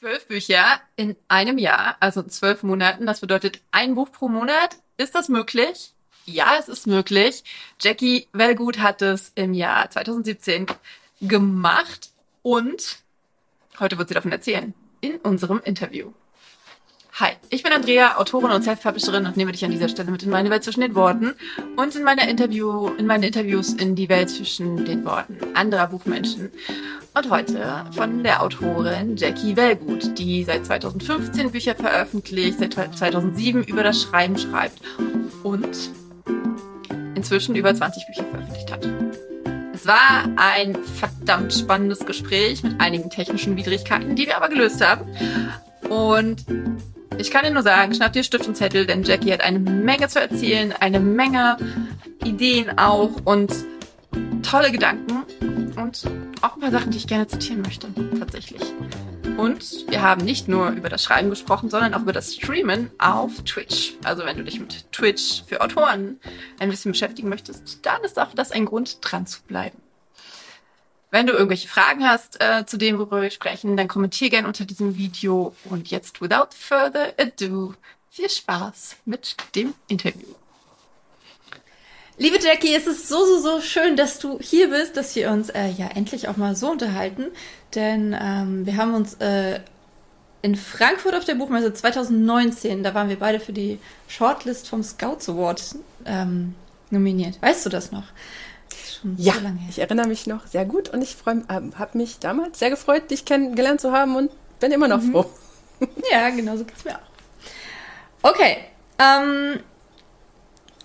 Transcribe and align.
Zwölf 0.00 0.28
Bücher 0.28 0.80
in 0.96 1.14
einem 1.28 1.58
Jahr, 1.58 1.96
also 2.00 2.22
zwölf 2.22 2.62
Monaten. 2.62 3.04
Das 3.04 3.20
bedeutet 3.20 3.60
ein 3.70 3.96
Buch 3.96 4.10
pro 4.10 4.28
Monat. 4.28 4.78
Ist 4.96 5.14
das 5.14 5.28
möglich? 5.28 5.92
Ja, 6.24 6.56
es 6.58 6.70
ist 6.70 6.86
möglich. 6.86 7.44
Jackie 7.78 8.26
Wellgut 8.32 8.78
hat 8.78 9.02
es 9.02 9.30
im 9.34 9.52
Jahr 9.52 9.90
2017 9.90 10.68
gemacht 11.20 12.12
und 12.40 13.00
heute 13.78 13.98
wird 13.98 14.08
sie 14.08 14.14
davon 14.14 14.32
erzählen 14.32 14.72
in 15.02 15.16
unserem 15.16 15.60
Interview. 15.66 16.12
Hi, 17.20 17.32
ich 17.50 17.62
bin 17.62 17.72
Andrea, 17.74 18.16
Autorin 18.16 18.52
und 18.52 18.62
Self-Publisherin 18.62 19.26
und 19.26 19.36
nehme 19.36 19.52
dich 19.52 19.66
an 19.66 19.70
dieser 19.70 19.90
Stelle 19.90 20.10
mit 20.10 20.22
in 20.22 20.30
meine 20.30 20.48
Welt 20.48 20.64
zwischen 20.64 20.80
den 20.80 20.94
Worten 20.94 21.34
und 21.76 21.94
in 21.94 22.04
meiner 22.04 22.26
Interview, 22.26 22.88
in 22.94 23.04
meinen 23.04 23.24
Interviews 23.24 23.74
in 23.74 23.96
die 23.96 24.08
Welt 24.08 24.30
zwischen 24.30 24.86
den 24.86 25.04
Worten 25.04 25.36
anderer 25.54 25.88
Buchmenschen. 25.88 26.50
Und 27.12 27.28
heute 27.28 27.84
von 27.92 28.22
der 28.22 28.40
Autorin 28.40 29.16
Jackie 29.16 29.56
Wellgut, 29.56 30.16
die 30.16 30.44
seit 30.44 30.64
2015 30.64 31.50
Bücher 31.50 31.74
veröffentlicht, 31.74 32.60
seit 32.60 32.74
2007 32.74 33.64
über 33.64 33.82
das 33.82 34.02
Schreiben 34.02 34.38
schreibt 34.38 34.80
und 35.42 35.90
inzwischen 37.16 37.56
über 37.56 37.74
20 37.74 38.06
Bücher 38.06 38.24
veröffentlicht 38.24 38.72
hat. 38.72 38.88
Es 39.74 39.86
war 39.86 40.28
ein 40.36 40.76
verdammt 40.76 41.52
spannendes 41.52 42.06
Gespräch 42.06 42.62
mit 42.62 42.80
einigen 42.80 43.10
technischen 43.10 43.56
Widrigkeiten, 43.56 44.14
die 44.14 44.26
wir 44.26 44.36
aber 44.36 44.48
gelöst 44.48 44.80
haben. 44.80 45.06
Und 45.88 46.44
ich 47.18 47.32
kann 47.32 47.44
dir 47.44 47.50
nur 47.50 47.64
sagen, 47.64 47.92
schnapp 47.92 48.12
dir 48.12 48.22
Stift 48.22 48.46
und 48.46 48.56
Zettel, 48.56 48.86
denn 48.86 49.02
Jackie 49.02 49.32
hat 49.32 49.40
eine 49.40 49.58
Menge 49.58 50.06
zu 50.06 50.20
erzählen, 50.20 50.72
eine 50.78 51.00
Menge 51.00 51.56
Ideen 52.24 52.78
auch 52.78 53.10
und 53.24 53.52
tolle 54.42 54.70
Gedanken 54.70 55.24
und 55.82 56.02
auch 56.42 56.54
ein 56.54 56.60
paar 56.60 56.70
Sachen, 56.70 56.90
die 56.90 56.98
ich 56.98 57.06
gerne 57.06 57.26
zitieren 57.26 57.62
möchte, 57.62 57.88
tatsächlich. 58.18 58.62
Und 59.36 59.86
wir 59.88 60.02
haben 60.02 60.24
nicht 60.24 60.48
nur 60.48 60.70
über 60.70 60.88
das 60.88 61.02
Schreiben 61.02 61.30
gesprochen, 61.30 61.70
sondern 61.70 61.94
auch 61.94 62.02
über 62.02 62.12
das 62.12 62.34
Streamen 62.34 62.90
auf 62.98 63.42
Twitch. 63.44 63.94
Also 64.04 64.24
wenn 64.24 64.36
du 64.36 64.44
dich 64.44 64.60
mit 64.60 64.92
Twitch 64.92 65.44
für 65.46 65.60
Autoren 65.60 66.20
ein 66.58 66.68
bisschen 66.68 66.92
beschäftigen 66.92 67.28
möchtest, 67.28 67.84
dann 67.86 68.02
ist 68.04 68.18
auch 68.18 68.34
das 68.34 68.52
ein 68.52 68.66
Grund, 68.66 68.98
dran 69.00 69.26
zu 69.26 69.42
bleiben. 69.42 69.78
Wenn 71.10 71.26
du 71.26 71.32
irgendwelche 71.32 71.68
Fragen 71.68 72.04
hast 72.04 72.40
äh, 72.40 72.64
zu 72.66 72.76
dem, 72.76 72.98
worüber 72.98 73.22
wir 73.22 73.30
sprechen, 73.30 73.76
dann 73.76 73.88
kommentier 73.88 74.30
gerne 74.30 74.46
unter 74.46 74.64
diesem 74.64 74.96
Video. 74.96 75.56
Und 75.64 75.90
jetzt, 75.90 76.20
without 76.20 76.50
further 76.56 77.14
ado, 77.18 77.74
viel 78.10 78.30
Spaß 78.30 78.96
mit 79.06 79.36
dem 79.54 79.74
Interview. 79.88 80.34
Liebe 82.20 82.38
Jackie, 82.38 82.74
es 82.74 82.86
ist 82.86 83.08
so, 83.08 83.24
so, 83.24 83.40
so 83.40 83.60
schön, 83.62 83.96
dass 83.96 84.18
du 84.18 84.38
hier 84.40 84.68
bist, 84.68 84.94
dass 84.98 85.16
wir 85.16 85.30
uns 85.30 85.48
äh, 85.48 85.68
ja 85.68 85.86
endlich 85.86 86.28
auch 86.28 86.36
mal 86.36 86.54
so 86.54 86.70
unterhalten. 86.70 87.28
Denn 87.74 88.14
ähm, 88.20 88.66
wir 88.66 88.76
haben 88.76 88.92
uns 88.92 89.14
äh, 89.14 89.60
in 90.42 90.54
Frankfurt 90.54 91.14
auf 91.14 91.24
der 91.24 91.36
Buchmesse 91.36 91.72
2019, 91.72 92.82
da 92.82 92.92
waren 92.92 93.08
wir 93.08 93.18
beide 93.18 93.40
für 93.40 93.54
die 93.54 93.78
Shortlist 94.06 94.68
vom 94.68 94.82
Scouts 94.82 95.30
Award 95.30 95.76
ähm, 96.04 96.54
nominiert. 96.90 97.40
Weißt 97.40 97.64
du 97.64 97.70
das 97.70 97.90
noch? 97.90 98.04
Das 98.68 99.00
ja, 99.16 99.32
so 99.32 99.40
ich 99.70 99.78
erinnere 99.78 100.06
mich 100.06 100.26
noch 100.26 100.46
sehr 100.46 100.66
gut 100.66 100.90
und 100.90 101.00
ich 101.00 101.16
äh, 101.24 101.40
habe 101.48 101.96
mich 101.96 102.18
damals 102.18 102.58
sehr 102.58 102.68
gefreut, 102.68 103.10
dich 103.10 103.24
kennengelernt 103.24 103.80
zu 103.80 103.92
haben 103.92 104.14
und 104.16 104.30
bin 104.60 104.72
immer 104.72 104.88
noch 104.88 105.00
mhm. 105.00 105.12
froh. 105.12 105.26
Ja, 106.12 106.28
genau 106.28 106.58
so 106.58 106.66
geht 106.66 106.76
es 106.76 106.84
mir 106.84 106.96
auch. 106.96 108.30
Okay, 108.30 108.58
ähm, 108.98 109.60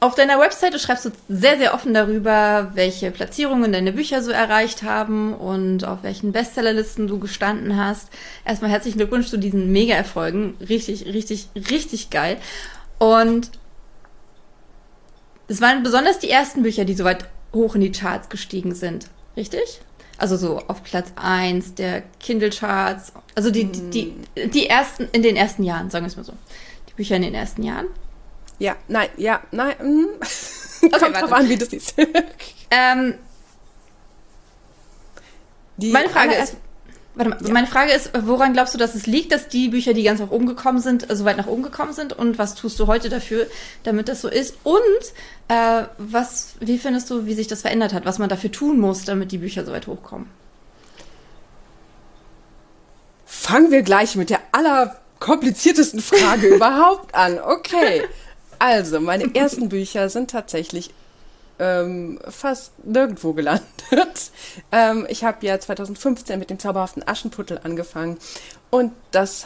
auf 0.01 0.13
deiner 0.15 0.39
Webseite 0.39 0.77
schreibst 0.77 1.05
du 1.05 1.11
sehr, 1.29 1.57
sehr 1.57 1.73
offen 1.73 1.93
darüber, 1.93 2.71
welche 2.73 3.11
Platzierungen 3.11 3.71
deine 3.71 3.93
Bücher 3.93 4.21
so 4.21 4.31
erreicht 4.31 4.83
haben 4.83 5.33
und 5.33 5.85
auf 5.85 6.03
welchen 6.03 6.31
Bestsellerlisten 6.31 7.07
du 7.07 7.17
gestanden 7.19 7.77
hast. 7.77 8.09
Erstmal 8.43 8.71
herzlichen 8.71 8.97
Glückwunsch 8.97 9.27
zu 9.27 9.37
diesen 9.37 9.71
Mega-Erfolgen. 9.71 10.55
Richtig, 10.59 11.05
richtig, 11.05 11.47
richtig 11.55 12.09
geil. 12.09 12.37
Und 12.99 13.51
es 15.47 15.61
waren 15.61 15.83
besonders 15.83 16.19
die 16.19 16.29
ersten 16.29 16.63
Bücher, 16.63 16.85
die 16.85 16.93
so 16.93 17.05
weit 17.05 17.25
hoch 17.53 17.75
in 17.75 17.81
die 17.81 17.91
Charts 17.91 18.29
gestiegen 18.29 18.75
sind. 18.75 19.07
Richtig? 19.37 19.81
Also 20.17 20.37
so 20.37 20.59
auf 20.67 20.83
Platz 20.83 21.11
1 21.15 21.75
der 21.75 22.03
Kindle-Charts. 22.19 23.13
Also 23.33 23.49
die, 23.49 23.65
die, 23.65 24.13
die, 24.35 24.49
die 24.49 24.67
ersten, 24.67 25.07
in 25.13 25.23
den 25.23 25.35
ersten 25.35 25.63
Jahren, 25.63 25.89
sagen 25.89 26.05
wir 26.05 26.09
es 26.09 26.17
mal 26.17 26.23
so. 26.23 26.33
Die 26.89 26.93
Bücher 26.93 27.15
in 27.15 27.21
den 27.21 27.33
ersten 27.33 27.63
Jahren. 27.63 27.87
Ja, 28.59 28.75
nein, 28.87 29.09
ja, 29.17 29.41
nein. 29.51 29.75
Mm. 29.81 30.05
Okay, 30.81 30.99
Kommt 30.99 31.15
drauf 31.15 31.31
an, 31.31 31.49
wie 31.49 31.57
du 31.57 31.65
siehst. 31.65 31.95
ähm, 32.69 33.15
meine 35.77 36.09
Frage 36.09 36.35
ist, 36.35 36.57
warte 37.15 37.29
mal, 37.29 37.39
ja. 37.41 37.53
meine 37.53 37.67
Frage 37.67 37.91
ist, 37.91 38.11
woran 38.23 38.53
glaubst 38.53 38.73
du, 38.73 38.77
dass 38.77 38.93
es 38.93 39.07
liegt, 39.07 39.31
dass 39.31 39.47
die 39.47 39.69
Bücher, 39.69 39.93
die 39.93 40.03
ganz 40.03 40.19
nach 40.19 40.31
oben 40.31 40.45
gekommen 40.45 40.79
sind, 40.79 41.07
so 41.11 41.25
weit 41.25 41.37
nach 41.37 41.47
oben 41.47 41.63
gekommen 41.63 41.93
sind? 41.93 42.13
Und 42.13 42.37
was 42.37 42.55
tust 42.55 42.79
du 42.79 42.87
heute 42.87 43.09
dafür, 43.09 43.47
damit 43.83 44.07
das 44.09 44.21
so 44.21 44.29
ist? 44.29 44.57
Und 44.63 44.83
äh, 45.47 45.83
was, 45.97 46.55
wie 46.59 46.77
findest 46.77 47.09
du, 47.09 47.25
wie 47.25 47.33
sich 47.33 47.47
das 47.47 47.61
verändert 47.61 47.93
hat, 47.93 48.05
was 48.05 48.19
man 48.19 48.29
dafür 48.29 48.51
tun 48.51 48.79
muss, 48.79 49.05
damit 49.05 49.31
die 49.31 49.39
Bücher 49.39 49.65
so 49.65 49.71
weit 49.71 49.87
hochkommen? 49.87 50.29
Fangen 53.25 53.71
wir 53.71 53.81
gleich 53.81 54.15
mit 54.15 54.29
der 54.29 54.41
allerkompliziertesten 54.51 56.01
Frage 56.01 56.47
überhaupt 56.55 57.13
an. 57.15 57.39
Okay. 57.39 58.03
Also, 58.59 58.99
meine 58.99 59.33
ersten 59.35 59.69
Bücher 59.69 60.09
sind 60.09 60.31
tatsächlich 60.31 60.91
ähm, 61.59 62.19
fast 62.27 62.71
nirgendwo 62.85 63.33
gelandet. 63.33 63.65
ähm, 64.71 65.05
ich 65.09 65.23
habe 65.23 65.45
ja 65.45 65.59
2015 65.59 66.37
mit 66.39 66.49
dem 66.49 66.59
zauberhaften 66.59 67.07
Aschenputtel 67.07 67.59
angefangen 67.63 68.17
und 68.69 68.91
das 69.11 69.45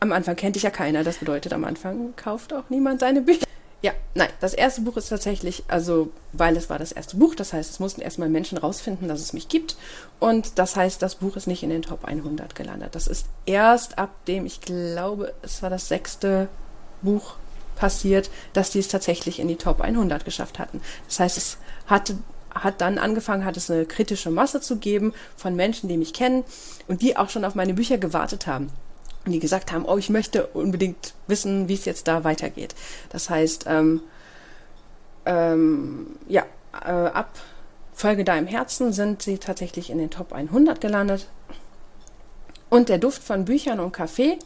am 0.00 0.12
Anfang 0.12 0.36
kennt 0.36 0.56
dich 0.56 0.62
ja 0.62 0.70
keiner. 0.70 1.04
Das 1.04 1.18
bedeutet, 1.18 1.52
am 1.52 1.64
Anfang 1.64 2.14
kauft 2.16 2.52
auch 2.52 2.64
niemand 2.70 3.02
deine 3.02 3.20
Bücher. 3.20 3.46
Ja, 3.82 3.92
nein, 4.14 4.28
das 4.40 4.52
erste 4.52 4.82
Buch 4.82 4.98
ist 4.98 5.08
tatsächlich, 5.08 5.64
also, 5.68 6.10
weil 6.34 6.54
es 6.56 6.68
war 6.68 6.78
das 6.78 6.92
erste 6.92 7.16
Buch, 7.16 7.34
das 7.34 7.54
heißt, 7.54 7.70
es 7.70 7.80
mussten 7.80 8.02
erstmal 8.02 8.28
Menschen 8.28 8.58
rausfinden, 8.58 9.08
dass 9.08 9.20
es 9.20 9.32
mich 9.32 9.48
gibt. 9.48 9.76
Und 10.18 10.58
das 10.58 10.76
heißt, 10.76 11.00
das 11.00 11.14
Buch 11.14 11.36
ist 11.36 11.46
nicht 11.46 11.62
in 11.62 11.70
den 11.70 11.80
Top 11.80 12.04
100 12.04 12.54
gelandet. 12.54 12.94
Das 12.94 13.06
ist 13.06 13.26
erst 13.46 13.98
ab 13.98 14.10
dem, 14.26 14.44
ich 14.44 14.60
glaube, 14.60 15.32
es 15.40 15.62
war 15.62 15.70
das 15.70 15.88
sechste 15.88 16.48
Buch 17.00 17.36
passiert, 17.80 18.30
dass 18.52 18.70
die 18.70 18.78
es 18.78 18.88
tatsächlich 18.88 19.40
in 19.40 19.48
die 19.48 19.56
Top 19.56 19.80
100 19.80 20.24
geschafft 20.24 20.58
hatten. 20.58 20.82
Das 21.08 21.18
heißt, 21.18 21.36
es 21.38 21.58
hatte 21.86 22.18
hat 22.52 22.80
dann 22.80 22.98
angefangen, 22.98 23.44
hat 23.44 23.56
es 23.56 23.70
eine 23.70 23.86
kritische 23.86 24.30
Masse 24.30 24.60
zu 24.60 24.78
geben 24.78 25.14
von 25.36 25.54
Menschen, 25.54 25.88
die 25.88 25.96
mich 25.96 26.12
kennen 26.12 26.42
und 26.88 27.00
die 27.00 27.16
auch 27.16 27.30
schon 27.30 27.44
auf 27.44 27.54
meine 27.54 27.74
Bücher 27.74 27.96
gewartet 27.96 28.48
haben. 28.48 28.70
Und 29.24 29.30
die 29.30 29.38
gesagt 29.38 29.70
haben, 29.70 29.84
oh, 29.84 29.98
ich 29.98 30.10
möchte 30.10 30.48
unbedingt 30.48 31.14
wissen, 31.28 31.68
wie 31.68 31.74
es 31.74 31.84
jetzt 31.84 32.08
da 32.08 32.24
weitergeht. 32.24 32.74
Das 33.10 33.30
heißt, 33.30 33.66
ähm, 33.68 34.00
ähm, 35.26 36.18
ja, 36.26 36.44
äh, 36.84 36.90
ab 36.90 37.38
Folge 37.92 38.24
da 38.24 38.36
im 38.36 38.48
Herzen 38.48 38.92
sind 38.92 39.22
sie 39.22 39.38
tatsächlich 39.38 39.88
in 39.88 39.98
den 39.98 40.10
Top 40.10 40.32
100 40.32 40.80
gelandet. 40.80 41.28
Und 42.68 42.88
der 42.88 42.98
Duft 42.98 43.22
von 43.22 43.44
Büchern 43.44 43.78
und 43.78 43.92
Kaffee 43.92 44.38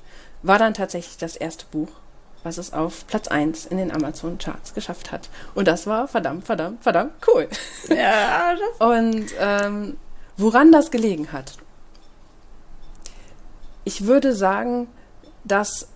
war 0.42 0.58
dann 0.58 0.74
tatsächlich 0.74 1.16
das 1.16 1.36
erste 1.36 1.64
Buch, 1.70 1.88
was 2.44 2.58
es 2.58 2.72
auf 2.72 3.06
Platz 3.06 3.26
1 3.26 3.66
in 3.66 3.78
den 3.78 3.90
Amazon 3.90 4.38
Charts 4.38 4.74
geschafft 4.74 5.10
hat. 5.10 5.28
Und 5.54 5.66
das 5.66 5.86
war 5.86 6.06
verdammt, 6.06 6.44
verdammt, 6.44 6.82
verdammt 6.82 7.12
cool. 7.26 7.48
Ja, 7.88 8.54
das 8.78 8.86
Und 8.86 9.26
ähm, 9.40 9.96
woran 10.36 10.70
das 10.70 10.90
gelegen 10.90 11.32
hat? 11.32 11.54
Ich 13.84 14.06
würde 14.06 14.34
sagen, 14.34 14.86
dass 15.42 15.88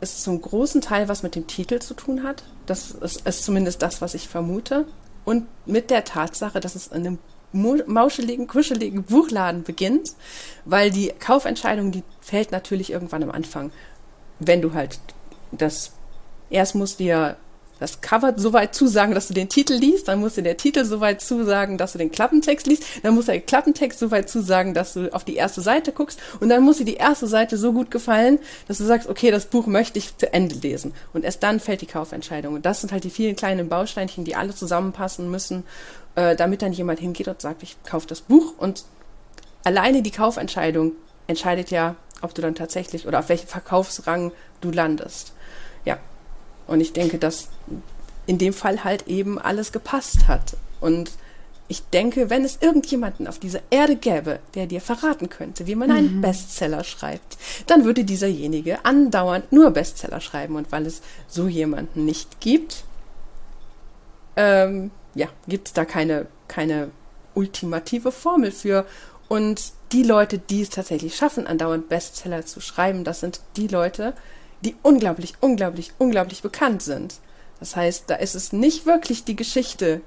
es 0.00 0.22
zum 0.22 0.40
großen 0.40 0.80
Teil 0.80 1.08
was 1.08 1.22
mit 1.22 1.34
dem 1.34 1.46
Titel 1.46 1.78
zu 1.78 1.94
tun 1.94 2.22
hat. 2.22 2.44
Das 2.66 2.90
ist, 2.92 3.26
ist 3.26 3.44
zumindest 3.44 3.82
das, 3.82 4.00
was 4.00 4.14
ich 4.14 4.28
vermute. 4.28 4.86
Und 5.24 5.46
mit 5.66 5.90
der 5.90 6.04
Tatsache, 6.04 6.60
dass 6.60 6.74
es 6.74 6.88
in 6.88 7.06
einem 7.06 7.18
mauscheligen, 7.86 8.46
kuscheligen 8.46 9.04
Buchladen 9.04 9.62
beginnt, 9.62 10.14
weil 10.64 10.90
die 10.90 11.12
Kaufentscheidung, 11.18 11.92
die 11.92 12.02
fällt 12.20 12.52
natürlich 12.52 12.90
irgendwann 12.90 13.22
am 13.22 13.30
Anfang, 13.30 13.70
wenn 14.40 14.60
du 14.60 14.74
halt 14.74 14.98
das 15.60 15.92
erst 16.50 16.74
muss 16.74 16.96
dir 16.96 17.36
das 17.80 18.00
Cover 18.00 18.34
so 18.36 18.52
weit 18.52 18.74
zusagen, 18.74 19.14
dass 19.14 19.28
du 19.28 19.34
den 19.34 19.48
Titel 19.48 19.74
liest, 19.74 20.08
dann 20.08 20.20
muss 20.20 20.34
dir 20.34 20.42
der 20.42 20.56
Titel 20.56 20.84
so 20.84 21.00
weit 21.00 21.20
zusagen, 21.20 21.76
dass 21.76 21.92
du 21.92 21.98
den 21.98 22.10
Klappentext 22.10 22.66
liest, 22.66 22.84
dann 23.02 23.14
muss 23.14 23.26
der 23.26 23.40
Klappentext 23.40 23.98
so 23.98 24.10
weit 24.10 24.28
zusagen, 24.28 24.74
dass 24.74 24.94
du 24.94 25.12
auf 25.12 25.24
die 25.24 25.34
erste 25.34 25.60
Seite 25.60 25.92
guckst 25.92 26.20
und 26.40 26.48
dann 26.48 26.62
muss 26.62 26.78
dir 26.78 26.84
die 26.84 26.94
erste 26.94 27.26
Seite 27.26 27.56
so 27.58 27.72
gut 27.72 27.90
gefallen, 27.90 28.38
dass 28.68 28.78
du 28.78 28.84
sagst, 28.84 29.08
okay, 29.08 29.30
das 29.30 29.46
Buch 29.46 29.66
möchte 29.66 29.98
ich 29.98 30.16
zu 30.16 30.32
Ende 30.32 30.54
lesen. 30.54 30.94
Und 31.12 31.24
erst 31.24 31.42
dann 31.42 31.60
fällt 31.60 31.80
die 31.80 31.86
Kaufentscheidung. 31.86 32.54
Und 32.54 32.64
das 32.64 32.80
sind 32.80 32.92
halt 32.92 33.04
die 33.04 33.10
vielen 33.10 33.36
kleinen 33.36 33.68
Bausteinchen, 33.68 34.24
die 34.24 34.36
alle 34.36 34.54
zusammenpassen 34.54 35.30
müssen, 35.30 35.64
äh, 36.14 36.36
damit 36.36 36.62
dann 36.62 36.72
jemand 36.72 37.00
hingeht 37.00 37.28
und 37.28 37.40
sagt, 37.40 37.62
ich 37.62 37.76
kaufe 37.82 38.06
das 38.06 38.20
Buch. 38.20 38.54
Und 38.56 38.84
alleine 39.64 40.02
die 40.02 40.10
Kaufentscheidung 40.10 40.92
entscheidet 41.26 41.70
ja, 41.70 41.96
ob 42.22 42.34
du 42.34 42.42
dann 42.42 42.54
tatsächlich 42.54 43.06
oder 43.06 43.18
auf 43.18 43.28
welchem 43.28 43.48
Verkaufsrang 43.48 44.32
du 44.60 44.70
landest. 44.70 45.32
Ja. 45.84 45.98
Und 46.66 46.80
ich 46.80 46.92
denke, 46.92 47.18
dass 47.18 47.48
in 48.26 48.38
dem 48.38 48.52
Fall 48.52 48.84
halt 48.84 49.06
eben 49.06 49.38
alles 49.38 49.72
gepasst 49.72 50.28
hat. 50.28 50.56
Und 50.80 51.10
ich 51.68 51.82
denke, 51.90 52.30
wenn 52.30 52.44
es 52.44 52.58
irgendjemanden 52.60 53.26
auf 53.26 53.38
dieser 53.38 53.60
Erde 53.70 53.96
gäbe, 53.96 54.38
der 54.54 54.66
dir 54.66 54.80
verraten 54.80 55.28
könnte, 55.28 55.66
wie 55.66 55.74
man 55.74 55.88
mhm. 55.88 55.96
einen 55.96 56.20
Bestseller 56.20 56.84
schreibt, 56.84 57.38
dann 57.66 57.84
würde 57.84 58.04
dieserjenige 58.04 58.84
andauernd 58.84 59.50
nur 59.52 59.70
Bestseller 59.70 60.20
schreiben. 60.20 60.56
Und 60.56 60.72
weil 60.72 60.86
es 60.86 61.02
so 61.26 61.48
jemanden 61.48 62.04
nicht 62.04 62.40
gibt, 62.40 62.84
ähm, 64.36 64.90
ja, 65.14 65.28
gibt 65.48 65.68
es 65.68 65.74
da 65.74 65.84
keine, 65.84 66.26
keine 66.48 66.90
ultimative 67.34 68.12
Formel 68.12 68.50
für. 68.50 68.86
Und 69.28 69.72
die 69.92 70.02
Leute, 70.02 70.38
die 70.38 70.62
es 70.62 70.70
tatsächlich 70.70 71.16
schaffen, 71.16 71.46
andauernd 71.46 71.88
Bestseller 71.88 72.44
zu 72.44 72.60
schreiben, 72.60 73.04
das 73.04 73.20
sind 73.20 73.40
die 73.56 73.68
Leute, 73.68 74.14
die 74.64 74.76
unglaublich, 74.82 75.34
unglaublich, 75.40 75.92
unglaublich 75.98 76.42
bekannt 76.42 76.82
sind. 76.82 77.16
Das 77.60 77.76
heißt, 77.76 78.04
da 78.08 78.16
ist 78.16 78.34
es 78.34 78.52
nicht 78.52 78.86
wirklich 78.86 79.24
die 79.24 79.36
Geschichte, 79.36 80.00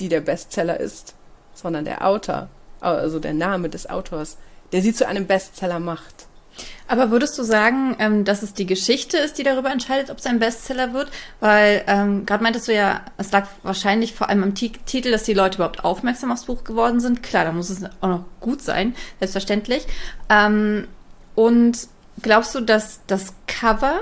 die 0.00 0.08
der 0.08 0.20
Bestseller 0.20 0.78
ist, 0.80 1.14
sondern 1.54 1.84
der 1.84 2.06
Autor, 2.06 2.48
also 2.80 3.18
der 3.18 3.34
Name 3.34 3.68
des 3.68 3.88
Autors, 3.88 4.36
der 4.72 4.82
sie 4.82 4.92
zu 4.92 5.06
einem 5.06 5.26
Bestseller 5.26 5.78
macht. 5.78 6.26
Aber 6.88 7.10
würdest 7.10 7.36
du 7.38 7.42
sagen, 7.42 7.96
ähm, 7.98 8.24
dass 8.24 8.42
es 8.42 8.54
die 8.54 8.66
Geschichte 8.66 9.18
ist, 9.18 9.38
die 9.38 9.42
darüber 9.42 9.70
entscheidet, 9.70 10.10
ob 10.10 10.18
es 10.18 10.26
ein 10.26 10.38
Bestseller 10.38 10.94
wird? 10.94 11.10
Weil 11.40 11.82
ähm, 11.86 12.24
gerade 12.24 12.42
meintest 12.42 12.68
du 12.68 12.74
ja, 12.74 13.02
es 13.18 13.32
lag 13.32 13.46
wahrscheinlich 13.62 14.14
vor 14.14 14.28
allem 14.28 14.42
am 14.42 14.54
T 14.54 14.72
Titel, 14.86 15.10
dass 15.10 15.24
die 15.24 15.34
Leute 15.34 15.56
überhaupt 15.56 15.84
aufmerksam 15.84 16.32
aufs 16.32 16.44
Buch 16.44 16.64
geworden 16.64 17.00
sind. 17.00 17.22
Klar, 17.22 17.44
da 17.44 17.52
muss 17.52 17.70
es 17.70 17.84
auch 18.00 18.08
noch 18.08 18.24
gut 18.40 18.62
sein, 18.62 18.94
selbstverständlich. 19.18 19.86
Ähm, 20.30 20.88
und 21.34 21.88
glaubst 22.22 22.54
du, 22.54 22.60
dass 22.60 23.00
das 23.06 23.34
Cover 23.46 24.00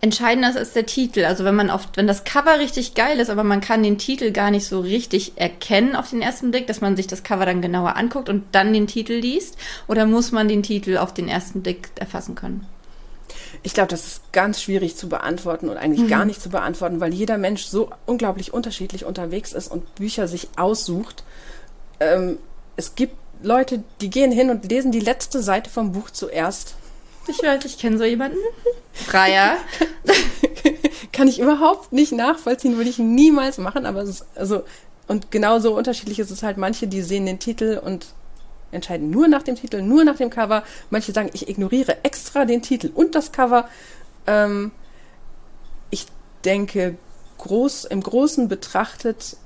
entscheidender 0.00 0.50
ist 0.50 0.56
als 0.56 0.72
der 0.72 0.86
Titel. 0.86 1.24
Also 1.24 1.44
wenn 1.44 1.54
man 1.54 1.70
auf, 1.70 1.88
wenn 1.94 2.06
das 2.06 2.24
Cover 2.24 2.58
richtig 2.58 2.94
geil 2.94 3.18
ist, 3.18 3.30
aber 3.30 3.44
man 3.44 3.60
kann 3.60 3.82
den 3.82 3.98
Titel 3.98 4.30
gar 4.30 4.50
nicht 4.50 4.66
so 4.66 4.80
richtig 4.80 5.32
erkennen 5.36 5.96
auf 5.96 6.10
den 6.10 6.22
ersten 6.22 6.50
Blick, 6.50 6.66
dass 6.66 6.80
man 6.80 6.96
sich 6.96 7.06
das 7.06 7.22
Cover 7.22 7.46
dann 7.46 7.62
genauer 7.62 7.96
anguckt 7.96 8.28
und 8.28 8.44
dann 8.52 8.72
den 8.72 8.86
Titel 8.86 9.14
liest, 9.14 9.56
oder 9.88 10.06
muss 10.06 10.32
man 10.32 10.48
den 10.48 10.62
Titel 10.62 10.98
auf 10.98 11.14
den 11.14 11.28
ersten 11.28 11.62
Blick 11.62 11.90
erfassen 11.96 12.34
können? 12.34 12.66
Ich 13.62 13.74
glaube, 13.74 13.88
das 13.88 14.06
ist 14.06 14.32
ganz 14.32 14.60
schwierig 14.60 14.96
zu 14.96 15.08
beantworten 15.08 15.68
und 15.68 15.76
eigentlich 15.76 16.04
mhm. 16.04 16.08
gar 16.08 16.24
nicht 16.24 16.40
zu 16.40 16.50
beantworten, 16.50 17.00
weil 17.00 17.12
jeder 17.12 17.38
Mensch 17.38 17.64
so 17.64 17.90
unglaublich 18.04 18.52
unterschiedlich 18.52 19.04
unterwegs 19.04 19.52
ist 19.52 19.68
und 19.68 19.94
Bücher 19.96 20.28
sich 20.28 20.48
aussucht. 20.56 21.24
Ähm, 21.98 22.38
es 22.76 22.94
gibt 22.94 23.16
Leute, 23.42 23.82
die 24.00 24.10
gehen 24.10 24.30
hin 24.30 24.50
und 24.50 24.70
lesen 24.70 24.92
die 24.92 25.00
letzte 25.00 25.42
Seite 25.42 25.70
vom 25.70 25.92
Buch 25.92 26.10
zuerst 26.10 26.76
ich 27.28 27.42
weiß, 27.42 27.64
ich 27.64 27.78
kenne 27.78 27.98
so 27.98 28.04
jemanden. 28.04 28.38
Freier. 28.92 29.56
Kann 31.12 31.28
ich 31.28 31.40
überhaupt 31.40 31.92
nicht 31.92 32.12
nachvollziehen, 32.12 32.76
würde 32.76 32.90
ich 32.90 32.98
niemals 32.98 33.58
machen, 33.58 33.86
aber 33.86 34.02
es 34.02 34.08
ist, 34.08 34.26
also, 34.34 34.64
und 35.08 35.30
genauso 35.30 35.76
unterschiedlich 35.76 36.18
ist 36.18 36.30
es 36.30 36.42
halt, 36.42 36.56
manche, 36.56 36.86
die 36.86 37.02
sehen 37.02 37.26
den 37.26 37.38
Titel 37.38 37.80
und 37.82 38.06
entscheiden 38.72 39.10
nur 39.10 39.28
nach 39.28 39.42
dem 39.42 39.56
Titel, 39.56 39.82
nur 39.82 40.04
nach 40.04 40.16
dem 40.16 40.30
Cover. 40.30 40.62
Manche 40.90 41.12
sagen, 41.12 41.30
ich 41.32 41.48
ignoriere 41.48 42.04
extra 42.04 42.44
den 42.44 42.62
Titel 42.62 42.90
und 42.94 43.14
das 43.14 43.32
Cover. 43.32 43.68
Ähm, 44.26 44.72
ich 45.90 46.06
denke, 46.44 46.96
groß, 47.38 47.84
im 47.86 48.02
Großen 48.02 48.48
betrachtet, 48.48 49.36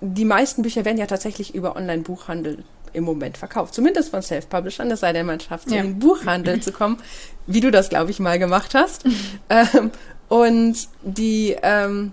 die 0.00 0.24
meisten 0.24 0.62
Bücher 0.62 0.84
werden 0.84 0.98
ja 0.98 1.06
tatsächlich 1.06 1.54
über 1.54 1.76
Online-Buchhandel 1.76 2.64
im 2.92 3.04
Moment 3.04 3.38
verkauft. 3.38 3.74
Zumindest 3.74 4.10
von 4.10 4.22
Self-Publishern, 4.22 4.90
es 4.90 5.00
sei 5.00 5.12
denn, 5.12 5.26
man 5.26 5.40
schafft 5.40 5.68
es, 5.68 5.74
ja. 5.74 5.80
in 5.80 5.86
den 5.86 5.98
Buchhandel 5.98 6.60
zu 6.60 6.72
kommen, 6.72 6.98
wie 7.46 7.60
du 7.60 7.70
das, 7.70 7.88
glaube 7.88 8.10
ich, 8.10 8.20
mal 8.20 8.38
gemacht 8.38 8.74
hast. 8.74 9.04
ähm, 9.48 9.90
und 10.28 10.88
die, 11.02 11.56
ähm, 11.62 12.12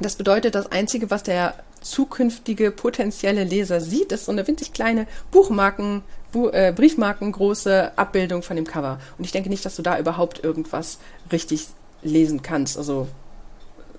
das 0.00 0.16
bedeutet, 0.16 0.54
das 0.54 0.70
Einzige, 0.70 1.10
was 1.10 1.22
der 1.22 1.54
zukünftige 1.80 2.70
potenzielle 2.70 3.44
Leser 3.44 3.80
sieht, 3.80 4.12
ist 4.12 4.26
so 4.26 4.32
eine 4.32 4.46
winzig 4.46 4.72
kleine 4.72 5.06
Buchmarken, 5.30 6.02
Bu 6.32 6.48
äh, 6.48 6.72
Briefmarken 6.74 7.32
große 7.32 7.92
Abbildung 7.96 8.42
von 8.42 8.56
dem 8.56 8.66
Cover. 8.66 9.00
Und 9.18 9.24
ich 9.24 9.32
denke 9.32 9.48
nicht, 9.48 9.64
dass 9.64 9.76
du 9.76 9.82
da 9.82 9.98
überhaupt 9.98 10.44
irgendwas 10.44 10.98
richtig 11.32 11.66
lesen 12.02 12.42
kannst. 12.42 12.78
Also 12.78 13.08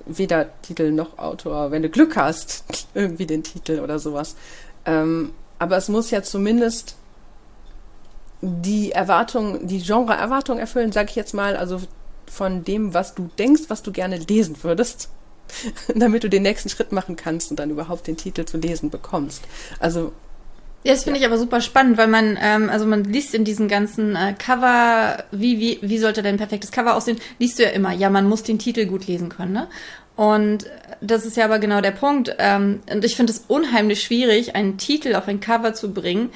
weder 0.06 0.50
Titel 0.62 0.92
noch 0.92 1.18
Autor, 1.18 1.72
wenn 1.72 1.82
du 1.82 1.90
Glück 1.90 2.16
hast, 2.16 2.64
irgendwie 2.94 3.26
den 3.26 3.44
Titel 3.44 3.80
oder 3.80 4.00
sowas. 4.00 4.36
Ähm, 4.86 5.32
aber 5.62 5.78
es 5.78 5.90
muss 5.90 6.10
ja 6.10 6.24
zumindest 6.24 6.96
die 8.42 8.94
Erwartung, 8.94 9.68
die 9.68 9.80
Genre-Erwartung 9.80 10.58
erfüllen, 10.58 10.92
sage 10.92 11.12
ich 11.12 11.16
jetzt 11.16 11.36
mal, 11.36 11.56
also 11.56 11.80
von 12.26 12.64
dem, 12.64 12.96
was 12.96 13.14
du 13.14 13.30
denkst, 13.38 13.64
was 13.68 13.84
du 13.84 13.92
gerne 13.92 14.18
lesen 14.18 14.56
würdest, 14.64 15.10
damit 15.96 16.24
du 16.24 16.32
den 16.32 16.42
nächsten 16.42 16.70
Schritt 16.70 16.92
machen 16.92 17.16
kannst 17.16 17.52
und 17.52 17.60
dann 17.60 17.70
überhaupt 17.70 18.08
den 18.08 18.18
Titel 18.18 18.44
zu 18.46 18.58
lesen 18.58 18.90
bekommst. 18.90 19.44
Also 19.80 20.12
ja, 20.84 20.94
das 20.94 21.04
finde 21.04 21.20
ja. 21.20 21.28
ich 21.28 21.32
aber 21.32 21.38
super 21.40 21.62
spannend, 21.62 22.00
weil 22.00 22.08
man, 22.08 22.40
ähm, 22.42 22.68
also 22.72 22.88
man 22.88 23.04
liest 23.04 23.36
in 23.36 23.46
diesen 23.46 23.68
ganzen 23.68 24.16
äh, 24.16 24.34
Cover, 24.34 25.24
wie, 25.32 25.60
wie, 25.60 25.78
wie 25.84 26.00
sollte 26.00 26.24
denn 26.24 26.36
ein 26.36 26.40
perfektes 26.40 26.72
Cover 26.72 26.96
aussehen, 26.96 27.20
liest 27.38 27.60
du 27.60 27.64
ja 27.64 27.70
immer, 27.70 27.92
ja, 27.92 28.10
man 28.10 28.28
muss 28.28 28.42
den 28.42 28.58
Titel 28.58 28.88
gut 28.88 29.06
lesen 29.06 29.30
können, 29.30 29.54
ne? 29.54 29.68
Und 30.22 30.70
das 31.02 31.26
ist 31.26 31.36
ja 31.36 31.46
aber 31.46 31.58
genau 31.58 31.82
der 31.82 31.90
Punkt. 31.90 32.36
Ähm, 32.38 32.82
und 32.92 33.04
ich 33.04 33.16
finde 33.16 33.34
es 33.34 33.46
unheimlich 33.48 34.04
schwierig, 34.04 34.54
einen 34.54 34.78
Titel 34.78 35.16
auf 35.16 35.28
ein 35.28 35.40
Cover 35.40 35.74
zu 35.74 35.96
bringen, 35.96 36.30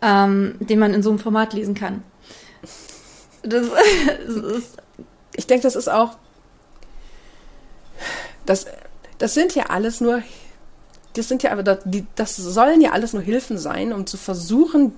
ähm, 0.00 0.54
den 0.58 0.78
man 0.78 0.94
in 0.94 1.02
so 1.02 1.10
einem 1.10 1.18
Format 1.18 1.52
lesen 1.52 1.74
kann. 1.74 2.02
Das, 3.42 3.66
das 4.26 4.36
ist 4.56 4.78
ich 5.34 5.46
denke, 5.46 5.64
das 5.64 5.76
ist 5.76 5.88
auch. 5.88 6.16
Das, 8.46 8.64
das 9.18 9.34
sind 9.34 9.54
ja 9.54 9.64
alles 9.64 10.00
nur. 10.00 10.22
Das 11.12 11.28
sind 11.28 11.42
ja 11.42 11.52
aber, 11.52 11.62
das 11.62 12.36
sollen 12.36 12.80
ja 12.80 12.92
alles 12.92 13.12
nur 13.12 13.22
Hilfen 13.22 13.58
sein, 13.58 13.92
um 13.92 14.06
zu 14.06 14.16
versuchen, 14.16 14.94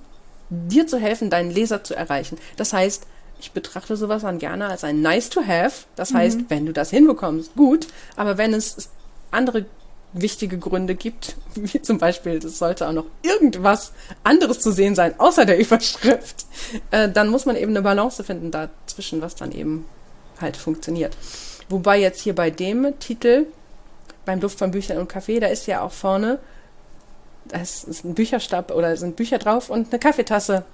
dir 0.49 0.87
zu 0.87 0.97
helfen, 0.97 1.29
deinen 1.29 1.51
Leser 1.51 1.83
zu 1.83 1.93
erreichen. 1.93 2.37
Das 2.55 2.71
heißt, 2.71 3.05
ich 3.39 3.51
betrachte 3.51 3.95
sowas 3.95 4.23
dann 4.23 4.39
gerne 4.39 4.67
als 4.67 4.83
ein 4.83 5.01
nice 5.01 5.29
to 5.29 5.41
have. 5.45 5.85
Das 5.95 6.13
heißt, 6.13 6.39
mhm. 6.39 6.45
wenn 6.49 6.65
du 6.65 6.73
das 6.73 6.89
hinbekommst, 6.89 7.55
gut. 7.55 7.87
Aber 8.15 8.37
wenn 8.37 8.53
es 8.53 8.89
andere 9.31 9.65
wichtige 10.13 10.57
Gründe 10.57 10.95
gibt, 10.95 11.35
wie 11.55 11.81
zum 11.81 11.97
Beispiel, 11.97 12.37
es 12.37 12.59
sollte 12.59 12.87
auch 12.87 12.93
noch 12.93 13.05
irgendwas 13.21 13.93
anderes 14.23 14.59
zu 14.59 14.71
sehen 14.71 14.95
sein, 14.95 15.19
außer 15.19 15.45
der 15.45 15.59
Überschrift, 15.65 16.45
äh, 16.91 17.09
dann 17.09 17.29
muss 17.29 17.45
man 17.45 17.55
eben 17.55 17.71
eine 17.71 17.81
Balance 17.81 18.23
finden 18.23 18.51
dazwischen, 18.51 19.21
was 19.21 19.35
dann 19.35 19.51
eben 19.51 19.85
halt 20.41 20.57
funktioniert. 20.57 21.15
Wobei 21.69 21.99
jetzt 21.99 22.21
hier 22.21 22.35
bei 22.35 22.49
dem 22.49 22.99
Titel, 22.99 23.45
beim 24.25 24.39
Duft 24.39 24.59
von 24.59 24.71
Büchern 24.71 24.97
und 24.97 25.07
Kaffee, 25.07 25.39
da 25.39 25.47
ist 25.47 25.67
ja 25.67 25.81
auch 25.81 25.91
vorne, 25.91 26.39
da 27.45 27.61
ist 27.61 28.03
ein 28.03 28.15
Bücherstab 28.15 28.71
oder 28.71 28.95
sind 28.97 29.15
Bücher 29.15 29.37
drauf 29.37 29.69
und 29.69 29.91
eine 29.91 29.99
Kaffeetasse, 29.99 30.65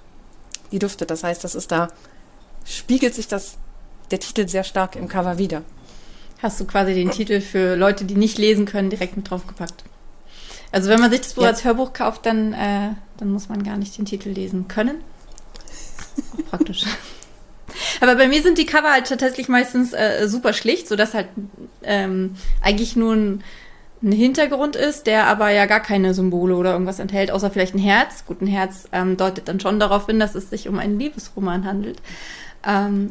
die 0.72 0.78
duftet. 0.78 1.10
Das 1.10 1.22
heißt, 1.22 1.44
das 1.44 1.54
ist 1.54 1.70
da 1.70 1.88
spiegelt 2.66 3.14
sich 3.14 3.28
das, 3.28 3.56
der 4.10 4.20
Titel 4.20 4.48
sehr 4.48 4.64
stark 4.64 4.96
im 4.96 5.08
Cover 5.08 5.38
wieder. 5.38 5.62
Hast 6.42 6.60
du 6.60 6.66
quasi 6.66 6.92
den 6.94 7.10
Titel 7.10 7.40
für 7.40 7.76
Leute, 7.76 8.04
die 8.04 8.14
nicht 8.14 8.36
lesen 8.36 8.66
können, 8.66 8.90
direkt 8.90 9.16
mit 9.16 9.30
draufgepackt. 9.30 9.84
Also 10.72 10.90
wenn 10.90 11.00
man 11.00 11.10
sich 11.10 11.20
das 11.20 11.34
Buch 11.34 11.44
ja. 11.44 11.48
als 11.48 11.64
Hörbuch 11.64 11.92
kauft, 11.92 12.26
dann, 12.26 12.52
äh, 12.52 12.90
dann 13.16 13.30
muss 13.30 13.48
man 13.48 13.62
gar 13.62 13.78
nicht 13.78 13.96
den 13.96 14.04
Titel 14.04 14.28
lesen 14.28 14.68
können. 14.68 14.96
Auch 16.32 16.50
praktisch. 16.50 16.84
Aber 18.00 18.14
bei 18.16 18.28
mir 18.28 18.42
sind 18.42 18.58
die 18.58 18.66
Cover 18.66 18.90
halt 18.90 19.08
tatsächlich 19.08 19.48
meistens 19.48 19.92
äh, 19.92 20.28
super 20.28 20.52
schlicht, 20.52 20.88
sodass 20.88 21.14
halt 21.14 21.28
ähm, 21.82 22.36
eigentlich 22.62 22.96
nur 22.96 23.14
ein, 23.14 23.44
ein, 24.02 24.12
Hintergrund 24.12 24.76
ist, 24.76 25.06
der 25.06 25.26
aber 25.26 25.50
ja 25.50 25.66
gar 25.66 25.80
keine 25.80 26.14
Symbole 26.14 26.56
oder 26.56 26.72
irgendwas 26.72 26.98
enthält, 26.98 27.30
außer 27.30 27.50
vielleicht 27.50 27.74
ein 27.74 27.78
Herz. 27.78 28.24
Gut, 28.26 28.40
ein 28.40 28.46
Herz 28.46 28.88
ähm, 28.92 29.16
deutet 29.16 29.48
dann 29.48 29.60
schon 29.60 29.80
darauf 29.80 30.06
hin, 30.06 30.20
dass 30.20 30.34
es 30.34 30.50
sich 30.50 30.68
um 30.68 30.78
einen 30.78 30.98
Liebesroman 30.98 31.64
handelt. 31.64 32.00
Ähm, 32.66 33.10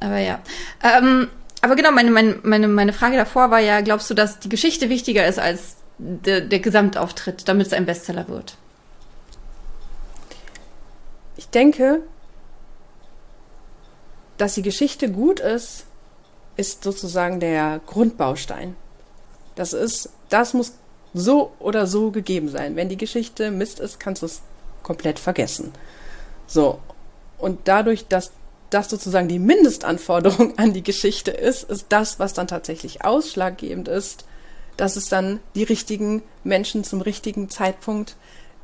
aber 0.00 0.18
ja. 0.18 0.40
Ähm, 0.82 1.28
aber 1.60 1.76
genau, 1.76 1.92
meine, 1.92 2.10
meine, 2.10 2.38
meine, 2.42 2.68
meine 2.68 2.92
Frage 2.92 3.16
davor 3.16 3.50
war 3.50 3.60
ja, 3.60 3.80
glaubst 3.80 4.10
du, 4.10 4.14
dass 4.14 4.38
die 4.40 4.48
Geschichte 4.48 4.88
wichtiger 4.88 5.26
ist 5.26 5.38
als 5.38 5.76
der, 5.98 6.40
der 6.40 6.58
Gesamtauftritt, 6.58 7.46
damit 7.48 7.68
es 7.68 7.72
ein 7.72 7.86
Bestseller 7.86 8.28
wird? 8.28 8.56
Ich 11.36 11.48
denke, 11.48 12.02
dass 14.38 14.54
die 14.54 14.62
Geschichte 14.62 15.10
gut 15.10 15.40
ist, 15.40 15.84
ist 16.56 16.82
sozusagen 16.82 17.40
der 17.40 17.80
Grundbaustein. 17.86 18.76
Das 19.54 19.72
ist, 19.72 20.10
das 20.28 20.54
muss 20.54 20.72
so 21.14 21.52
oder 21.58 21.86
so 21.86 22.10
gegeben 22.10 22.48
sein. 22.48 22.74
Wenn 22.76 22.88
die 22.88 22.96
Geschichte 22.96 23.50
Mist 23.50 23.80
ist, 23.80 24.00
kannst 24.00 24.22
du 24.22 24.26
es 24.26 24.42
komplett 24.82 25.18
vergessen. 25.18 25.72
So. 26.46 26.80
Und 27.38 27.60
dadurch, 27.68 28.06
dass 28.08 28.32
das 28.74 28.88
sozusagen 28.90 29.28
die 29.28 29.38
Mindestanforderung 29.38 30.58
an 30.58 30.72
die 30.72 30.82
Geschichte 30.82 31.30
ist, 31.30 31.64
ist 31.64 31.86
das, 31.88 32.18
was 32.18 32.32
dann 32.32 32.46
tatsächlich 32.46 33.04
ausschlaggebend 33.04 33.88
ist, 33.88 34.24
dass 34.76 34.96
es 34.96 35.08
dann 35.08 35.40
die 35.54 35.64
richtigen 35.64 36.22
Menschen 36.44 36.84
zum 36.84 37.00
richtigen 37.00 37.50
Zeitpunkt 37.50 38.16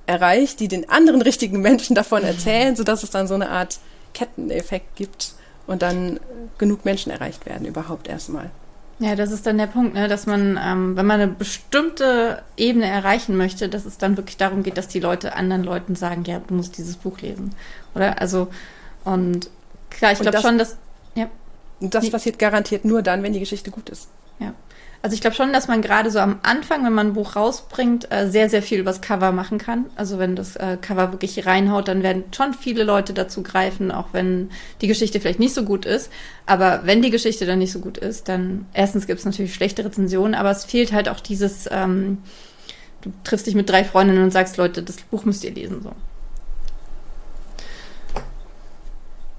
erreicht, 0.07 0.61
die 0.61 0.69
den 0.69 0.89
anderen 0.89 1.21
richtigen 1.21 1.61
Menschen 1.61 1.95
davon 1.95 2.23
erzählen, 2.23 2.75
sodass 2.75 3.03
es 3.03 3.11
dann 3.11 3.29
so 3.29 3.35
eine 3.35 3.51
Art 3.51 3.79
Ketteneffekt 4.15 4.97
gibt 4.97 5.35
und 5.67 5.83
dann 5.83 6.19
genug 6.57 6.85
Menschen 6.85 7.13
erreicht 7.13 7.45
werden 7.45 7.67
überhaupt 7.67 8.09
erstmal. 8.09 8.51
Ja, 9.01 9.15
das 9.15 9.31
ist 9.31 9.47
dann 9.47 9.59
der 9.59 9.69
Punkt, 9.69 9.95
ne? 9.95 10.09
dass 10.09 10.27
man, 10.27 10.59
ähm, 10.61 10.97
wenn 10.97 11.07
man 11.07 11.21
eine 11.21 11.31
bestimmte 11.31 12.43
Ebene 12.57 12.87
erreichen 12.87 13.37
möchte, 13.37 13.69
dass 13.69 13.85
es 13.85 13.97
dann 13.97 14.17
wirklich 14.17 14.39
darum 14.39 14.65
geht, 14.65 14.77
dass 14.77 14.89
die 14.89 14.99
Leute 14.99 15.37
anderen 15.37 15.63
Leuten 15.63 15.95
sagen, 15.95 16.25
ja, 16.25 16.41
du 16.41 16.55
musst 16.55 16.79
dieses 16.79 16.97
Buch 16.97 17.21
lesen. 17.21 17.55
Oder? 17.95 18.21
Also, 18.21 18.49
und 19.05 19.51
klar, 19.99 20.13
ich 20.13 20.19
glaube 20.19 20.41
schon, 20.41 20.59
dass. 20.59 20.77
Ja. 21.15 21.29
Das 21.81 22.11
passiert 22.11 22.39
garantiert 22.39 22.85
nur 22.85 23.03
dann, 23.03 23.23
wenn 23.23 23.33
die 23.33 23.41
Geschichte 23.41 23.71
gut 23.71 23.89
ist. 23.89 24.09
Ja. 24.41 24.55
Also 25.01 25.15
ich 25.15 25.21
glaube 25.21 25.37
schon, 25.37 25.53
dass 25.53 25.69
man 25.69 25.81
gerade 25.81 26.11
so 26.11 26.19
am 26.19 26.41
Anfang, 26.43 26.85
wenn 26.85 26.93
man 26.93 27.09
ein 27.09 27.13
Buch 27.13 27.37
rausbringt, 27.37 28.11
äh, 28.11 28.29
sehr, 28.29 28.51
sehr 28.51 28.63
viel 28.63 28.81
übers 28.81 29.01
Cover 29.01 29.31
machen 29.31 29.59
kann. 29.59 29.87
Also 29.95 30.19
wenn 30.19 30.35
das 30.35 30.57
äh, 30.57 30.77
Cover 30.81 31.13
wirklich 31.13 31.47
reinhaut, 31.47 31.87
dann 31.87 32.03
werden 32.03 32.25
schon 32.35 32.53
viele 32.53 32.83
Leute 32.83 33.15
dazu 33.15 33.45
greifen, 33.45 33.93
auch 33.93 34.07
wenn 34.13 34.51
die 34.81 34.89
Geschichte 34.89 35.21
vielleicht 35.21 35.39
nicht 35.39 35.55
so 35.55 35.63
gut 35.63 35.87
ist. 35.87 36.11
Aber 36.47 36.81
wenn 36.83 37.01
die 37.01 37.11
Geschichte 37.11 37.47
dann 37.47 37.61
nicht 37.61 37.71
so 37.71 37.79
gut 37.79 37.97
ist, 37.97 38.29
dann 38.29 38.67
erstens 38.75 39.07
gibt 39.07 39.21
es 39.21 39.25
natürlich 39.25 39.55
schlechte 39.55 39.85
Rezensionen, 39.85 40.35
aber 40.35 40.51
es 40.51 40.65
fehlt 40.65 40.93
halt 40.93 41.09
auch 41.09 41.21
dieses, 41.21 41.69
ähm, 41.71 42.19
du 43.03 43.13
triffst 43.23 43.47
dich 43.47 43.55
mit 43.55 43.71
drei 43.71 43.85
Freundinnen 43.85 44.25
und 44.25 44.33
sagst, 44.33 44.57
Leute, 44.57 44.83
das 44.83 44.97
Buch 44.97 45.25
müsst 45.25 45.45
ihr 45.45 45.53
lesen. 45.53 45.81
So. 45.81 45.93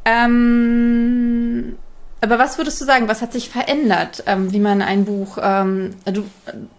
Ähm, 0.09 1.77
aber 2.21 2.39
was 2.39 2.57
würdest 2.57 2.81
du 2.81 2.85
sagen, 2.85 3.07
was 3.07 3.21
hat 3.21 3.31
sich 3.31 3.49
verändert, 3.49 4.23
ähm, 4.25 4.51
wie 4.51 4.59
man 4.59 4.81
ein 4.81 5.05
Buch, 5.05 5.37
ähm, 5.41 5.95
du 6.05 6.23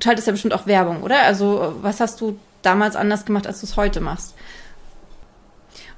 schaltest 0.03 0.27
ja 0.27 0.33
bestimmt 0.33 0.55
auch 0.55 0.67
Werbung, 0.67 1.03
oder? 1.03 1.23
Also 1.23 1.75
was 1.81 2.01
hast 2.01 2.21
du 2.21 2.39
damals 2.63 2.97
anders 2.97 3.25
gemacht, 3.25 3.47
als 3.47 3.61
du 3.61 3.67
es 3.67 3.77
heute 3.77 4.01
machst? 4.01 4.35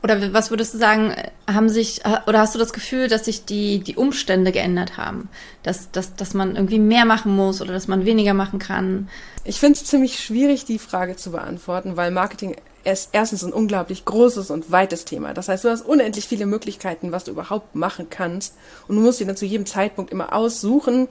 Oder 0.02 0.32
was 0.32 0.50
würdest 0.50 0.74
du 0.74 0.78
sagen, 0.78 1.14
haben 1.48 1.68
sich, 1.68 2.02
oder 2.26 2.40
hast 2.40 2.54
du 2.54 2.58
das 2.58 2.72
Gefühl, 2.72 3.06
dass 3.06 3.24
sich 3.24 3.44
die, 3.44 3.78
die 3.78 3.94
Umstände 3.94 4.50
geändert 4.50 4.96
haben? 4.96 5.28
Dass, 5.62 5.92
dass, 5.92 6.16
dass 6.16 6.34
man 6.34 6.56
irgendwie 6.56 6.80
mehr 6.80 7.04
machen 7.04 7.34
muss 7.36 7.62
oder 7.62 7.72
dass 7.72 7.86
man 7.86 8.04
weniger 8.04 8.34
machen 8.34 8.58
kann? 8.58 9.08
Ich 9.44 9.60
finde 9.60 9.78
es 9.78 9.84
ziemlich 9.84 10.18
schwierig, 10.18 10.64
die 10.64 10.80
Frage 10.80 11.14
zu 11.14 11.30
beantworten, 11.30 11.96
weil 11.96 12.10
Marketing 12.10 12.56
ist 12.84 13.10
erstens 13.12 13.44
ein 13.44 13.52
unglaublich 13.52 14.04
großes 14.04 14.50
und 14.50 14.70
weites 14.72 15.04
Thema. 15.04 15.34
Das 15.34 15.48
heißt, 15.48 15.64
du 15.64 15.70
hast 15.70 15.82
unendlich 15.82 16.26
viele 16.26 16.46
Möglichkeiten, 16.46 17.12
was 17.12 17.24
du 17.24 17.30
überhaupt 17.30 17.74
machen 17.74 18.08
kannst. 18.10 18.54
Und 18.88 18.96
du 18.96 19.02
musst 19.02 19.20
dir 19.20 19.26
dann 19.26 19.36
zu 19.36 19.46
jedem 19.46 19.66
Zeitpunkt 19.66 20.10
immer 20.10 20.32
aussuchen, 20.34 21.08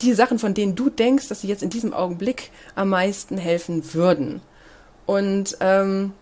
die 0.00 0.14
Sachen, 0.14 0.38
von 0.38 0.54
denen 0.54 0.74
du 0.74 0.90
denkst, 0.90 1.28
dass 1.28 1.40
sie 1.40 1.48
jetzt 1.48 1.62
in 1.62 1.70
diesem 1.70 1.92
Augenblick 1.92 2.50
am 2.74 2.88
meisten 2.88 3.38
helfen 3.38 3.94
würden. 3.94 4.40
Und 5.06 5.56
ähm, 5.60 6.12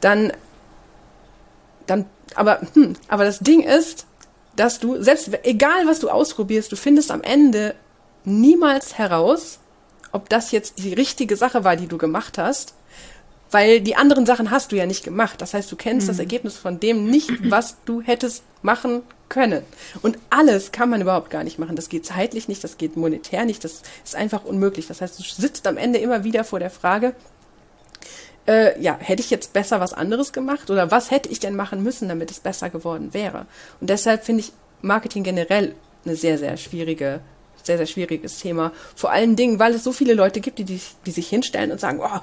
dann, 0.00 0.32
dann, 1.86 2.06
aber, 2.34 2.60
hm, 2.74 2.94
aber 3.08 3.24
das 3.24 3.38
Ding 3.40 3.62
ist, 3.62 4.06
dass 4.56 4.78
du, 4.78 5.02
selbst 5.02 5.30
egal 5.44 5.86
was 5.86 6.00
du 6.00 6.08
ausprobierst, 6.08 6.72
du 6.72 6.76
findest 6.76 7.10
am 7.10 7.22
Ende 7.22 7.74
niemals 8.24 8.98
heraus, 8.98 9.58
ob 10.12 10.28
das 10.28 10.52
jetzt 10.52 10.78
die 10.78 10.94
richtige 10.94 11.36
Sache 11.36 11.64
war, 11.64 11.76
die 11.76 11.86
du 11.86 11.98
gemacht 11.98 12.38
hast, 12.38 12.74
weil 13.50 13.80
die 13.80 13.96
anderen 13.96 14.26
Sachen 14.26 14.50
hast 14.50 14.72
du 14.72 14.76
ja 14.76 14.86
nicht 14.86 15.04
gemacht. 15.04 15.40
Das 15.40 15.54
heißt, 15.54 15.70
du 15.70 15.76
kennst 15.76 16.06
mhm. 16.06 16.10
das 16.10 16.18
Ergebnis 16.18 16.56
von 16.56 16.80
dem 16.80 17.08
nicht, 17.08 17.50
was 17.50 17.76
du 17.84 18.00
hättest 18.00 18.42
machen 18.62 19.02
können. 19.28 19.62
Und 20.02 20.18
alles 20.30 20.72
kann 20.72 20.90
man 20.90 21.00
überhaupt 21.00 21.30
gar 21.30 21.44
nicht 21.44 21.58
machen. 21.58 21.76
Das 21.76 21.88
geht 21.88 22.06
zeitlich 22.06 22.48
nicht, 22.48 22.62
das 22.64 22.78
geht 22.78 22.96
monetär 22.96 23.44
nicht, 23.44 23.64
das 23.64 23.82
ist 24.04 24.16
einfach 24.16 24.44
unmöglich. 24.44 24.86
Das 24.86 25.00
heißt, 25.00 25.18
du 25.18 25.22
sitzt 25.22 25.66
am 25.66 25.76
Ende 25.76 25.98
immer 25.98 26.24
wieder 26.24 26.44
vor 26.44 26.58
der 26.58 26.70
Frage, 26.70 27.14
äh, 28.46 28.80
ja, 28.80 28.96
hätte 29.00 29.22
ich 29.22 29.30
jetzt 29.30 29.52
besser 29.52 29.80
was 29.80 29.92
anderes 29.92 30.32
gemacht 30.32 30.70
oder 30.70 30.90
was 30.90 31.10
hätte 31.10 31.28
ich 31.28 31.40
denn 31.40 31.56
machen 31.56 31.82
müssen, 31.82 32.08
damit 32.08 32.30
es 32.30 32.40
besser 32.40 32.70
geworden 32.70 33.12
wäre? 33.12 33.46
Und 33.80 33.90
deshalb 33.90 34.24
finde 34.24 34.42
ich 34.42 34.52
Marketing 34.82 35.24
generell 35.24 35.74
eine 36.04 36.14
sehr, 36.14 36.38
sehr 36.38 36.56
schwierige 36.56 37.20
sehr, 37.66 37.78
sehr 37.78 37.86
schwieriges 37.86 38.38
Thema. 38.38 38.72
Vor 38.94 39.10
allen 39.10 39.36
Dingen, 39.36 39.58
weil 39.58 39.74
es 39.74 39.84
so 39.84 39.92
viele 39.92 40.14
Leute 40.14 40.40
gibt, 40.40 40.58
die, 40.58 40.64
die, 40.64 40.80
die 41.04 41.10
sich 41.10 41.28
hinstellen 41.28 41.70
und 41.72 41.80
sagen, 41.80 42.00
oh, 42.02 42.20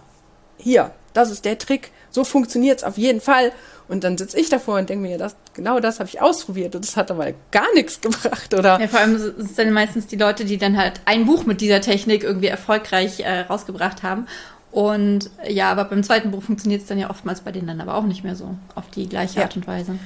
hier, 0.57 0.91
das 1.13 1.31
ist 1.31 1.45
der 1.45 1.57
Trick, 1.57 1.91
so 2.09 2.23
funktioniert 2.23 2.79
es 2.79 2.83
auf 2.83 2.97
jeden 2.97 3.21
Fall. 3.21 3.51
Und 3.88 4.03
dann 4.03 4.17
sitze 4.17 4.39
ich 4.39 4.50
davor 4.50 4.79
und 4.79 4.89
denke 4.89 5.07
mir, 5.07 5.17
das, 5.17 5.35
genau 5.53 5.79
das 5.79 6.00
habe 6.00 6.09
ich 6.09 6.21
ausprobiert 6.21 6.75
und 6.75 6.85
das 6.85 6.95
hat 6.95 7.12
aber 7.12 7.33
gar 7.51 7.71
nichts 7.75 8.01
gebracht, 8.01 8.53
oder? 8.53 8.79
Ja, 8.79 8.88
vor 8.88 9.00
allem 9.00 9.17
sind 9.17 9.39
es 9.39 9.55
dann 9.55 9.71
meistens 9.71 10.07
die 10.07 10.15
Leute, 10.15 10.45
die 10.45 10.57
dann 10.57 10.77
halt 10.77 11.01
ein 11.05 11.25
Buch 11.25 11.45
mit 11.45 11.62
dieser 11.62 11.81
Technik 11.81 12.23
irgendwie 12.23 12.47
erfolgreich 12.47 13.19
äh, 13.19 13.41
rausgebracht 13.41 14.03
haben. 14.03 14.27
Und 14.71 15.29
ja, 15.47 15.69
aber 15.71 15.85
beim 15.85 16.01
zweiten 16.01 16.31
Buch 16.31 16.41
funktioniert 16.41 16.81
es 16.81 16.88
dann 16.88 16.97
ja 16.97 17.09
oftmals 17.09 17.41
bei 17.41 17.51
denen 17.51 17.67
dann 17.67 17.81
aber 17.81 17.95
auch 17.95 18.05
nicht 18.05 18.23
mehr 18.23 18.35
so 18.35 18.55
auf 18.73 18.89
die 18.89 19.07
gleiche 19.07 19.38
ja. 19.38 19.43
Art 19.43 19.55
und 19.55 19.67
Weise. 19.67 20.00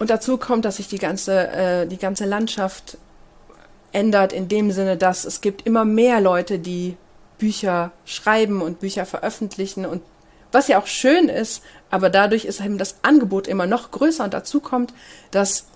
Und 0.00 0.10
dazu 0.10 0.38
kommt, 0.38 0.64
dass 0.64 0.78
sich 0.78 0.88
die 0.88 0.98
ganze, 0.98 1.48
äh, 1.48 1.86
die 1.86 1.98
ganze 1.98 2.24
Landschaft 2.24 2.98
ändert 3.92 4.32
in 4.32 4.48
dem 4.48 4.70
Sinne, 4.70 4.96
dass 4.96 5.24
es 5.24 5.40
gibt 5.40 5.66
immer 5.66 5.84
mehr 5.84 6.20
Leute, 6.20 6.58
die 6.58 6.96
Bücher 7.38 7.92
schreiben 8.04 8.60
und 8.62 8.80
Bücher 8.80 9.06
veröffentlichen 9.06 9.86
und 9.86 10.02
was 10.50 10.68
ja 10.68 10.80
auch 10.80 10.86
schön 10.86 11.28
ist, 11.28 11.62
aber 11.90 12.10
dadurch 12.10 12.44
ist 12.44 12.60
eben 12.60 12.78
das 12.78 12.96
Angebot 13.02 13.46
immer 13.46 13.66
noch 13.66 13.90
größer 13.90 14.24
und 14.24 14.34
dazu 14.34 14.60
kommt, 14.60 14.94
dass 15.30 15.66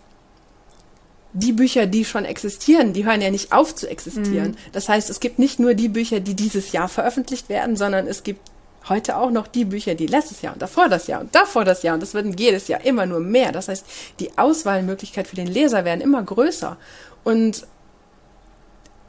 die 1.34 1.52
Bücher, 1.52 1.86
die 1.86 2.04
schon 2.04 2.24
existieren, 2.24 2.92
die 2.92 3.04
hören 3.06 3.22
ja 3.22 3.30
nicht 3.30 3.52
auf 3.52 3.74
zu 3.74 3.88
existieren. 3.88 4.50
Mhm. 4.50 4.56
Das 4.72 4.88
heißt, 4.88 5.08
es 5.08 5.20
gibt 5.20 5.38
nicht 5.38 5.58
nur 5.58 5.74
die 5.74 5.88
Bücher, 5.88 6.20
die 6.20 6.34
dieses 6.34 6.72
Jahr 6.72 6.88
veröffentlicht 6.88 7.48
werden, 7.48 7.76
sondern 7.76 8.06
es 8.06 8.22
gibt 8.22 8.50
heute 8.88 9.16
auch 9.16 9.30
noch 9.30 9.46
die 9.46 9.64
Bücher, 9.64 9.94
die 9.94 10.06
letztes 10.06 10.42
Jahr 10.42 10.54
und 10.54 10.60
davor 10.60 10.88
das 10.88 11.06
Jahr 11.06 11.20
und 11.20 11.34
davor 11.34 11.64
das 11.64 11.82
Jahr 11.82 11.94
und 11.94 12.00
das 12.00 12.14
werden 12.14 12.36
jedes 12.36 12.68
Jahr 12.68 12.84
immer 12.84 13.06
nur 13.06 13.20
mehr. 13.20 13.52
Das 13.52 13.68
heißt, 13.68 13.86
die 14.20 14.36
Auswahlmöglichkeit 14.36 15.26
für 15.26 15.36
den 15.36 15.46
Leser 15.46 15.84
werden 15.84 16.00
immer 16.00 16.22
größer 16.22 16.76
und 17.24 17.66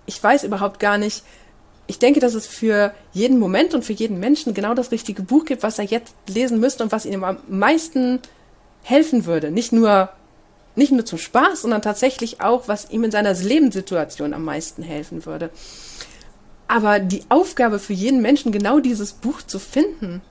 ich 0.05 0.21
weiß 0.21 0.43
überhaupt 0.43 0.79
gar 0.79 0.97
nicht, 0.97 1.23
ich 1.85 1.99
denke, 1.99 2.19
dass 2.19 2.33
es 2.33 2.47
für 2.47 2.93
jeden 3.11 3.39
Moment 3.39 3.73
und 3.73 3.83
für 3.83 3.93
jeden 3.93 4.19
Menschen 4.19 4.53
genau 4.53 4.73
das 4.73 4.91
richtige 4.91 5.21
Buch 5.21 5.45
gibt, 5.45 5.63
was 5.63 5.79
er 5.79 5.85
jetzt 5.85 6.15
lesen 6.27 6.59
müsste 6.59 6.83
und 6.83 6.91
was 6.91 7.05
ihm 7.05 7.23
am 7.23 7.37
meisten 7.49 8.19
helfen 8.83 9.25
würde. 9.25 9.51
Nicht 9.51 9.73
nur, 9.73 10.09
nicht 10.75 10.91
nur 10.91 11.05
zum 11.05 11.19
Spaß, 11.19 11.61
sondern 11.61 11.81
tatsächlich 11.81 12.41
auch, 12.41 12.67
was 12.67 12.89
ihm 12.89 13.03
in 13.03 13.11
seiner 13.11 13.33
Lebenssituation 13.33 14.33
am 14.33 14.45
meisten 14.45 14.81
helfen 14.81 15.25
würde. 15.25 15.49
Aber 16.67 16.99
die 16.99 17.23
Aufgabe 17.29 17.79
für 17.79 17.93
jeden 17.93 18.21
Menschen, 18.21 18.51
genau 18.51 18.79
dieses 18.79 19.13
Buch 19.13 19.41
zu 19.41 19.59
finden, 19.59 20.21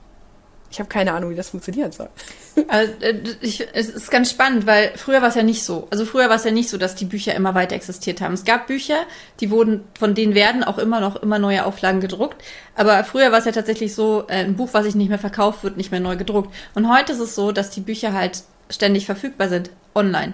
ich 0.73 0.79
habe 0.79 0.89
keine 0.89 1.13
Ahnung, 1.13 1.29
wie 1.29 1.35
das 1.35 1.49
funktionieren 1.49 1.91
soll. 1.91 2.09
Also, 2.67 2.93
äh, 3.01 3.15
ich, 3.41 3.67
es 3.73 3.89
ist 3.89 4.11
ganz 4.11 4.29
spannend, 4.29 4.67
weil 4.67 4.91
früher 4.95 5.21
war 5.21 5.29
es 5.29 5.35
ja 5.35 5.41
nicht 5.41 5.63
so. 5.63 5.87
Also 5.89 6.05
früher 6.05 6.29
war 6.29 6.35
es 6.35 6.43
ja 6.43 6.51
nicht 6.51 6.69
so, 6.69 6.77
dass 6.77 6.93
die 6.93 7.05
Bücher 7.05 7.33
immer 7.33 7.55
weiter 7.55 7.75
existiert 7.75 8.21
haben. 8.21 8.33
Es 8.33 8.45
gab 8.45 8.67
Bücher, 8.67 9.05
die 9.39 9.49
wurden, 9.49 9.81
von 9.97 10.13
denen 10.13 10.35
werden 10.35 10.63
auch 10.63 10.77
immer 10.77 10.99
noch 10.99 11.15
immer 11.15 11.39
neue 11.39 11.65
Auflagen 11.65 11.99
gedruckt. 11.99 12.43
Aber 12.75 13.03
früher 13.03 13.31
war 13.31 13.39
es 13.39 13.45
ja 13.45 13.51
tatsächlich 13.51 13.95
so, 13.95 14.25
äh, 14.27 14.43
ein 14.43 14.55
Buch, 14.55 14.69
was 14.71 14.85
sich 14.85 14.93
nicht 14.93 15.09
mehr 15.09 15.19
verkauft, 15.19 15.63
wird 15.63 15.77
nicht 15.77 15.91
mehr 15.91 15.99
neu 15.99 16.15
gedruckt. 16.15 16.53
Und 16.75 16.91
heute 16.91 17.13
ist 17.13 17.19
es 17.19 17.33
so, 17.33 17.51
dass 17.51 17.71
die 17.71 17.81
Bücher 17.81 18.13
halt 18.13 18.43
ständig 18.69 19.07
verfügbar 19.07 19.49
sind, 19.49 19.71
online. 19.95 20.33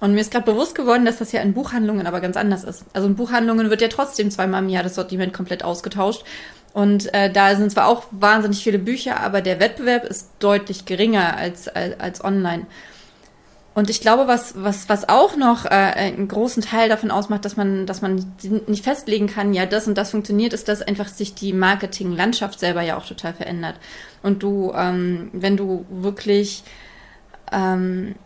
Und 0.00 0.14
mir 0.14 0.20
ist 0.20 0.30
gerade 0.30 0.50
bewusst 0.50 0.74
geworden, 0.74 1.04
dass 1.04 1.18
das 1.18 1.32
ja 1.32 1.40
in 1.40 1.54
Buchhandlungen 1.54 2.06
aber 2.06 2.20
ganz 2.20 2.36
anders 2.36 2.64
ist. 2.64 2.84
Also 2.92 3.08
in 3.08 3.16
Buchhandlungen 3.16 3.68
wird 3.68 3.82
ja 3.82 3.88
trotzdem 3.88 4.30
zweimal 4.30 4.62
im 4.62 4.68
Jahr 4.68 4.84
das 4.84 4.94
Sortiment 4.94 5.32
komplett 5.32 5.64
ausgetauscht. 5.64 6.24
Und 6.72 7.12
äh, 7.14 7.32
da 7.32 7.56
sind 7.56 7.72
zwar 7.72 7.88
auch 7.88 8.04
wahnsinnig 8.10 8.62
viele 8.62 8.78
Bücher, 8.78 9.20
aber 9.20 9.40
der 9.40 9.58
Wettbewerb 9.60 10.04
ist 10.04 10.30
deutlich 10.38 10.84
geringer 10.84 11.36
als, 11.36 11.68
als, 11.68 11.98
als 11.98 12.24
online. 12.24 12.66
Und 13.78 13.90
ich 13.90 14.00
glaube, 14.00 14.26
was, 14.26 14.54
was, 14.56 14.88
was 14.88 15.08
auch 15.08 15.36
noch 15.36 15.64
äh, 15.64 15.68
einen 15.68 16.26
großen 16.26 16.64
Teil 16.64 16.88
davon 16.88 17.12
ausmacht, 17.12 17.44
dass 17.44 17.56
man, 17.56 17.86
dass 17.86 18.02
man 18.02 18.32
nicht 18.66 18.82
festlegen 18.82 19.28
kann, 19.28 19.54
ja, 19.54 19.66
das 19.66 19.86
und 19.86 19.96
das 19.96 20.10
funktioniert, 20.10 20.52
ist, 20.52 20.66
dass 20.66 20.82
einfach 20.82 21.06
sich 21.06 21.36
die 21.36 21.52
Marketinglandschaft 21.52 22.58
selber 22.58 22.82
ja 22.82 22.96
auch 22.96 23.06
total 23.06 23.34
verändert. 23.34 23.76
Und 24.24 24.42
du, 24.42 24.72
ähm, 24.74 25.30
wenn 25.32 25.56
du 25.56 25.86
wirklich 25.90 26.64
ähm, 27.52 28.16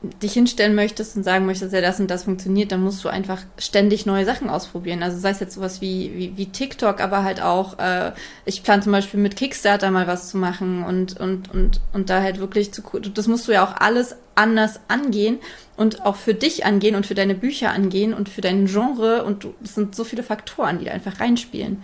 dich 0.00 0.32
hinstellen 0.32 0.76
möchtest 0.76 1.16
und 1.16 1.24
sagen 1.24 1.44
möchtest, 1.44 1.72
ja, 1.72 1.80
das 1.80 1.98
und 1.98 2.08
das 2.08 2.22
funktioniert, 2.22 2.70
dann 2.70 2.82
musst 2.82 3.02
du 3.02 3.08
einfach 3.08 3.42
ständig 3.58 4.06
neue 4.06 4.24
Sachen 4.24 4.48
ausprobieren. 4.48 5.02
Also 5.02 5.18
sei 5.18 5.30
es 5.30 5.40
jetzt 5.40 5.54
sowas 5.54 5.80
wie, 5.80 6.12
wie, 6.14 6.36
wie 6.36 6.46
TikTok, 6.46 7.00
aber 7.00 7.24
halt 7.24 7.42
auch, 7.42 7.80
äh, 7.80 8.12
ich 8.44 8.62
plane 8.62 8.82
zum 8.82 8.92
Beispiel 8.92 9.18
mit 9.18 9.34
Kickstarter 9.34 9.90
mal 9.90 10.06
was 10.06 10.28
zu 10.28 10.36
machen 10.36 10.84
und, 10.84 11.18
und, 11.18 11.52
und, 11.52 11.80
und 11.92 12.10
da 12.10 12.22
halt 12.22 12.38
wirklich 12.38 12.72
zu, 12.72 12.82
das 13.12 13.26
musst 13.26 13.48
du 13.48 13.52
ja 13.52 13.64
auch 13.64 13.74
alles 13.80 14.14
anders 14.36 14.78
angehen 14.86 15.40
und 15.76 16.06
auch 16.06 16.14
für 16.14 16.34
dich 16.34 16.64
angehen 16.64 16.94
und 16.94 17.04
für 17.04 17.16
deine 17.16 17.34
Bücher 17.34 17.70
angehen 17.70 18.14
und 18.14 18.28
für 18.28 18.40
dein 18.40 18.66
Genre 18.66 19.24
und 19.24 19.42
du, 19.42 19.54
es 19.64 19.74
sind 19.74 19.96
so 19.96 20.04
viele 20.04 20.22
Faktoren, 20.22 20.78
die 20.78 20.84
da 20.84 20.92
einfach 20.92 21.18
reinspielen. 21.18 21.82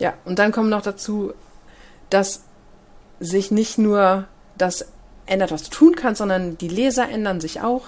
Ja, 0.00 0.14
und 0.24 0.40
dann 0.40 0.50
kommen 0.50 0.70
noch 0.70 0.82
dazu, 0.82 1.32
dass 2.08 2.42
sich 3.20 3.52
nicht 3.52 3.78
nur 3.78 4.26
das 4.58 4.86
ändert, 5.26 5.52
was 5.52 5.64
du 5.64 5.70
tun 5.70 5.94
kannst, 5.96 6.18
sondern 6.18 6.58
die 6.58 6.68
Leser 6.68 7.08
ändern 7.08 7.40
sich 7.40 7.60
auch. 7.60 7.86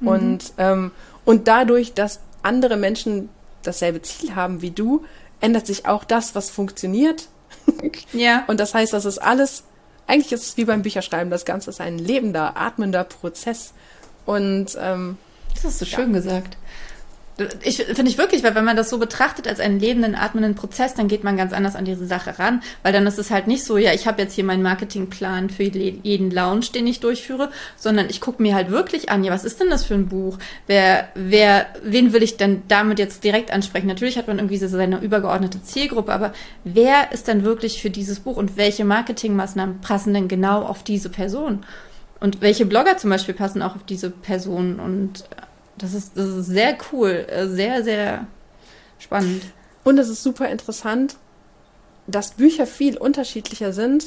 Mhm. 0.00 0.08
Und, 0.08 0.52
ähm, 0.58 0.90
und 1.24 1.48
dadurch, 1.48 1.94
dass 1.94 2.20
andere 2.42 2.76
Menschen 2.76 3.28
dasselbe 3.62 4.02
Ziel 4.02 4.34
haben 4.34 4.62
wie 4.62 4.70
du, 4.70 5.04
ändert 5.40 5.66
sich 5.66 5.86
auch 5.86 6.04
das, 6.04 6.34
was 6.34 6.50
funktioniert. 6.50 7.28
ja. 8.12 8.44
Und 8.46 8.60
das 8.60 8.74
heißt, 8.74 8.92
das 8.92 9.04
ist 9.04 9.18
alles, 9.18 9.64
eigentlich 10.06 10.32
ist 10.32 10.42
es 10.42 10.56
wie 10.56 10.64
beim 10.64 10.82
Bücherschreiben, 10.82 11.30
das 11.30 11.44
Ganze 11.44 11.70
ist 11.70 11.80
ein 11.80 11.98
lebender, 11.98 12.56
atmender 12.56 13.04
Prozess. 13.04 13.72
Und 14.26 14.76
ähm, 14.80 15.18
Das 15.54 15.64
hast 15.64 15.80
du 15.80 15.86
schön 15.86 16.12
gesagt. 16.12 16.56
Ich 17.62 17.78
finde 17.78 18.10
ich 18.10 18.16
wirklich, 18.16 18.44
weil 18.44 18.54
wenn 18.54 18.64
man 18.64 18.76
das 18.76 18.90
so 18.90 18.98
betrachtet 18.98 19.48
als 19.48 19.58
einen 19.58 19.80
lebenden, 19.80 20.14
atmenden 20.14 20.54
Prozess, 20.54 20.94
dann 20.94 21.08
geht 21.08 21.24
man 21.24 21.36
ganz 21.36 21.52
anders 21.52 21.74
an 21.74 21.84
diese 21.84 22.06
Sache 22.06 22.38
ran, 22.38 22.62
weil 22.84 22.92
dann 22.92 23.06
ist 23.08 23.18
es 23.18 23.32
halt 23.32 23.48
nicht 23.48 23.64
so, 23.64 23.76
ja, 23.76 23.92
ich 23.92 24.06
habe 24.06 24.22
jetzt 24.22 24.34
hier 24.34 24.44
meinen 24.44 24.62
Marketingplan 24.62 25.50
für 25.50 25.64
jeden 25.64 26.30
Lounge, 26.30 26.66
den 26.72 26.86
ich 26.86 27.00
durchführe, 27.00 27.50
sondern 27.76 28.08
ich 28.08 28.20
gucke 28.20 28.40
mir 28.40 28.54
halt 28.54 28.70
wirklich 28.70 29.10
an, 29.10 29.24
ja, 29.24 29.32
was 29.32 29.44
ist 29.44 29.60
denn 29.60 29.68
das 29.68 29.84
für 29.84 29.94
ein 29.94 30.06
Buch? 30.06 30.38
Wer, 30.68 31.08
wer, 31.16 31.66
wen 31.82 32.12
will 32.12 32.22
ich 32.22 32.36
denn 32.36 32.62
damit 32.68 33.00
jetzt 33.00 33.24
direkt 33.24 33.50
ansprechen? 33.50 33.88
Natürlich 33.88 34.16
hat 34.16 34.28
man 34.28 34.38
irgendwie 34.38 34.58
so 34.58 34.68
seine 34.68 35.00
übergeordnete 35.00 35.60
Zielgruppe, 35.60 36.12
aber 36.12 36.32
wer 36.62 37.10
ist 37.10 37.26
dann 37.26 37.42
wirklich 37.42 37.82
für 37.82 37.90
dieses 37.90 38.20
Buch 38.20 38.36
und 38.36 38.56
welche 38.56 38.84
Marketingmaßnahmen 38.84 39.80
passen 39.80 40.14
denn 40.14 40.28
genau 40.28 40.62
auf 40.62 40.84
diese 40.84 41.08
Person? 41.08 41.64
Und 42.20 42.40
welche 42.40 42.64
Blogger 42.64 42.96
zum 42.96 43.10
Beispiel 43.10 43.34
passen 43.34 43.60
auch 43.60 43.74
auf 43.74 43.82
diese 43.82 44.08
Person 44.08 44.78
und 44.78 45.24
das 45.78 45.94
ist, 45.94 46.16
das 46.16 46.28
ist 46.28 46.46
sehr 46.46 46.76
cool, 46.92 47.26
äh, 47.28 47.48
sehr, 47.48 47.82
sehr 47.84 48.26
spannend. 48.98 49.42
Und 49.82 49.98
es 49.98 50.08
ist 50.08 50.22
super 50.22 50.48
interessant, 50.48 51.16
dass 52.06 52.32
Bücher 52.32 52.66
viel 52.66 52.96
unterschiedlicher 52.96 53.72
sind, 53.72 54.06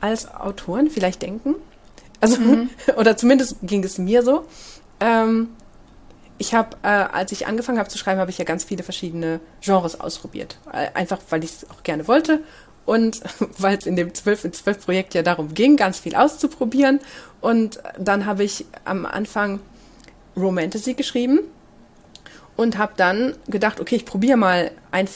als 0.00 0.32
Autoren 0.32 0.90
vielleicht 0.90 1.22
denken. 1.22 1.54
Also, 2.20 2.40
mhm. 2.40 2.70
oder 2.96 3.16
zumindest 3.16 3.56
ging 3.62 3.84
es 3.84 3.98
mir 3.98 4.22
so. 4.22 4.46
Ähm, 5.00 5.48
ich 6.38 6.54
habe, 6.54 6.76
äh, 6.82 6.88
als 6.88 7.30
ich 7.32 7.46
angefangen 7.46 7.78
habe 7.78 7.88
zu 7.88 7.98
schreiben, 7.98 8.20
habe 8.20 8.30
ich 8.30 8.38
ja 8.38 8.44
ganz 8.44 8.64
viele 8.64 8.82
verschiedene 8.82 9.40
Genres 9.60 10.00
ausprobiert. 10.00 10.58
Äh, 10.72 10.88
einfach, 10.94 11.18
weil 11.30 11.44
ich 11.44 11.50
es 11.50 11.70
auch 11.70 11.82
gerne 11.82 12.08
wollte 12.08 12.40
und 12.84 13.20
weil 13.58 13.78
es 13.78 13.86
in 13.86 13.96
dem 13.96 14.12
12 14.12 14.46
in 14.46 14.52
12 14.52 14.84
Projekt 14.84 15.14
ja 15.14 15.22
darum 15.22 15.54
ging, 15.54 15.76
ganz 15.76 15.98
viel 15.98 16.16
auszuprobieren. 16.16 17.00
Und 17.40 17.80
dann 17.98 18.26
habe 18.26 18.44
ich 18.44 18.66
am 18.84 19.06
Anfang 19.06 19.60
Romantasy 20.36 20.94
geschrieben 20.94 21.40
und 22.56 22.78
habe 22.78 22.92
dann 22.96 23.34
gedacht, 23.48 23.80
okay, 23.80 23.96
ich 23.96 24.04
probiere 24.04 24.36
mal 24.36 24.70
ein 24.90 25.08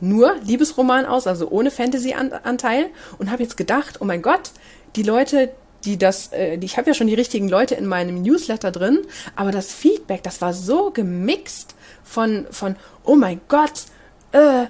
nur 0.00 0.34
Liebesroman 0.42 1.06
aus, 1.06 1.26
also 1.26 1.48
ohne 1.48 1.70
Fantasy-Anteil 1.70 2.86
und 3.18 3.30
habe 3.30 3.42
jetzt 3.42 3.56
gedacht, 3.56 4.00
oh 4.00 4.04
mein 4.04 4.20
Gott, 4.20 4.50
die 4.96 5.04
Leute, 5.04 5.52
die 5.84 5.96
das, 5.96 6.32
äh, 6.32 6.58
die, 6.58 6.66
ich 6.66 6.76
habe 6.76 6.90
ja 6.90 6.94
schon 6.94 7.06
die 7.06 7.14
richtigen 7.14 7.48
Leute 7.48 7.76
in 7.76 7.86
meinem 7.86 8.20
Newsletter 8.20 8.72
drin, 8.72 8.98
aber 9.36 9.52
das 9.52 9.72
Feedback, 9.72 10.22
das 10.24 10.40
war 10.40 10.54
so 10.54 10.90
gemixt 10.90 11.76
von, 12.02 12.46
von 12.50 12.76
oh 13.04 13.14
mein 13.14 13.40
Gott, 13.48 13.84
äh, 14.32 14.66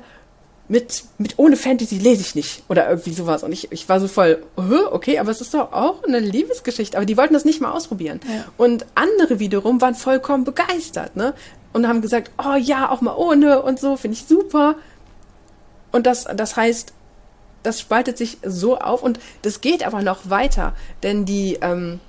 mit, 0.73 1.05
mit 1.19 1.35
ohne 1.39 1.57
Fantasy 1.57 1.99
lese 1.99 2.23
ich 2.23 2.35
nicht 2.35 2.63
oder 2.67 2.89
irgendwie 2.89 3.13
sowas. 3.13 3.43
Und 3.43 3.53
ich, 3.53 3.71
ich 3.73 3.91
war 3.91 4.01
so 4.01 4.09
voll, 4.09 4.43
okay, 4.57 5.19
aber 5.19 5.31
es 5.31 5.43
ist 5.43 5.53
doch 5.53 5.71
auch 5.71 6.03
eine 6.03 6.19
Liebesgeschichte. 6.19 6.97
Aber 6.97 7.05
die 7.05 7.19
wollten 7.19 7.35
das 7.35 7.45
nicht 7.45 7.61
mal 7.61 7.73
ausprobieren. 7.73 8.21
Ja. 8.27 8.47
Und 8.57 8.87
andere 8.95 9.39
wiederum 9.39 9.83
waren 9.83 9.95
vollkommen 9.95 10.45
begeistert, 10.45 11.15
ne? 11.15 11.35
Und 11.75 11.87
haben 11.87 12.01
gesagt, 12.01 12.31
oh 12.39 12.57
ja, 12.57 12.89
auch 12.89 13.03
mal 13.03 13.15
ohne 13.15 13.61
und 13.61 13.81
so, 13.81 13.99
finde 13.99 14.17
ich 14.17 14.25
super. 14.25 14.77
Und 15.91 16.07
das, 16.07 16.25
das 16.35 16.57
heißt, 16.57 16.95
das 17.63 17.79
spaltet 17.79 18.17
sich 18.17 18.39
so 18.43 18.79
auf 18.79 19.03
und 19.03 19.21
das 19.43 19.61
geht 19.61 19.87
aber 19.87 20.01
noch 20.01 20.31
weiter, 20.31 20.73
denn 21.03 21.27
die, 21.27 21.59
ähm, 21.61 22.01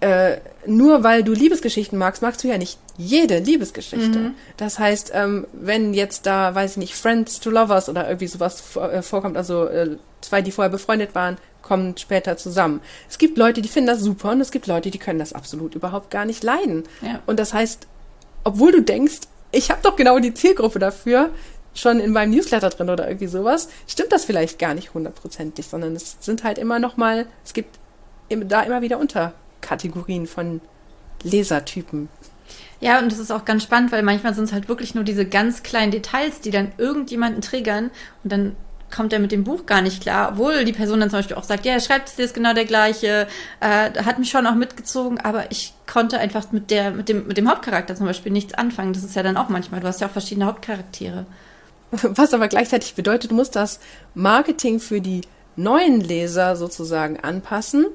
äh, 0.00 0.36
nur 0.66 1.04
weil 1.04 1.24
du 1.24 1.32
Liebesgeschichten 1.32 1.98
magst, 1.98 2.20
magst 2.20 2.44
du 2.44 2.48
ja 2.48 2.58
nicht 2.58 2.78
jede 2.96 3.38
Liebesgeschichte. 3.38 4.18
Mhm. 4.18 4.34
Das 4.56 4.78
heißt, 4.78 5.12
ähm, 5.14 5.46
wenn 5.52 5.94
jetzt 5.94 6.26
da, 6.26 6.54
weiß 6.54 6.72
ich 6.72 6.76
nicht, 6.76 6.94
Friends 6.94 7.40
to 7.40 7.50
Lovers 7.50 7.88
oder 7.88 8.06
irgendwie 8.06 8.26
sowas 8.26 8.76
äh, 8.76 9.02
vorkommt, 9.02 9.36
also 9.36 9.66
äh, 9.66 9.96
zwei, 10.20 10.42
die 10.42 10.52
vorher 10.52 10.70
befreundet 10.70 11.14
waren, 11.14 11.38
kommen 11.62 11.96
später 11.96 12.36
zusammen. 12.36 12.80
Es 13.08 13.18
gibt 13.18 13.38
Leute, 13.38 13.62
die 13.62 13.68
finden 13.68 13.88
das 13.88 14.00
super 14.00 14.32
und 14.32 14.40
es 14.40 14.50
gibt 14.50 14.66
Leute, 14.66 14.90
die 14.90 14.98
können 14.98 15.18
das 15.18 15.32
absolut 15.32 15.74
überhaupt 15.74 16.10
gar 16.10 16.24
nicht 16.24 16.42
leiden. 16.42 16.84
Ja. 17.00 17.20
Und 17.26 17.38
das 17.38 17.54
heißt, 17.54 17.86
obwohl 18.44 18.72
du 18.72 18.82
denkst, 18.82 19.20
ich 19.52 19.70
habe 19.70 19.80
doch 19.82 19.96
genau 19.96 20.18
die 20.18 20.34
Zielgruppe 20.34 20.78
dafür, 20.78 21.30
schon 21.74 22.00
in 22.00 22.12
meinem 22.12 22.32
Newsletter 22.32 22.70
drin 22.70 22.90
oder 22.90 23.06
irgendwie 23.06 23.28
sowas, 23.28 23.68
stimmt 23.86 24.12
das 24.12 24.24
vielleicht 24.24 24.58
gar 24.58 24.74
nicht 24.74 24.92
hundertprozentig, 24.94 25.66
sondern 25.66 25.96
es 25.96 26.16
sind 26.20 26.44
halt 26.44 26.58
immer 26.58 26.78
noch 26.78 26.96
mal, 26.96 27.26
es 27.44 27.54
gibt 27.54 27.78
da 28.28 28.62
immer 28.62 28.82
wieder 28.82 28.98
unter 28.98 29.32
Kategorien 29.60 30.26
von 30.26 30.60
Lesertypen. 31.22 32.08
Ja, 32.82 32.98
und 32.98 33.12
das 33.12 33.20
ist 33.20 33.30
auch 33.30 33.44
ganz 33.44 33.62
spannend, 33.62 33.92
weil 33.92 34.02
manchmal 34.02 34.34
sind 34.34 34.44
es 34.44 34.52
halt 34.52 34.68
wirklich 34.68 34.96
nur 34.96 35.04
diese 35.04 35.24
ganz 35.24 35.62
kleinen 35.62 35.92
Details, 35.92 36.40
die 36.40 36.50
dann 36.50 36.72
irgendjemanden 36.78 37.40
triggern 37.40 37.92
und 38.24 38.32
dann 38.32 38.56
kommt 38.90 39.12
er 39.12 39.20
mit 39.20 39.30
dem 39.30 39.44
Buch 39.44 39.66
gar 39.66 39.82
nicht 39.82 40.02
klar, 40.02 40.32
obwohl 40.32 40.64
die 40.64 40.72
Person 40.72 40.98
dann 40.98 41.08
zum 41.08 41.20
Beispiel 41.20 41.36
auch 41.36 41.44
sagt, 41.44 41.64
ja, 41.64 41.74
er 41.74 41.80
schreibt 41.80 42.08
es 42.08 42.16
jetzt 42.16 42.34
genau 42.34 42.54
der 42.54 42.64
gleiche, 42.64 43.28
äh, 43.60 43.90
hat 44.04 44.18
mich 44.18 44.30
schon 44.30 44.48
auch 44.48 44.56
mitgezogen, 44.56 45.20
aber 45.20 45.50
ich 45.52 45.72
konnte 45.86 46.18
einfach 46.18 46.50
mit 46.50 46.72
der, 46.72 46.90
mit 46.90 47.08
dem, 47.08 47.28
mit 47.28 47.36
dem 47.36 47.48
Hauptcharakter 47.48 47.94
zum 47.94 48.06
Beispiel 48.06 48.32
nichts 48.32 48.52
anfangen. 48.52 48.92
Das 48.92 49.04
ist 49.04 49.14
ja 49.14 49.22
dann 49.22 49.36
auch 49.36 49.48
manchmal, 49.48 49.80
du 49.80 49.86
hast 49.86 50.00
ja 50.00 50.08
auch 50.08 50.12
verschiedene 50.12 50.46
Hauptcharaktere. 50.46 51.24
Was 51.90 52.34
aber 52.34 52.48
gleichzeitig 52.48 52.96
bedeutet, 52.96 53.30
du 53.30 53.36
musst 53.36 53.54
das 53.54 53.78
Marketing 54.14 54.80
für 54.80 55.00
die 55.00 55.20
neuen 55.54 56.00
Leser 56.00 56.56
sozusagen 56.56 57.20
anpassen 57.20 57.86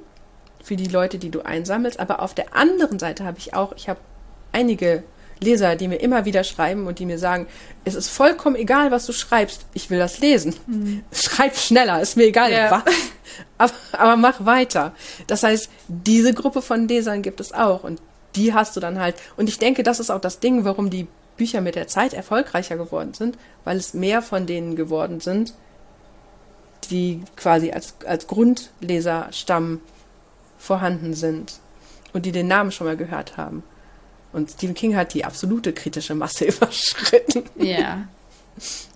für 0.63 0.77
die 0.77 0.87
Leute, 0.87 1.17
die 1.17 1.29
du 1.29 1.41
einsammelst. 1.41 1.99
Aber 1.99 2.21
auf 2.21 2.33
der 2.33 2.55
anderen 2.55 2.99
Seite 2.99 3.25
habe 3.25 3.37
ich 3.37 3.53
auch, 3.53 3.73
ich 3.75 3.89
habe 3.89 3.99
einige 4.51 5.03
Leser, 5.39 5.75
die 5.75 5.87
mir 5.87 5.97
immer 5.97 6.25
wieder 6.25 6.43
schreiben 6.43 6.87
und 6.87 6.99
die 6.99 7.05
mir 7.05 7.19
sagen, 7.19 7.47
es 7.85 7.95
ist 7.95 8.09
vollkommen 8.09 8.55
egal, 8.55 8.91
was 8.91 9.05
du 9.05 9.13
schreibst, 9.13 9.65
ich 9.73 9.89
will 9.89 9.99
das 9.99 10.19
lesen. 10.19 10.55
Mhm. 10.65 11.03
Schreib 11.11 11.55
schneller, 11.55 12.01
ist 12.01 12.17
mir 12.17 12.25
egal 12.25 12.51
ja. 12.51 12.71
was. 12.71 12.83
Aber, 13.59 13.73
aber 13.91 14.15
mach 14.15 14.45
weiter. 14.45 14.93
Das 15.27 15.43
heißt, 15.43 15.69
diese 15.87 16.33
Gruppe 16.33 16.61
von 16.61 16.87
Lesern 16.87 17.21
gibt 17.21 17.39
es 17.39 17.53
auch 17.53 17.83
und 17.83 18.01
die 18.35 18.53
hast 18.53 18.75
du 18.75 18.79
dann 18.79 18.99
halt. 18.99 19.15
Und 19.35 19.49
ich 19.49 19.59
denke, 19.59 19.83
das 19.83 19.99
ist 19.99 20.09
auch 20.09 20.21
das 20.21 20.39
Ding, 20.39 20.63
warum 20.63 20.89
die 20.89 21.07
Bücher 21.37 21.61
mit 21.61 21.75
der 21.75 21.87
Zeit 21.87 22.13
erfolgreicher 22.13 22.77
geworden 22.77 23.13
sind, 23.13 23.37
weil 23.63 23.77
es 23.77 23.93
mehr 23.93 24.21
von 24.21 24.47
denen 24.47 24.75
geworden 24.75 25.19
sind, 25.19 25.53
die 26.89 27.23
quasi 27.35 27.71
als, 27.71 27.95
als 28.05 28.27
Grundleserstamm 28.27 29.81
vorhanden 30.57 31.13
sind 31.13 31.59
und 32.13 32.25
die 32.25 32.31
den 32.31 32.47
Namen 32.47 32.71
schon 32.71 32.87
mal 32.87 32.97
gehört 32.97 33.37
haben. 33.37 33.63
Und 34.37 34.51
Stephen 34.51 34.75
King 34.75 34.95
hat 34.95 35.15
die 35.15 35.25
absolute 35.25 35.73
kritische 35.73 36.13
Masse 36.13 36.45
überschritten. 36.49 37.43
Ja. 37.57 38.07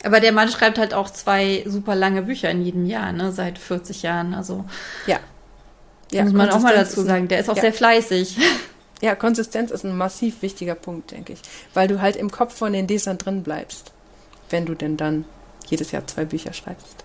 Aber 0.03 0.19
der 0.19 0.31
Mann 0.31 0.49
schreibt 0.49 0.77
halt 0.77 0.93
auch 0.93 1.09
zwei 1.09 1.63
super 1.65 1.95
lange 1.95 2.21
Bücher 2.21 2.51
in 2.51 2.63
jedem 2.63 2.85
Jahr, 2.85 3.11
ne, 3.11 3.31
seit 3.31 3.57
40 3.57 4.03
Jahren. 4.03 4.35
Also. 4.35 4.65
Ja. 5.07 5.19
ja 6.11 6.23
muss 6.23 6.33
man 6.33 6.51
auch 6.51 6.59
mal 6.59 6.75
dazu 6.75 7.01
sagen. 7.01 7.27
Der 7.27 7.39
ist 7.39 7.49
auch 7.49 7.55
ja. 7.55 7.61
sehr 7.61 7.73
fleißig. 7.73 8.37
Ja, 9.03 9.15
Konsistenz 9.15 9.71
ist 9.71 9.83
ein 9.83 9.97
massiv 9.97 10.43
wichtiger 10.43 10.75
Punkt, 10.75 11.09
denke 11.09 11.33
ich. 11.33 11.41
Weil 11.73 11.87
du 11.87 12.01
halt 12.01 12.15
im 12.15 12.29
Kopf 12.29 12.55
von 12.55 12.71
den 12.71 12.87
Lesern 12.87 13.17
drin 13.17 13.41
bleibst. 13.41 13.91
Wenn 14.51 14.67
du 14.67 14.75
denn 14.75 14.95
dann 14.95 15.25
jedes 15.65 15.91
Jahr 15.91 16.05
zwei 16.05 16.23
Bücher 16.23 16.53
schreibst. 16.53 17.03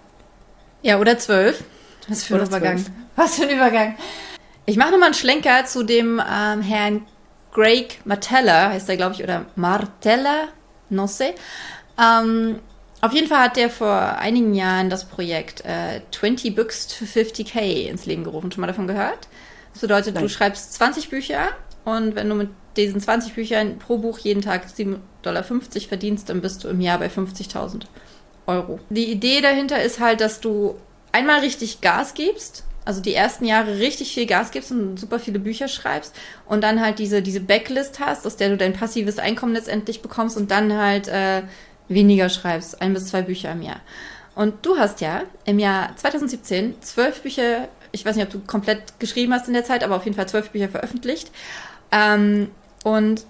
Ja, 0.82 1.00
oder 1.00 1.18
zwölf. 1.18 1.64
Was 2.06 2.24
für 2.24 2.34
ein 2.34 2.40
oder 2.42 2.48
Übergang. 2.48 2.76
Zwölf. 2.76 2.90
Was 3.16 3.36
für 3.36 3.44
ein 3.44 3.56
Übergang. 3.56 3.96
Ich 4.66 4.76
mache 4.76 4.90
nochmal 4.90 5.06
einen 5.06 5.14
Schlenker 5.14 5.64
zu 5.64 5.84
dem 5.84 6.20
ähm, 6.20 6.60
Herrn 6.60 7.06
Greg 7.56 8.00
Martella, 8.04 8.68
heißt 8.68 8.86
er, 8.90 8.98
glaube 8.98 9.14
ich, 9.14 9.24
oder 9.24 9.46
Martella, 9.56 10.48
no 10.90 11.06
sé. 11.06 11.34
Ähm, 11.98 12.58
auf 13.00 13.14
jeden 13.14 13.28
Fall 13.28 13.44
hat 13.44 13.56
der 13.56 13.70
vor 13.70 14.18
einigen 14.18 14.54
Jahren 14.54 14.90
das 14.90 15.06
Projekt 15.06 15.64
äh, 15.64 16.02
20 16.10 16.54
Books 16.54 16.86
to 16.86 17.06
50k 17.06 17.88
ins 17.88 18.04
Leben 18.04 18.24
gerufen. 18.24 18.52
Schon 18.52 18.60
mal 18.60 18.66
davon 18.66 18.86
gehört? 18.86 19.28
Das 19.72 19.80
bedeutet, 19.80 20.14
Nein. 20.14 20.24
du 20.24 20.28
schreibst 20.28 20.74
20 20.74 21.08
Bücher 21.08 21.48
und 21.86 22.14
wenn 22.14 22.28
du 22.28 22.34
mit 22.34 22.50
diesen 22.76 23.00
20 23.00 23.32
Büchern 23.34 23.78
pro 23.78 23.96
Buch 23.96 24.18
jeden 24.18 24.42
Tag 24.42 24.66
7,50 24.66 24.98
Dollar 25.22 25.42
verdienst, 25.42 26.28
dann 26.28 26.42
bist 26.42 26.62
du 26.62 26.68
im 26.68 26.82
Jahr 26.82 26.98
bei 26.98 27.06
50.000 27.06 27.84
Euro. 28.46 28.80
Die 28.90 29.10
Idee 29.10 29.40
dahinter 29.40 29.82
ist 29.82 29.98
halt, 29.98 30.20
dass 30.20 30.40
du 30.40 30.78
einmal 31.10 31.40
richtig 31.40 31.80
Gas 31.80 32.12
gibst 32.12 32.64
also 32.86 33.02
die 33.02 33.14
ersten 33.14 33.44
Jahre 33.44 33.78
richtig 33.78 34.14
viel 34.14 34.26
Gas 34.26 34.52
gibst 34.52 34.70
und 34.70 34.98
super 34.98 35.18
viele 35.18 35.40
Bücher 35.40 35.68
schreibst 35.68 36.14
und 36.46 36.62
dann 36.62 36.80
halt 36.80 36.98
diese, 36.98 37.20
diese 37.20 37.40
Backlist 37.40 37.98
hast, 38.00 38.26
aus 38.26 38.36
der 38.36 38.48
du 38.48 38.56
dein 38.56 38.72
passives 38.72 39.18
Einkommen 39.18 39.52
letztendlich 39.52 40.00
bekommst 40.00 40.36
und 40.36 40.50
dann 40.50 40.72
halt 40.72 41.08
äh, 41.08 41.42
weniger 41.88 42.28
schreibst, 42.28 42.80
ein 42.80 42.94
bis 42.94 43.08
zwei 43.08 43.22
Bücher 43.22 43.52
im 43.52 43.62
Jahr. 43.62 43.80
Und 44.36 44.64
du 44.64 44.78
hast 44.78 45.00
ja 45.00 45.24
im 45.44 45.58
Jahr 45.58 45.96
2017 45.96 46.80
zwölf 46.80 47.22
Bücher, 47.22 47.68
ich 47.90 48.06
weiß 48.06 48.14
nicht, 48.16 48.26
ob 48.26 48.32
du 48.32 48.40
komplett 48.40 49.00
geschrieben 49.00 49.32
hast 49.34 49.48
in 49.48 49.54
der 49.54 49.64
Zeit, 49.64 49.82
aber 49.82 49.96
auf 49.96 50.04
jeden 50.04 50.16
Fall 50.16 50.28
zwölf 50.28 50.50
Bücher 50.50 50.68
veröffentlicht. 50.68 51.32
Ähm, 51.90 52.50
und 52.84 53.26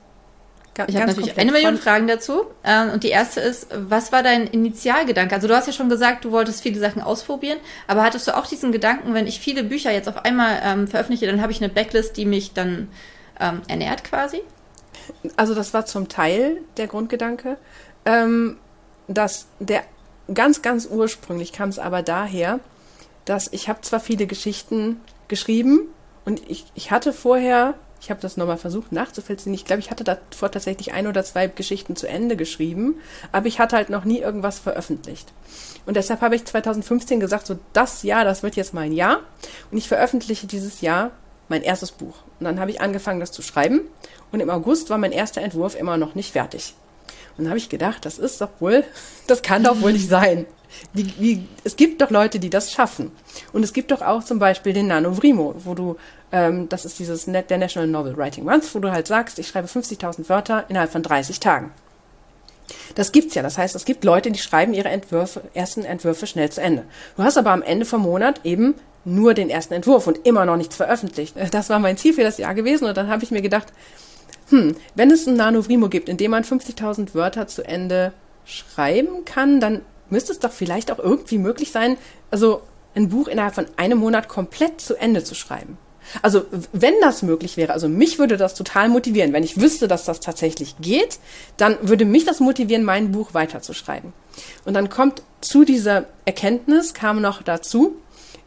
ich 0.87 0.97
habe 0.97 1.07
natürlich 1.07 1.39
eine 1.39 1.53
Million 1.53 1.79
Fragen 1.79 2.07
dazu. 2.07 2.47
Ähm, 2.65 2.91
und 2.91 3.05
die 3.05 3.09
erste 3.09 3.41
ist, 3.41 3.69
was 3.75 4.13
war 4.13 4.23
dein 4.23 4.47
Initialgedanke? 4.47 5.35
Also 5.35 5.49
du 5.49 5.57
hast 5.57 5.67
ja 5.67 5.73
schon 5.73 5.89
gesagt, 5.89 6.25
du 6.25 6.33
wolltest 6.33 6.63
viele 6.63 6.79
Sachen 6.79 7.03
ausprobieren, 7.03 7.59
aber 7.87 8.03
hattest 8.03 8.29
du 8.29 8.37
auch 8.37 8.47
diesen 8.47 8.73
Gedanken, 8.73 9.15
wenn 9.15 9.27
ich 9.27 9.41
viele 9.41 9.65
Bücher 9.65 9.93
jetzt 9.93 10.09
auf 10.09 10.25
einmal 10.25 10.61
ähm, 10.63 10.89
veröffentliche, 10.89 11.27
dann 11.27 11.41
habe 11.41 11.53
ich 11.53 11.63
eine 11.63 11.73
Backlist, 11.73 12.17
die 12.17 12.27
mich 12.27 12.53
dann 12.53 12.89
ähm, 13.41 13.63
ernährt 13.69 14.05
quasi? 14.05 14.43
Also 15.37 15.55
das 15.55 15.73
war 15.75 15.87
zum 15.87 16.09
Teil 16.09 16.59
der 16.77 16.87
Grundgedanke. 16.87 17.57
Ähm, 18.05 18.59
dass 19.09 19.47
der 19.61 19.83
ganz, 20.33 20.63
ganz 20.63 20.87
ursprünglich 20.87 21.53
kam 21.53 21.69
es 21.69 21.79
aber 21.79 22.03
daher, 22.03 22.61
dass 23.25 23.53
ich 23.53 23.69
habe 23.69 23.81
zwar 23.83 24.01
viele 24.01 24.27
Geschichten 24.27 25.01
geschrieben 25.29 25.89
und 26.25 26.43
ich, 26.49 26.65
ich 26.75 26.91
hatte 26.91 27.13
vorher 27.13 27.75
Ich 28.07 28.11
habe 28.11 28.21
das 28.21 28.37
nochmal 28.37 28.57
versucht 28.57 28.93
nachzuvollziehen. 28.93 29.53
Ich 29.53 29.65
glaube, 29.65 29.81
ich 29.81 29.91
hatte 29.91 30.05
davor 30.05 30.49
tatsächlich 30.49 30.93
ein 30.93 31.09
oder 31.09 31.25
zwei 31.25 31.49
Geschichten 31.49 31.97
zu 31.97 32.07
Ende 32.07 32.37
geschrieben, 32.37 33.01
aber 33.33 33.49
ich 33.49 33.59
hatte 33.59 33.75
halt 33.75 33.91
noch 33.91 34.05
nie 34.05 34.21
irgendwas 34.21 34.61
veröffentlicht. 34.61 35.33
Und 35.87 35.97
deshalb 35.97 36.21
habe 36.21 36.37
ich 36.37 36.45
2015 36.45 37.19
gesagt, 37.19 37.49
so 37.49 37.59
das 37.73 38.05
Jahr, 38.05 38.25
das 38.25 38.45
wird 38.45 38.55
jetzt 38.55 38.75
mein 38.75 38.93
Jahr. 38.93 39.23
Und 39.73 39.79
ich 39.79 39.89
veröffentliche 39.89 40.47
dieses 40.47 40.83
Jahr 40.83 41.11
mein 41.49 41.63
erstes 41.63 41.91
Buch. 41.91 42.15
Und 42.39 42.45
dann 42.45 42.61
habe 42.61 42.71
ich 42.71 42.81
angefangen, 42.81 43.19
das 43.19 43.33
zu 43.33 43.43
schreiben. 43.43 43.81
Und 44.31 44.39
im 44.39 44.51
August 44.51 44.89
war 44.89 44.99
mein 44.99 45.11
erster 45.11 45.41
Entwurf 45.41 45.75
immer 45.75 45.97
noch 45.97 46.15
nicht 46.15 46.31
fertig. 46.31 46.77
Und 47.37 47.43
dann 47.43 47.49
habe 47.49 47.59
ich 47.59 47.69
gedacht, 47.69 48.05
das 48.05 48.19
ist 48.21 48.41
doch 48.41 48.51
wohl, 48.61 48.85
das 49.27 49.43
kann 49.43 49.65
doch 49.65 49.81
wohl 49.81 49.93
nicht 49.93 50.09
sein. 50.09 50.47
Wie, 50.93 51.13
wie, 51.19 51.49
es 51.65 51.77
gibt 51.77 52.01
doch 52.01 52.11
Leute, 52.11 52.39
die 52.39 52.51
das 52.51 52.73
schaffen. 52.73 53.13
Und 53.53 53.63
es 53.63 53.73
gibt 53.73 53.91
doch 53.91 54.03
auch 54.03 54.25
zum 54.25 54.39
Beispiel 54.39 54.73
den 54.73 54.87
Nanovrimo, 54.89 55.55
wo 55.65 55.75
du, 55.75 55.97
ähm, 56.33 56.69
das 56.69 56.85
ist 56.85 56.99
dieses 56.99 57.27
Net, 57.27 57.51
der 57.51 57.59
National 57.59 57.89
Novel 57.89 58.17
Writing 58.17 58.45
Month, 58.45 58.75
wo 58.75 58.79
du 58.79 58.91
halt 58.91 59.07
sagst, 59.07 59.39
ich 59.39 59.49
schreibe 59.49 59.69
50.000 59.69 60.29
Wörter 60.29 60.65
innerhalb 60.69 60.91
von 60.91 61.03
30 61.03 61.41
Tagen. 61.41 61.71
Das 62.95 63.13
gibt's 63.13 63.35
ja. 63.35 63.43
Das 63.43 63.59
heißt, 63.59 63.77
es 63.77 63.85
gibt 63.85 64.05
Leute, 64.05 64.31
die 64.31 64.39
schreiben 64.39 64.75
ihre 64.75 64.89
Entwürfe, 64.89 65.43
ersten 65.55 65.85
Entwürfe 65.85 66.27
schnell 66.27 66.51
zu 66.51 66.61
Ende. 66.61 66.85
Du 67.17 67.23
hast 67.23 67.39
aber 67.39 67.51
am 67.51 67.63
Ende 67.63 67.85
vom 67.85 68.03
Monat 68.03 68.41
eben 68.45 68.75
nur 69.05 69.35
den 69.35 69.51
ersten 69.51 69.75
Entwurf 69.75 70.07
und 70.07 70.27
immer 70.27 70.45
noch 70.45 70.57
nichts 70.57 70.77
veröffentlicht. 70.77 71.35
Das 71.51 71.71
war 71.71 71.79
mein 71.79 71.97
Ziel 71.97 72.13
für 72.13 72.23
das 72.23 72.39
Jahr 72.39 72.55
gewesen 72.55 72.87
und 72.87 72.97
dann 72.97 73.09
habe 73.09 73.23
ich 73.23 73.31
mir 73.31 73.43
gedacht, 73.43 73.73
hm, 74.49 74.77
wenn 74.95 75.11
es 75.11 75.27
ein 75.27 75.35
Nanovrimo 75.35 75.89
gibt, 75.89 76.09
in 76.09 76.17
dem 76.17 76.31
man 76.33 76.45
50.000 76.45 77.15
Wörter 77.15 77.47
zu 77.47 77.65
Ende 77.65 78.13
schreiben 78.45 79.25
kann, 79.25 79.61
dann 79.61 79.83
müsste 80.11 80.33
es 80.33 80.39
doch 80.39 80.53
vielleicht 80.53 80.91
auch 80.91 80.99
irgendwie 80.99 81.39
möglich 81.39 81.73
sein, 81.73 81.97
also 82.31 82.63
ein 82.95 83.09
Buch 83.09 83.29
innerhalb 83.29 83.55
von 83.55 83.67
einem 83.77 83.99
Monat 83.99 84.29
komplett 84.29 84.81
zu 84.81 84.97
Ende 84.97 85.23
zu 85.23 85.35
schreiben. 85.35 85.79
Also 86.23 86.45
wenn 86.73 86.95
das 87.01 87.23
möglich 87.23 87.57
wäre, 87.57 87.73
also 87.73 87.89
mich 87.89 88.19
würde 88.19 88.37
das 88.37 88.55
total 88.55 88.89
motivieren. 88.89 89.33
Wenn 89.33 89.43
ich 89.43 89.61
wüsste, 89.61 89.89
dass 89.89 90.05
das 90.05 90.21
tatsächlich 90.21 90.77
geht, 90.81 91.19
dann 91.57 91.77
würde 91.83 92.05
mich 92.05 92.25
das 92.25 92.41
motivieren, 92.41 92.85
mein 92.85 93.13
Buch 93.13 93.35
weiterzuschreiben. 93.35 94.13
Und 94.65 94.75
dann 94.75 94.89
kommt 94.89 95.23
zu 95.41 95.65
dieser 95.65 96.07
Erkenntnis, 96.25 96.95
kam 96.95 97.21
noch 97.21 97.43
dazu, 97.43 97.97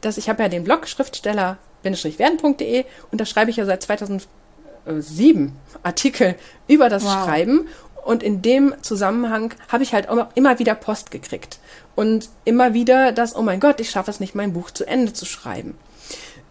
dass 0.01 0.17
ich 0.17 0.29
habe 0.29 0.43
ja 0.43 0.49
den 0.49 0.63
Blog 0.63 0.87
schriftsteller-werden.de 0.87 2.85
und 3.11 3.21
da 3.21 3.25
schreibe 3.25 3.51
ich 3.51 3.57
ja 3.57 3.65
seit 3.65 3.83
2007 3.83 5.53
Artikel 5.83 6.35
über 6.67 6.89
das 6.89 7.03
wow. 7.03 7.25
Schreiben 7.25 7.67
und 8.09 8.23
in 8.23 8.41
dem 8.41 8.73
Zusammenhang 8.81 9.53
habe 9.67 9.83
ich 9.83 9.93
halt 9.93 10.07
immer 10.33 10.57
wieder 10.57 10.73
Post 10.73 11.11
gekriegt. 11.11 11.59
Und 11.95 12.27
immer 12.43 12.73
wieder 12.73 13.11
das, 13.11 13.35
oh 13.35 13.43
mein 13.43 13.59
Gott, 13.59 13.79
ich 13.79 13.91
schaffe 13.91 14.09
es 14.09 14.19
nicht, 14.19 14.33
mein 14.33 14.51
Buch 14.51 14.71
zu 14.71 14.83
Ende 14.83 15.13
zu 15.13 15.27
schreiben. 15.27 15.77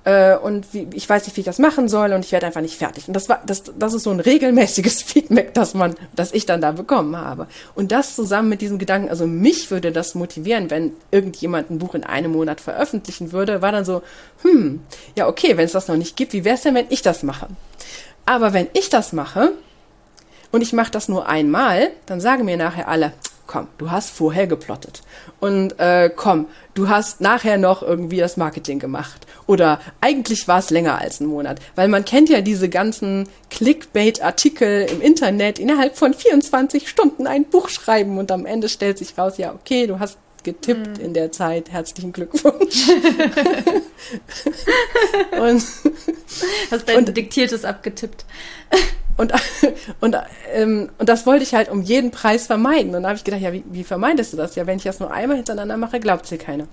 Äh, 0.05 0.37
und 0.37 0.66
ich 0.73 1.09
weiß 1.09 1.27
nicht, 1.27 1.37
wie 1.37 1.40
ich 1.40 1.47
das 1.47 1.59
machen 1.59 1.88
soll 1.88 2.12
und 2.12 2.25
ich 2.25 2.31
werde 2.31 2.47
einfach 2.47 2.61
nicht 2.61 2.79
fertig. 2.79 3.09
Und 3.09 3.14
das 3.14 3.29
war, 3.29 3.42
das, 3.44 3.64
das 3.77 3.92
ist 3.92 4.05
so 4.05 4.12
ein 4.12 4.21
regelmäßiges 4.21 5.03
Feedback, 5.03 5.53
das 5.53 5.75
man, 5.75 5.97
das 6.14 6.33
ich 6.33 6.47
dann 6.47 6.61
da 6.61 6.71
bekommen 6.71 7.16
habe. 7.16 7.49
Und 7.75 7.90
das 7.90 8.14
zusammen 8.14 8.51
mit 8.51 8.61
diesem 8.61 8.79
Gedanken, 8.79 9.09
also 9.09 9.27
mich 9.27 9.73
würde 9.73 9.90
das 9.90 10.14
motivieren, 10.14 10.71
wenn 10.71 10.92
irgendjemand 11.11 11.73
ein 11.73 11.79
Buch 11.79 11.97
in 11.97 12.05
einem 12.05 12.31
Monat 12.31 12.61
veröffentlichen 12.61 13.33
würde, 13.33 13.62
war 13.62 13.73
dann 13.73 13.85
so, 13.85 14.03
hm, 14.42 14.79
ja, 15.16 15.27
okay, 15.27 15.57
wenn 15.57 15.64
es 15.64 15.73
das 15.73 15.88
noch 15.88 15.97
nicht 15.97 16.16
gibt, 16.16 16.35
wie 16.35 16.44
wäre 16.44 16.55
es 16.55 16.62
denn, 16.62 16.77
wenn 16.77 16.87
ich 16.88 17.03
das 17.03 17.25
mache? 17.25 17.49
Aber 18.27 18.53
wenn 18.53 18.68
ich 18.75 18.90
das 18.90 19.12
mache, 19.12 19.55
und 20.53 20.63
ich 20.63 20.73
mache 20.73 20.91
das 20.91 21.09
nur 21.09 21.29
einmal, 21.29 21.91
dann 22.07 22.21
sagen 22.21 22.45
mir 22.45 22.57
nachher 22.57 22.89
alle, 22.89 23.13
komm, 23.47 23.69
du 23.79 23.91
hast 23.91 24.11
vorher 24.11 24.47
geplottet. 24.47 25.03
Und 25.41 25.79
äh, 25.79 26.11
komm, 26.15 26.47
du 26.75 26.89
hast 26.89 27.21
nachher 27.21 27.59
noch 27.59 27.83
irgendwie 27.83 28.19
das 28.19 28.37
Marketing 28.37 28.79
gemacht. 28.79 29.27
Oder 29.47 29.81
eigentlich 30.01 30.47
war 30.47 30.59
es 30.59 30.71
länger 30.71 30.99
als 30.99 31.21
ein 31.21 31.27
Monat. 31.27 31.59
Weil 31.75 31.89
man 31.89 32.05
kennt 32.05 32.29
ja 32.29 32.43
diese 32.43 32.69
ganzen 32.69 33.29
Clickbait-Artikel 33.51 34.87
im 34.91 35.01
Internet, 35.01 35.59
innerhalb 35.59 35.97
von 35.97 36.15
24 36.15 36.89
Stunden 36.89 37.27
ein 37.27 37.47
Buch 37.47 37.71
schreiben 37.71 38.19
und 38.19 38.31
am 38.31 38.47
Ende 38.47 38.69
stellt 38.69 38.99
sich 38.99 39.17
raus, 39.17 39.39
ja, 39.39 39.55
okay, 39.55 39.87
du 39.87 39.99
hast 39.99 40.19
getippt 40.45 40.99
mm. 40.99 41.05
in 41.05 41.15
der 41.15 41.33
Zeit. 41.33 41.71
Herzlichen 41.71 42.13
Glückwunsch. 42.13 42.89
und, 45.41 45.65
Hast 46.71 46.89
dein 46.89 46.99
und, 46.99 47.17
Diktiertes 47.17 47.65
abgetippt. 47.65 48.25
Und, 49.19 49.35
und, 50.01 50.17
ähm, 50.55 50.89
und 50.97 51.09
das 51.09 51.27
wollte 51.27 51.43
ich 51.43 51.53
halt 51.53 51.69
um 51.69 51.83
jeden 51.83 52.11
Preis 52.11 52.47
vermeiden. 52.47 52.95
Und 52.95 53.03
da 53.03 53.09
habe 53.09 53.19
ich 53.19 53.25
gedacht, 53.25 53.43
ja, 53.43 53.53
wie, 53.53 53.65
wie 53.67 53.85
vermeidest 53.85 54.33
du 54.33 54.39
das? 54.39 54.55
Ja, 54.55 54.67
wenn 54.67 54.79
ich 54.79 54.85
das 54.85 55.01
nur 55.01 55.11
einmal 55.11 55.37
hintereinander 55.37 55.77
mache, 55.77 56.01
glaubt 56.01 56.31
dir 56.31 56.39
keiner. 56.39 56.67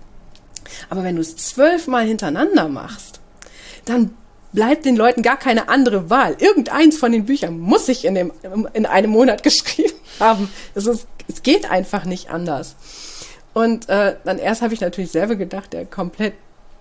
Aber 0.89 1.03
wenn 1.03 1.15
du 1.15 1.21
es 1.21 1.35
zwölfmal 1.35 2.05
hintereinander 2.05 2.69
machst, 2.69 3.19
dann 3.83 4.15
bleibt 4.53 4.85
den 4.85 4.95
Leuten 4.95 5.21
gar 5.21 5.37
keine 5.37 5.67
andere 5.67 6.09
Wahl. 6.09 6.37
Irgendeins 6.39 6.97
von 6.97 7.11
den 7.11 7.25
Büchern 7.25 7.59
muss 7.59 7.89
ich 7.89 8.05
in, 8.05 8.15
dem, 8.15 8.31
in 8.73 8.85
einem 8.85 9.11
Monat 9.11 9.43
geschrieben 9.43 9.93
haben. 10.19 10.49
Es, 10.75 10.85
ist, 10.85 11.07
es 11.27 11.43
geht 11.43 11.69
einfach 11.69 12.05
nicht 12.05 12.29
anders. 12.29 12.75
Und 13.53 13.89
äh, 13.89 14.15
dann 14.23 14.37
erst 14.37 14.61
habe 14.61 14.73
ich 14.73 14.81
natürlich 14.81 15.11
selber 15.11 15.35
gedacht, 15.35 15.73
der 15.73 15.85
komplett 15.85 16.33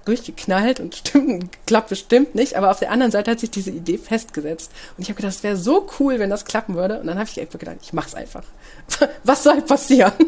durchgeknallt 0.05 0.81
und 0.81 0.95
stimmt, 0.95 1.51
klappt 1.67 1.89
bestimmt 1.89 2.35
nicht. 2.35 2.57
Aber 2.57 2.71
auf 2.71 2.79
der 2.79 2.91
anderen 2.91 3.13
Seite 3.13 3.31
hat 3.31 3.41
sich 3.41 3.51
diese 3.51 3.71
Idee 3.71 3.99
festgesetzt. 3.99 4.71
Und 4.97 5.03
ich 5.03 5.09
habe 5.09 5.17
gedacht, 5.17 5.35
es 5.35 5.43
wäre 5.43 5.57
so 5.57 5.87
cool, 5.99 6.19
wenn 6.19 6.31
das 6.31 6.45
klappen 6.45 6.75
würde. 6.75 7.01
Und 7.01 7.07
dann 7.07 7.19
habe 7.19 7.29
ich 7.31 7.41
einfach 7.41 7.59
gedacht, 7.59 7.79
ich 7.83 7.93
mach's 7.93 8.15
einfach. 8.15 8.45
Was 9.25 9.43
soll 9.43 9.63
passieren? 9.63 10.13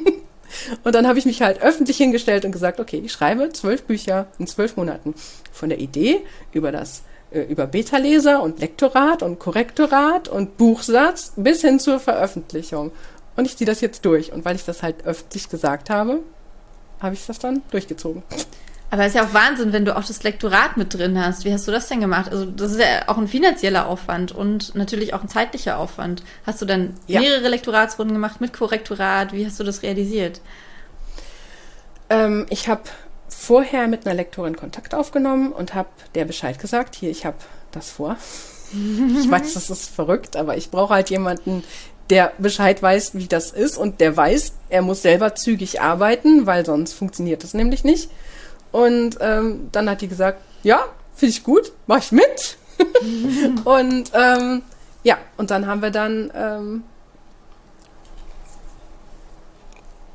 Und 0.84 0.94
dann 0.94 1.08
habe 1.08 1.18
ich 1.18 1.26
mich 1.26 1.42
halt 1.42 1.60
öffentlich 1.60 1.96
hingestellt 1.96 2.44
und 2.44 2.52
gesagt, 2.52 2.78
okay, 2.78 3.02
ich 3.04 3.10
schreibe 3.10 3.52
zwölf 3.52 3.82
Bücher 3.82 4.28
in 4.38 4.46
zwölf 4.46 4.76
Monaten. 4.76 5.12
Von 5.50 5.70
der 5.70 5.80
Idee 5.80 6.20
über 6.52 6.70
das 6.70 7.02
äh, 7.32 7.40
über 7.42 7.66
Beta-Leser 7.66 8.42
und 8.42 8.60
Lektorat 8.60 9.22
und 9.22 9.38
Korrektorat 9.38 10.28
und 10.28 10.56
Buchsatz 10.56 11.32
bis 11.36 11.62
hin 11.62 11.80
zur 11.80 11.98
Veröffentlichung. 11.98 12.92
Und 13.36 13.44
ich 13.44 13.56
ziehe 13.56 13.66
das 13.66 13.80
jetzt 13.80 14.04
durch. 14.04 14.32
Und 14.32 14.44
weil 14.44 14.56
ich 14.56 14.64
das 14.64 14.82
halt 14.82 15.04
öffentlich 15.04 15.48
gesagt 15.48 15.90
habe, 15.90 16.20
habe 17.00 17.14
ich 17.14 17.26
das 17.26 17.38
dann 17.38 17.62
durchgezogen. 17.70 18.22
Aber 18.90 19.02
es 19.02 19.08
ist 19.08 19.14
ja 19.16 19.24
auch 19.24 19.34
Wahnsinn, 19.34 19.72
wenn 19.72 19.84
du 19.84 19.96
auch 19.96 20.04
das 20.04 20.22
Lektorat 20.22 20.76
mit 20.76 20.94
drin 20.94 21.20
hast. 21.22 21.44
Wie 21.44 21.52
hast 21.52 21.66
du 21.66 21.72
das 21.72 21.88
denn 21.88 22.00
gemacht? 22.00 22.30
Also 22.30 22.46
das 22.46 22.72
ist 22.72 22.80
ja 22.80 23.08
auch 23.08 23.18
ein 23.18 23.26
finanzieller 23.26 23.88
Aufwand 23.88 24.32
und 24.32 24.74
natürlich 24.76 25.12
auch 25.12 25.22
ein 25.22 25.28
zeitlicher 25.28 25.78
Aufwand. 25.78 26.22
Hast 26.46 26.62
du 26.62 26.66
dann 26.66 26.94
ja. 27.06 27.20
mehrere 27.20 27.48
Lektoratsrunden 27.48 28.14
gemacht 28.14 28.40
mit 28.40 28.52
Korrektorat? 28.52 29.32
Wie 29.32 29.44
hast 29.44 29.58
du 29.58 29.64
das 29.64 29.82
realisiert? 29.82 30.40
Ähm, 32.10 32.46
ich 32.48 32.68
habe 32.68 32.82
vorher 33.28 33.88
mit 33.88 34.06
einer 34.06 34.14
Lektorin 34.14 34.56
Kontakt 34.56 34.94
aufgenommen 34.94 35.52
und 35.52 35.74
habe 35.74 35.88
der 36.14 36.24
Bescheid 36.24 36.58
gesagt, 36.58 36.94
hier, 36.94 37.10
ich 37.10 37.26
habe 37.26 37.38
das 37.72 37.90
vor. 37.90 38.16
ich 38.72 39.30
weiß, 39.30 39.54
das 39.54 39.68
ist 39.68 39.90
verrückt, 39.90 40.36
aber 40.36 40.56
ich 40.56 40.70
brauche 40.70 40.94
halt 40.94 41.10
jemanden, 41.10 41.64
der 42.10 42.32
Bescheid 42.38 42.80
weiß, 42.80 43.14
wie 43.14 43.26
das 43.26 43.50
ist 43.50 43.76
und 43.76 44.00
der 44.00 44.16
weiß, 44.16 44.52
er 44.68 44.82
muss 44.82 45.02
selber 45.02 45.34
zügig 45.34 45.80
arbeiten, 45.80 46.46
weil 46.46 46.64
sonst 46.64 46.92
funktioniert 46.92 47.42
das 47.42 47.52
nämlich 47.52 47.82
nicht. 47.82 48.10
Und 48.72 49.18
ähm, 49.20 49.68
dann 49.72 49.88
hat 49.88 50.00
die 50.00 50.08
gesagt, 50.08 50.42
ja, 50.62 50.84
finde 51.14 51.30
ich 51.30 51.44
gut, 51.44 51.72
mach 51.86 51.98
ich 51.98 52.12
mit. 52.12 52.58
und 53.64 54.10
ähm, 54.14 54.62
ja, 55.02 55.18
und 55.36 55.50
dann 55.50 55.66
haben 55.66 55.82
wir 55.82 55.90
dann 55.90 56.30
ähm, 56.34 56.84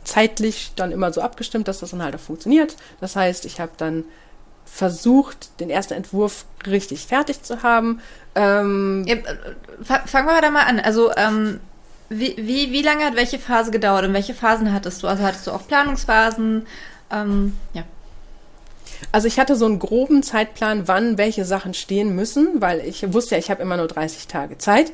zeitlich 0.03 0.73
dann 0.75 0.91
immer 0.91 1.11
so 1.13 1.21
abgestimmt, 1.21 1.67
dass 1.67 1.79
das 1.79 1.91
dann 1.91 2.03
halt 2.03 2.15
auch 2.15 2.19
funktioniert. 2.19 2.75
Das 2.99 3.15
heißt, 3.15 3.45
ich 3.45 3.59
habe 3.59 3.71
dann 3.77 4.03
versucht, 4.65 5.59
den 5.59 5.69
ersten 5.69 5.93
Entwurf 5.93 6.45
richtig 6.65 7.05
fertig 7.07 7.43
zu 7.43 7.63
haben. 7.63 8.01
Ähm, 8.35 9.03
ja, 9.07 9.15
äh, 9.15 10.07
fangen 10.07 10.27
wir 10.27 10.41
da 10.41 10.49
mal 10.51 10.65
an. 10.65 10.79
Also 10.79 11.11
ähm, 11.15 11.59
wie, 12.09 12.35
wie, 12.37 12.71
wie 12.71 12.81
lange 12.81 13.05
hat 13.05 13.15
welche 13.15 13.39
Phase 13.39 13.71
gedauert 13.71 14.05
und 14.05 14.13
welche 14.13 14.33
Phasen 14.33 14.73
hattest 14.73 15.01
du? 15.03 15.07
Also 15.07 15.23
hattest 15.23 15.47
du 15.47 15.51
auch 15.51 15.67
Planungsphasen? 15.67 16.67
Ähm, 17.09 17.57
ja. 17.73 17.83
Also 19.11 19.27
ich 19.27 19.39
hatte 19.39 19.55
so 19.55 19.65
einen 19.65 19.79
groben 19.79 20.23
Zeitplan, 20.23 20.87
wann 20.87 21.17
welche 21.17 21.45
Sachen 21.45 21.73
stehen 21.73 22.15
müssen, 22.15 22.61
weil 22.61 22.81
ich 22.81 23.13
wusste 23.13 23.35
ja, 23.35 23.39
ich 23.39 23.49
habe 23.49 23.61
immer 23.61 23.77
nur 23.77 23.87
30 23.87 24.27
Tage 24.27 24.57
Zeit. 24.57 24.91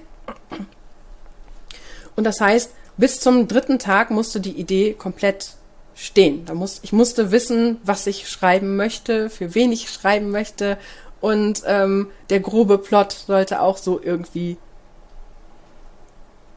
Und 2.15 2.23
das 2.23 2.41
heißt, 2.41 2.71
bis 2.97 3.19
zum 3.19 3.47
dritten 3.47 3.79
Tag 3.79 4.09
musste 4.09 4.39
die 4.39 4.59
Idee 4.59 4.93
komplett 4.93 5.51
stehen. 5.95 6.45
Da 6.45 6.53
muss, 6.53 6.79
ich 6.83 6.93
musste 6.93 7.31
wissen, 7.31 7.77
was 7.83 8.07
ich 8.07 8.29
schreiben 8.29 8.75
möchte, 8.75 9.29
für 9.29 9.55
wen 9.55 9.71
ich 9.71 9.89
schreiben 9.89 10.31
möchte. 10.31 10.77
Und 11.21 11.63
ähm, 11.65 12.09
der 12.29 12.39
grobe 12.39 12.77
Plot 12.77 13.11
sollte 13.11 13.61
auch 13.61 13.77
so 13.77 13.99
irgendwie 14.01 14.57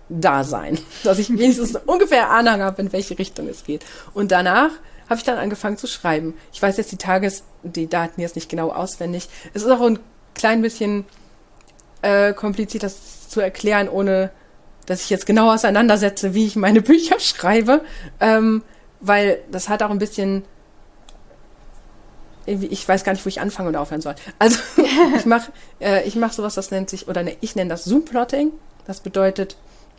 da 0.08 0.44
sein. 0.44 0.78
Dass 1.04 1.18
ich 1.18 1.30
wenigstens 1.30 1.74
ungefähr 1.86 2.30
Ahnung 2.30 2.60
habe, 2.60 2.82
in 2.82 2.92
welche 2.92 3.18
Richtung 3.18 3.48
es 3.48 3.64
geht. 3.64 3.84
Und 4.12 4.30
danach 4.30 4.70
habe 5.10 5.18
ich 5.18 5.24
dann 5.24 5.38
angefangen 5.38 5.76
zu 5.76 5.88
schreiben. 5.88 6.34
Ich 6.52 6.62
weiß 6.62 6.76
jetzt 6.76 6.92
die 6.92 6.96
Tages, 6.96 7.42
die 7.64 7.88
Daten 7.88 8.20
jetzt 8.20 8.36
nicht 8.36 8.48
genau 8.48 8.70
auswendig. 8.70 9.28
Es 9.52 9.62
ist 9.62 9.70
auch 9.70 9.80
ein 9.80 9.98
klein 10.34 10.62
bisschen 10.62 11.04
äh, 12.00 12.32
kompliziert, 12.32 12.84
das 12.84 13.28
zu 13.28 13.40
erklären, 13.40 13.88
ohne 13.88 14.30
dass 14.86 15.02
ich 15.02 15.10
jetzt 15.10 15.26
genau 15.26 15.52
auseinandersetze, 15.52 16.32
wie 16.34 16.46
ich 16.46 16.54
meine 16.54 16.80
Bücher 16.90 17.18
schreibe, 17.18 17.82
ähm, 18.20 18.62
weil 19.00 19.40
das 19.50 19.68
hat 19.68 19.82
auch 19.82 19.90
ein 19.90 19.98
bisschen 19.98 20.44
ich 22.46 22.88
weiß 22.88 23.04
gar 23.04 23.12
nicht, 23.12 23.24
wo 23.24 23.28
ich 23.28 23.40
anfangen 23.40 23.68
und 23.68 23.76
aufhören 23.76 24.00
soll. 24.00 24.16
Also 24.40 24.58
ich 25.16 25.26
mache 25.26 25.52
äh, 25.80 26.02
ich 26.04 26.16
mach 26.16 26.32
sowas, 26.32 26.54
das 26.54 26.70
nennt 26.70 26.90
sich, 26.90 27.06
oder 27.06 27.22
ne, 27.22 27.36
ich 27.40 27.54
nenne 27.54 27.70
das 27.70 27.84
Zoom-Plotting. 27.84 28.50
Das 28.86 29.00
bedeutet, 29.00 29.56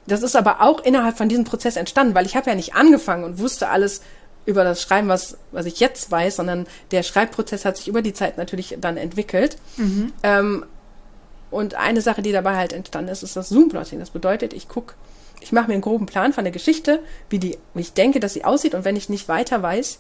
das 0.08 0.22
ist 0.22 0.36
aber 0.36 0.62
auch 0.62 0.84
innerhalb 0.84 1.18
von 1.18 1.30
diesem 1.30 1.46
Prozess 1.46 1.78
entstanden, 1.78 2.14
weil 2.16 2.26
ich 2.26 2.36
habe 2.36 2.50
ja 2.50 2.56
nicht 2.56 2.74
angefangen 2.74 3.24
und 3.24 3.40
wusste 3.40 3.70
alles 3.70 4.02
über 4.46 4.64
das 4.64 4.82
Schreiben, 4.82 5.08
was, 5.08 5.38
was 5.52 5.66
ich 5.66 5.80
jetzt 5.80 6.10
weiß, 6.12 6.38
sondern 6.38 6.68
der 6.92 7.04
Schreibprozess 7.04 7.66
hat 7.66 7.78
sich 7.78 7.88
über 7.88 8.02
die 8.02 8.14
Zeit 8.14 8.38
natürlich 8.38 8.78
dann 8.80 8.98
entwickelt. 8.98 9.58
Mhm. 9.78 10.14
Ähm, 10.24 10.66
und 11.52 11.76
eine 11.76 12.02
Sache, 12.02 12.22
die 12.22 12.32
dabei 12.32 12.56
halt 12.56 12.74
entstanden 12.74 13.12
ist, 13.12 13.24
ist 13.24 13.36
das 13.36 13.50
Zoom-Plotting. 13.50 14.00
Das 14.00 14.10
bedeutet, 14.10 14.54
ich 14.54 14.68
gucke, 14.68 14.96
ich 15.42 15.52
mache 15.52 15.68
mir 15.68 15.74
einen 15.74 15.82
groben 15.82 16.06
Plan 16.06 16.34
von 16.34 16.44
der 16.44 16.54
Geschichte, 16.54 17.00
wie, 17.30 17.40
die, 17.40 17.58
wie 17.74 17.82
ich 17.82 17.94
denke, 17.94 18.20
dass 18.20 18.34
sie 18.34 18.46
aussieht. 18.46 18.74
Und 18.74 18.86
wenn 18.86 18.96
ich 18.96 19.10
nicht 19.10 19.28
weiter 19.28 19.62
weiß, 19.62 20.00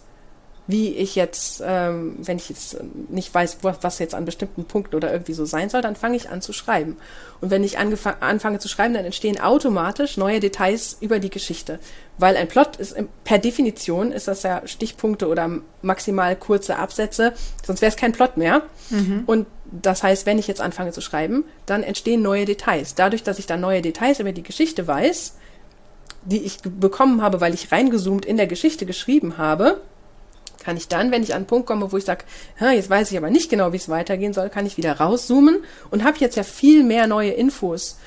wie 0.67 0.89
ich 0.95 1.15
jetzt, 1.15 1.61
ähm, 1.65 2.15
wenn 2.19 2.37
ich 2.37 2.49
jetzt 2.49 2.77
nicht 3.09 3.33
weiß, 3.33 3.57
was 3.61 3.99
jetzt 3.99 4.15
an 4.15 4.25
bestimmten 4.25 4.65
Punkten 4.65 4.95
oder 4.95 5.11
irgendwie 5.11 5.33
so 5.33 5.45
sein 5.45 5.69
soll, 5.69 5.81
dann 5.81 5.95
fange 5.95 6.15
ich 6.15 6.29
an 6.29 6.41
zu 6.41 6.53
schreiben. 6.53 6.97
Und 7.41 7.49
wenn 7.49 7.63
ich 7.63 7.77
anfange 7.77 8.59
zu 8.59 8.67
schreiben, 8.67 8.93
dann 8.93 9.03
entstehen 9.03 9.39
automatisch 9.41 10.17
neue 10.17 10.39
Details 10.39 10.97
über 11.01 11.19
die 11.19 11.31
Geschichte. 11.31 11.79
Weil 12.19 12.37
ein 12.37 12.47
Plot 12.47 12.75
ist, 12.77 12.95
per 13.23 13.39
Definition 13.39 14.11
ist 14.11 14.27
das 14.27 14.43
ja 14.43 14.61
Stichpunkte 14.65 15.27
oder 15.27 15.49
maximal 15.81 16.35
kurze 16.35 16.77
Absätze, 16.77 17.33
sonst 17.65 17.81
wäre 17.81 17.89
es 17.89 17.97
kein 17.97 18.11
Plot 18.11 18.37
mehr. 18.37 18.61
Mhm. 18.91 19.23
Und 19.25 19.47
das 19.71 20.03
heißt, 20.03 20.25
wenn 20.25 20.37
ich 20.37 20.47
jetzt 20.47 20.61
anfange 20.61 20.91
zu 20.91 21.01
schreiben, 21.01 21.43
dann 21.65 21.81
entstehen 21.81 22.21
neue 22.21 22.45
Details. 22.45 22.93
Dadurch, 22.93 23.23
dass 23.23 23.39
ich 23.39 23.47
dann 23.47 23.61
neue 23.61 23.81
Details 23.81 24.19
über 24.19 24.31
die 24.31 24.43
Geschichte 24.43 24.85
weiß, 24.85 25.35
die 26.23 26.43
ich 26.43 26.59
bekommen 26.61 27.21
habe, 27.21 27.41
weil 27.41 27.53
ich 27.53 27.71
reingezoomt 27.71 28.25
in 28.25 28.37
der 28.37 28.47
Geschichte 28.47 28.85
geschrieben 28.85 29.37
habe, 29.37 29.81
kann 30.61 30.77
ich 30.77 30.87
dann, 30.87 31.11
wenn 31.11 31.23
ich 31.23 31.33
an 31.33 31.37
einen 31.37 31.45
Punkt 31.47 31.67
komme, 31.67 31.91
wo 31.91 31.97
ich 31.97 32.05
sage, 32.05 32.23
jetzt 32.59 32.89
weiß 32.89 33.11
ich 33.11 33.17
aber 33.17 33.29
nicht 33.29 33.49
genau, 33.49 33.73
wie 33.73 33.77
es 33.77 33.89
weitergehen 33.89 34.33
soll, 34.33 34.49
kann 34.49 34.65
ich 34.65 34.77
wieder 34.77 34.93
rauszoomen 34.93 35.63
und 35.89 36.03
habe 36.03 36.17
jetzt 36.19 36.37
ja 36.37 36.43
viel 36.43 36.83
mehr 36.83 37.07
neue 37.07 37.31
Infos 37.31 37.97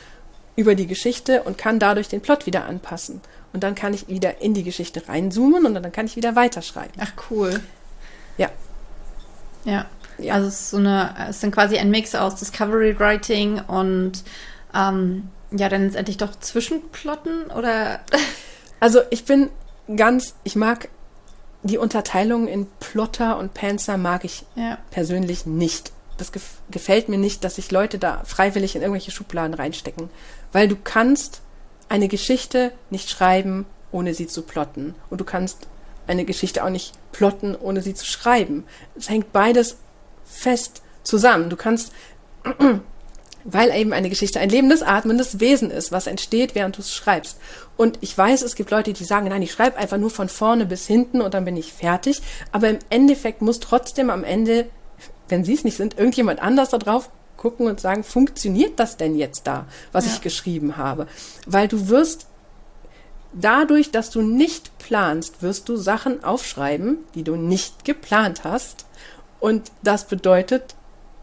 über 0.57 0.75
die 0.75 0.87
Geschichte 0.87 1.43
und 1.43 1.59
kann 1.59 1.79
dadurch 1.79 2.09
den 2.09 2.21
Plot 2.21 2.47
wieder 2.47 2.65
anpassen. 2.65 3.21
Und 3.53 3.63
dann 3.63 3.75
kann 3.75 3.95
ich 3.95 4.09
wieder 4.09 4.41
in 4.41 4.55
die 4.55 4.65
Geschichte 4.65 5.09
reinzoomen 5.09 5.67
und 5.67 5.75
dann 5.75 5.93
kann 5.93 6.07
ich 6.07 6.17
wieder 6.17 6.37
weiterschreiben. 6.37 6.95
Ach 6.99 7.13
cool. 7.31 7.61
Ja. 8.37 8.51
Ja. 9.65 9.87
ja. 10.19 10.35
Also 10.35 10.49
es 10.49 10.61
ist 10.61 10.71
so 10.71 10.77
eine, 10.79 11.15
es 11.29 11.41
sind 11.41 11.55
quasi 11.55 11.79
ein 11.79 11.91
Mix 11.91 12.15
aus 12.15 12.37
Discovery 12.37 12.99
Writing 12.99 13.61
und 13.61 14.25
ähm, 14.75 15.29
ja, 15.51 15.69
dann 15.69 15.85
letztendlich 15.85 16.17
doch 16.17 16.39
Zwischenplotten 16.39 17.51
oder? 17.51 18.01
Also 18.81 19.01
ich 19.09 19.25
bin 19.25 19.49
ganz, 19.97 20.35
ich 20.45 20.57
mag 20.57 20.89
die 21.65 21.79
Unterteilung 21.79 22.47
in 22.47 22.67
Plotter 22.79 23.39
und 23.39 23.55
Panzer 23.55 23.97
mag 23.97 24.25
ich 24.25 24.45
ja. 24.55 24.79
persönlich 24.91 25.47
nicht. 25.47 25.93
Das 26.19 26.31
gef 26.31 26.59
gefällt 26.71 27.09
mir 27.09 27.19
nicht, 27.19 27.43
dass 27.43 27.57
sich 27.57 27.71
Leute 27.71 27.99
da 27.99 28.23
freiwillig 28.25 28.77
in 28.77 28.83
irgendwelche 28.83 29.11
Schubladen 29.11 29.55
reinstecken. 29.55 30.11
Weil 30.53 30.69
du 30.69 30.77
kannst 30.77 31.41
eine 31.89 32.09
Geschichte 32.09 32.71
nicht 32.91 33.11
schreiben, 33.11 33.67
ohne 33.93 34.15
sie 34.15 34.27
zu 34.27 34.43
plotten. 34.43 34.95
Und 35.09 35.21
du 35.21 35.25
kannst 35.25 35.67
eine 36.07 36.25
Geschichte 36.25 36.65
auch 36.65 36.71
nicht 36.71 36.93
plotten, 37.13 37.57
ohne 37.57 37.81
sie 37.81 37.95
zu 37.95 38.05
schreiben. 38.05 38.65
Es 38.97 39.09
hängt 39.09 39.33
beides 39.33 39.79
fest 40.25 40.83
zusammen. 41.03 41.49
Du 41.49 41.57
kannst 41.57 41.93
weil 43.45 43.71
eben 43.77 43.93
eine 43.93 44.09
Geschichte 44.09 44.41
ein 44.41 44.49
lebendes, 44.49 44.83
atmendes 44.83 45.39
Wesen 45.39 45.71
ist, 45.71 45.93
was 45.93 46.07
entsteht, 46.07 46.55
während 46.55 46.77
du 46.77 46.81
es 46.81 46.95
schreibst. 46.95 47.39
Und 47.77 47.99
ich 48.01 48.17
weiß, 48.17 48.43
es 48.43 48.55
gibt 48.55 48.71
Leute, 48.71 48.93
die 48.93 49.05
sagen, 49.05 49.29
nein, 49.29 49.43
ich 49.43 49.53
schreibe 49.53 49.77
einfach 49.77 49.99
nur 49.99 50.11
von 50.11 50.29
vorne 50.29 50.67
bis 50.67 50.87
hinten 50.87 51.21
und 51.21 51.35
dann 51.35 51.45
bin 51.45 51.57
ich 51.57 51.73
fertig. 51.73 52.23
Aber 52.53 52.69
im 52.69 52.79
Endeffekt 52.89 53.43
muss 53.43 53.61
trotzdem 53.61 54.11
am 54.11 54.25
Ende, 54.25 54.67
wenn 55.29 55.45
sie 55.45 55.55
es 55.55 55.65
nicht 55.65 55.77
sind, 55.77 55.99
irgendjemand 55.99 56.41
anders 56.41 56.71
da 56.71 56.79
drauf 56.79 57.11
gucken 57.37 57.67
und 57.67 57.81
sagen, 57.81 58.05
funktioniert 58.05 58.81
das 58.81 58.97
denn 58.97 59.17
jetzt 59.17 59.47
da, 59.47 59.67
was 59.93 60.07
ja. 60.07 60.13
ich 60.13 60.21
geschrieben 60.23 60.77
habe? 60.79 61.07
Weil 61.47 61.69
du 61.69 61.89
wirst 61.89 62.27
dadurch, 63.35 63.91
dass 63.91 64.11
du 64.11 64.23
nicht 64.23 64.79
planst, 64.79 65.43
wirst 65.43 65.69
du 65.69 65.77
Sachen 65.77 66.25
aufschreiben, 66.25 66.99
die 67.15 67.25
du 67.25 67.37
nicht 67.37 67.85
geplant 67.85 68.45
hast. 68.45 68.87
Und 69.41 69.73
das 69.83 70.07
bedeutet, 70.07 70.75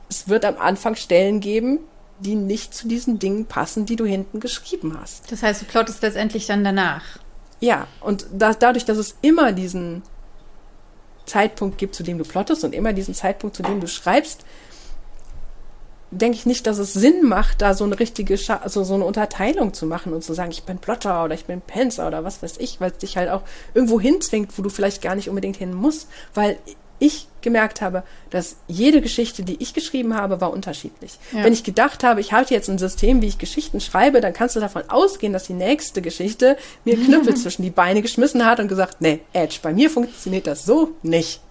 es 0.09 0.27
wird 0.27 0.45
am 0.45 0.57
Anfang 0.57 0.95
Stellen 0.95 1.39
geben, 1.39 1.79
die 2.21 2.35
nicht 2.35 2.73
zu 2.73 2.87
diesen 2.87 3.19
Dingen 3.19 3.45
passen, 3.45 3.85
die 3.85 3.95
du 3.95 4.05
hinten 4.05 4.39
geschrieben 4.39 4.97
hast. 4.99 5.31
Das 5.31 5.43
heißt, 5.43 5.61
du 5.61 5.65
plottest 5.65 6.01
letztendlich 6.01 6.47
dann 6.47 6.63
danach. 6.63 7.03
Ja, 7.59 7.87
und 7.99 8.25
da, 8.33 8.53
dadurch, 8.53 8.85
dass 8.85 8.97
es 8.97 9.15
immer 9.21 9.51
diesen 9.51 10.03
Zeitpunkt 11.25 11.77
gibt, 11.77 11.95
zu 11.95 12.03
dem 12.03 12.17
du 12.17 12.23
plottest 12.23 12.63
und 12.63 12.73
immer 12.73 12.93
diesen 12.93 13.13
Zeitpunkt, 13.13 13.55
zu 13.55 13.63
dem 13.63 13.79
du 13.79 13.87
schreibst, 13.87 14.45
denke 16.11 16.37
ich 16.37 16.45
nicht, 16.45 16.67
dass 16.67 16.77
es 16.77 16.93
Sinn 16.93 17.23
macht, 17.23 17.61
da 17.61 17.73
so 17.73 17.85
eine 17.85 17.97
richtige, 17.99 18.37
Scha 18.37 18.57
also 18.57 18.83
so 18.83 18.95
eine 18.95 19.05
Unterteilung 19.05 19.73
zu 19.73 19.85
machen 19.85 20.13
und 20.13 20.23
zu 20.23 20.33
sagen, 20.33 20.51
ich 20.51 20.63
bin 20.63 20.77
Plotter 20.77 21.23
oder 21.23 21.35
ich 21.35 21.45
bin 21.45 21.61
Penzer 21.61 22.07
oder 22.07 22.23
was 22.23 22.43
weiß 22.43 22.57
ich, 22.57 22.81
weil 22.81 22.91
es 22.91 22.97
dich 22.97 23.15
halt 23.15 23.29
auch 23.29 23.43
irgendwo 23.73 23.99
hinzwingt, 23.99 24.57
wo 24.57 24.61
du 24.61 24.69
vielleicht 24.69 25.01
gar 25.01 25.15
nicht 25.15 25.29
unbedingt 25.29 25.55
hin 25.55 25.73
musst, 25.73 26.09
weil 26.33 26.57
ich 27.01 27.27
gemerkt 27.41 27.81
habe, 27.81 28.03
dass 28.29 28.57
jede 28.67 29.01
Geschichte, 29.01 29.43
die 29.43 29.61
ich 29.61 29.73
geschrieben 29.73 30.15
habe, 30.15 30.39
war 30.39 30.53
unterschiedlich. 30.53 31.17
Ja. 31.31 31.43
Wenn 31.43 31.53
ich 31.53 31.63
gedacht 31.63 32.03
habe, 32.03 32.21
ich 32.21 32.31
halte 32.31 32.53
jetzt 32.53 32.69
ein 32.69 32.77
System, 32.77 33.21
wie 33.21 33.27
ich 33.27 33.39
Geschichten 33.39 33.81
schreibe, 33.81 34.21
dann 34.21 34.33
kannst 34.33 34.55
du 34.55 34.59
davon 34.59 34.83
ausgehen, 34.89 35.33
dass 35.33 35.47
die 35.47 35.53
nächste 35.53 36.01
Geschichte 36.01 36.57
mir 36.85 36.95
Knüppel 36.95 37.35
zwischen 37.35 37.63
die 37.63 37.71
Beine 37.71 38.01
geschmissen 38.01 38.45
hat 38.45 38.59
und 38.59 38.67
gesagt, 38.67 39.01
nee, 39.01 39.19
Edge, 39.33 39.59
bei 39.61 39.73
mir 39.73 39.89
funktioniert 39.89 40.47
das 40.47 40.65
so 40.65 40.91
nicht. 41.01 41.41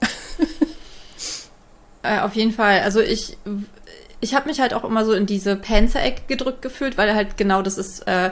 äh, 2.02 2.20
auf 2.20 2.34
jeden 2.34 2.52
Fall. 2.52 2.80
Also 2.80 3.00
ich 3.00 3.36
ich 4.24 4.34
habe 4.34 4.48
mich 4.48 4.58
halt 4.58 4.72
auch 4.72 4.84
immer 4.84 5.04
so 5.04 5.12
in 5.12 5.26
diese 5.26 5.54
Panzer-Ecke 5.54 6.22
gedrückt 6.26 6.62
gefühlt, 6.62 6.96
weil 6.96 7.14
halt 7.14 7.36
genau 7.36 7.60
das 7.60 7.76
ist, 7.76 8.08
äh, 8.08 8.30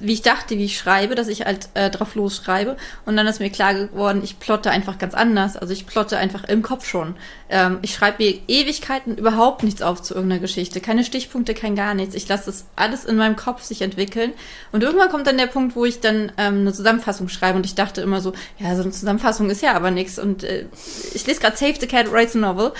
wie 0.00 0.12
ich 0.12 0.22
dachte, 0.22 0.56
wie 0.58 0.64
ich 0.64 0.78
schreibe, 0.78 1.14
dass 1.14 1.28
ich 1.28 1.42
halt 1.42 1.68
äh, 1.74 1.90
drauf 1.90 2.14
losschreibe. 2.14 2.76
Und 3.06 3.16
dann 3.16 3.26
ist 3.26 3.40
mir 3.40 3.50
klar 3.50 3.74
geworden, 3.74 4.20
ich 4.22 4.38
plotte 4.38 4.70
einfach 4.70 4.98
ganz 4.98 5.14
anders. 5.14 5.56
Also 5.56 5.72
ich 5.72 5.86
plotte 5.86 6.18
einfach 6.18 6.44
im 6.44 6.62
Kopf 6.62 6.86
schon. 6.86 7.14
Ähm, 7.48 7.78
ich 7.82 7.94
schreibe 7.94 8.22
mir 8.22 8.38
Ewigkeiten 8.48 9.16
überhaupt 9.16 9.62
nichts 9.62 9.82
auf 9.82 10.02
zu 10.02 10.14
irgendeiner 10.14 10.40
Geschichte. 10.40 10.80
Keine 10.80 11.04
Stichpunkte, 11.04 11.54
kein 11.54 11.76
gar 11.76 11.94
nichts. 11.94 12.14
Ich 12.14 12.28
lasse 12.28 12.46
das 12.46 12.66
alles 12.76 13.04
in 13.04 13.16
meinem 13.16 13.36
Kopf 13.36 13.62
sich 13.62 13.82
entwickeln. 13.82 14.32
Und 14.72 14.82
irgendwann 14.82 15.10
kommt 15.10 15.26
dann 15.26 15.38
der 15.38 15.46
Punkt, 15.46 15.76
wo 15.76 15.84
ich 15.84 16.00
dann 16.00 16.32
ähm, 16.38 16.60
eine 16.60 16.72
Zusammenfassung 16.72 17.28
schreibe. 17.28 17.56
Und 17.56 17.66
ich 17.66 17.74
dachte 17.74 18.00
immer 18.00 18.20
so, 18.20 18.32
ja, 18.58 18.74
so 18.76 18.82
eine 18.82 18.92
Zusammenfassung 18.92 19.50
ist 19.50 19.62
ja 19.62 19.74
aber 19.74 19.90
nichts. 19.90 20.18
Und 20.18 20.44
äh, 20.44 20.66
ich 21.14 21.26
lese 21.26 21.40
gerade 21.40 21.56
Save 21.56 21.74
the 21.80 21.86
Cat 21.86 22.10
Writes 22.10 22.36
a 22.36 22.38
Novel. 22.38 22.72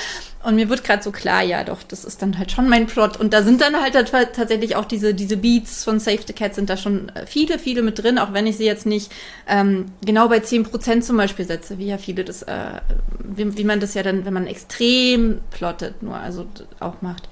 Und 0.42 0.54
mir 0.54 0.70
wird 0.70 0.84
gerade 0.84 1.02
so 1.02 1.12
klar, 1.12 1.42
ja 1.42 1.64
doch, 1.64 1.82
das 1.82 2.04
ist 2.06 2.22
dann 2.22 2.38
halt 2.38 2.50
schon 2.50 2.66
mein 2.66 2.86
Plot. 2.86 3.18
Und 3.18 3.34
da 3.34 3.42
sind 3.42 3.60
dann 3.60 3.76
halt 3.76 3.92
tatsächlich 3.92 4.74
auch 4.74 4.86
diese, 4.86 5.12
diese 5.12 5.36
Beats 5.36 5.84
von 5.84 6.00
Save 6.00 6.20
the 6.26 6.32
Cat 6.32 6.54
sind 6.54 6.70
da 6.70 6.78
schon 6.78 7.10
äh, 7.10 7.26
viele, 7.26 7.58
viele 7.58 7.82
mit 7.82 8.02
drin, 8.02 8.18
auch 8.18 8.32
wenn 8.32 8.46
ich 8.46 8.56
sie 8.56 8.64
jetzt 8.64 8.86
nicht 8.86 9.12
ähm, 9.46 9.92
genau 10.02 10.28
bei 10.28 10.40
zehn 10.40 10.62
Prozent 10.62 11.04
zum 11.04 11.18
Beispiel 11.18 11.44
setze, 11.44 11.76
wie 11.76 11.86
ja 11.86 11.98
viele 11.98 12.24
das, 12.24 12.42
äh, 12.42 12.80
wie, 13.18 13.58
wie 13.58 13.64
man 13.64 13.80
das 13.80 13.92
ja 13.92 14.02
dann, 14.02 14.24
wenn 14.24 14.32
man 14.32 14.46
extrem 14.46 15.42
plottet, 15.50 16.02
nur 16.02 16.16
also 16.16 16.46
auch 16.80 17.02
macht. 17.02 17.28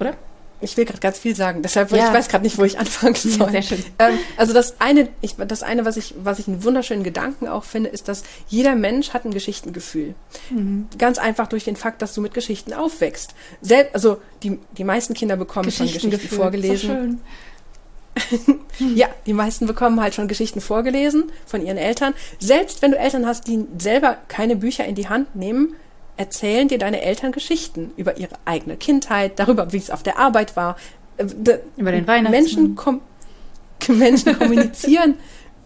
Oder? 0.00 0.14
Ich 0.62 0.76
will 0.76 0.84
gerade 0.84 1.00
ganz 1.00 1.18
viel 1.18 1.34
sagen, 1.34 1.62
deshalb 1.62 1.90
ja. 1.90 2.08
ich 2.08 2.14
weiß 2.14 2.28
gerade 2.28 2.44
nicht, 2.44 2.58
wo 2.58 2.64
ich 2.64 2.78
anfangen 2.78 3.14
soll. 3.14 3.50
Sehr 3.50 3.62
schön. 3.62 3.84
Ähm, 3.98 4.18
also 4.36 4.52
das 4.52 4.80
eine, 4.80 5.08
ich, 5.20 5.36
das 5.36 5.62
eine, 5.62 5.84
was 5.84 5.96
ich, 5.96 6.14
was 6.22 6.38
ich 6.38 6.48
einen 6.48 6.64
wunderschönen 6.64 7.02
Gedanken 7.02 7.48
auch 7.48 7.64
finde, 7.64 7.90
ist, 7.90 8.08
dass 8.08 8.22
jeder 8.48 8.74
Mensch 8.74 9.10
hat 9.10 9.24
ein 9.24 9.32
Geschichtengefühl. 9.32 10.14
Mhm. 10.50 10.88
Ganz 10.98 11.18
einfach 11.18 11.48
durch 11.48 11.64
den 11.64 11.76
Fakt, 11.76 12.00
dass 12.02 12.14
du 12.14 12.20
mit 12.20 12.34
Geschichten 12.34 12.72
aufwächst. 12.72 13.34
Selbst, 13.60 13.94
also 13.94 14.20
die, 14.42 14.58
die 14.78 14.84
meisten 14.84 15.14
Kinder 15.14 15.36
bekommen 15.36 15.70
schon 15.70 15.86
Geschichten 15.86 16.28
vorgelesen. 16.28 16.88
So 16.88 16.94
schön. 16.94 17.20
ja, 18.94 19.08
die 19.26 19.32
meisten 19.32 19.66
bekommen 19.66 20.00
halt 20.00 20.14
schon 20.14 20.28
Geschichten 20.28 20.60
vorgelesen 20.60 21.32
von 21.46 21.64
ihren 21.64 21.78
Eltern. 21.78 22.14
Selbst 22.38 22.82
wenn 22.82 22.90
du 22.90 22.98
Eltern 22.98 23.26
hast, 23.26 23.46
die 23.46 23.64
selber 23.78 24.18
keine 24.28 24.56
Bücher 24.56 24.84
in 24.84 24.94
die 24.94 25.08
Hand 25.08 25.34
nehmen, 25.34 25.74
erzählen 26.22 26.68
dir 26.68 26.78
deine 26.78 27.02
Eltern 27.02 27.32
Geschichten 27.32 27.90
über 27.96 28.16
ihre 28.16 28.36
eigene 28.44 28.76
Kindheit, 28.76 29.40
darüber, 29.40 29.72
wie 29.72 29.78
es 29.78 29.90
auf 29.90 30.04
der 30.04 30.18
Arbeit 30.18 30.54
war. 30.54 30.76
Äh, 31.16 31.24
über 31.76 31.90
den 31.90 32.06
Weihnachtsmann. 32.06 32.30
Menschen, 32.30 32.76
kom 32.76 33.00
Menschen 33.88 34.38
kommunizieren 34.38 35.16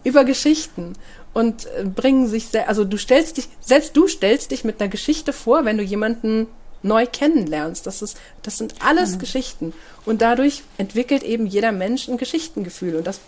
über 0.03 0.25
Geschichten 0.25 0.93
und 1.33 1.67
äh, 1.77 1.83
bringen 1.83 2.27
sich, 2.27 2.47
also 2.67 2.85
du 2.85 2.97
stellst 2.97 3.37
dich, 3.37 3.47
selbst 3.61 3.95
du 3.95 4.07
stellst 4.07 4.49
dich 4.49 4.63
mit 4.63 4.81
einer 4.81 4.89
Geschichte 4.89 5.31
vor, 5.31 5.63
wenn 5.63 5.77
du 5.77 5.83
jemanden 5.83 6.47
neu 6.81 7.05
kennenlernst. 7.05 7.85
Das 7.85 8.01
ist, 8.01 8.17
das 8.41 8.57
sind 8.57 8.73
alles 8.79 9.15
mhm. 9.15 9.19
Geschichten. 9.19 9.73
Und 10.05 10.23
dadurch 10.23 10.63
entwickelt 10.79 11.21
eben 11.21 11.45
jeder 11.45 11.71
Mensch 11.71 12.07
ein 12.07 12.17
Geschichtengefühl. 12.17 12.95
Und 12.95 13.05
das 13.05 13.19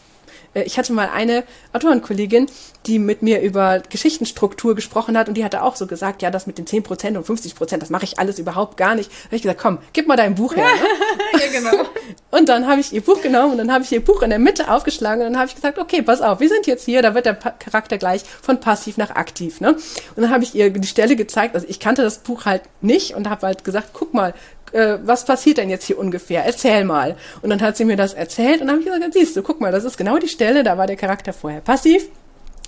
ich 0.53 0.77
hatte 0.77 0.93
mal 0.93 1.09
eine 1.09 1.43
Autorenkollegin, 1.73 2.47
die 2.85 2.99
mit 2.99 3.21
mir 3.21 3.41
über 3.41 3.79
Geschichtenstruktur 3.89 4.75
gesprochen 4.75 5.17
hat 5.17 5.27
und 5.27 5.35
die 5.35 5.43
hatte 5.43 5.63
auch 5.63 5.75
so 5.75 5.85
gesagt, 5.85 6.21
ja, 6.21 6.31
das 6.31 6.47
mit 6.47 6.57
den 6.57 6.65
10% 6.65 7.17
und 7.17 7.27
50%, 7.27 7.77
das 7.77 7.89
mache 7.89 8.05
ich 8.05 8.19
alles 8.19 8.39
überhaupt 8.39 8.77
gar 8.77 8.95
nicht. 8.95 9.12
Da 9.12 9.25
habe 9.25 9.35
ich 9.35 9.41
gesagt, 9.41 9.59
komm, 9.59 9.79
gib 9.93 10.07
mal 10.07 10.15
dein 10.15 10.35
Buch 10.35 10.55
her. 10.55 10.65
Ne? 10.65 11.39
ja, 11.39 11.51
genau. 11.51 11.85
Und 12.31 12.47
dann 12.47 12.67
habe 12.67 12.79
ich 12.79 12.93
ihr 12.93 13.01
Buch 13.01 13.21
genommen 13.21 13.53
und 13.53 13.57
dann 13.57 13.73
habe 13.73 13.83
ich 13.83 13.91
ihr 13.91 14.03
Buch 14.03 14.21
in 14.21 14.29
der 14.29 14.38
Mitte 14.38 14.69
aufgeschlagen 14.69 15.25
und 15.25 15.33
dann 15.33 15.39
habe 15.39 15.49
ich 15.49 15.55
gesagt, 15.55 15.79
okay, 15.79 16.03
pass 16.03 16.21
auf, 16.21 16.39
wir 16.39 16.47
sind 16.47 16.67
jetzt 16.67 16.85
hier, 16.85 17.01
da 17.01 17.15
wird 17.15 17.25
der 17.25 17.33
pa 17.33 17.49
Charakter 17.49 17.97
gleich 17.97 18.23
von 18.23 18.59
passiv 18.59 18.97
nach 18.97 19.09
aktiv. 19.09 19.59
Ne? 19.62 19.71
Und 19.71 19.81
dann 20.15 20.29
habe 20.29 20.43
ich 20.43 20.53
ihr 20.53 20.69
die 20.69 20.88
Stelle 20.88 21.15
gezeigt, 21.15 21.55
also 21.55 21.65
ich 21.67 21.79
kannte 21.79 22.03
das 22.03 22.19
Buch 22.19 22.45
halt 22.45 22.62
nicht 22.81 23.15
und 23.15 23.31
habe 23.31 23.47
halt 23.47 23.63
gesagt, 23.63 23.89
guck 23.93 24.13
mal, 24.13 24.35
äh, 24.73 24.97
was 25.03 25.25
passiert 25.25 25.58
denn 25.58 25.69
jetzt 25.69 25.86
hier 25.86 25.97
ungefähr? 25.97 26.45
Erzähl 26.45 26.84
mal. 26.86 27.15
Und 27.41 27.49
dann 27.49 27.62
hat 27.62 27.77
sie 27.77 27.86
mir 27.86 27.97
das 27.97 28.13
erzählt 28.13 28.62
und 28.62 28.67
dann 28.67 28.77
habe 28.77 28.79
ich 28.82 28.86
gesagt, 28.86 29.13
siehst 29.13 29.36
du, 29.36 29.41
guck 29.41 29.62
mal, 29.62 29.71
das 29.71 29.84
ist 29.84 29.97
genau 29.97 30.17
die 30.17 30.27
Stelle, 30.27 30.63
da 30.63 30.77
war 30.77 30.88
der 30.88 30.95
Charakter 30.95 31.34
vorher 31.34 31.62
passiv 31.62 32.08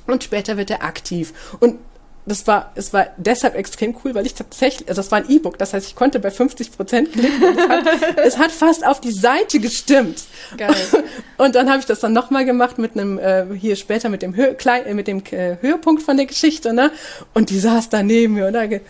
und 0.08 0.24
später 0.24 0.58
wird 0.58 0.70
er 0.70 0.84
aktiv. 0.84 1.34
Und 1.60 1.78
das 2.26 2.46
war, 2.46 2.72
es 2.76 2.94
war 2.94 3.08
deshalb 3.18 3.56
extrem 3.56 3.96
cool, 4.04 4.14
weil 4.14 4.26
ich 4.26 4.36
tatsächlich, 4.36 4.88
also 4.88 5.02
das 5.02 5.12
war 5.12 5.20
ein 5.20 5.30
E-Book, 5.30 5.58
das 5.58 5.74
heißt, 5.74 5.88
ich 5.88 5.96
konnte 5.96 6.20
bei 6.20 6.30
50 6.30 6.72
Prozent 6.72 7.12
klicken 7.14 7.44
und 7.44 7.58
es 7.58 7.68
hat, 7.68 7.84
es 8.18 8.38
hat 8.38 8.52
fast 8.52 8.86
auf 8.86 9.02
die 9.02 9.12
Seite 9.12 9.60
gestimmt. 9.60 10.24
Geil. 10.58 10.76
Und 11.38 11.56
dann 11.56 11.70
habe 11.70 11.80
ich 11.80 11.86
das 11.86 12.00
dann 12.02 12.14
nochmal 12.14 12.46
gemacht 12.46 12.78
mit 12.78 12.96
einem, 12.96 13.18
äh, 13.18 13.46
hier 13.58 13.76
später 13.76 14.10
mit 14.10 14.22
dem, 14.22 14.36
Hö 14.36 14.54
Klein, 14.54 14.86
äh, 14.86 14.94
mit 14.94 15.08
dem 15.08 15.24
äh, 15.32 15.58
Höhepunkt 15.60 16.04
von 16.04 16.16
der 16.16 16.28
Geschichte, 16.28 16.72
ne? 16.72 16.92
Und 17.34 17.50
die 17.50 17.60
saß 17.60 17.90
da 17.90 18.04
neben 18.04 18.36
mir 18.36 18.46
und 18.46 18.54
da, 18.54 18.62
hä, 18.62 18.82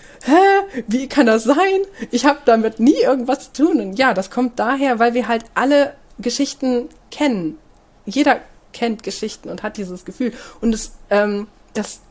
wie 0.88 1.08
kann 1.08 1.28
das 1.28 1.46
sein? 1.46 1.58
Ich 2.10 2.26
habe 2.26 2.40
damit 2.44 2.82
nie 2.82 3.02
irgendwas 3.02 3.54
zu 3.54 3.64
tun. 3.64 3.80
Und 3.80 3.94
ja, 3.98 4.14
das 4.14 4.30
kommt 4.30 4.60
daher, 4.60 5.00
weil 5.00 5.14
wir 5.14 5.30
halt 5.30 5.46
alle 5.54 5.94
Geschichten 6.20 6.90
kennen. 7.10 7.58
Jeder 8.06 8.42
kennt 8.74 9.04
Geschichten 9.04 9.50
und 9.50 9.64
hat 9.64 9.78
dieses 9.78 10.04
Gefühl. 10.04 10.34
Und 10.60 10.74
es, 10.74 10.92
ähm, 11.10 11.48
das 11.74 12.02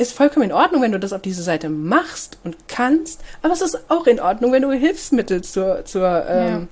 ist 0.00 0.12
vollkommen 0.12 0.46
in 0.46 0.52
Ordnung, 0.52 0.80
wenn 0.80 0.92
du 0.92 0.98
das 0.98 1.12
auf 1.12 1.20
diese 1.20 1.42
Seite 1.42 1.68
machst 1.68 2.38
und 2.42 2.56
kannst, 2.68 3.20
aber 3.42 3.52
es 3.52 3.60
ist 3.60 3.90
auch 3.90 4.06
in 4.06 4.18
Ordnung, 4.18 4.50
wenn 4.52 4.62
du 4.62 4.72
Hilfsmittel 4.72 5.42
zur, 5.42 5.84
zur 5.84 6.26
ähm, 6.26 6.62
äh, 6.62 6.66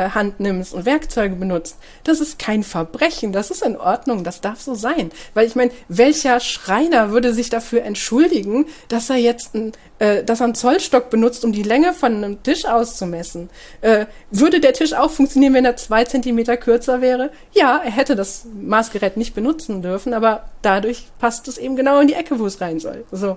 Hand 0.00 0.40
nimmst 0.40 0.74
und 0.74 0.86
Werkzeuge 0.86 1.36
benutzt. 1.36 1.76
Das 2.04 2.20
ist 2.20 2.38
kein 2.38 2.62
Verbrechen, 2.62 3.32
das 3.32 3.50
ist 3.50 3.62
in 3.62 3.76
Ordnung, 3.76 4.24
das 4.24 4.40
darf 4.40 4.60
so 4.60 4.74
sein. 4.74 5.10
Weil 5.34 5.46
ich 5.46 5.54
meine, 5.54 5.70
welcher 5.88 6.40
Schreiner 6.40 7.10
würde 7.10 7.34
sich 7.34 7.50
dafür 7.50 7.82
entschuldigen, 7.82 8.66
dass 8.88 9.10
er 9.10 9.16
jetzt 9.16 9.54
ein, 9.54 9.72
äh, 9.98 10.24
dass 10.24 10.40
er 10.40 10.44
einen 10.44 10.54
Zollstock 10.54 11.10
benutzt, 11.10 11.44
um 11.44 11.52
die 11.52 11.62
Länge 11.62 11.92
von 11.92 12.16
einem 12.16 12.42
Tisch 12.42 12.64
auszumessen? 12.64 13.50
Äh, 13.80 14.06
würde 14.30 14.60
der 14.60 14.72
Tisch 14.72 14.94
auch 14.94 15.10
funktionieren, 15.10 15.54
wenn 15.54 15.64
er 15.64 15.76
zwei 15.76 16.04
Zentimeter 16.04 16.56
kürzer 16.56 17.00
wäre? 17.00 17.30
Ja, 17.52 17.80
er 17.84 17.90
hätte 17.90 18.16
das 18.16 18.46
Maßgerät 18.54 19.16
nicht 19.16 19.34
benutzen 19.34 19.82
dürfen, 19.82 20.14
aber 20.14 20.44
dadurch 20.62 21.06
passt 21.18 21.48
es 21.48 21.58
eben 21.58 21.76
genau 21.76 22.00
in 22.00 22.08
die 22.08 22.14
Ecke, 22.14 22.38
wo 22.38 22.46
es 22.46 22.60
rein 22.60 22.80
soll. 22.80 23.04
So. 23.10 23.36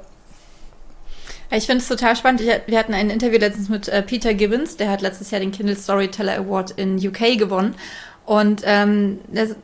Ich 1.52 1.66
finde 1.66 1.82
es 1.82 1.88
total 1.88 2.16
spannend. 2.16 2.42
Ich, 2.42 2.50
wir 2.66 2.80
hatten 2.80 2.94
ein 2.94 3.10
Interview 3.10 3.40
letztens 3.40 3.70
mit 3.70 3.88
äh, 3.88 4.02
Peter 4.02 4.34
Gibbons, 4.34 4.78
der 4.78 4.90
hat 4.90 5.02
letztes 5.02 5.32
Jahr 5.32 5.40
den 5.40 5.52
Kindle 5.52 5.76
Storyteller 5.76 6.38
Award 6.38 6.72
in 6.72 6.98
UK 6.98 7.38
gewonnen. 7.38 7.76
Und 8.26 8.62
ähm, 8.66 9.20
der 9.28 9.44
ist 9.44 9.56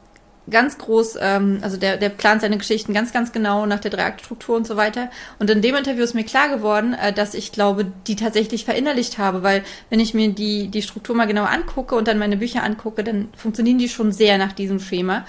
ganz 0.50 0.78
groß, 0.78 1.18
ähm, 1.22 1.60
also 1.62 1.78
der, 1.78 1.98
der 1.98 2.10
plant 2.10 2.42
seine 2.42 2.58
Geschichten 2.58 2.94
ganz, 2.94 3.14
ganz 3.14 3.32
genau 3.32 3.66
nach 3.66 3.80
der 3.80 3.92
Dreiaktstruktur 3.92 4.56
und 4.56 4.68
so 4.68 4.76
weiter. 4.76 5.10
Und 5.40 5.50
in 5.50 5.62
dem 5.62 5.76
Interview 5.76 6.04
ist 6.04 6.14
mir 6.14 6.24
klar 6.24 6.50
geworden, 6.50 6.94
äh, 6.94 7.14
dass 7.14 7.34
ich 7.34 7.52
glaube, 7.52 7.86
die 8.08 8.16
tatsächlich 8.16 8.66
verinnerlicht 8.66 9.18
habe, 9.18 9.44
weil 9.44 9.64
wenn 9.90 10.00
ich 10.00 10.14
mir 10.14 10.30
die, 10.30 10.68
die 10.68 10.82
Struktur 10.82 11.16
mal 11.16 11.28
genau 11.28 11.44
angucke 11.44 11.96
und 11.96 12.08
dann 12.08 12.18
meine 12.18 12.38
Bücher 12.38 12.64
angucke, 12.64 13.04
dann 13.04 13.30
funktionieren 13.36 13.78
die 13.78 13.90
schon 13.90 14.12
sehr 14.12 14.38
nach 14.38 14.54
diesem 14.54 14.80
Schema. 14.80 15.26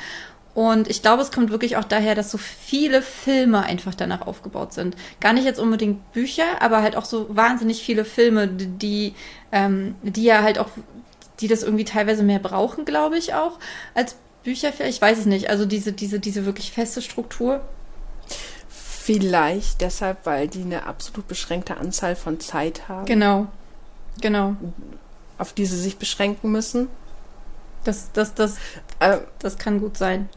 Und 0.55 0.89
ich 0.89 1.01
glaube, 1.01 1.23
es 1.23 1.33
kommt 1.33 1.51
wirklich 1.51 1.77
auch 1.77 1.85
daher, 1.85 2.15
dass 2.15 2.31
so 2.31 2.37
viele 2.37 3.01
Filme 3.01 3.63
einfach 3.65 3.95
danach 3.95 4.27
aufgebaut 4.27 4.75
sind. 4.75 4.97
Gar 5.19 5.33
nicht 5.33 5.45
jetzt 5.45 5.59
unbedingt 5.59 6.13
Bücher, 6.13 6.61
aber 6.61 6.83
halt 6.83 6.95
auch 6.95 7.07
so 7.07 7.35
wahnsinnig 7.35 7.83
viele 7.83 8.05
Filme, 8.05 8.49
die, 8.49 9.15
ähm, 9.51 9.95
die 10.03 10.25
ja 10.25 10.43
halt 10.43 10.59
auch, 10.59 10.69
die 11.41 11.49
das 11.49 11.63
irgendwie 11.63 11.85
teilweise 11.85 12.23
mehr 12.23 12.39
brauchen, 12.39 12.85
glaube 12.85 13.17
ich 13.17 13.33
auch, 13.33 13.59
als 13.95 14.17
Bücher 14.43 14.73
vielleicht. 14.73 14.97
Ich 14.97 15.03
weiß 15.03 15.19
es 15.19 15.27
nicht. 15.27 15.49
Also 15.49 15.65
diese, 15.65 15.93
diese, 15.93 16.21
diese 16.21 16.45
wirklich 16.45 16.71
feste 16.71 17.01
Struktur. 17.01 17.63
Vielleicht 18.69 19.81
deshalb, 19.81 20.27
weil 20.27 20.49
die 20.49 20.63
eine 20.63 20.85
absolut 20.85 21.27
beschränkte 21.29 21.79
Anzahl 21.79 22.15
von 22.15 22.41
Zeit 22.41 22.89
haben. 22.89 23.07
Genau. 23.07 23.47
Genau. 24.21 24.55
Auf 25.39 25.55
die 25.55 25.65
sie 25.65 25.79
sich 25.79 25.97
beschränken 25.97 26.53
müssen. 26.53 26.89
Das, 27.85 28.13
das, 28.13 28.35
das, 28.35 28.59
äh, 29.01 29.19
das 29.39 29.57
kann 29.57 29.81
gut 29.81 29.97
sein 29.97 30.29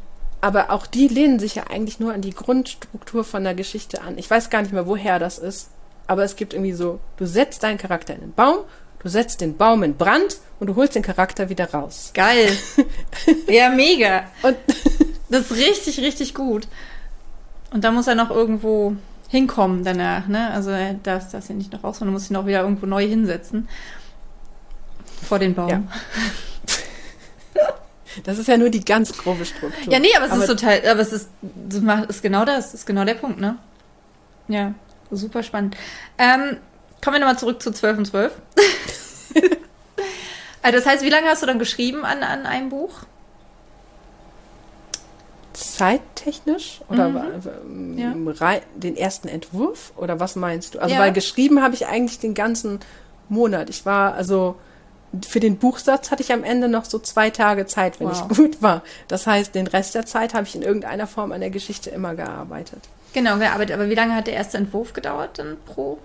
aber 0.45 0.69
auch 0.69 0.85
die 0.85 1.07
lehnen 1.07 1.39
sich 1.39 1.55
ja 1.55 1.63
eigentlich 1.71 1.99
nur 1.99 2.13
an 2.13 2.21
die 2.21 2.29
Grundstruktur 2.29 3.23
von 3.23 3.43
der 3.43 3.55
Geschichte 3.55 4.03
an. 4.03 4.19
Ich 4.19 4.29
weiß 4.29 4.51
gar 4.51 4.61
nicht 4.61 4.73
mehr, 4.73 4.85
woher 4.85 5.17
das 5.17 5.39
ist, 5.39 5.71
aber 6.05 6.23
es 6.23 6.35
gibt 6.35 6.53
irgendwie 6.53 6.73
so, 6.73 6.99
du 7.17 7.25
setzt 7.25 7.63
deinen 7.63 7.79
Charakter 7.79 8.13
in 8.13 8.21
den 8.21 8.31
Baum, 8.31 8.57
du 8.99 9.09
setzt 9.09 9.41
den 9.41 9.57
Baum 9.57 9.81
in 9.81 9.97
Brand 9.97 10.37
und 10.59 10.67
du 10.67 10.75
holst 10.75 10.93
den 10.93 11.01
Charakter 11.01 11.49
wieder 11.49 11.71
raus. 11.71 12.11
Geil. 12.13 12.55
ja, 13.47 13.71
mega. 13.71 14.25
Und 14.43 14.55
das 15.29 15.49
ist 15.49 15.57
richtig, 15.57 15.99
richtig 16.01 16.35
gut. 16.35 16.67
Und 17.71 17.83
da 17.83 17.89
muss 17.89 18.05
er 18.05 18.13
noch 18.13 18.29
irgendwo 18.29 18.95
hinkommen 19.29 19.83
danach, 19.83 20.27
ne? 20.27 20.51
Also 20.51 20.69
er 20.69 20.93
darf 20.93 21.31
das 21.31 21.47
ja 21.47 21.55
nicht 21.55 21.73
noch 21.73 21.83
raus, 21.83 21.97
sondern 21.97 22.13
muss 22.13 22.29
ihn 22.29 22.35
auch 22.35 22.45
wieder 22.45 22.61
irgendwo 22.61 22.85
neu 22.85 23.07
hinsetzen. 23.07 23.67
Vor 25.27 25.39
den 25.39 25.55
Baum. 25.55 25.69
Ja. 25.69 25.81
Das 28.23 28.37
ist 28.37 28.47
ja 28.47 28.57
nur 28.57 28.69
die 28.69 28.83
ganz 28.83 29.17
grobe 29.17 29.45
Struktur. 29.45 29.91
Ja, 29.91 29.99
nee, 29.99 30.15
aber 30.15 30.25
es 30.25 30.31
aber 30.31 30.41
ist 30.41 30.47
total, 30.47 30.87
aber 30.87 30.99
es 31.01 31.11
ist, 31.11 31.29
ist 32.07 32.21
genau 32.21 32.45
das, 32.45 32.73
ist 32.73 32.85
genau 32.85 33.03
der 33.05 33.15
Punkt, 33.15 33.39
ne? 33.39 33.57
Ja, 34.47 34.73
super 35.11 35.43
spannend. 35.43 35.75
Ähm, 36.17 36.57
kommen 37.03 37.15
wir 37.15 37.19
nochmal 37.19 37.39
zurück 37.39 37.61
zu 37.61 37.71
12 37.71 37.97
und 37.97 38.05
12. 38.05 38.33
also 40.61 40.77
das 40.77 40.85
heißt, 40.85 41.03
wie 41.03 41.09
lange 41.09 41.27
hast 41.27 41.41
du 41.41 41.47
dann 41.47 41.59
geschrieben 41.59 42.05
an, 42.05 42.23
an 42.23 42.45
einem 42.45 42.69
Buch? 42.69 43.01
Zeittechnisch? 45.53 46.81
Oder 46.89 47.09
mhm. 47.09 47.97
ja. 47.97 48.59
den 48.75 48.97
ersten 48.97 49.27
Entwurf? 49.27 49.93
Oder 49.95 50.19
was 50.19 50.35
meinst 50.35 50.75
du? 50.75 50.79
Also, 50.79 50.95
ja. 50.95 51.01
weil 51.01 51.13
geschrieben 51.13 51.61
habe 51.61 51.75
ich 51.75 51.87
eigentlich 51.87 52.19
den 52.19 52.33
ganzen 52.33 52.79
Monat. 53.29 53.69
Ich 53.69 53.85
war, 53.85 54.13
also, 54.13 54.55
für 55.27 55.39
den 55.39 55.57
Buchsatz 55.57 56.11
hatte 56.11 56.23
ich 56.23 56.33
am 56.33 56.43
Ende 56.43 56.67
noch 56.67 56.85
so 56.85 56.99
zwei 56.99 57.29
Tage 57.29 57.65
Zeit, 57.65 57.99
wenn 57.99 58.07
wow. 58.07 58.25
ich 58.29 58.37
gut 58.37 58.61
war. 58.61 58.83
Das 59.07 59.27
heißt, 59.27 59.55
den 59.55 59.67
Rest 59.67 59.95
der 59.95 60.05
Zeit 60.05 60.33
habe 60.33 60.45
ich 60.45 60.55
in 60.55 60.61
irgendeiner 60.61 61.07
Form 61.07 61.31
an 61.31 61.41
der 61.41 61.49
Geschichte 61.49 61.89
immer 61.89 62.15
gearbeitet. 62.15 62.79
Genau, 63.13 63.37
gearbeitet. 63.37 63.75
Aber 63.75 63.89
wie 63.89 63.95
lange 63.95 64.15
hat 64.15 64.27
der 64.27 64.33
erste 64.33 64.57
Entwurf 64.57 64.93
gedauert 64.93 65.39
dann 65.39 65.57
pro? 65.65 65.99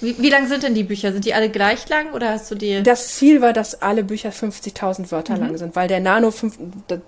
Wie, 0.00 0.16
wie 0.18 0.30
lang 0.30 0.46
sind 0.46 0.62
denn 0.62 0.74
die 0.74 0.84
Bücher? 0.84 1.12
Sind 1.12 1.24
die 1.24 1.34
alle 1.34 1.50
gleich 1.50 1.88
lang 1.88 2.12
oder 2.12 2.30
hast 2.30 2.50
du 2.50 2.54
die? 2.54 2.82
Das 2.82 3.16
Ziel 3.16 3.40
war, 3.40 3.52
dass 3.52 3.82
alle 3.82 4.04
Bücher 4.04 4.30
50.000 4.30 5.10
Wörter 5.10 5.34
mhm. 5.34 5.40
lang 5.40 5.58
sind, 5.58 5.76
weil 5.76 5.88
der 5.88 6.00
Nano, 6.00 6.32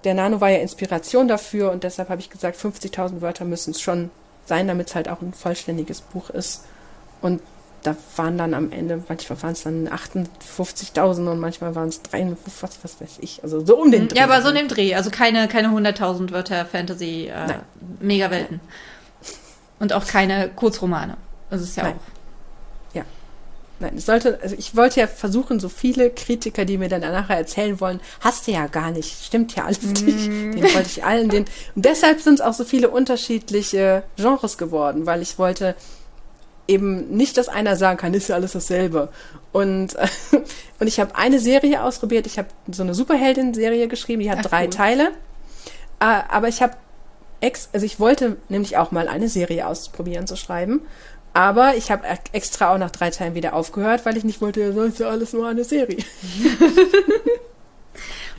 der 0.05 0.15
Nano 0.15 0.41
war 0.41 0.51
ja 0.51 0.59
Inspiration 0.59 1.29
dafür 1.29 1.71
und 1.71 1.85
deshalb 1.85 2.09
habe 2.09 2.21
ich 2.21 2.31
gesagt, 2.31 2.59
50.000 2.59 3.21
Wörter 3.21 3.45
müssen 3.45 3.71
es 3.71 3.81
schon 3.81 4.11
sein, 4.47 4.67
damit 4.67 4.89
es 4.89 4.95
halt 4.95 5.09
auch 5.09 5.23
ein 5.23 5.33
vollständiges 5.33 6.01
Buch 6.01 6.31
ist. 6.31 6.65
Und 7.23 7.41
da 7.83 7.97
waren 8.17 8.37
dann 8.37 8.55
am 8.55 8.73
Ende, 8.73 9.03
manchmal 9.09 9.43
waren 9.43 9.53
es 9.53 9.63
dann 9.63 9.89
58.000 9.89 11.31
und 11.31 11.41
manchmal 11.41 11.75
waren 11.75 11.89
es 11.89 12.03
53, 12.03 12.63
was, 12.63 12.79
was 12.83 13.01
weiß 13.01 13.19
ich. 13.21 13.43
Also 13.43 13.65
so 13.65 13.77
um 13.79 13.91
den 13.91 14.09
Dreh. 14.09 14.19
Ja, 14.19 14.25
aber 14.25 14.43
so 14.43 14.49
in 14.51 14.57
dem 14.57 14.69
Dreh. 14.69 14.95
Also 14.95 15.11
keine, 15.11 15.49
keine 15.49 15.69
100.000 15.69 16.31
Wörter 16.33 16.67
Fantasy, 16.67 17.27
äh, 17.27 17.55
Megawelten. 18.01 18.61
Und 19.79 19.93
auch 19.95 20.07
keine 20.07 20.51
Kurzromane. 20.51 21.17
Das 21.49 21.63
ist 21.63 21.77
ja 21.77 21.85
Nein. 21.85 21.95
auch. 21.95 22.95
Ja. 22.95 23.05
Nein, 23.79 23.95
es 23.97 24.05
sollte, 24.05 24.39
also 24.43 24.55
ich 24.59 24.77
wollte 24.77 25.01
ja 25.01 25.07
versuchen, 25.07 25.59
so 25.59 25.71
viele 25.71 26.11
Kritiker, 26.11 26.67
die 26.67 26.77
mir 26.77 26.91
dann 26.91 27.01
nachher 27.01 27.39
erzählen 27.39 27.81
wollen, 27.81 28.01
hast 28.21 28.47
du 28.47 28.53
ja 28.53 28.67
gar 28.67 28.91
nicht, 28.91 29.25
stimmt 29.25 29.57
ja 29.57 29.65
alles 29.65 29.83
nicht. 29.83 30.29
Mm. 30.29 30.53
Den 30.53 30.63
wollte 30.63 30.89
ich 30.89 31.03
allen 31.03 31.31
den. 31.31 31.47
Und 31.75 31.87
deshalb 31.87 32.21
sind 32.21 32.35
es 32.35 32.41
auch 32.43 32.53
so 32.53 32.65
viele 32.65 32.91
unterschiedliche 32.91 34.03
Genres 34.17 34.59
geworden, 34.59 35.07
weil 35.07 35.23
ich 35.23 35.39
wollte 35.39 35.75
eben 36.71 37.11
nicht, 37.11 37.37
dass 37.37 37.49
einer 37.49 37.77
sagen 37.77 37.99
kann, 37.99 38.15
ist 38.15 38.29
ja 38.29 38.37
alles 38.37 38.53
dasselbe. 38.53 39.09
Und, 39.53 39.97
und 40.79 40.87
ich 40.87 41.01
habe 41.01 41.17
eine 41.17 41.41
Serie 41.41 41.83
ausprobiert. 41.83 42.27
Ich 42.27 42.39
habe 42.39 42.49
so 42.71 42.83
eine 42.83 42.95
Superheldin-Serie 42.95 43.89
geschrieben, 43.89 44.23
die 44.23 44.31
hat 44.31 44.39
Ach, 44.41 44.47
drei 44.47 44.65
cool. 44.65 44.71
Teile. 44.71 45.09
Äh, 46.01 46.23
aber 46.29 46.49
ich 46.49 46.63
habe 46.63 46.75
ex, 47.41 47.69
also 47.73 47.85
ich 47.85 48.01
wollte 48.01 48.37
nämlich 48.49 48.77
auch 48.77 48.93
mal 48.93 49.09
eine 49.09 49.29
Serie 49.29 49.67
ausprobieren 49.67 50.27
zu 50.27 50.37
schreiben. 50.37 50.83
Aber 51.33 51.77
ich 51.77 51.91
habe 51.91 52.05
extra 52.33 52.75
auch 52.75 52.79
nach 52.79 52.91
drei 52.91 53.11
Teilen 53.11 53.35
wieder 53.35 53.55
aufgehört, 53.55 54.05
weil 54.05 54.17
ich 54.17 54.25
nicht 54.25 54.41
wollte, 54.41 54.73
das 54.73 54.87
ist 54.87 54.99
ja 54.99 55.09
alles 55.09 55.33
nur 55.33 55.47
eine 55.47 55.65
Serie. 55.65 55.99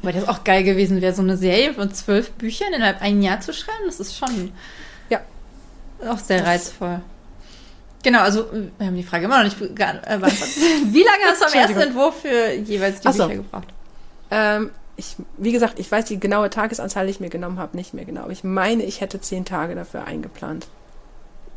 Weil 0.02 0.13
das 0.13 0.28
auch 0.28 0.44
geil 0.44 0.63
gewesen 0.63 1.00
wäre, 1.00 1.13
so 1.13 1.22
eine 1.22 1.38
Serie 1.38 1.74
von 1.74 1.93
zwölf 1.93 2.32
Büchern 2.32 2.74
innerhalb 2.74 3.01
ein 3.01 3.22
Jahr 3.22 3.39
zu 3.39 3.53
schreiben. 3.53 3.84
Das 3.86 3.99
ist 3.99 4.18
schon 4.18 4.51
ja 5.10 5.22
auch 6.08 6.18
sehr 6.18 6.39
das, 6.39 6.47
reizvoll. 6.47 7.01
Genau, 8.04 8.22
also 8.22 8.47
wir 8.52 8.88
haben 8.88 8.95
die 8.95 9.04
Frage 9.04 9.26
immer 9.26 9.38
noch 9.38 9.43
nicht 9.43 9.62
äh, 9.62 9.68
beantwortet. 9.68 10.58
Wie 10.86 11.04
lange 11.04 11.24
hast 11.26 11.41
du 11.41 11.45
am 11.45 11.54
ersten 11.54 11.80
Entwurf 11.80 12.22
für 12.22 12.54
jeweils 12.54 13.02
die 13.02 13.08
Ach 13.08 13.14
Bücher 13.14 13.30
gebraucht? 13.30 13.68
Ähm, 14.32 14.72
ich, 14.95 15.16
wie 15.38 15.52
gesagt, 15.52 15.80
ich 15.80 15.91
weiß 15.91 16.06
die 16.06 16.20
genaue 16.20 16.49
Tagesanzahl, 16.49 17.06
die 17.06 17.12
ich 17.12 17.20
mir 17.20 17.30
genommen 17.30 17.60
habe, 17.60 17.78
nicht 17.78 17.93
mehr 17.93 18.06
genau. 18.06 18.30
Ich 18.30 18.43
meine, 18.43 18.84
ich 18.84 19.02
hätte 19.02 19.20
zehn 19.20 19.45
Tage 19.45 19.76
dafür 19.76 20.06
eingeplant. 20.06 20.68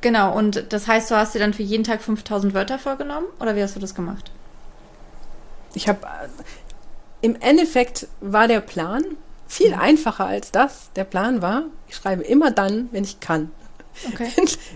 Genau, 0.01 0.36
und 0.36 0.66
das 0.70 0.86
heißt, 0.86 1.11
du 1.11 1.16
hast 1.16 1.34
dir 1.34 1.38
dann 1.38 1.55
für 1.55 1.62
jeden 1.62 1.84
Tag 1.84 2.03
5000 2.03 2.53
Wörter 2.53 2.78
vorgenommen? 2.78 3.26
Oder 3.40 3.57
wie 3.57 3.62
hast 3.62 3.74
du 3.74 3.80
das 3.80 3.95
gemacht? 3.95 4.30
Ich 5.72 5.88
habe, 5.88 6.01
im 7.22 7.36
Endeffekt 7.40 8.07
war 8.20 8.49
der 8.49 8.61
Plan 8.61 9.03
viel 9.47 9.70
mhm. 9.74 9.80
einfacher 9.80 10.26
als 10.26 10.51
das. 10.51 10.90
Der 10.95 11.05
Plan 11.05 11.42
war, 11.42 11.64
ich 11.88 11.97
schreibe 11.97 12.22
immer 12.22 12.51
dann, 12.51 12.88
wenn 12.92 13.05
ich 13.05 13.20
kann. 13.20 13.51
Okay. 14.12 14.28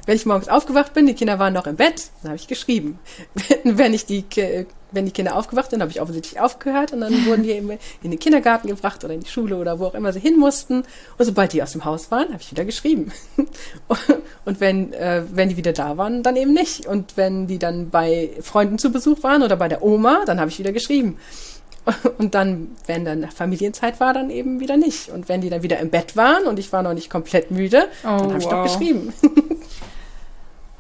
Wenn 0.07 0.17
ich 0.17 0.27
morgens 0.27 0.49
aufgewacht 0.49 0.95
bin, 0.95 1.07
die 1.07 1.15
Kinder 1.15 1.39
waren 1.39 1.53
noch 1.53 1.67
im 1.67 1.77
Bett, 1.77 2.11
dann 2.23 2.31
habe 2.31 2.37
ich 2.37 2.49
geschrieben. 2.49 2.99
Wenn 3.65 3.93
ich 3.93 4.07
die, 4.07 4.25
wenn 4.93 5.05
die 5.05 5.11
Kinder 5.11 5.37
aufgewacht 5.37 5.71
sind, 5.71 5.81
habe 5.81 5.91
ich 5.91 6.01
offensichtlich 6.01 6.41
aufgehört 6.41 6.93
und 6.93 7.01
dann 7.01 7.13
wurden 7.27 7.43
die 7.43 7.53
in 7.53 7.79
den 8.03 8.19
Kindergarten 8.19 8.69
gebracht 8.69 9.05
oder 9.05 9.15
in 9.15 9.21
die 9.21 9.29
Schule 9.29 9.57
oder 9.57 9.79
wo 9.79 9.87
auch 9.87 9.95
immer 9.95 10.13
sie 10.13 10.21
hin 10.21 10.39
mussten. 10.39 10.85
Und 11.19 11.25
sobald 11.25 11.53
die 11.53 11.63
aus 11.63 11.73
dem 11.73 11.85
Haus 11.85 12.11
waren, 12.11 12.29
habe 12.29 12.41
ich 12.41 12.51
wieder 12.51 12.65
geschrieben. 12.65 13.13
Und 14.45 14.61
wenn, 14.61 14.95
äh, 14.95 15.25
wenn 15.31 15.51
die 15.51 15.59
wieder 15.59 15.75
da 15.75 15.99
waren, 15.99 16.23
dann 16.23 16.37
eben 16.37 16.55
nicht. 16.55 16.87
Und 16.87 17.17
wenn 17.17 17.47
die 17.47 17.59
dann 17.59 17.91
bei 17.91 18.31
Freunden 18.41 18.79
zu 18.79 18.91
Besuch 18.91 19.23
waren 19.23 19.43
oder 19.43 19.57
bei 19.57 19.69
der 19.69 19.83
Oma, 19.83 20.25
dann 20.25 20.41
habe 20.41 20.51
ich 20.51 20.59
wieder 20.59 20.73
geschrieben. 20.73 21.19
Und 22.19 22.35
dann, 22.35 22.77
wenn 22.87 23.05
dann 23.05 23.31
Familienzeit 23.31 24.01
war, 24.01 24.13
dann 24.13 24.31
eben 24.31 24.61
wieder 24.61 24.77
nicht. 24.77 25.11
Und 25.11 25.29
wenn 25.29 25.41
die 25.41 25.51
dann 25.51 25.63
wieder 25.63 25.79
im 25.79 25.91
Bett 25.91 26.17
waren 26.17 26.47
und 26.47 26.59
ich 26.59 26.73
war 26.73 26.83
noch 26.83 26.95
nicht 26.95 27.11
komplett 27.11 27.51
müde, 27.51 27.89
oh, 28.03 28.09
dann 28.09 28.31
habe 28.31 28.39
ich 28.39 28.45
wow. 28.45 28.53
doch 28.53 28.63
geschrieben. 28.65 29.13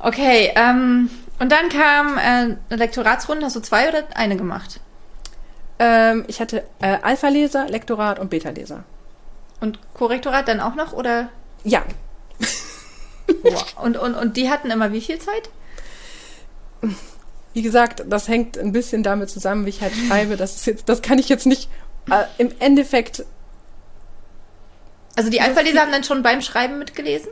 Okay, 0.00 0.52
ähm, 0.54 1.10
und 1.40 1.50
dann 1.50 1.68
kam 1.68 2.18
äh, 2.18 2.20
eine 2.20 2.56
Lektoratsrunde. 2.70 3.46
Hast 3.46 3.56
du 3.56 3.60
zwei 3.60 3.88
oder 3.88 4.04
eine 4.14 4.36
gemacht? 4.36 4.80
Ähm, 5.78 6.24
ich 6.28 6.40
hatte 6.40 6.64
äh, 6.80 6.98
Alpha-Leser, 7.02 7.68
Lektorat 7.68 8.18
und 8.18 8.30
Beta-Leser. 8.30 8.84
Und 9.60 9.78
Korrektorat 9.94 10.46
dann 10.46 10.60
auch 10.60 10.74
noch, 10.74 10.92
oder? 10.92 11.28
Ja. 11.64 11.82
Wow. 13.42 13.76
Und, 13.82 13.98
und, 13.98 14.14
und 14.14 14.38
die 14.38 14.48
hatten 14.48 14.70
immer 14.70 14.90
wie 14.90 15.02
viel 15.02 15.18
Zeit? 15.18 15.50
Wie 17.54 17.62
gesagt, 17.62 18.04
das 18.08 18.28
hängt 18.28 18.58
ein 18.58 18.72
bisschen 18.72 19.02
damit 19.02 19.30
zusammen, 19.30 19.64
wie 19.66 19.70
ich 19.70 19.80
halt 19.80 19.92
schreibe. 19.94 20.36
Das 20.36 20.56
ist 20.56 20.66
jetzt, 20.66 20.88
das 20.88 21.02
kann 21.02 21.18
ich 21.18 21.28
jetzt 21.28 21.46
nicht 21.46 21.68
äh, 22.10 22.24
im 22.38 22.52
Endeffekt. 22.58 23.24
Also 25.16 25.30
die 25.30 25.40
Alpha-Leser 25.40 25.80
haben 25.80 25.92
dann 25.92 26.04
schon 26.04 26.22
beim 26.22 26.42
Schreiben 26.42 26.78
mitgelesen? 26.78 27.30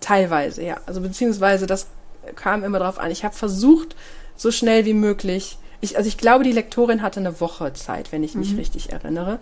Teilweise, 0.00 0.62
ja. 0.62 0.78
Also 0.86 1.00
beziehungsweise 1.00 1.66
das 1.66 1.86
kam 2.34 2.64
immer 2.64 2.78
drauf 2.78 2.98
an. 2.98 3.10
Ich 3.10 3.24
habe 3.24 3.34
versucht, 3.34 3.96
so 4.36 4.50
schnell 4.50 4.84
wie 4.84 4.94
möglich. 4.94 5.58
Ich, 5.80 5.96
also 5.96 6.08
ich 6.08 6.18
glaube, 6.18 6.44
die 6.44 6.52
Lektorin 6.52 7.02
hatte 7.02 7.20
eine 7.20 7.40
Woche 7.40 7.72
Zeit, 7.72 8.12
wenn 8.12 8.22
ich 8.22 8.34
mich 8.34 8.52
mhm. 8.52 8.58
richtig 8.58 8.92
erinnere. 8.92 9.38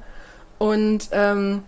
Und 0.58 1.08
ähm, 1.12 1.62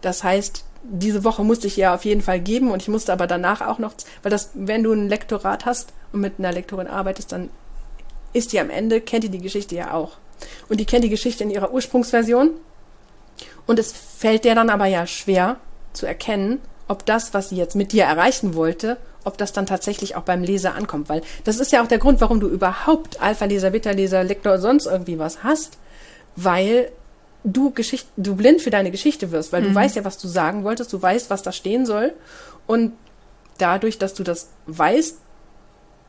das 0.00 0.24
heißt, 0.24 0.64
diese 0.82 1.24
Woche 1.24 1.44
musste 1.44 1.66
ich 1.66 1.76
ja 1.76 1.94
auf 1.94 2.04
jeden 2.04 2.22
Fall 2.22 2.40
geben 2.40 2.70
und 2.70 2.82
ich 2.82 2.88
musste 2.88 3.12
aber 3.12 3.26
danach 3.26 3.60
auch 3.60 3.78
noch, 3.78 3.94
weil 4.22 4.30
das, 4.30 4.50
wenn 4.54 4.82
du 4.82 4.92
ein 4.92 5.08
Lektorat 5.08 5.66
hast 5.66 5.92
und 6.12 6.20
mit 6.20 6.34
einer 6.38 6.52
Lektorin 6.52 6.86
arbeitest, 6.86 7.32
dann 7.32 7.50
ist 8.32 8.52
die 8.52 8.60
am 8.60 8.70
Ende, 8.70 9.00
kennt 9.00 9.24
die 9.24 9.28
die 9.28 9.38
Geschichte 9.38 9.74
ja 9.74 9.92
auch. 9.92 10.12
Und 10.68 10.78
die 10.78 10.84
kennt 10.84 11.04
die 11.04 11.08
Geschichte 11.08 11.44
in 11.44 11.50
ihrer 11.50 11.72
Ursprungsversion. 11.72 12.50
Und 13.66 13.78
es 13.78 13.92
fällt 13.92 14.44
der 14.44 14.54
dann 14.54 14.70
aber 14.70 14.86
ja 14.86 15.06
schwer 15.06 15.56
zu 15.92 16.06
erkennen, 16.06 16.60
ob 16.86 17.04
das, 17.04 17.34
was 17.34 17.50
sie 17.50 17.56
jetzt 17.56 17.76
mit 17.76 17.92
dir 17.92 18.04
erreichen 18.04 18.54
wollte, 18.54 18.96
ob 19.24 19.36
das 19.36 19.52
dann 19.52 19.66
tatsächlich 19.66 20.16
auch 20.16 20.22
beim 20.22 20.42
Leser 20.42 20.74
ankommt. 20.74 21.08
Weil 21.08 21.22
das 21.44 21.58
ist 21.58 21.72
ja 21.72 21.82
auch 21.82 21.88
der 21.88 21.98
Grund, 21.98 22.20
warum 22.20 22.40
du 22.40 22.48
überhaupt 22.48 23.20
Alpha-Leser, 23.20 23.70
Beta-Leser, 23.70 24.24
Lektor, 24.24 24.58
sonst 24.58 24.86
irgendwie 24.86 25.18
was 25.18 25.42
hast. 25.44 25.78
Weil 26.36 26.90
du 27.44 27.70
Geschichte, 27.70 28.08
du 28.16 28.36
blind 28.36 28.62
für 28.62 28.70
deine 28.70 28.90
Geschichte 28.90 29.30
wirst, 29.30 29.52
weil 29.52 29.62
mhm. 29.62 29.68
du 29.68 29.74
weißt 29.74 29.96
ja, 29.96 30.04
was 30.04 30.18
du 30.18 30.28
sagen 30.28 30.64
wolltest, 30.64 30.92
du 30.92 31.00
weißt, 31.00 31.30
was 31.30 31.42
da 31.42 31.52
stehen 31.52 31.84
soll. 31.84 32.14
Und 32.66 32.92
dadurch, 33.58 33.98
dass 33.98 34.14
du 34.14 34.22
das 34.22 34.48
weißt, 34.66 35.18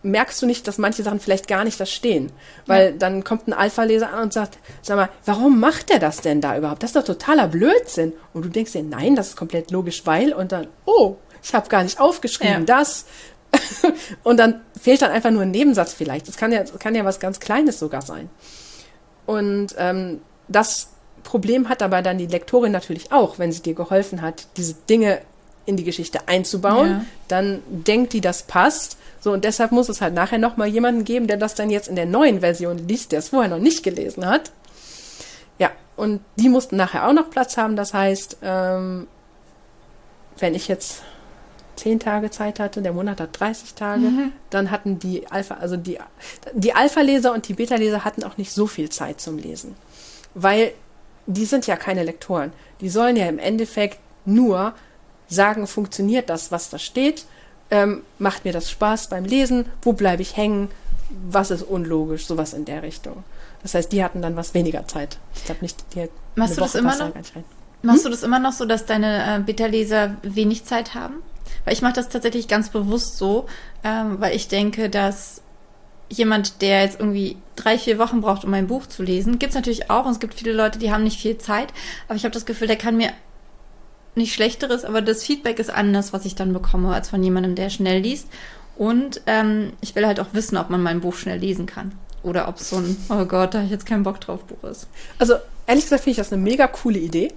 merkst 0.01 0.41
du 0.41 0.45
nicht, 0.45 0.67
dass 0.67 0.77
manche 0.77 1.03
Sachen 1.03 1.19
vielleicht 1.19 1.47
gar 1.47 1.63
nicht 1.63 1.79
da 1.79 1.85
stehen. 1.85 2.31
Weil 2.65 2.91
ja. 2.91 2.97
dann 2.97 3.23
kommt 3.23 3.47
ein 3.47 3.53
Alpha-Leser 3.53 4.13
an 4.13 4.23
und 4.23 4.33
sagt, 4.33 4.57
sag 4.81 4.95
mal, 4.95 5.09
warum 5.25 5.59
macht 5.59 5.89
der 5.89 5.99
das 5.99 6.21
denn 6.21 6.41
da 6.41 6.57
überhaupt? 6.57 6.83
Das 6.83 6.91
ist 6.91 6.95
doch 6.95 7.03
totaler 7.03 7.47
Blödsinn. 7.47 8.13
Und 8.33 8.45
du 8.45 8.49
denkst 8.49 8.71
dir, 8.71 8.83
nein, 8.83 9.15
das 9.15 9.29
ist 9.29 9.35
komplett 9.35 9.71
logisch, 9.71 10.05
weil, 10.05 10.33
und 10.33 10.51
dann, 10.51 10.67
oh, 10.85 11.17
ich 11.43 11.53
habe 11.53 11.69
gar 11.69 11.83
nicht 11.83 11.99
aufgeschrieben, 11.99 12.65
ja. 12.65 12.77
das. 12.77 13.05
und 14.23 14.37
dann 14.37 14.61
fehlt 14.79 15.01
dann 15.01 15.11
einfach 15.11 15.31
nur 15.31 15.41
ein 15.41 15.51
Nebensatz 15.51 15.93
vielleicht. 15.93 16.27
Das 16.27 16.37
kann 16.37 16.51
ja, 16.51 16.63
das 16.63 16.77
kann 16.79 16.95
ja 16.95 17.03
was 17.03 17.19
ganz 17.19 17.39
Kleines 17.39 17.79
sogar 17.79 18.01
sein. 18.01 18.29
Und 19.25 19.75
ähm, 19.77 20.21
das 20.47 20.89
Problem 21.23 21.69
hat 21.69 21.81
aber 21.81 22.01
dann 22.01 22.17
die 22.17 22.27
Lektorin 22.27 22.71
natürlich 22.71 23.11
auch, 23.11 23.37
wenn 23.37 23.51
sie 23.51 23.61
dir 23.61 23.73
geholfen 23.73 24.21
hat, 24.21 24.47
diese 24.57 24.75
Dinge 24.89 25.21
in 25.65 25.77
die 25.77 25.83
Geschichte 25.83 26.27
einzubauen, 26.27 26.89
ja. 26.89 27.05
dann 27.27 27.61
denkt 27.67 28.13
die, 28.13 28.21
das 28.21 28.43
passt. 28.43 28.97
So, 29.19 29.31
und 29.33 29.43
deshalb 29.43 29.71
muss 29.71 29.89
es 29.89 30.01
halt 30.01 30.13
nachher 30.13 30.37
nochmal 30.37 30.67
jemanden 30.67 31.03
geben, 31.03 31.27
der 31.27 31.37
das 31.37 31.55
dann 31.55 31.69
jetzt 31.69 31.87
in 31.87 31.95
der 31.95 32.05
neuen 32.05 32.39
Version 32.39 32.77
liest, 32.87 33.11
der 33.11 33.19
es 33.19 33.29
vorher 33.29 33.49
noch 33.49 33.59
nicht 33.59 33.83
gelesen 33.83 34.25
hat. 34.25 34.51
Ja, 35.57 35.71
und 35.97 36.21
die 36.37 36.49
mussten 36.49 36.77
nachher 36.77 37.07
auch 37.07 37.13
noch 37.13 37.29
Platz 37.29 37.57
haben. 37.57 37.75
Das 37.75 37.93
heißt, 37.93 38.37
ähm, 38.41 39.07
wenn 40.37 40.55
ich 40.55 40.67
jetzt 40.67 41.03
zehn 41.75 41.99
Tage 41.99 42.29
Zeit 42.29 42.59
hatte, 42.59 42.81
der 42.81 42.93
Monat 42.93 43.19
hat 43.21 43.39
30 43.39 43.73
Tage, 43.73 44.01
mhm. 44.01 44.31
dann 44.49 44.71
hatten 44.71 44.99
die 44.99 45.27
Alpha, 45.27 45.55
also 45.55 45.77
die, 45.77 45.97
die 46.53 46.73
Alpha-Leser 46.73 47.33
und 47.33 47.47
die 47.47 47.53
Beta-Leser 47.53 48.03
hatten 48.03 48.23
auch 48.23 48.37
nicht 48.37 48.51
so 48.51 48.67
viel 48.67 48.89
Zeit 48.89 49.21
zum 49.21 49.37
Lesen. 49.37 49.75
Weil 50.33 50.73
die 51.25 51.45
sind 51.45 51.67
ja 51.67 51.75
keine 51.75 52.03
Lektoren. 52.03 52.51
Die 52.81 52.89
sollen 52.89 53.15
ja 53.15 53.27
im 53.27 53.39
Endeffekt 53.39 53.99
nur 54.25 54.73
sagen, 55.27 55.67
funktioniert 55.67 56.29
das, 56.29 56.51
was 56.51 56.69
da 56.69 56.79
steht? 56.79 57.25
Ähm, 57.71 58.03
macht 58.17 58.45
mir 58.45 58.53
das 58.53 58.69
Spaß 58.69 59.09
beim 59.09 59.25
Lesen? 59.25 59.65
Wo 59.81 59.93
bleibe 59.93 60.21
ich 60.21 60.37
hängen? 60.37 60.69
Was 61.29 61.51
ist 61.51 61.63
unlogisch? 61.63 62.25
Sowas 62.25 62.53
in 62.53 62.65
der 62.65 62.83
Richtung. 62.83 63.23
Das 63.61 63.73
heißt, 63.73 63.91
die 63.91 64.03
hatten 64.03 64.21
dann 64.21 64.35
was 64.35 64.53
weniger 64.53 64.87
Zeit. 64.87 65.17
Ich 65.35 65.45
glaube 65.45 65.61
nicht, 65.61 65.83
die 65.93 66.07
Machst 66.35 66.57
du 66.57 66.61
das 66.61 66.75
immer 66.75 66.95
noch? 66.95 67.13
Machst 67.81 67.99
hm? 67.99 68.03
du 68.03 68.09
das 68.09 68.23
immer 68.23 68.39
noch 68.39 68.53
so, 68.53 68.65
dass 68.65 68.85
deine 68.85 69.37
äh, 69.37 69.39
Beta-Leser 69.39 70.15
wenig 70.23 70.65
Zeit 70.65 70.95
haben? 70.95 71.15
Weil 71.65 71.73
ich 71.73 71.81
mache 71.81 71.93
das 71.93 72.09
tatsächlich 72.09 72.47
ganz 72.47 72.69
bewusst 72.69 73.17
so, 73.17 73.47
ähm, 73.83 74.19
weil 74.19 74.35
ich 74.35 74.47
denke, 74.47 74.89
dass 74.89 75.41
jemand, 76.09 76.61
der 76.61 76.83
jetzt 76.83 76.99
irgendwie 76.99 77.37
drei, 77.55 77.77
vier 77.77 77.99
Wochen 77.99 78.21
braucht, 78.21 78.43
um 78.43 78.53
ein 78.53 78.67
Buch 78.67 78.87
zu 78.87 79.03
lesen, 79.03 79.39
gibt 79.39 79.51
es 79.51 79.55
natürlich 79.55 79.89
auch. 79.89 80.05
Und 80.05 80.13
es 80.13 80.19
gibt 80.19 80.33
viele 80.33 80.53
Leute, 80.53 80.79
die 80.79 80.91
haben 80.91 81.03
nicht 81.03 81.21
viel 81.21 81.37
Zeit. 81.37 81.73
Aber 82.07 82.15
ich 82.15 82.23
habe 82.23 82.33
das 82.33 82.45
Gefühl, 82.45 82.67
der 82.67 82.77
kann 82.77 82.97
mir 82.97 83.11
nicht 84.15 84.33
schlechteres, 84.33 84.85
aber 84.85 85.01
das 85.01 85.23
Feedback 85.23 85.59
ist 85.59 85.69
anders, 85.69 86.13
was 86.13 86.25
ich 86.25 86.35
dann 86.35 86.53
bekomme, 86.53 86.93
als 86.93 87.09
von 87.09 87.23
jemandem, 87.23 87.55
der 87.55 87.69
schnell 87.69 88.01
liest. 88.01 88.27
Und 88.77 89.21
ähm, 89.27 89.73
ich 89.81 89.95
will 89.95 90.07
halt 90.07 90.19
auch 90.19 90.33
wissen, 90.33 90.57
ob 90.57 90.69
man 90.69 90.81
mein 90.81 91.01
Buch 91.01 91.15
schnell 91.15 91.37
lesen 91.37 91.65
kann. 91.65 91.91
Oder 92.23 92.47
ob 92.47 92.57
es 92.57 92.69
so 92.69 92.77
ein, 92.77 92.97
oh 93.09 93.25
Gott, 93.25 93.53
da 93.53 93.59
habe 93.59 93.65
ich 93.65 93.71
jetzt 93.71 93.85
keinen 93.85 94.03
Bock 94.03 94.19
drauf, 94.19 94.43
Buch 94.43 94.69
ist. 94.69 94.87
Also, 95.17 95.35
ehrlich 95.67 95.83
gesagt, 95.83 96.03
finde 96.03 96.11
ich 96.11 96.17
das 96.17 96.33
eine 96.33 96.41
mega 96.41 96.67
coole 96.67 96.99
Idee. 96.99 97.33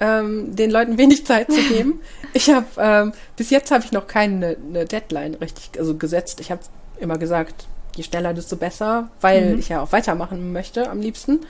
Ähm, 0.00 0.54
den 0.54 0.70
Leuten 0.70 0.96
wenig 0.96 1.26
Zeit 1.26 1.50
zu 1.50 1.60
geben. 1.60 2.00
ich 2.32 2.50
habe 2.50 2.66
ähm, 2.78 3.12
bis 3.36 3.50
jetzt 3.50 3.72
habe 3.72 3.84
ich 3.84 3.90
noch 3.90 4.06
keine 4.06 4.56
eine 4.68 4.84
Deadline 4.84 5.34
richtig 5.34 5.70
also 5.76 5.96
gesetzt. 5.96 6.40
Ich 6.40 6.52
habe 6.52 6.60
immer 7.00 7.18
gesagt, 7.18 7.66
je 7.96 8.04
schneller, 8.04 8.32
desto 8.32 8.54
besser, 8.54 9.10
weil 9.20 9.54
mhm. 9.54 9.58
ich 9.58 9.70
ja 9.70 9.82
auch 9.82 9.90
weitermachen 9.90 10.52
möchte 10.52 10.88
am 10.88 11.00
liebsten. 11.00 11.40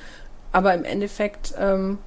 Aber 0.51 0.73
im 0.73 0.85
Endeffekt 0.85 1.55
ähm, 1.59 1.99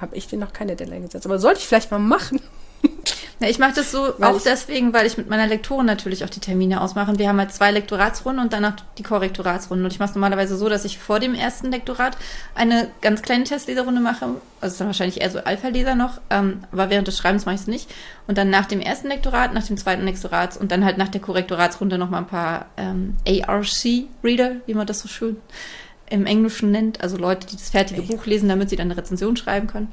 habe 0.00 0.16
ich 0.16 0.26
dir 0.26 0.38
noch 0.38 0.52
keine 0.52 0.76
Deadline 0.76 1.02
gesetzt. 1.02 1.26
Aber 1.26 1.38
sollte 1.38 1.60
ich 1.60 1.66
vielleicht 1.66 1.90
mal 1.90 1.98
machen. 1.98 2.40
Ja, 3.38 3.48
ich 3.48 3.58
mache 3.58 3.74
das 3.74 3.92
so 3.92 4.14
weil 4.16 4.30
auch 4.30 4.40
deswegen, 4.40 4.94
weil 4.94 5.06
ich 5.06 5.18
mit 5.18 5.28
meiner 5.28 5.46
Lektorin 5.46 5.84
natürlich 5.84 6.24
auch 6.24 6.30
die 6.30 6.40
Termine 6.40 6.80
ausmache. 6.80 7.18
Wir 7.18 7.28
haben 7.28 7.38
halt 7.38 7.52
zwei 7.52 7.70
Lektoratsrunden 7.70 8.42
und 8.42 8.52
danach 8.54 8.76
die 8.96 9.02
Korrektoratsrunde. 9.02 9.84
Und 9.84 9.92
ich 9.92 9.98
mache 9.98 10.08
es 10.08 10.14
normalerweise 10.14 10.56
so, 10.56 10.70
dass 10.70 10.86
ich 10.86 10.98
vor 10.98 11.20
dem 11.20 11.34
ersten 11.34 11.70
Lektorat 11.70 12.16
eine 12.54 12.88
ganz 13.02 13.20
kleine 13.20 13.44
Testleserrunde 13.44 14.00
mache. 14.00 14.26
Also 14.62 14.78
dann 14.78 14.86
wahrscheinlich 14.86 15.20
eher 15.20 15.30
so 15.30 15.40
Alpha-Leser 15.40 15.94
noch. 15.94 16.18
Ähm, 16.30 16.64
aber 16.72 16.88
während 16.88 17.08
des 17.08 17.18
Schreibens 17.18 17.44
mache 17.44 17.56
ich 17.56 17.60
es 17.60 17.66
nicht. 17.66 17.90
Und 18.26 18.38
dann 18.38 18.48
nach 18.48 18.64
dem 18.64 18.80
ersten 18.80 19.08
Lektorat, 19.08 19.52
nach 19.52 19.66
dem 19.66 19.76
zweiten 19.76 20.06
Lektorat 20.06 20.56
und 20.56 20.72
dann 20.72 20.86
halt 20.86 20.96
nach 20.96 21.08
der 21.08 21.20
Korrektoratsrunde 21.20 21.98
noch 21.98 22.08
mal 22.08 22.18
ein 22.18 22.26
paar 22.26 22.66
ähm, 22.78 23.16
ARC-Reader, 23.28 24.52
wie 24.64 24.74
man 24.74 24.86
das 24.86 25.00
so 25.00 25.08
schön 25.08 25.36
im 26.10 26.26
Englischen 26.26 26.70
nennt. 26.70 27.00
Also 27.00 27.16
Leute, 27.16 27.46
die 27.46 27.56
das 27.56 27.70
fertige 27.70 28.02
Buch 28.02 28.26
lesen, 28.26 28.48
damit 28.48 28.70
sie 28.70 28.76
dann 28.76 28.90
eine 28.90 28.96
Rezension 28.96 29.36
schreiben 29.36 29.66
können. 29.66 29.92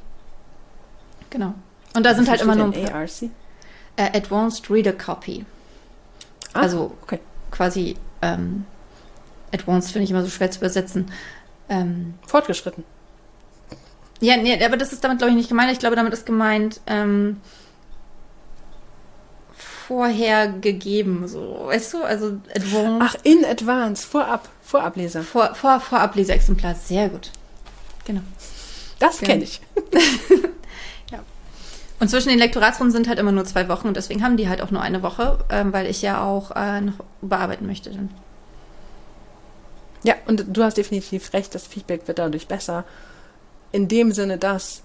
Genau. 1.30 1.54
Und 1.94 2.04
da 2.04 2.14
sind 2.14 2.28
halt 2.28 2.40
immer 2.40 2.54
nur 2.54 2.72
ein 2.72 2.92
ARC? 2.92 3.22
Äh, 3.96 4.16
Advanced 4.16 4.70
Reader 4.70 4.92
Copy. 4.92 5.44
Ah, 6.52 6.62
also 6.62 6.92
okay. 7.02 7.20
quasi 7.50 7.96
ähm, 8.22 8.64
Advanced 9.52 9.92
finde 9.92 10.04
ich 10.04 10.10
immer 10.10 10.22
so 10.22 10.30
schwer 10.30 10.50
zu 10.50 10.58
übersetzen. 10.58 11.10
Ähm, 11.68 12.14
Fortgeschritten. 12.26 12.84
Ja, 14.20 14.36
nee, 14.36 14.62
aber 14.64 14.76
das 14.76 14.92
ist 14.92 15.02
damit, 15.04 15.18
glaube 15.18 15.30
ich, 15.30 15.36
nicht 15.36 15.48
gemeint. 15.48 15.72
Ich 15.72 15.78
glaube, 15.78 15.96
damit 15.96 16.12
ist 16.12 16.26
gemeint 16.26 16.80
ähm, 16.86 17.40
vorher 19.86 20.48
gegeben, 20.48 21.26
so, 21.28 21.64
weißt 21.66 21.94
du? 21.94 22.02
Also 22.02 22.38
Advanced. 22.54 23.00
Ach, 23.00 23.14
in 23.22 23.44
Advance, 23.44 24.06
vorab, 24.06 24.48
Vorableser. 24.62 25.22
Vor, 25.22 25.54
vor, 25.54 25.80
Vorableser-Exemplar, 25.80 26.74
sehr 26.74 27.08
gut. 27.08 27.30
Genau. 28.04 28.22
Das 28.98 29.20
Ja. 29.20 29.26
kenne 29.26 29.44
ich. 29.44 29.60
Und 32.00 32.08
zwischen 32.08 32.28
den 32.28 32.38
Lektoratsrunden 32.38 32.92
sind 32.92 33.08
halt 33.08 33.18
immer 33.18 33.32
nur 33.32 33.44
zwei 33.44 33.68
Wochen 33.68 33.88
und 33.88 33.96
deswegen 33.96 34.22
haben 34.22 34.36
die 34.36 34.48
halt 34.48 34.60
auch 34.60 34.70
nur 34.70 34.82
eine 34.82 35.02
Woche, 35.02 35.38
ähm, 35.48 35.72
weil 35.72 35.86
ich 35.86 36.02
ja 36.02 36.22
auch 36.22 36.50
äh, 36.50 36.80
noch 36.80 36.94
bearbeiten 37.22 37.66
möchte 37.66 37.90
dann. 37.90 38.10
Ja, 40.02 40.14
und 40.26 40.44
du 40.48 40.62
hast 40.62 40.76
definitiv 40.76 41.32
recht, 41.32 41.54
das 41.54 41.66
Feedback 41.66 42.06
wird 42.06 42.18
dadurch 42.18 42.46
besser. 42.46 42.84
In 43.72 43.88
dem 43.88 44.12
Sinne, 44.12 44.36
dass, 44.38 44.82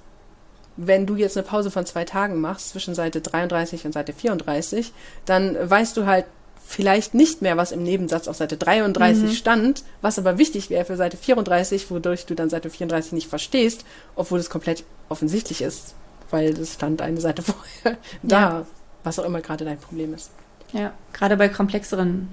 wenn 0.81 1.05
du 1.05 1.15
jetzt 1.15 1.35
eine 1.35 1.45
Pause 1.45 1.71
von 1.71 1.85
zwei 1.85 2.05
Tagen 2.05 2.39
machst, 2.39 2.69
zwischen 2.69 2.95
Seite 2.95 3.19
33 3.21 3.85
und 3.85 3.91
Seite 3.93 4.13
34, 4.13 4.93
dann 5.25 5.57
weißt 5.69 5.97
du 5.97 6.05
halt 6.05 6.25
vielleicht 6.65 7.13
nicht 7.15 7.41
mehr, 7.41 7.57
was 7.57 7.71
im 7.71 7.83
Nebensatz 7.83 8.27
auf 8.27 8.37
Seite 8.37 8.55
33 8.55 9.23
Mhm. 9.23 9.33
stand, 9.33 9.83
was 10.01 10.17
aber 10.19 10.37
wichtig 10.37 10.69
wäre 10.69 10.85
für 10.85 10.95
Seite 10.95 11.17
34, 11.17 11.89
wodurch 11.91 12.25
du 12.27 12.35
dann 12.35 12.49
Seite 12.49 12.69
34 12.69 13.11
nicht 13.13 13.27
verstehst, 13.27 13.83
obwohl 14.15 14.39
es 14.39 14.49
komplett 14.49 14.83
offensichtlich 15.09 15.61
ist, 15.61 15.95
weil 16.29 16.49
es 16.57 16.75
stand 16.75 17.01
eine 17.01 17.19
Seite 17.19 17.41
vorher 17.43 17.97
da, 18.23 18.39
Ja. 18.39 18.65
was 19.03 19.17
auch 19.19 19.25
immer 19.25 19.41
gerade 19.41 19.65
dein 19.65 19.79
Problem 19.79 20.13
ist. 20.13 20.29
Ja, 20.71 20.93
gerade 21.11 21.35
bei 21.37 21.49
komplexeren 21.49 22.29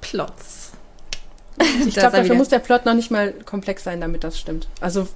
Plots. 0.00 0.72
Ich 1.86 1.94
glaube, 1.94 2.16
dafür 2.16 2.34
muss 2.34 2.48
der 2.48 2.58
Plot 2.58 2.86
noch 2.86 2.94
nicht 2.94 3.10
mal 3.10 3.32
komplex 3.44 3.84
sein, 3.84 4.00
damit 4.00 4.24
das 4.24 4.38
stimmt. 4.40 4.66
Also 4.80 5.06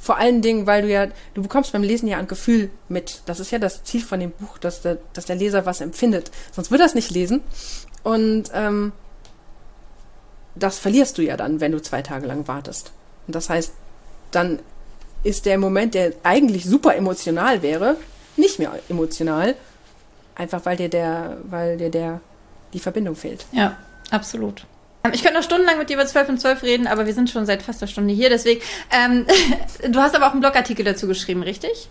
vor 0.00 0.16
allen 0.16 0.40
Dingen, 0.40 0.66
weil 0.66 0.82
du 0.82 0.88
ja, 0.88 1.08
du 1.34 1.42
bekommst 1.42 1.72
beim 1.72 1.82
Lesen 1.82 2.08
ja 2.08 2.16
ein 2.16 2.26
Gefühl 2.26 2.70
mit. 2.88 3.20
Das 3.26 3.38
ist 3.38 3.50
ja 3.50 3.58
das 3.58 3.84
Ziel 3.84 4.00
von 4.00 4.18
dem 4.18 4.30
Buch, 4.30 4.56
dass 4.56 4.80
der, 4.80 4.96
dass 5.12 5.26
der 5.26 5.36
Leser 5.36 5.66
was 5.66 5.82
empfindet. 5.82 6.30
Sonst 6.52 6.70
würde 6.70 6.84
er 6.84 6.86
es 6.86 6.94
nicht 6.94 7.10
lesen. 7.10 7.42
Und 8.02 8.44
ähm, 8.54 8.92
das 10.54 10.78
verlierst 10.78 11.18
du 11.18 11.22
ja 11.22 11.36
dann, 11.36 11.60
wenn 11.60 11.72
du 11.72 11.82
zwei 11.82 12.00
Tage 12.00 12.26
lang 12.26 12.48
wartest. 12.48 12.92
Und 13.26 13.36
das 13.36 13.50
heißt, 13.50 13.72
dann 14.30 14.60
ist 15.22 15.44
der 15.44 15.58
Moment, 15.58 15.92
der 15.92 16.14
eigentlich 16.22 16.64
super 16.64 16.96
emotional 16.96 17.60
wäre, 17.60 17.96
nicht 18.36 18.58
mehr 18.58 18.72
emotional. 18.88 19.54
Einfach 20.34 20.64
weil 20.64 20.78
dir 20.78 20.88
der, 20.88 21.36
weil 21.44 21.76
dir 21.76 21.90
der 21.90 22.22
die 22.72 22.78
Verbindung 22.78 23.16
fehlt. 23.16 23.44
Ja, 23.52 23.76
absolut. 24.10 24.64
Ähm, 25.04 25.12
Ich 25.14 25.22
könnte 25.22 25.38
noch 25.38 25.44
stundenlang 25.44 25.78
mit 25.78 25.88
dir 25.90 25.94
über 25.94 26.06
12 26.06 26.28
und 26.28 26.40
12 26.40 26.62
reden, 26.62 26.86
aber 26.86 27.06
wir 27.06 27.14
sind 27.14 27.30
schon 27.30 27.46
seit 27.46 27.62
fast 27.62 27.82
einer 27.82 27.88
Stunde 27.88 28.14
hier, 28.14 28.28
deswegen. 28.30 28.60
Ähm, 28.90 29.26
du 29.92 30.00
hast 30.00 30.14
aber 30.14 30.26
auch 30.26 30.32
einen 30.32 30.40
Blogartikel 30.40 30.84
dazu 30.84 31.06
geschrieben, 31.06 31.42
richtig? 31.42 31.88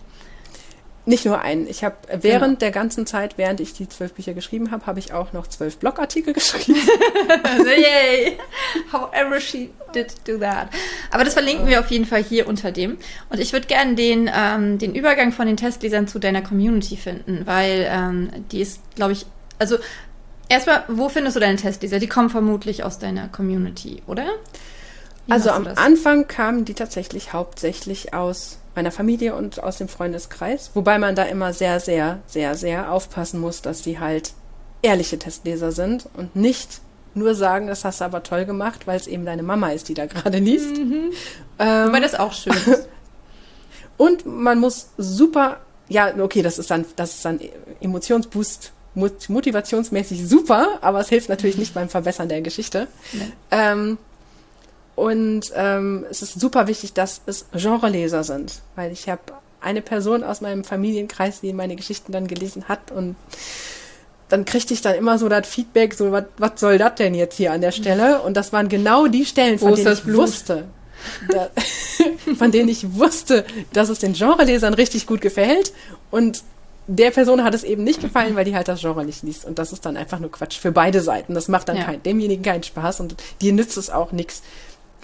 Nicht 1.06 1.26
nur 1.26 1.42
einen. 1.42 1.66
Ich 1.68 1.84
habe 1.84 1.96
während 2.22 2.62
der 2.62 2.70
ganzen 2.70 3.08
Zeit, 3.08 3.38
während 3.38 3.62
ich 3.62 3.74
die 3.74 3.90
zwölf 3.90 4.14
Bücher 4.14 4.36
geschrieben 4.36 4.70
habe, 4.70 4.86
habe 4.86 5.00
ich 5.00 5.12
auch 5.12 5.34
noch 5.34 5.48
zwölf 5.48 5.78
Blogartikel 5.78 6.34
geschrieben. 6.36 6.80
Also, 7.42 7.68
yay! 7.70 8.38
However 8.92 9.40
she 9.42 9.72
did 9.96 10.14
do 10.28 10.38
that. 10.38 10.68
Aber 11.10 11.24
das 11.24 11.34
verlinken 11.34 11.66
wir 11.66 11.80
auf 11.80 11.90
jeden 11.90 12.06
Fall 12.06 12.22
hier 12.22 12.48
unter 12.48 12.72
dem. 12.72 13.00
Und 13.30 13.40
ich 13.40 13.54
würde 13.54 13.66
gerne 13.66 13.96
den, 13.96 14.30
ähm, 14.32 14.78
den 14.78 14.94
Übergang 14.94 15.32
von 15.32 15.48
den 15.48 15.58
Testlesern 15.58 16.08
zu 16.08 16.20
deiner 16.20 16.44
Community 16.44 16.96
finden, 16.96 17.42
weil 17.46 17.88
ähm, 17.90 18.30
die 18.52 18.62
ist, 18.62 18.82
glaube 18.96 19.14
ich, 19.14 19.26
also 19.58 19.78
erstmal, 20.50 20.84
wo 20.88 21.08
findest 21.10 21.36
du 21.36 21.40
deine 21.40 21.56
Testleser? 21.58 22.00
Die 22.00 22.08
kommen 22.08 22.30
vermutlich 22.30 22.84
aus 22.84 23.00
deiner 23.00 23.28
Community, 23.30 24.04
oder? 24.08 24.26
Wie 25.26 25.32
also 25.32 25.52
am? 25.52 25.68
Anfang 25.68 26.28
kamen 26.28 26.66
die 26.66 26.74
tatsächlich 26.74 27.32
hauptsächlich 27.34 28.14
aus 28.14 28.58
meiner 28.76 28.92
Familie 28.92 29.36
und 29.36 29.62
aus 29.64 29.78
dem 29.78 29.88
Freundeskreis, 29.88 30.72
wobei 30.74 31.00
man 31.00 31.16
da 31.16 31.24
immer 31.24 31.54
sehr, 31.54 31.80
sehr, 31.80 32.20
sehr, 32.28 32.56
sehr 32.56 32.92
aufpassen 32.92 33.40
muss, 33.40 33.62
dass 33.62 33.82
die 33.82 34.00
halt 34.00 34.34
ehrliche 34.82 35.20
Testleser 35.20 35.72
sind 35.72 36.08
und 36.16 36.36
nicht 36.36 36.82
nur 37.16 37.36
sagen, 37.36 37.68
das 37.68 37.84
hast 37.84 38.02
du 38.02 38.06
aber 38.06 38.24
toll 38.24 38.46
gemacht, 38.46 38.88
weil 38.88 38.96
es 38.96 39.08
eben 39.08 39.26
deine 39.26 39.44
Mama 39.44 39.70
ist, 39.72 39.90
die 39.90 39.94
da 39.96 40.06
gerade 40.06 40.38
liest. 40.40 40.78
Ähm, 40.78 41.88
Wobei 41.88 42.00
das 42.00 42.16
auch 42.16 42.34
schön 42.34 42.54
ist. 42.54 42.88
Und 43.98 44.26
man 44.26 44.60
muss 44.60 44.92
super, 44.98 45.58
ja, 45.90 46.14
okay, 46.20 46.42
das 46.42 46.58
ist 46.58 46.72
dann, 46.72 46.86
das 46.96 47.16
ist 47.16 47.26
dann 47.26 47.40
Emotionsboost, 47.82 48.64
mot- 48.64 48.72
motivationsmäßig 48.96 50.28
super, 50.28 50.80
aber 50.82 51.00
es 51.00 51.10
hilft 51.10 51.30
natürlich 51.30 51.58
nicht 51.58 51.74
beim 51.74 51.90
Verbessern 51.90 52.30
der 52.30 52.42
Geschichte. 52.42 52.88
Nee. 53.14 53.22
Ähm, 53.52 53.98
und 54.96 55.52
ähm, 55.56 56.06
es 56.10 56.22
ist 56.22 56.40
super 56.40 56.68
wichtig, 56.68 56.94
dass 56.94 57.22
es 57.26 57.46
Genreleser 57.54 58.24
sind, 58.24 58.62
weil 58.76 58.92
ich 58.92 59.08
habe 59.08 59.22
eine 59.62 59.82
Person 59.82 60.24
aus 60.24 60.42
meinem 60.42 60.64
Familienkreis, 60.64 61.42
die 61.42 61.54
meine 61.54 61.76
Geschichten 61.76 62.12
dann 62.12 62.28
gelesen 62.28 62.68
hat 62.68 62.92
und 62.92 63.16
dann 64.30 64.46
kriegte 64.46 64.74
ich 64.74 64.82
dann 64.82 64.96
immer 64.96 65.18
so 65.18 65.28
das 65.28 65.48
Feedback, 65.48 65.96
so, 65.96 66.12
was 66.12 66.52
soll 66.60 66.78
das 66.78 66.96
denn 66.96 67.16
jetzt 67.16 67.36
hier 67.36 67.52
an 67.52 67.62
der 67.62 67.72
Stelle? 67.72 68.22
Und 68.22 68.38
das 68.38 68.54
waren 68.54 68.70
genau 68.70 69.08
die 69.08 69.26
Stellen, 69.26 69.58
von 69.58 69.74
denen 69.74 69.92
ich 69.92 70.04
Blut? 70.04 70.18
wusste, 70.20 70.66
da, 71.30 71.50
von 72.38 72.52
denen 72.52 72.70
ich 72.70 72.94
wusste, 72.94 73.44
dass 73.74 73.90
es 73.90 74.00
den 74.00 74.14
Genrelesern 74.14 74.76
richtig 74.76 75.08
gut 75.08 75.22
gefällt. 75.22 75.74
Und 76.12 76.44
der 76.92 77.12
Person 77.12 77.44
hat 77.44 77.54
es 77.54 77.64
eben 77.64 77.84
nicht 77.84 78.02
gefallen, 78.02 78.36
weil 78.36 78.46
die 78.46 78.56
halt 78.56 78.68
das 78.68 78.82
Genre 78.82 79.06
nicht 79.06 79.22
liest. 79.22 79.46
Und 79.46 79.60
das 79.60 79.72
ist 79.72 79.86
dann 79.86 79.96
einfach 79.96 80.18
nur 80.20 80.32
Quatsch 80.32 80.58
für 80.58 80.72
beide 80.72 81.02
Seiten. 81.02 81.36
Das 81.36 81.48
macht 81.48 81.70
dann 81.70 81.78
Ja. 81.78 81.84
kein, 81.84 82.02
demjenigen 82.02 82.44
keinen 82.44 82.64
Spaß 82.64 83.00
und 83.02 83.16
dir 83.42 83.54
nützt 83.54 83.78
es 83.78 83.92
auch 83.92 84.12
nichts. 84.12 84.42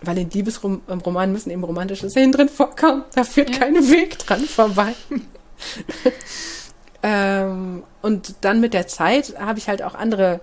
Weil 0.01 0.17
in 0.17 0.29
Liebesromanen 0.31 1.31
müssen 1.31 1.51
eben 1.51 1.63
romantische 1.63 2.09
Szenen 2.09 2.31
drin 2.31 2.49
vorkommen. 2.49 3.03
Da 3.13 3.23
führt 3.23 3.51
Ja. 3.51 3.59
kein 3.59 3.75
Weg 3.89 4.17
dran 4.17 4.41
vorbei. 4.41 4.93
ähm, 7.03 7.83
und 8.01 8.35
dann 8.41 8.59
mit 8.59 8.73
der 8.73 8.87
Zeit 8.87 9.35
habe 9.39 9.59
ich 9.59 9.67
halt 9.69 9.83
auch 9.83 9.93
andere 9.95 10.39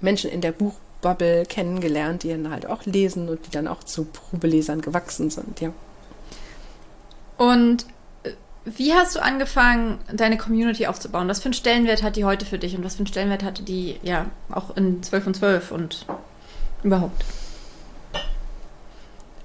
Menschen 0.00 0.30
in 0.30 0.40
der 0.42 0.52
Buchbubble 0.52 1.44
kennengelernt, 1.46 2.24
die 2.24 2.28
dann 2.28 2.50
halt 2.50 2.66
auch 2.66 2.84
lesen 2.84 3.28
und 3.28 3.46
die 3.46 3.50
dann 3.50 3.66
auch 3.68 3.84
zu 3.84 4.04
Probelesern 4.04 4.82
gewachsen 4.82 5.30
sind, 5.30 5.60
ja. 5.60 5.72
Und 7.38 7.86
wie 8.64 8.94
hast 8.94 9.16
du 9.16 9.22
angefangen, 9.22 9.98
deine 10.12 10.38
Community 10.38 10.86
aufzubauen? 10.86 11.28
Was 11.28 11.40
für 11.40 11.46
einen 11.46 11.54
Stellenwert 11.54 12.02
hat 12.02 12.16
die 12.16 12.24
heute 12.24 12.46
für 12.46 12.58
dich 12.58 12.76
und 12.76 12.84
was 12.84 12.94
für 12.94 13.00
einen 13.00 13.08
Stellenwert 13.08 13.42
hatte 13.42 13.62
die 13.62 13.98
ja 14.02 14.26
auch 14.50 14.76
in 14.76 15.02
12 15.02 15.26
und 15.26 15.36
12 15.36 15.70
und 15.72 16.06
überhaupt? 16.82 17.24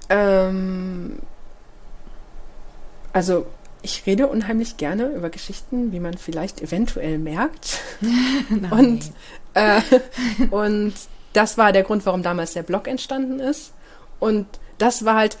Ähm, 0.08 1.18
also 3.12 3.46
ich 3.82 4.06
rede 4.06 4.26
unheimlich 4.26 4.76
gerne 4.76 5.06
über 5.08 5.30
Geschichten, 5.30 5.92
wie 5.92 6.00
man 6.00 6.16
vielleicht 6.18 6.60
eventuell 6.60 7.18
merkt. 7.18 7.80
Und, 8.70 9.12
äh, 9.54 9.80
und 10.50 10.94
das 11.32 11.58
war 11.58 11.72
der 11.72 11.84
Grund, 11.84 12.04
warum 12.04 12.22
damals 12.22 12.54
der 12.54 12.64
Blog 12.64 12.88
entstanden 12.88 13.38
ist. 13.38 13.72
Und 14.18 14.46
das 14.78 15.04
war 15.04 15.14
halt 15.14 15.38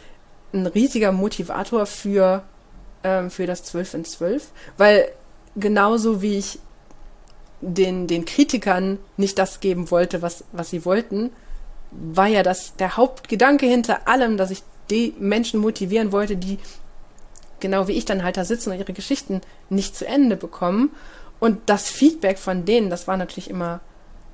ein 0.52 0.66
riesiger 0.66 1.12
Motivator 1.12 1.86
für, 1.86 2.44
ähm, 3.04 3.30
für 3.30 3.46
das 3.46 3.64
12 3.64 3.94
in 3.94 4.04
12, 4.04 4.50
weil 4.76 5.08
genauso 5.56 6.22
wie 6.22 6.38
ich 6.38 6.58
den, 7.60 8.06
den 8.06 8.24
Kritikern 8.24 8.98
nicht 9.16 9.38
das 9.38 9.60
geben 9.60 9.90
wollte, 9.90 10.22
was, 10.22 10.44
was 10.52 10.70
sie 10.70 10.84
wollten, 10.84 11.30
war 11.90 12.26
ja 12.26 12.42
das 12.42 12.76
der 12.76 12.96
Hauptgedanke 12.96 13.66
hinter 13.66 14.06
allem, 14.06 14.36
dass 14.36 14.50
ich 14.50 14.62
die 14.90 15.14
Menschen 15.18 15.60
motivieren 15.60 16.12
wollte, 16.12 16.36
die 16.36 16.58
genau 17.60 17.88
wie 17.88 17.92
ich 17.92 18.04
dann 18.04 18.22
halt 18.22 18.36
da 18.36 18.44
sitzen 18.44 18.70
und 18.70 18.78
ihre 18.78 18.92
Geschichten 18.92 19.40
nicht 19.68 19.96
zu 19.96 20.06
Ende 20.06 20.36
bekommen. 20.36 20.90
Und 21.40 21.60
das 21.66 21.88
Feedback 21.88 22.38
von 22.38 22.64
denen, 22.64 22.90
das 22.90 23.06
war 23.06 23.16
natürlich 23.16 23.50
immer 23.50 23.80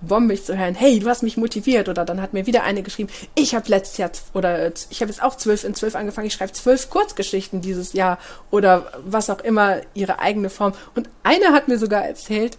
bombig 0.07 0.45
zu 0.45 0.57
hören, 0.57 0.75
hey, 0.75 0.99
du 0.99 1.09
hast 1.09 1.23
mich 1.23 1.37
motiviert. 1.37 1.89
Oder 1.89 2.05
dann 2.05 2.21
hat 2.21 2.33
mir 2.33 2.47
wieder 2.47 2.63
eine 2.65 2.83
geschrieben, 2.83 3.11
ich 3.35 3.55
habe 3.55 3.69
letztes 3.69 3.99
Jahr, 3.99 4.11
oder 4.33 4.59
äh, 4.67 4.73
ich 4.91 5.01
habe 5.01 5.11
jetzt 5.11 5.23
auch 5.23 5.37
zwölf 5.37 5.65
in 5.65 5.75
zwölf 5.75 5.95
angefangen, 5.95 6.27
ich 6.27 6.35
schreibe 6.35 6.53
zwölf 6.53 6.91
Kurzgeschichten 6.91 7.61
dieses 7.61 7.93
Jahr. 7.93 8.19
Oder 8.51 8.93
was 9.05 9.31
auch 9.31 9.41
immer, 9.41 9.81
ihre 9.95 10.19
eigene 10.21 10.51
Form. 10.51 10.73
Und 10.95 11.09
eine 11.23 11.53
hat 11.53 11.69
mir 11.69 11.79
sogar 11.79 12.05
erzählt, 12.07 12.59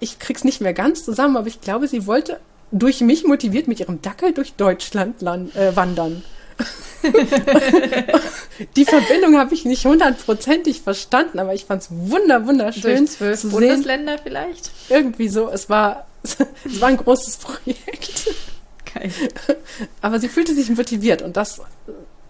ich 0.00 0.18
krieg's 0.18 0.44
nicht 0.44 0.60
mehr 0.60 0.74
ganz 0.74 1.04
zusammen, 1.04 1.36
aber 1.36 1.46
ich 1.46 1.60
glaube, 1.60 1.88
sie 1.88 2.06
wollte 2.06 2.40
durch 2.72 3.00
mich 3.00 3.24
motiviert 3.24 3.68
mit 3.68 3.80
ihrem 3.80 4.02
Dackel 4.02 4.32
durch 4.32 4.54
Deutschland 4.54 5.22
lan- 5.22 5.54
äh, 5.54 5.74
wandern. 5.76 6.24
Die 8.76 8.84
Verbindung 8.84 9.36
habe 9.38 9.54
ich 9.54 9.64
nicht 9.64 9.84
hundertprozentig 9.84 10.80
verstanden, 10.80 11.38
aber 11.38 11.54
ich 11.54 11.64
fand 11.64 11.82
es 11.82 11.88
wunder, 11.90 12.46
wunderschön 12.46 12.98
Durch 12.98 13.10
zwölf. 13.10 13.42
Bundesländer 13.42 14.18
vielleicht? 14.22 14.70
Irgendwie 14.88 15.28
so, 15.28 15.48
es 15.50 15.68
war, 15.68 16.06
es 16.24 16.80
war 16.80 16.88
ein 16.88 16.96
großes 16.96 17.36
Projekt. 17.36 18.30
Geil. 18.92 19.12
Aber 20.00 20.18
sie 20.18 20.28
fühlte 20.28 20.54
sich 20.54 20.70
motiviert 20.70 21.22
und 21.22 21.36
das 21.36 21.60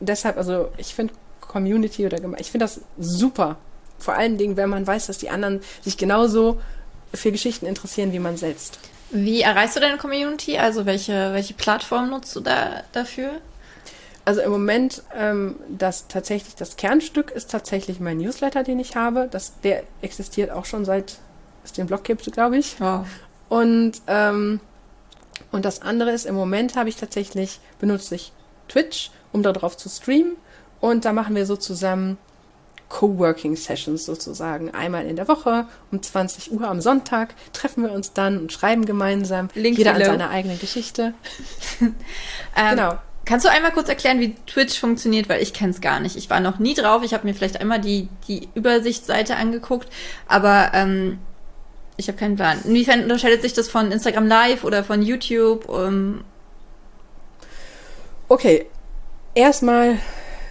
deshalb, 0.00 0.36
also 0.36 0.68
ich 0.76 0.94
finde 0.94 1.14
Community 1.40 2.06
oder 2.06 2.18
ich 2.38 2.50
finde 2.50 2.64
das 2.64 2.80
super. 2.98 3.56
Vor 3.98 4.14
allen 4.14 4.38
Dingen, 4.38 4.56
wenn 4.56 4.68
man 4.68 4.86
weiß, 4.86 5.06
dass 5.06 5.18
die 5.18 5.30
anderen 5.30 5.60
sich 5.82 5.96
genauso 5.96 6.60
für 7.12 7.30
Geschichten 7.30 7.66
interessieren 7.66 8.12
wie 8.12 8.18
man 8.18 8.36
selbst. 8.36 8.78
Wie 9.10 9.42
erreichst 9.42 9.76
du 9.76 9.80
deine 9.80 9.98
Community? 9.98 10.58
Also 10.58 10.86
welche, 10.86 11.32
welche 11.32 11.54
Plattform 11.54 12.10
nutzt 12.10 12.34
du 12.34 12.40
da 12.40 12.82
dafür? 12.92 13.30
Also 14.24 14.40
im 14.40 14.50
Moment, 14.50 15.02
ähm, 15.14 15.56
das 15.68 16.08
tatsächlich 16.08 16.56
das 16.56 16.76
Kernstück 16.76 17.30
ist 17.30 17.50
tatsächlich 17.50 18.00
mein 18.00 18.18
Newsletter, 18.18 18.64
den 18.64 18.80
ich 18.80 18.96
habe. 18.96 19.28
Das, 19.30 19.60
der 19.60 19.84
existiert 20.02 20.50
auch 20.50 20.64
schon 20.64 20.84
seit 20.84 21.18
es 21.62 21.72
den 21.72 21.86
Blog 21.86 22.04
gibt, 22.04 22.30
glaube 22.32 22.58
ich. 22.58 22.80
Wow. 22.80 23.06
Und, 23.48 23.92
ähm, 24.06 24.60
und 25.52 25.64
das 25.64 25.82
andere 25.82 26.10
ist, 26.12 26.26
im 26.26 26.34
Moment 26.34 26.76
habe 26.76 26.88
ich 26.88 26.96
tatsächlich, 26.96 27.60
benutze 27.78 28.14
ich 28.14 28.32
Twitch, 28.68 29.10
um 29.32 29.42
darauf 29.42 29.76
zu 29.76 29.88
streamen 29.88 30.36
Und 30.80 31.04
da 31.04 31.12
machen 31.12 31.34
wir 31.34 31.46
so 31.46 31.56
zusammen 31.56 32.18
Coworking 32.88 33.56
Sessions 33.56 34.04
sozusagen. 34.04 34.72
Einmal 34.72 35.06
in 35.06 35.16
der 35.16 35.26
Woche 35.26 35.66
um 35.90 36.00
20 36.00 36.52
Uhr 36.52 36.68
am 36.68 36.80
Sonntag 36.80 37.34
treffen 37.52 37.82
wir 37.82 37.92
uns 37.92 38.12
dann 38.12 38.38
und 38.38 38.52
schreiben 38.52 38.84
gemeinsam. 38.84 39.48
Link 39.54 39.78
jeder 39.78 39.94
an 39.94 40.04
seiner 40.04 40.30
eigenen 40.30 40.58
Geschichte. 40.58 41.14
Ähm, 42.56 42.76
Genau. 42.76 42.98
Kannst 43.24 43.46
du 43.46 43.50
einmal 43.50 43.72
kurz 43.72 43.88
erklären, 43.88 44.20
wie 44.20 44.34
Twitch 44.46 44.78
funktioniert? 44.78 45.28
Weil 45.28 45.42
ich 45.42 45.52
kenne 45.52 45.70
es 45.70 45.80
gar 45.80 45.98
nicht. 45.98 46.14
Ich 46.14 46.30
war 46.30 46.40
noch 46.40 46.58
nie 46.58 46.74
drauf. 46.74 47.02
Ich 47.02 47.14
habe 47.14 47.26
mir 47.26 47.34
vielleicht 47.34 47.60
einmal 47.60 47.80
die, 47.80 48.08
die 48.28 48.48
Übersichtsseite 48.54 49.36
angeguckt, 49.36 49.88
aber 50.28 50.70
ähm, 50.74 51.18
ich 51.96 52.08
habe 52.08 52.18
keinen 52.18 52.36
Plan. 52.36 52.58
Inwiefern 52.64 53.02
unterscheidet 53.02 53.42
sich 53.42 53.52
das 53.52 53.68
von 53.68 53.92
Instagram 53.92 54.26
Live 54.26 54.64
oder 54.64 54.84
von 54.84 55.02
YouTube? 55.02 55.68
Ähm, 55.68 56.24
Okay, 58.28 58.66
erstmal 59.34 59.98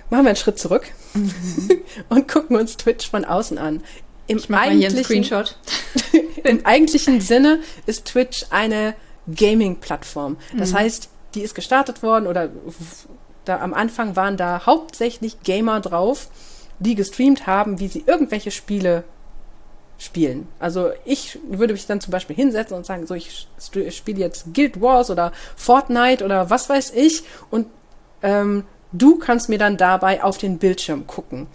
machen 0.10 0.26
wir 0.26 0.30
einen 0.30 0.36
Schritt 0.36 0.60
zurück 0.60 0.91
und 2.10 2.28
gucken 2.28 2.56
uns 2.56 2.78
Twitch 2.78 3.10
von 3.10 3.26
außen 3.26 3.58
an. 3.58 3.84
Im 4.28 4.38
ich 4.38 4.50
mache 4.50 4.72
hier 4.72 4.89
einen 4.89 5.04
Screenshot. 5.04 5.58
Im 6.44 6.66
eigentlichen 6.66 7.20
Sinne 7.20 7.60
ist 7.86 8.06
Twitch 8.06 8.46
eine 8.52 8.96
Gaming-Plattform. 9.34 10.38
Das 10.58 10.74
heißt, 10.74 11.10
die 11.36 11.41
ist 11.41 11.56
gestartet 11.56 12.04
worden 12.04 12.28
oder 12.28 12.50
da 13.46 13.60
am 13.60 13.74
Anfang 13.74 14.16
waren 14.16 14.38
da 14.38 14.66
hauptsächlich 14.66 15.41
Gamer 15.44 15.82
drauf, 15.82 16.30
die 16.80 16.96
gestreamt 16.96 17.48
haben, 17.48 17.80
wie 17.80 17.88
sie 17.88 18.04
irgendwelche 18.06 18.52
Spiele 18.52 19.04
spielen. 19.98 20.48
Also 20.60 20.91
ich 21.06 21.39
würde 21.48 21.74
mich 21.74 21.88
dann 21.88 22.02
zum 22.02 22.12
Beispiel 22.12 22.36
hinsetzen 22.36 22.76
und 22.76 22.86
sagen, 22.86 23.08
so 23.08 23.14
ich 23.14 23.48
spiele 23.89 24.20
jetzt 24.20 24.54
Guild 24.54 24.82
Wars 24.82 25.10
oder 25.10 25.32
Fortnite 25.56 26.26
oder 26.26 26.50
was 26.50 26.70
weiß 26.70 26.91
ich 26.96 27.24
und 27.50 27.68
ähm, 28.22 28.66
du 28.91 29.18
kannst 29.18 29.50
mir 29.50 29.58
dann 29.58 29.78
dabei 29.78 30.24
auf 30.24 30.38
den 30.38 30.58
Bildschirm 30.58 31.08
gucken. 31.08 31.48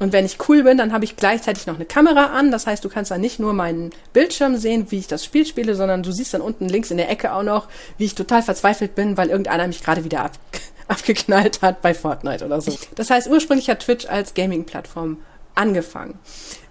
Und 0.00 0.12
wenn 0.12 0.24
ich 0.24 0.38
cool 0.48 0.62
bin, 0.62 0.78
dann 0.78 0.92
habe 0.92 1.04
ich 1.04 1.16
gleichzeitig 1.16 1.66
noch 1.66 1.74
eine 1.74 1.84
Kamera 1.84 2.26
an. 2.26 2.52
Das 2.52 2.66
heißt, 2.66 2.84
du 2.84 2.88
kannst 2.88 3.10
dann 3.10 3.20
nicht 3.20 3.40
nur 3.40 3.52
meinen 3.52 3.90
Bildschirm 4.12 4.56
sehen, 4.56 4.86
wie 4.90 4.98
ich 4.98 5.08
das 5.08 5.24
Spiel 5.24 5.44
spiele, 5.44 5.74
sondern 5.74 6.04
du 6.04 6.12
siehst 6.12 6.34
dann 6.34 6.40
unten 6.40 6.68
links 6.68 6.90
in 6.90 6.98
der 6.98 7.10
Ecke 7.10 7.32
auch 7.32 7.42
noch, 7.42 7.66
wie 7.96 8.04
ich 8.04 8.14
total 8.14 8.42
verzweifelt 8.42 8.94
bin, 8.94 9.16
weil 9.16 9.28
irgendeiner 9.28 9.66
mich 9.66 9.82
gerade 9.82 10.04
wieder 10.04 10.24
ab 10.24 10.32
abgeknallt 10.88 11.60
hat 11.62 11.82
bei 11.82 11.94
Fortnite 11.94 12.46
oder 12.46 12.60
so. 12.60 12.74
Das 12.94 13.10
heißt, 13.10 13.28
ursprünglich 13.28 13.68
hat 13.68 13.80
Twitch 13.80 14.06
als 14.06 14.34
Gaming-Plattform 14.34 15.18
angefangen. 15.54 16.18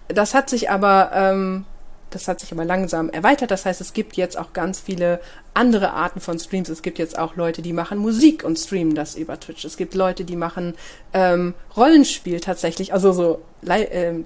Das 0.07 0.33
hat 0.33 0.49
sich 0.49 0.69
aber, 0.69 1.11
ähm, 1.13 1.65
das 2.09 2.27
hat 2.27 2.39
sich 2.39 2.51
aber 2.51 2.65
langsam 2.65 3.09
erweitert. 3.09 3.51
Das 3.51 3.65
heißt, 3.65 3.81
es 3.81 3.93
gibt 3.93 4.15
jetzt 4.15 4.37
auch 4.37 4.53
ganz 4.53 4.79
viele 4.79 5.19
andere 5.53 5.91
Arten 5.91 6.19
von 6.19 6.39
Streams. 6.39 6.69
Es 6.69 6.81
gibt 6.81 6.99
jetzt 6.99 7.17
auch 7.17 7.35
Leute, 7.35 7.61
die 7.61 7.73
machen 7.73 7.97
Musik 7.97 8.43
und 8.43 8.57
streamen 8.57 8.95
das 8.95 9.15
über 9.15 9.39
Twitch. 9.39 9.65
Es 9.65 9.77
gibt 9.77 9.95
Leute, 9.95 10.23
die 10.23 10.35
machen 10.35 10.75
ähm, 11.13 11.53
Rollenspiel 11.75 12.39
tatsächlich. 12.39 12.93
Also 12.93 13.11
so, 13.11 13.41
ähm, 13.67 14.25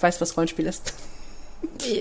weißt 0.00 0.20
was 0.20 0.36
Rollenspiel 0.36 0.66
ist? 0.66 0.92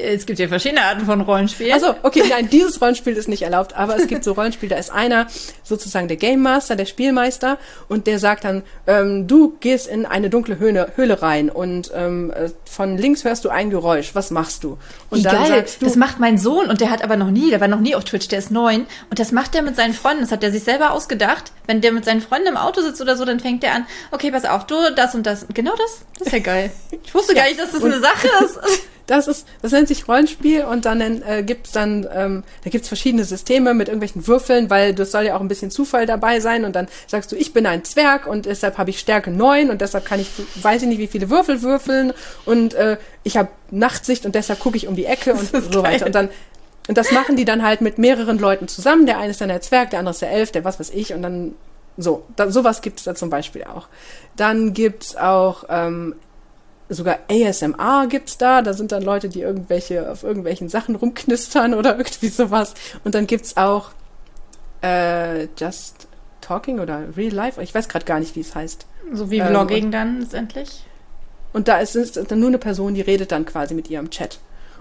Es 0.01 0.25
gibt 0.25 0.39
ja 0.39 0.47
verschiedene 0.47 0.81
Arten 0.81 1.05
von 1.05 1.21
Rollenspielen. 1.21 1.73
Also, 1.73 1.95
okay, 2.03 2.23
nein, 2.29 2.49
dieses 2.49 2.81
Rollenspiel 2.81 3.13
ist 3.13 3.27
nicht 3.27 3.43
erlaubt, 3.43 3.75
aber 3.75 3.97
es 3.97 4.07
gibt 4.07 4.23
so 4.23 4.33
Rollenspiel, 4.33 4.69
da 4.69 4.77
ist 4.77 4.91
einer 4.91 5.27
sozusagen 5.63 6.07
der 6.07 6.17
Game 6.17 6.41
Master, 6.41 6.75
der 6.75 6.85
Spielmeister, 6.85 7.57
und 7.87 8.07
der 8.07 8.19
sagt 8.19 8.43
dann, 8.45 8.63
ähm, 8.87 9.27
du 9.27 9.55
gehst 9.59 9.87
in 9.87 10.05
eine 10.05 10.29
dunkle 10.29 10.59
Höhle, 10.59 10.91
Höhle 10.95 11.21
rein 11.21 11.49
und 11.49 11.91
ähm, 11.95 12.31
äh, 12.31 12.49
von 12.65 12.97
links 12.97 13.23
hörst 13.23 13.45
du 13.45 13.49
ein 13.49 13.69
Geräusch, 13.69 14.15
was 14.15 14.31
machst 14.31 14.63
du? 14.63 14.77
Und 15.09 15.19
Wie 15.19 15.23
dann 15.23 15.35
geil. 15.35 15.47
sagst 15.47 15.81
du, 15.81 15.85
das 15.85 15.95
macht 15.95 16.19
mein 16.19 16.37
Sohn 16.37 16.67
und 16.67 16.81
der 16.81 16.89
hat 16.89 17.03
aber 17.03 17.17
noch 17.17 17.31
nie, 17.31 17.49
der 17.49 17.61
war 17.61 17.67
noch 17.67 17.79
nie 17.79 17.95
auf 17.95 18.03
Twitch, 18.03 18.27
der 18.27 18.39
ist 18.39 18.51
neun 18.51 18.85
und 19.09 19.19
das 19.19 19.31
macht 19.31 19.55
er 19.55 19.61
mit 19.61 19.75
seinen 19.75 19.93
Freunden, 19.93 20.21
das 20.21 20.31
hat 20.31 20.43
er 20.43 20.51
sich 20.51 20.63
selber 20.63 20.91
ausgedacht. 20.91 21.51
Wenn 21.67 21.81
der 21.81 21.91
mit 21.91 22.05
seinen 22.05 22.21
Freunden 22.21 22.47
im 22.47 22.57
Auto 22.57 22.81
sitzt 22.81 23.01
oder 23.01 23.17
so, 23.17 23.25
dann 23.25 23.39
fängt 23.39 23.63
er 23.63 23.73
an, 23.73 23.85
okay, 24.11 24.31
pass 24.31 24.45
auf, 24.45 24.67
du, 24.67 24.75
das 24.95 25.15
und 25.15 25.25
das. 25.25 25.45
Genau 25.53 25.71
das? 25.75 26.01
Das 26.19 26.27
ist 26.27 26.33
ja 26.33 26.39
geil. 26.39 26.71
Ich 27.03 27.13
wusste 27.13 27.33
gar 27.33 27.45
nicht, 27.45 27.59
dass 27.59 27.71
das 27.71 27.83
eine 27.83 27.99
Sache 27.99 28.27
ist. 28.43 28.59
Das 29.07 29.27
ist, 29.27 29.47
das 29.61 29.71
nennt 29.71 29.87
sich 29.87 30.07
Rollenspiel 30.07 30.63
und 30.63 30.85
dann 30.85 30.99
äh, 31.01 31.43
gibt's 31.43 31.71
dann, 31.71 32.07
ähm, 32.13 32.43
da 32.63 32.69
gibt's 32.69 32.87
verschiedene 32.87 33.23
Systeme 33.23 33.73
mit 33.73 33.87
irgendwelchen 33.87 34.25
Würfeln, 34.27 34.69
weil 34.69 34.93
das 34.93 35.11
soll 35.11 35.23
ja 35.23 35.35
auch 35.35 35.41
ein 35.41 35.47
bisschen 35.47 35.71
Zufall 35.71 36.05
dabei 36.05 36.39
sein 36.39 36.65
und 36.65 36.75
dann 36.75 36.87
sagst 37.07 37.31
du, 37.31 37.35
ich 37.35 37.53
bin 37.53 37.65
ein 37.65 37.83
Zwerg 37.83 38.27
und 38.27 38.45
deshalb 38.45 38.77
habe 38.77 38.89
ich 38.89 38.99
Stärke 38.99 39.31
9 39.31 39.69
und 39.69 39.81
deshalb 39.81 40.05
kann 40.05 40.19
ich, 40.19 40.29
weiß 40.61 40.81
ich 40.81 40.87
nicht, 40.87 40.99
wie 40.99 41.07
viele 41.07 41.29
Würfel 41.29 41.61
würfeln 41.61 42.13
und 42.45 42.73
äh, 42.73 42.97
ich 43.23 43.37
habe 43.37 43.49
Nachtsicht 43.71 44.25
und 44.25 44.35
deshalb 44.35 44.59
gucke 44.59 44.77
ich 44.77 44.87
um 44.87 44.95
die 44.95 45.05
Ecke 45.05 45.33
und 45.33 45.51
so 45.71 45.81
geil. 45.81 45.93
weiter. 45.93 46.05
Und 46.05 46.15
dann 46.15 46.29
und 46.87 46.97
das 46.97 47.11
machen 47.11 47.35
die 47.35 47.45
dann 47.45 47.63
halt 47.63 47.81
mit 47.81 47.97
mehreren 47.97 48.37
Leuten 48.37 48.67
zusammen. 48.67 49.07
Der 49.07 49.17
eine 49.17 49.31
ist 49.31 49.41
dann 49.41 49.49
der 49.49 49.61
Zwerg, 49.61 49.89
der 49.89 49.99
andere 49.99 50.11
ist 50.11 50.21
der 50.21 50.31
Elf, 50.31 50.51
der 50.51 50.63
was 50.63 50.79
weiß 50.79 50.91
ich 50.91 51.13
und 51.13 51.21
dann 51.21 51.55
so, 51.97 52.25
da, 52.35 52.51
sowas 52.51 52.81
gibt's 52.81 53.03
da 53.03 53.15
zum 53.15 53.29
Beispiel 53.29 53.63
auch. 53.63 53.87
Dann 54.35 54.73
gibt's 54.73 55.15
auch 55.15 55.63
ähm, 55.69 56.15
sogar 56.89 57.19
ASMR 57.29 58.07
gibt's 58.07 58.37
da. 58.37 58.61
Da 58.61 58.73
sind 58.73 58.91
dann 58.91 59.03
Leute, 59.03 59.29
die 59.29 59.41
irgendwelche 59.41 60.11
auf 60.11 60.23
irgendwelchen 60.23 60.69
Sachen 60.69 60.95
rumknistern 60.95 61.73
oder 61.73 61.91
irgendwie 61.97 62.29
sowas. 62.29 62.73
Und 63.03 63.15
dann 63.15 63.27
gibt's 63.27 63.57
auch 63.57 63.91
äh, 64.81 65.47
Just 65.57 66.07
Talking 66.41 66.79
oder 66.79 67.03
Real 67.17 67.33
Life. 67.33 67.61
Ich 67.61 67.73
weiß 67.73 67.89
gerade 67.89 68.05
gar 68.05 68.19
nicht, 68.19 68.35
wie 68.35 68.41
es 68.41 68.53
heißt. 68.53 68.85
So 69.13 69.31
wie 69.31 69.39
Ähm, 69.39 69.47
Vlogging 69.47 69.91
dann 69.91 70.21
letztendlich. 70.21 70.85
Und 71.53 71.67
da 71.67 71.77
ist 71.77 71.95
es 71.95 72.11
dann 72.11 72.39
nur 72.39 72.49
eine 72.49 72.57
Person, 72.57 72.95
die 72.95 73.01
redet 73.01 73.31
dann 73.31 73.45
quasi 73.45 73.73
mit 73.73 73.89
ihrem 73.89 74.09
Chat. 74.09 74.39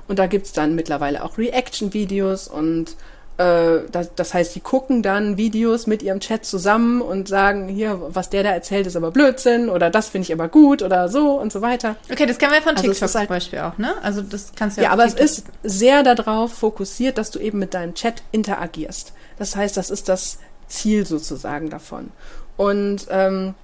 Und 0.09 0.19
da 0.19 0.27
gibt's 0.27 0.53
dann 0.53 0.75
mittlerweile 0.75 1.25
auch 1.25 1.39
Reaction-Videos 1.39 2.49
und 2.49 2.97
das, 3.37 4.15
das 4.15 4.33
heißt, 4.33 4.55
die 4.55 4.61
gucken 4.61 5.03
dann 5.03 5.37
Videos 5.37 5.87
mit 5.89 6.03
ihrem 6.05 6.21
Chat 6.21 6.45
zusammen 6.45 7.01
und 7.03 7.27
sagen, 7.27 7.67
hier, 7.69 8.01
was 8.09 8.31
der 8.31 8.45
da 8.45 8.51
erzählt, 8.51 8.87
ist 8.87 8.95
aber 8.95 9.11
Blödsinn 9.11 9.69
oder 9.69 9.91
das 9.91 10.09
finde 10.09 10.27
ich 10.27 10.33
aber 10.33 10.47
gut 10.49 10.83
oder 10.83 11.09
so 11.09 11.33
und 11.41 11.53
so 11.53 11.61
weiter. 11.61 11.97
Okay, 12.11 12.27
das 12.27 12.39
kennen 12.39 12.53
wir 12.53 12.63
von 12.63 12.77
Also 12.77 12.83
TikTok 12.89 13.03
ist 13.09 13.15
halt- 13.17 13.27
zum 13.29 13.35
Beispiel 13.37 13.59
auch, 13.61 13.77
ne? 13.79 13.95
Also 14.03 14.23
das 14.23 14.53
kannst 14.55 14.77
du 14.77 14.83
ja 14.83 14.89
Ja, 14.89 14.93
aber 14.93 15.05
es 15.05 15.15
ist 15.15 15.45
sehr 15.65 16.03
darauf 16.05 16.53
fokussiert, 16.55 17.19
dass 17.19 17.33
du 17.33 17.41
eben 17.41 17.59
mit 17.59 17.75
deinem 17.75 17.95
Chat 17.95 18.23
interagierst. 18.31 19.13
Das 19.37 19.57
heißt, 19.57 19.77
das 19.77 19.91
ist 19.91 20.09
das 20.09 20.39
Ziel 20.69 21.05
sozusagen 21.05 21.71
davon. 21.71 22.13
Und 22.57 23.07
ähm, 23.11 23.55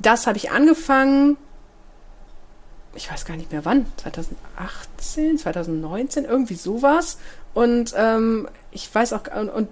das 0.00 0.26
habe 0.26 0.38
ich 0.38 0.50
angefangen, 0.50 1.36
ich 2.94 3.10
weiß 3.10 3.24
gar 3.24 3.36
nicht 3.36 3.52
mehr 3.52 3.64
wann, 3.64 3.86
2018, 3.96 5.38
2019, 5.38 6.24
irgendwie 6.24 6.56
sowas. 6.56 7.16
Und 7.54 7.94
ähm, 7.96 8.48
ich 8.70 8.92
weiß 8.92 9.12
auch, 9.12 9.22
und, 9.38 9.48
und 9.48 9.68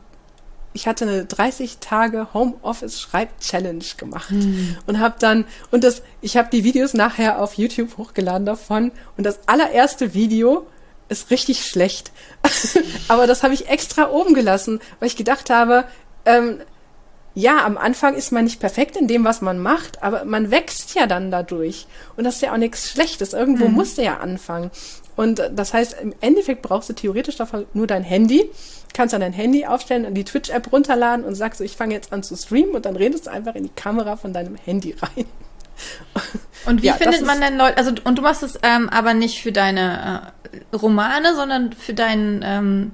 ich 0.73 0.87
hatte 0.87 1.05
eine 1.05 1.25
30 1.25 1.79
Tage 1.79 2.29
Homeoffice 2.33 3.01
Schreib-Challenge 3.01 3.85
gemacht 3.97 4.33
und 4.87 5.01
habe 5.01 5.17
dann 5.19 5.45
und 5.73 5.83
das 5.83 6.03
ich 6.21 6.37
habe 6.37 6.49
die 6.53 6.63
Videos 6.63 6.95
nachher 6.95 7.43
auf 7.43 7.55
YouTube 7.55 7.97
hochgeladen 7.99 8.47
davon 8.47 8.93
und 9.17 9.25
das 9.25 9.41
allererste 9.47 10.15
Video 10.15 10.67
ist 11.09 11.31
richtig 11.31 11.67
schlecht. 11.67 12.13
Aber 13.09 13.27
das 13.27 13.43
habe 13.43 13.53
ich 13.53 13.69
extra 13.69 14.11
oben 14.11 14.33
gelassen, 14.33 14.81
weil 15.01 15.09
ich 15.09 15.17
gedacht 15.17 15.51
habe, 15.51 15.85
ähm, 16.25 16.61
ja, 17.35 17.65
am 17.65 17.77
Anfang 17.77 18.15
ist 18.15 18.33
man 18.33 18.45
nicht 18.45 18.61
perfekt 18.61 18.97
in 18.97 19.09
dem, 19.09 19.25
was 19.25 19.41
man 19.41 19.61
macht, 19.61 20.03
aber 20.03 20.25
man 20.25 20.51
wächst 20.51 20.97
ja 20.97 21.07
dann 21.07 21.31
dadurch. 21.31 21.87
Und 22.17 22.25
das 22.25 22.37
ist 22.37 22.43
ja 22.43 22.53
auch 22.53 22.57
nichts 22.57 22.91
Schlechtes. 22.91 23.33
Irgendwo 23.35 23.69
musst 23.69 23.99
du 23.99 24.03
ja 24.03 24.19
anfangen. 24.19 24.73
Und 25.17 25.43
das 25.55 25.75
heißt, 25.75 25.97
im 26.01 26.15
Endeffekt 26.21 26.63
brauchst 26.63 26.89
du 26.89 26.93
theoretisch 26.93 27.37
davon 27.37 27.67
nur 27.75 27.87
dein 27.87 28.03
Handy, 28.03 28.51
kannst 28.95 29.13
dann 29.13 29.21
dein 29.21 29.33
Handy 29.33 29.67
aufstellen 29.67 30.05
und 30.05 30.15
die 30.15 30.25
Twitch-App 30.25 30.73
runterladen 30.73 31.25
und 31.25 31.35
sagst 31.35 31.59
so, 31.59 31.65
ich 31.65 31.77
fange 31.77 31.95
jetzt 31.95 32.13
an 32.13 32.23
zu 32.23 32.37
streamen 32.37 32.75
und 32.75 32.87
dann 32.87 32.97
redest 32.97 33.27
du 33.27 33.31
einfach 33.31 33.55
in 33.55 33.65
die 33.65 33.71
Kamera 33.71 34.17
von 34.17 34.33
deinem 34.33 34.57
Handy 34.57 34.95
rein. 35.01 35.27
Und 36.67 36.83
wie 36.83 36.89
Ja, 36.89 36.93
findet 36.93 37.25
man 37.25 37.41
denn 37.41 37.57
Leute, 37.57 37.79
also 37.79 37.93
und 38.05 38.19
du 38.19 38.21
machst 38.21 38.43
es 38.43 38.59
ähm, 38.63 38.91
aber 38.91 39.15
nicht 39.15 39.41
für 39.43 39.51
deine 39.51 40.31
äh, 40.53 40.77
Romane, 40.77 41.35
sondern 41.35 41.73
für 41.73 41.95
deinen 41.95 42.43
ähm, 42.45 42.93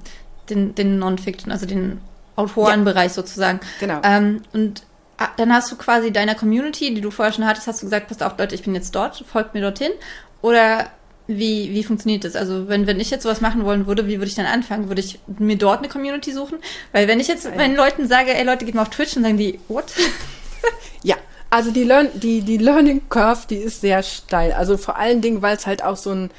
den, 0.49 0.73
den 0.73 0.97
Non-Fiction, 0.99 1.51
also 1.51 1.65
den 1.65 1.99
Autorenbereich 2.37 3.13
sozusagen. 3.13 3.59
Genau. 3.79 3.99
Ähm, 4.03 4.41
und 4.53 4.83
ah, 5.17 5.29
dann 5.37 5.53
hast 5.53 5.71
du 5.71 5.75
quasi 5.75 6.11
deiner 6.11 6.35
Community, 6.35 6.93
die 6.93 7.01
du 7.01 7.11
vorher 7.11 7.33
schon 7.33 7.45
hattest, 7.45 7.67
hast 7.67 7.81
du 7.81 7.87
gesagt, 7.87 8.07
passt 8.07 8.23
auf 8.23 8.37
Leute, 8.37 8.55
ich 8.55 8.63
bin 8.63 8.75
jetzt 8.75 8.95
dort, 8.95 9.23
folgt 9.27 9.53
mir 9.53 9.61
dorthin. 9.61 9.91
Oder 10.41 10.87
wie, 11.27 11.73
wie 11.73 11.83
funktioniert 11.83 12.23
das? 12.23 12.35
Also 12.35 12.67
wenn, 12.69 12.87
wenn 12.87 12.99
ich 12.99 13.11
jetzt 13.11 13.23
sowas 13.23 13.41
machen 13.41 13.65
wollen 13.65 13.85
würde, 13.85 14.07
wie 14.07 14.17
würde 14.17 14.27
ich 14.27 14.35
dann 14.35 14.45
anfangen? 14.45 14.87
Würde 14.87 15.01
ich 15.01 15.19
mir 15.37 15.57
dort 15.57 15.79
eine 15.79 15.89
Community 15.89 16.31
suchen? 16.31 16.57
Weil 16.93 17.07
wenn 17.07 17.19
ich 17.19 17.27
jetzt 17.27 17.53
meinen 17.55 17.75
Leuten 17.75 18.07
sage, 18.07 18.33
ey 18.33 18.45
Leute, 18.45 18.65
geht 18.65 18.75
mal 18.75 18.83
auf 18.83 18.89
Twitch, 18.89 19.13
dann 19.13 19.23
sagen 19.23 19.37
die, 19.37 19.59
what? 19.67 19.85
Ja, 21.03 21.15
also 21.49 21.71
die, 21.71 21.83
Learn 21.83 22.09
die, 22.13 22.41
die 22.41 22.57
Learning 22.57 23.01
Curve, 23.09 23.41
die 23.49 23.57
ist 23.57 23.81
sehr 23.81 24.03
steil. 24.03 24.53
Also 24.53 24.77
vor 24.77 24.97
allen 24.97 25.21
Dingen, 25.21 25.41
weil 25.41 25.55
es 25.55 25.67
halt 25.67 25.83
auch 25.83 25.97
so 25.97 26.11
ein 26.11 26.31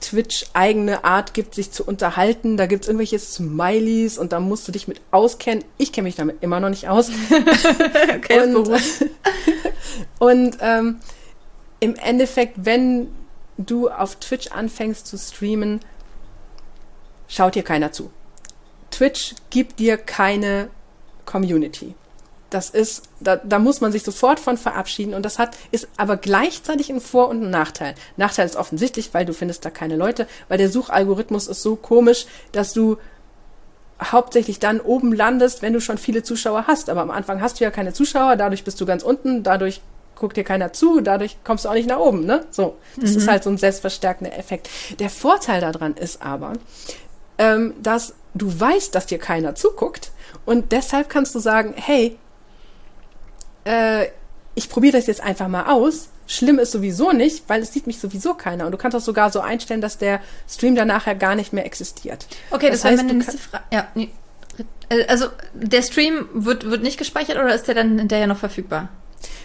Twitch-eigene 0.00 1.04
Art 1.04 1.32
gibt, 1.32 1.54
sich 1.54 1.70
zu 1.70 1.84
unterhalten. 1.84 2.58
Da 2.58 2.66
gibt's 2.66 2.88
irgendwelche 2.88 3.18
Smileys 3.18 4.18
und 4.18 4.32
da 4.32 4.40
musst 4.40 4.68
du 4.68 4.72
dich 4.72 4.86
mit 4.86 5.00
auskennen. 5.10 5.64
Ich 5.78 5.92
kenne 5.92 6.04
mich 6.04 6.16
damit 6.16 6.42
immer 6.42 6.60
noch 6.60 6.68
nicht 6.68 6.88
aus. 6.88 7.10
Okay, 8.16 8.40
und 8.42 8.68
und 10.18 10.58
ähm, 10.60 11.00
im 11.80 11.96
Endeffekt, 11.96 12.54
wenn 12.64 13.08
du 13.58 13.88
auf 13.88 14.16
Twitch 14.16 14.48
anfängst 14.48 15.06
zu 15.06 15.16
streamen, 15.16 15.80
schaut 17.28 17.54
dir 17.54 17.62
keiner 17.62 17.92
zu. 17.92 18.10
Twitch 18.90 19.34
gibt 19.50 19.78
dir 19.78 19.96
keine 19.96 20.70
Community. 21.24 21.94
das 22.54 22.70
ist, 22.70 23.08
da, 23.18 23.36
da 23.36 23.58
muss 23.58 23.80
man 23.80 23.90
sich 23.90 24.04
sofort 24.04 24.38
von 24.38 24.56
verabschieden 24.56 25.12
und 25.12 25.24
das 25.24 25.40
hat, 25.40 25.56
ist 25.72 25.88
aber 25.96 26.16
gleichzeitig 26.16 26.88
ein 26.88 27.00
Vor- 27.00 27.28
und 27.28 27.42
ein 27.42 27.50
Nachteil. 27.50 27.96
Nachteil 28.16 28.46
ist 28.46 28.54
offensichtlich, 28.54 29.12
weil 29.12 29.26
du 29.26 29.34
findest 29.34 29.64
da 29.64 29.70
keine 29.70 29.96
Leute, 29.96 30.28
weil 30.48 30.58
der 30.58 30.70
Suchalgorithmus 30.70 31.48
ist 31.48 31.62
so 31.62 31.74
komisch, 31.74 32.26
dass 32.52 32.72
du 32.72 32.98
hauptsächlich 34.00 34.60
dann 34.60 34.80
oben 34.80 35.12
landest, 35.12 35.62
wenn 35.62 35.72
du 35.72 35.80
schon 35.80 35.98
viele 35.98 36.22
Zuschauer 36.22 36.66
hast. 36.68 36.90
Aber 36.90 37.00
am 37.00 37.10
Anfang 37.10 37.40
hast 37.40 37.58
du 37.58 37.64
ja 37.64 37.72
keine 37.72 37.92
Zuschauer, 37.92 38.36
dadurch 38.36 38.62
bist 38.62 38.80
du 38.80 38.86
ganz 38.86 39.02
unten, 39.02 39.42
dadurch 39.42 39.80
guckt 40.16 40.36
dir 40.36 40.44
keiner 40.44 40.72
zu, 40.72 41.00
dadurch 41.00 41.38
kommst 41.44 41.64
du 41.64 41.68
auch 41.68 41.74
nicht 41.74 41.88
nach 41.88 41.98
oben, 41.98 42.24
ne? 42.24 42.46
So. 42.50 42.76
Das 42.96 43.12
mhm. 43.12 43.18
ist 43.18 43.28
halt 43.28 43.42
so 43.42 43.50
ein 43.50 43.58
selbstverstärkender 43.58 44.36
Effekt. 44.36 44.68
Der 44.98 45.10
Vorteil 45.10 45.60
daran 45.60 45.94
ist 45.94 46.22
aber, 46.22 46.54
ähm, 47.38 47.74
dass 47.82 48.14
du 48.34 48.60
weißt, 48.60 48.94
dass 48.94 49.06
dir 49.06 49.18
keiner 49.18 49.54
zuguckt 49.54 50.12
und 50.44 50.72
deshalb 50.72 51.08
kannst 51.08 51.34
du 51.34 51.38
sagen, 51.38 51.74
hey, 51.76 52.18
äh, 53.64 54.06
ich 54.54 54.68
probiere 54.68 54.96
das 54.96 55.06
jetzt 55.06 55.20
einfach 55.20 55.48
mal 55.48 55.66
aus. 55.66 56.08
Schlimm 56.26 56.58
ist 56.58 56.72
sowieso 56.72 57.12
nicht, 57.12 57.44
weil 57.48 57.60
es 57.62 57.72
sieht 57.72 57.86
mich 57.86 57.98
sowieso 57.98 58.34
keiner. 58.34 58.66
Und 58.66 58.72
du 58.72 58.78
kannst 58.78 58.94
das 58.94 59.04
sogar 59.04 59.30
so 59.30 59.40
einstellen, 59.40 59.80
dass 59.80 59.98
der 59.98 60.20
Stream 60.48 60.74
dann 60.74 60.88
nachher 60.88 61.14
gar 61.14 61.34
nicht 61.34 61.52
mehr 61.52 61.66
existiert. 61.66 62.26
Okay, 62.50 62.70
das, 62.70 62.80
das 62.80 62.92
heißt, 62.92 63.02
meine 63.02 63.18
nächste 63.18 63.38
Frage. 63.38 63.64
Ja, 63.72 63.88
nee. 63.94 64.10
Äh, 64.88 65.04
also 65.06 65.26
der 65.52 65.82
Stream 65.82 66.28
wird, 66.32 66.70
wird 66.70 66.82
nicht 66.82 66.98
gespeichert 66.98 67.36
oder 67.36 67.54
ist 67.54 67.68
der 67.68 67.74
dann 67.74 67.98
hinterher 67.98 68.26
noch 68.26 68.38
verfügbar? 68.38 68.88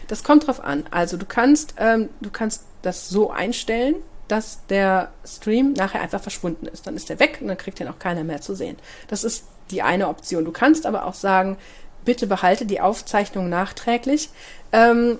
Das 0.07 0.23
kommt 0.23 0.47
drauf 0.47 0.63
an. 0.63 0.85
Also 0.91 1.17
du 1.17 1.25
kannst, 1.25 1.75
ähm, 1.77 2.09
du 2.21 2.29
kannst 2.29 2.63
das 2.81 3.09
so 3.09 3.31
einstellen, 3.31 3.95
dass 4.27 4.59
der 4.67 5.09
Stream 5.25 5.73
nachher 5.73 6.01
einfach 6.01 6.21
verschwunden 6.21 6.67
ist. 6.67 6.87
Dann 6.87 6.95
ist 6.95 7.09
er 7.09 7.19
weg 7.19 7.39
und 7.41 7.47
dann 7.47 7.57
kriegt 7.57 7.79
ihn 7.79 7.87
auch 7.87 7.99
keiner 7.99 8.23
mehr 8.23 8.41
zu 8.41 8.55
sehen. 8.55 8.77
Das 9.07 9.23
ist 9.23 9.45
die 9.71 9.81
eine 9.81 10.07
Option. 10.07 10.45
Du 10.45 10.51
kannst 10.51 10.85
aber 10.85 11.05
auch 11.05 11.13
sagen, 11.13 11.57
bitte 12.05 12.27
behalte 12.27 12.65
die 12.65 12.79
Aufzeichnung 12.79 13.49
nachträglich. 13.49 14.29
Ähm, 14.71 15.17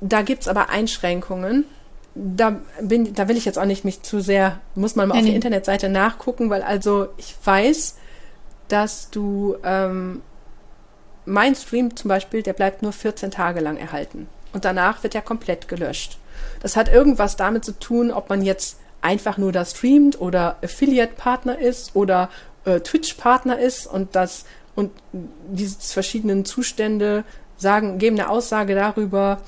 da 0.00 0.22
gibt's 0.22 0.48
aber 0.48 0.70
Einschränkungen. 0.70 1.64
Da, 2.14 2.60
bin, 2.80 3.14
da 3.14 3.28
will 3.28 3.36
ich 3.36 3.44
jetzt 3.44 3.58
auch 3.58 3.66
nicht 3.66 3.84
mich 3.84 4.02
zu 4.02 4.20
sehr, 4.20 4.58
muss 4.74 4.96
man 4.96 5.08
mal 5.08 5.14
nee, 5.14 5.20
auf 5.20 5.26
der 5.26 5.34
Internetseite 5.34 5.88
nachgucken, 5.90 6.48
weil 6.48 6.62
also 6.62 7.08
ich 7.18 7.34
weiß, 7.44 7.96
dass 8.68 9.10
du 9.10 9.56
ähm, 9.62 10.22
mein 11.26 11.54
Stream 11.54 11.94
zum 11.96 12.08
Beispiel, 12.08 12.42
der 12.42 12.52
bleibt 12.52 12.82
nur 12.82 12.92
14 12.92 13.30
Tage 13.30 13.60
lang 13.60 13.76
erhalten. 13.76 14.28
Und 14.52 14.64
danach 14.64 15.02
wird 15.02 15.14
er 15.14 15.22
komplett 15.22 15.68
gelöscht. 15.68 16.18
Das 16.60 16.76
hat 16.76 16.88
irgendwas 16.88 17.36
damit 17.36 17.64
zu 17.64 17.78
tun, 17.78 18.10
ob 18.10 18.30
man 18.30 18.42
jetzt 18.42 18.78
einfach 19.02 19.36
nur 19.36 19.52
da 19.52 19.64
streamt 19.64 20.20
oder 20.20 20.56
Affiliate-Partner 20.62 21.58
ist 21.58 21.94
oder 21.94 22.30
äh, 22.64 22.80
Twitch-Partner 22.80 23.58
ist 23.58 23.86
und 23.86 24.16
das 24.16 24.44
und 24.74 24.90
diese 25.12 25.76
verschiedenen 25.80 26.44
Zustände 26.44 27.24
sagen, 27.56 27.98
geben 27.98 28.18
eine 28.18 28.28
Aussage 28.28 28.74
darüber, 28.74 29.40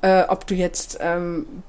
äh, 0.00 0.22
ob 0.22 0.46
du 0.46 0.54
jetzt 0.54 0.98
ähm, 1.00 1.62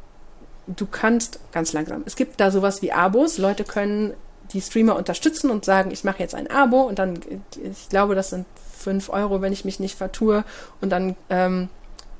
du 0.67 0.85
kannst 0.85 1.39
ganz 1.51 1.73
langsam. 1.73 2.03
Es 2.05 2.15
gibt 2.15 2.39
da 2.39 2.51
sowas 2.51 2.81
wie 2.81 2.91
Abos. 2.91 3.37
Leute 3.37 3.63
können 3.63 4.13
die 4.53 4.61
Streamer 4.61 4.95
unterstützen 4.95 5.49
und 5.49 5.65
sagen, 5.65 5.91
ich 5.91 6.03
mache 6.03 6.19
jetzt 6.19 6.35
ein 6.35 6.49
Abo 6.49 6.81
und 6.81 6.99
dann, 6.99 7.19
ich 7.61 7.89
glaube, 7.89 8.15
das 8.15 8.29
sind 8.29 8.45
fünf 8.87 9.09
Euro, 9.09 9.41
wenn 9.41 9.51
ich 9.51 9.65
mich 9.65 9.81
nicht 9.81 9.97
vertue. 9.97 10.45
Und 10.79 10.91
dann 10.91 11.17
ähm, 11.29 11.67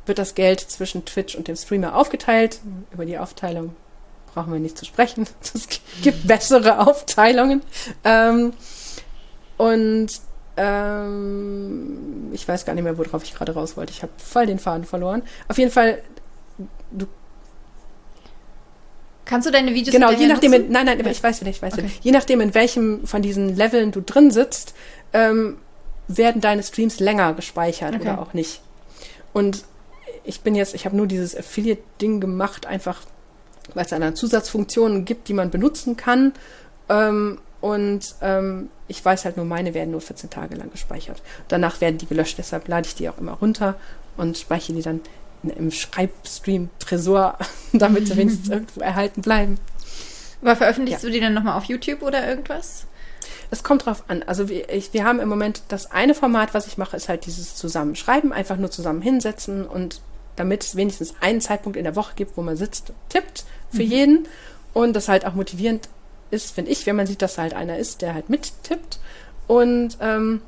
wird 0.06 0.20
das 0.20 0.36
Geld 0.36 0.60
zwischen 0.60 1.06
Twitch 1.06 1.34
und 1.36 1.48
dem 1.48 1.56
Streamer 1.56 1.96
aufgeteilt. 1.96 2.60
Über 2.92 3.06
die 3.06 3.18
Aufteilung 3.18 3.74
brauchen 4.34 4.52
wir 4.52 4.60
nicht 4.60 4.78
zu 4.78 4.84
sprechen. 4.84 5.26
Es 5.54 5.70
gibt 6.02 6.28
bessere 6.28 6.86
Aufteilungen. 6.86 7.62
Ähm, 8.04 8.52
und 9.56 10.10
ähm, 10.58 12.32
ich 12.34 12.46
weiß 12.46 12.66
gar 12.66 12.74
nicht 12.74 12.84
mehr, 12.84 12.98
worauf 12.98 13.24
ich 13.24 13.34
gerade 13.34 13.54
raus 13.54 13.78
wollte. 13.78 13.94
Ich 13.94 14.02
habe 14.02 14.12
voll 14.18 14.46
den 14.46 14.60
Faden 14.60 14.84
verloren. 14.84 15.22
Auf 15.48 15.58
jeden 15.58 15.72
Fall, 15.72 16.02
du 16.92 17.08
Kannst 19.24 19.48
du 19.48 19.52
deine 19.52 19.74
Videos 19.74 19.94
Genau, 19.94 20.12
je 20.12 20.28
nachdem, 20.28 20.54
in, 20.54 20.72
nein, 20.72 20.86
nein, 20.86 21.06
ich 21.06 21.24
weiß 21.24 21.42
wieder, 21.42 21.50
ich 21.50 21.62
weiß 21.62 21.74
okay. 21.74 21.84
wieder. 21.84 21.94
Je 22.02 22.12
nachdem, 22.12 22.42
in 22.42 22.54
welchem 22.54 23.06
von 23.06 23.22
diesen 23.22 23.56
Leveln 23.56 23.92
du 23.92 24.02
drin 24.02 24.32
sitzt, 24.32 24.74
ähm, 25.14 25.58
werden 26.08 26.42
deine 26.42 26.64
Streams 26.64 27.00
länger 27.00 27.34
gespeichert 27.34 27.96
okay. 27.96 28.02
oder 28.02 28.22
auch 28.22 28.34
nicht. 28.34 28.62
Und 29.34 29.66
ich 30.24 30.42
bin 30.42 30.56
jetzt, 30.56 30.74
ich 30.74 30.86
habe 30.86 30.96
nur 30.96 31.08
dieses 31.08 31.36
Affiliate-Ding 31.36 32.20
gemacht, 32.20 32.66
einfach 32.66 33.02
weil 33.74 33.86
es 33.86 33.94
eine 33.94 34.14
Zusatzfunktionen 34.14 35.06
gibt, 35.06 35.28
die 35.28 35.34
man 35.34 35.50
benutzen 35.50 35.98
kann. 35.98 36.34
Ähm, 36.90 37.40
und 37.60 38.16
ähm, 38.22 38.70
ich 38.88 39.04
weiß 39.04 39.26
halt 39.26 39.38
nur, 39.38 39.46
meine 39.46 39.74
werden 39.74 39.92
nur 39.92 40.02
14 40.02 40.30
Tage 40.30 40.56
lang 40.56 40.72
gespeichert. 40.72 41.22
Danach 41.48 41.82
werden 41.82 41.98
die 41.98 42.06
gelöscht, 42.06 42.38
deshalb 42.38 42.68
lade 42.68 42.88
ich 42.88 42.96
die 42.96 43.10
auch 43.10 43.18
immer 43.18 43.34
runter 43.34 43.76
und 44.16 44.38
speichere 44.38 44.76
die 44.76 44.82
dann 44.82 45.02
im 45.44 45.72
Schreibstream-Tresor, 45.72 47.38
damit 47.74 48.08
sie 48.08 48.18
wenigstens 48.18 48.50
irgendwo 48.50 48.82
erhalten 48.82 49.22
bleiben. 49.22 49.60
Aber 50.42 50.56
veröffentlichst 50.56 51.04
ja. 51.04 51.10
du 51.10 51.14
die 51.14 51.20
dann 51.20 51.34
nochmal 51.34 51.58
auf 51.58 51.66
YouTube 51.66 52.04
oder 52.04 52.28
irgendwas? 52.28 52.86
Es 53.52 53.64
kommt 53.64 53.86
drauf 53.86 54.04
an. 54.08 54.24
Also 54.24 54.50
wir, 54.50 54.70
ich, 54.70 54.94
wir 54.94 55.04
haben 55.04 55.20
im 55.20 55.30
Moment 55.30 55.64
das 55.70 55.92
eine 55.92 56.14
Format, 56.14 56.54
was 56.54 56.68
ich 56.68 56.78
mache, 56.78 56.98
ist 56.98 57.10
halt 57.10 57.26
dieses 57.26 57.56
Zusammenschreiben, 57.56 58.34
einfach 58.34 58.58
nur 58.58 58.72
zusammen 58.72 59.02
hinsetzen 59.02 59.66
und 59.66 60.02
damit 60.36 60.64
es 60.64 60.76
wenigstens 60.76 61.16
einen 61.20 61.42
Zeitpunkt 61.42 61.78
in 61.78 61.84
der 61.84 61.96
Woche 61.96 62.14
gibt, 62.16 62.38
wo 62.38 62.42
man 62.42 62.56
sitzt, 62.56 62.94
tippt 63.10 63.46
für 63.70 63.84
mhm. 63.84 63.92
jeden 63.92 64.28
und 64.74 64.94
das 64.94 65.10
halt 65.10 65.26
auch 65.26 65.34
motivierend 65.34 65.90
ist, 66.30 66.54
finde 66.54 66.72
ich, 66.72 66.86
wenn 66.86 66.96
man 66.96 67.08
sieht, 67.08 67.22
dass 67.22 67.38
halt 67.38 67.54
einer 67.54 67.78
ist, 67.78 68.02
der 68.02 68.14
halt 68.14 68.30
mittippt. 68.30 69.00
Und 69.48 69.98
ähm, 70.02 70.42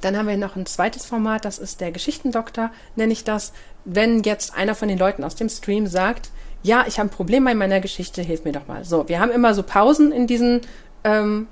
dann 0.00 0.16
haben 0.16 0.28
wir 0.28 0.36
noch 0.36 0.56
ein 0.56 0.66
zweites 0.66 1.06
Format, 1.06 1.44
das 1.44 1.58
ist 1.58 1.80
der 1.80 1.92
Geschichtendoktor, 1.92 2.70
nenne 2.96 3.12
ich 3.12 3.24
das. 3.24 3.52
Wenn 3.84 4.22
jetzt 4.22 4.54
einer 4.54 4.74
von 4.74 4.88
den 4.88 4.98
Leuten 4.98 5.24
aus 5.24 5.34
dem 5.34 5.48
Stream 5.48 5.86
sagt, 5.86 6.30
ja, 6.62 6.84
ich 6.86 6.98
habe 6.98 7.08
ein 7.08 7.12
Problem 7.12 7.44
bei 7.44 7.54
meiner 7.54 7.80
Geschichte, 7.80 8.22
hilf 8.22 8.44
mir 8.44 8.52
doch 8.52 8.66
mal. 8.66 8.84
So, 8.84 9.08
wir 9.08 9.20
haben 9.20 9.30
immer 9.30 9.54
so 9.54 9.62
Pausen 9.62 10.12
in 10.12 10.26
diesen 10.26 10.62
ähm, 11.04 11.46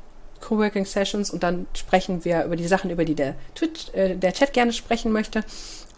Coworking 0.47 0.85
Sessions 0.85 1.31
und 1.31 1.43
dann 1.43 1.67
sprechen 1.75 2.25
wir 2.25 2.45
über 2.45 2.55
die 2.55 2.67
Sachen, 2.67 2.91
über 2.91 3.05
die 3.05 3.17
der 3.17 3.35
Twitch, 3.57 3.93
äh, 3.95 4.15
der 4.15 4.33
Chat 4.33 4.53
gerne 4.53 4.73
sprechen 4.73 5.11
möchte. 5.11 5.45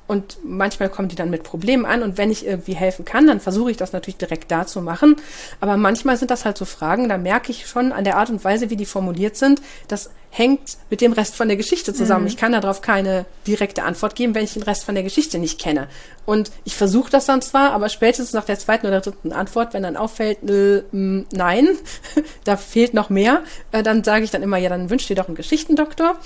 Und 0.09 0.39
manchmal 0.43 0.89
kommen 0.89 1.09
die 1.09 1.17
dann 1.17 1.31
mit 1.31 1.45
Problemen 1.45 1.85
an 1.85 2.03
und 2.03 2.19
wenn 2.19 2.31
ich 2.31 2.47
irgendwie 2.47 2.75
helfen 2.75 3.05
kann, 3.05 3.27
dann 3.27 3.41
versuche 3.41 3.71
ich 3.71 3.77
das 3.77 3.93
natürlich 3.93 4.17
direkt 4.17 4.51
da 4.51 4.67
zu 4.67 4.81
machen. 4.81 5.17
Aber 5.61 5.77
manchmal 5.77 6.17
sind 6.17 6.31
das 6.31 6.47
halt 6.47 6.59
so 6.59 6.65
Fragen, 6.65 7.09
da 7.09 7.19
merke 7.19 7.53
ich 7.53 7.67
schon 7.67 7.93
an 7.93 8.05
der 8.05 8.17
Art 8.17 8.31
und 8.31 8.43
Weise, 8.43 8.71
wie 8.71 8.77
die 8.77 8.87
formuliert 8.87 9.37
sind, 9.37 9.61
das 9.87 10.11
hängt 10.31 10.77
mit 10.91 11.01
dem 11.01 11.13
Rest 11.13 11.37
von 11.37 11.49
der 11.49 11.57
Geschichte 11.57 11.95
zusammen. 11.95 12.23
Mhm. 12.23 12.29
Ich 12.29 12.37
kann 12.37 12.53
darauf 12.53 12.83
keine 12.83 13.25
direkte 13.47 13.83
Antwort 13.83 14.15
geben, 14.15 14.35
wenn 14.35 14.45
ich 14.45 14.55
den 14.55 14.63
Rest 14.63 14.85
von 14.85 14.95
der 14.95 15.05
Geschichte 15.05 15.39
nicht 15.39 15.61
kenne. 15.61 15.89
Und 16.27 16.51
ich 16.65 16.77
versuche 16.77 17.11
das 17.11 17.27
dann 17.27 17.41
zwar, 17.41 17.73
aber 17.73 17.89
spätestens 17.89 18.33
nach 18.33 18.45
der 18.45 18.59
zweiten 18.59 18.87
oder 18.87 19.01
dritten 19.01 19.33
Antwort, 19.33 19.73
wenn 19.73 19.83
dann 19.83 19.97
auffällt, 19.97 20.39
äh, 20.49 20.83
nein, 20.93 21.69
da 22.45 22.57
fehlt 22.57 22.95
noch 22.95 23.11
mehr, 23.11 23.43
äh, 23.73 23.83
dann 23.83 24.05
sage 24.05 24.25
ich 24.25 24.31
dann 24.31 24.43
immer, 24.43 24.59
ja, 24.59 24.69
dann 24.69 24.91
wünscht 24.91 25.09
dir 25.09 25.17
doch 25.17 25.29
einen 25.29 25.37
Geschichtendoktor. 25.37 26.19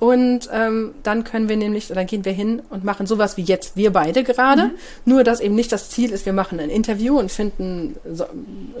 Und 0.00 0.48
ähm, 0.50 0.94
dann 1.02 1.24
können 1.24 1.50
wir 1.50 1.58
nämlich, 1.58 1.88
dann 1.88 2.06
gehen 2.06 2.24
wir 2.24 2.32
hin 2.32 2.62
und 2.70 2.84
machen 2.84 3.06
sowas 3.06 3.36
wie 3.36 3.42
jetzt 3.42 3.76
wir 3.76 3.92
beide 3.92 4.24
gerade. 4.24 4.64
Mhm. 4.64 4.70
Nur, 5.04 5.24
dass 5.24 5.40
eben 5.40 5.54
nicht 5.54 5.70
das 5.72 5.90
Ziel 5.90 6.10
ist, 6.10 6.24
wir 6.24 6.32
machen 6.32 6.58
ein 6.58 6.70
Interview 6.70 7.18
und 7.18 7.30
finden, 7.30 7.96
so, 8.10 8.24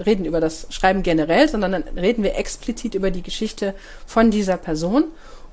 reden 0.04 0.24
über 0.24 0.40
das 0.40 0.66
Schreiben 0.70 1.02
generell, 1.02 1.46
sondern 1.46 1.72
dann 1.72 1.82
reden 1.98 2.24
wir 2.24 2.36
explizit 2.36 2.94
über 2.94 3.10
die 3.10 3.22
Geschichte 3.22 3.74
von 4.06 4.30
dieser 4.30 4.56
Person. 4.56 5.04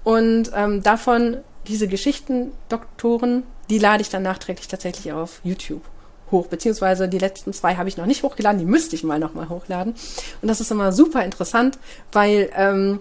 Und 0.05 0.51
ähm, 0.55 0.83
davon, 0.83 1.37
diese 1.67 1.89
Geschichtendoktoren, 1.89 3.43
die 3.69 3.79
lade 3.79 4.01
ich 4.01 4.09
dann 4.09 4.23
nachträglich 4.23 4.69
tatsächlich 4.69 5.11
auf 5.11 5.41
YouTube 5.43 5.81
hoch, 6.31 6.47
beziehungsweise 6.47 7.09
die 7.09 7.19
letzten 7.19 7.51
zwei 7.51 7.75
habe 7.75 7.89
ich 7.89 7.97
noch 7.97 8.05
nicht 8.05 8.23
hochgeladen, 8.23 8.59
die 8.59 8.65
müsste 8.65 8.95
ich 8.95 9.03
mal 9.03 9.19
nochmal 9.19 9.49
hochladen. 9.49 9.95
Und 10.41 10.47
das 10.47 10.61
ist 10.61 10.71
immer 10.71 10.93
super 10.93 11.25
interessant, 11.25 11.77
weil 12.13 12.49
ähm, 12.55 12.99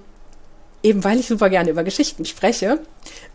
eben 0.87 1.05
weil 1.05 1.19
ich 1.19 1.27
super 1.27 1.51
gerne 1.51 1.71
über 1.71 1.85
Geschichten 1.85 2.25
spreche 2.25 2.79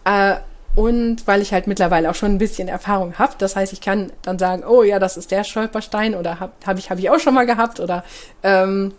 äh, 0.05 0.35
und 0.75 1.27
weil 1.27 1.41
ich 1.41 1.51
halt 1.51 1.67
mittlerweile 1.67 2.09
auch 2.09 2.15
schon 2.15 2.31
ein 2.31 2.37
bisschen 2.37 2.69
Erfahrung 2.69 3.15
habe. 3.19 3.33
Das 3.37 3.57
heißt, 3.57 3.73
ich 3.73 3.81
kann 3.81 4.13
dann 4.21 4.39
sagen, 4.39 4.63
oh 4.65 4.83
ja, 4.83 4.99
das 4.99 5.17
ist 5.17 5.31
der 5.31 5.43
Stolperstein 5.43 6.15
oder 6.15 6.39
habe 6.39 6.53
hab 6.65 6.77
ich, 6.77 6.89
hab 6.89 6.97
ich 6.97 7.09
auch 7.09 7.19
schon 7.19 7.33
mal 7.33 7.45
gehabt 7.45 7.79
oder 7.81 8.05
ähm, 8.43 8.93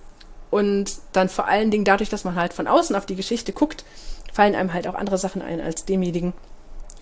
und 0.51 0.93
dann 1.13 1.31
vor 1.31 1.47
allen 1.49 1.71
Dingen 1.71 1.87
dadurch, 1.87 2.11
dass 2.11 2.25
man 2.25 2.37
halt 2.37 2.53
von 2.53 2.67
außen 2.67 2.95
auf 2.95 3.07
die 3.07 3.17
Geschichte 3.17 3.55
guckt, 3.55 3.87
fallen 4.35 4.55
einem 4.55 4.75
halt 4.75 4.87
auch 4.87 4.95
andere 4.95 5.17
Sachen 5.17 5.41
ein 5.41 5.63
als 5.63 5.87
demjenigen, 5.87 6.35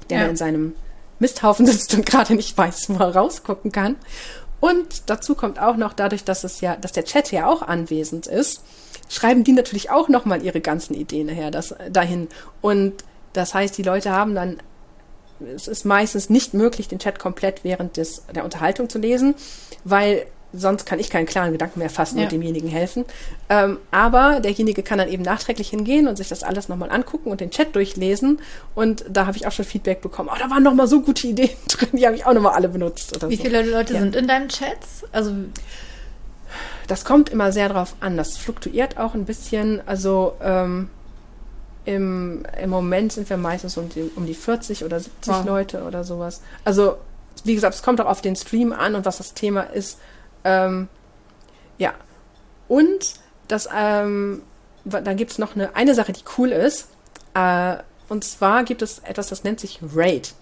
der 0.09 0.21
ja. 0.21 0.27
in 0.29 0.37
seinem 0.37 0.75
Misthaufen 1.19 1.67
sitzt 1.67 1.93
und 1.95 2.07
gerade 2.07 2.35
nicht 2.35 2.57
weiß, 2.57 2.91
wo 2.91 3.03
er 3.03 3.17
rausgucken 3.17 3.73
kann. 3.73 3.97
Und 4.61 5.11
dazu 5.11 5.35
kommt 5.35 5.61
auch 5.61 5.77
noch 5.77 5.95
dadurch, 5.95 6.23
dass 6.23 6.45
es 6.45 6.61
ja, 6.61 6.77
dass 6.77 6.93
der 6.93 7.05
Chat 7.05 7.33
ja 7.33 7.47
auch 7.47 7.63
anwesend 7.63 8.29
ist, 8.29 8.63
schreiben 9.11 9.45
die 9.45 9.53
natürlich 9.53 9.91
auch 9.91 10.09
nochmal 10.09 10.43
ihre 10.43 10.61
ganzen 10.63 10.95
Ideen 10.95 11.29
her, 11.29 11.51
das, 11.51 11.75
dahin. 11.91 12.29
Und 12.63 12.95
das 13.35 13.53
heißt, 13.53 13.77
die 13.77 13.83
Leute 13.83 14.11
haben 14.13 14.35
dann, 14.35 14.57
es 15.55 15.69
ist 15.69 15.85
meistens 15.85 16.31
nicht 16.31 16.55
möglich, 16.55 16.89
den 16.89 16.99
Chat 17.01 17.19
komplett 17.19 17.65
während 17.65 17.97
des, 17.99 18.23
der 18.35 18.45
Unterhaltung 18.45 18.89
zu 18.89 18.99
lesen, 18.99 19.35
weil 19.85 20.27
sonst 20.53 20.85
kann 20.85 20.99
ich 20.99 21.11
keinen 21.11 21.27
klaren 21.27 21.53
Gedanken 21.53 21.79
mehr 21.79 21.91
fassen 21.91 22.19
Ja. 22.19 22.25
und 22.25 22.33
demjenigen 22.33 22.69
helfen. 22.69 23.05
Ähm, 23.49 23.79
aber 23.93 24.41
derjenige 24.41 24.83
kann 24.83 24.99
dann 24.99 25.09
eben 25.09 25.23
nachträglich 25.23 25.71
hingehen 25.71 26.09
und 26.09 26.17
sich 26.17 26.29
das 26.29 26.43
alles 26.43 26.69
nochmal 26.69 26.91
angucken 26.91 27.31
und 27.31 27.41
den 27.41 27.51
Chat 27.53 27.77
durchlesen. 27.77 28.41
Und 28.75 29.05
da 29.09 29.27
habe 29.27 29.37
ich 29.37 29.47
auch 29.47 29.53
schon 29.53 29.65
Feedback 29.65 30.01
bekommen. 30.01 30.29
Oh, 30.33 30.37
da 30.39 30.51
waren 30.51 30.65
nochmal 30.65 30.89
so 30.89 31.03
gute 31.03 31.29
Ideen 31.29 31.51
drin, 31.69 31.91
die 31.93 32.05
habe 32.05 32.17
ich 32.17 32.27
auch 32.27 32.33
nochmal 32.35 32.55
alle 32.55 32.69
benutzt. 32.69 33.15
Oder 33.17 33.31
Wie 33.31 33.37
so. 33.37 33.45
viele 33.45 33.63
Leute 33.63 33.95
Ja. 33.95 34.01
sind 34.01 34.17
in 34.17 34.27
deinem 34.27 34.49
Chat? 34.49 34.79
Also, 35.13 35.33
Das 36.91 37.05
kommt 37.05 37.29
immer 37.29 37.53
sehr 37.53 37.69
drauf 37.69 37.95
an. 38.01 38.17
Das 38.17 38.37
fluktuiert 38.37 38.99
auch 38.99 39.15
ein 39.15 39.25
bisschen. 39.25 39.81
Also 39.87 40.35
ähm, 40.43 40.91
im, 41.85 42.45
im 42.61 42.69
Moment 42.69 43.13
sind 43.13 43.31
wir 43.31 43.37
meistens 43.37 43.77
um 43.77 43.89
die, 43.89 44.11
um 44.17 44.27
die 44.27 44.35
40 44.35 44.85
oder 44.85 44.99
70 44.99 45.33
Wow. 45.33 45.45
Leute 45.45 45.85
oder 45.85 46.03
sowas. 46.03 46.43
Also 46.65 46.97
wie 47.45 47.55
gesagt, 47.55 47.77
es 47.77 47.85
kommt 47.85 48.01
auch 48.01 48.07
auf 48.07 48.23
den 48.23 48.35
Stream 48.35 48.73
an 48.73 48.97
und 48.97 49.05
was 49.05 49.19
das 49.19 49.35
Thema 49.35 49.61
ist. 49.63 50.01
Ähm, 50.43 50.89
ja. 51.79 51.95
Und 52.67 53.15
das, 53.47 53.69
ähm, 53.73 54.43
dann 54.85 55.17
gibt 55.17 55.31
es 55.31 55.39
noch 55.39 55.55
eine, 55.55 55.77
eine 55.77 55.95
Sache, 55.95 56.13
die 56.13 56.25
cool 56.39 56.51
ist. 56.51 56.89
Äh, 57.35 57.77
und 58.09 58.25
zwar 58.25 58.65
gibt 58.65 58.83
es 58.83 58.99
etwas, 58.99 59.29
das 59.29 59.45
nennt 59.45 59.61
sich 59.61 59.79
Raid. 59.95 60.35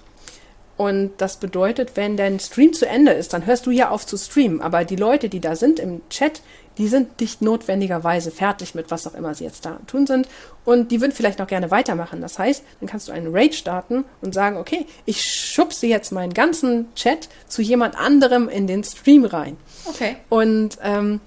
Und 0.78 1.10
das 1.18 1.38
bedeutet, 1.38 1.96
wenn 1.96 2.16
dein 2.16 2.38
Stream 2.38 2.72
zu 2.72 2.86
Ende 2.86 3.10
ist, 3.10 3.32
dann 3.32 3.44
hörst 3.46 3.66
du 3.66 3.72
ja 3.72 3.90
auf 3.90 4.06
zu 4.06 4.16
streamen. 4.16 4.60
Aber 4.60 4.84
die 4.84 4.94
Leute, 4.94 5.28
die 5.28 5.40
da 5.40 5.56
sind 5.56 5.80
im 5.80 6.00
Chat, 6.08 6.40
die 6.78 6.86
sind 6.86 7.20
nicht 7.20 7.42
notwendigerweise 7.42 8.30
fertig 8.30 8.76
mit 8.76 8.92
was 8.92 9.04
auch 9.08 9.14
immer 9.14 9.34
sie 9.34 9.42
jetzt 9.42 9.66
da 9.66 9.80
tun 9.88 10.06
sind. 10.06 10.28
Und 10.64 10.92
die 10.92 11.00
würden 11.00 11.10
vielleicht 11.10 11.40
noch 11.40 11.48
gerne 11.48 11.72
weitermachen. 11.72 12.20
Das 12.20 12.38
heißt, 12.38 12.62
dann 12.78 12.88
kannst 12.88 13.08
du 13.08 13.12
einen 13.12 13.34
Raid 13.34 13.56
starten 13.56 14.04
und 14.20 14.32
sagen, 14.32 14.56
okay, 14.56 14.86
ich 15.04 15.24
schubse 15.24 15.88
jetzt 15.88 16.12
meinen 16.12 16.32
ganzen 16.32 16.94
Chat 16.94 17.28
zu 17.48 17.60
jemand 17.60 17.98
anderem 17.98 18.48
in 18.48 18.68
den 18.68 18.84
Stream 18.84 19.24
rein. 19.24 19.56
okay. 19.86 20.16
Und, 20.28 20.78
ähm, 20.84 21.18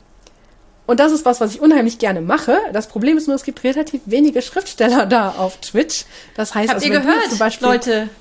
und 0.87 1.01
das 1.01 1.11
ist 1.11 1.25
was, 1.25 1.41
was 1.41 1.53
ich 1.53 1.59
unheimlich 1.59 1.99
gerne 1.99 2.21
mache. 2.21 2.57
Das 2.71 2.87
Problem 2.87 3.17
ist 3.17 3.27
nur, 3.27 3.35
es 3.35 3.43
gibt 3.43 3.65
relativ 3.65 3.99
wenige 4.05 4.41
Schriftsteller 4.41 5.05
da 5.05 5.31
auf 5.31 5.57
Twitch. 5.59 6.05
Das 6.35 6.55
heißt, 6.55 6.69
Habt 6.69 6.81
also, 6.81 6.93
ihr 6.93 7.01
gehört, 7.01 7.29
zum 7.29 7.37
Beispiel, 7.37 7.67
Leute? 7.67 8.09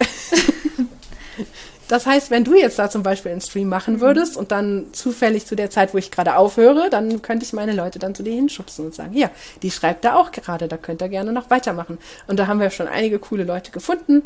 das 1.91 2.07
heißt, 2.07 2.31
wenn 2.31 2.45
du 2.45 2.55
jetzt 2.55 2.79
da 2.79 2.89
zum 2.89 3.03
Beispiel 3.03 3.33
einen 3.33 3.41
Stream 3.41 3.69
machen 3.69 3.95
Mhm. 3.95 4.01
würdest 4.01 4.37
und 4.37 4.53
dann 4.53 4.87
zufällig 4.93 5.47
zu 5.47 5.57
der 5.57 5.71
Zeit, 5.71 5.93
wo 5.93 5.99
ich 5.99 6.11
gerade 6.11 6.37
aufhöre, 6.37 6.89
dann 6.91 7.23
könnte 7.23 7.45
ich 7.45 7.53
meine 7.53 7.73
Leute 7.73 7.99
dann 7.99 8.15
zu 8.15 8.23
dir 8.23 8.33
hinschubsen 8.35 8.87
und 8.87 8.95
sagen, 8.95 9.13
hier, 9.13 9.31
die 9.63 9.71
schreibt 9.71 10.05
da 10.05 10.15
auch 10.15 10.31
gerade, 10.31 10.69
da 10.69 10.77
könnt 10.77 11.03
ihr 11.03 11.09
gerne 11.09 11.33
noch 11.33 11.51
weitermachen. 11.51 11.99
Und 12.27 12.39
da 12.39 12.47
haben 12.47 12.61
wir 12.61 12.71
schon 12.71 12.87
einige 12.89 13.19
coole 13.19 13.45
Leute 13.45 13.71
gefunden, 13.73 14.23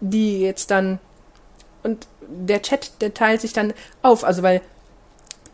die 0.00 0.40
jetzt 0.40 0.70
dann 0.70 0.98
und 1.84 2.08
der 2.20 2.60
Chat, 2.62 3.00
der 3.00 3.14
teilt 3.14 3.40
sich 3.40 3.52
dann 3.52 3.72
auf, 4.02 4.24
also 4.24 4.42
weil 4.42 4.60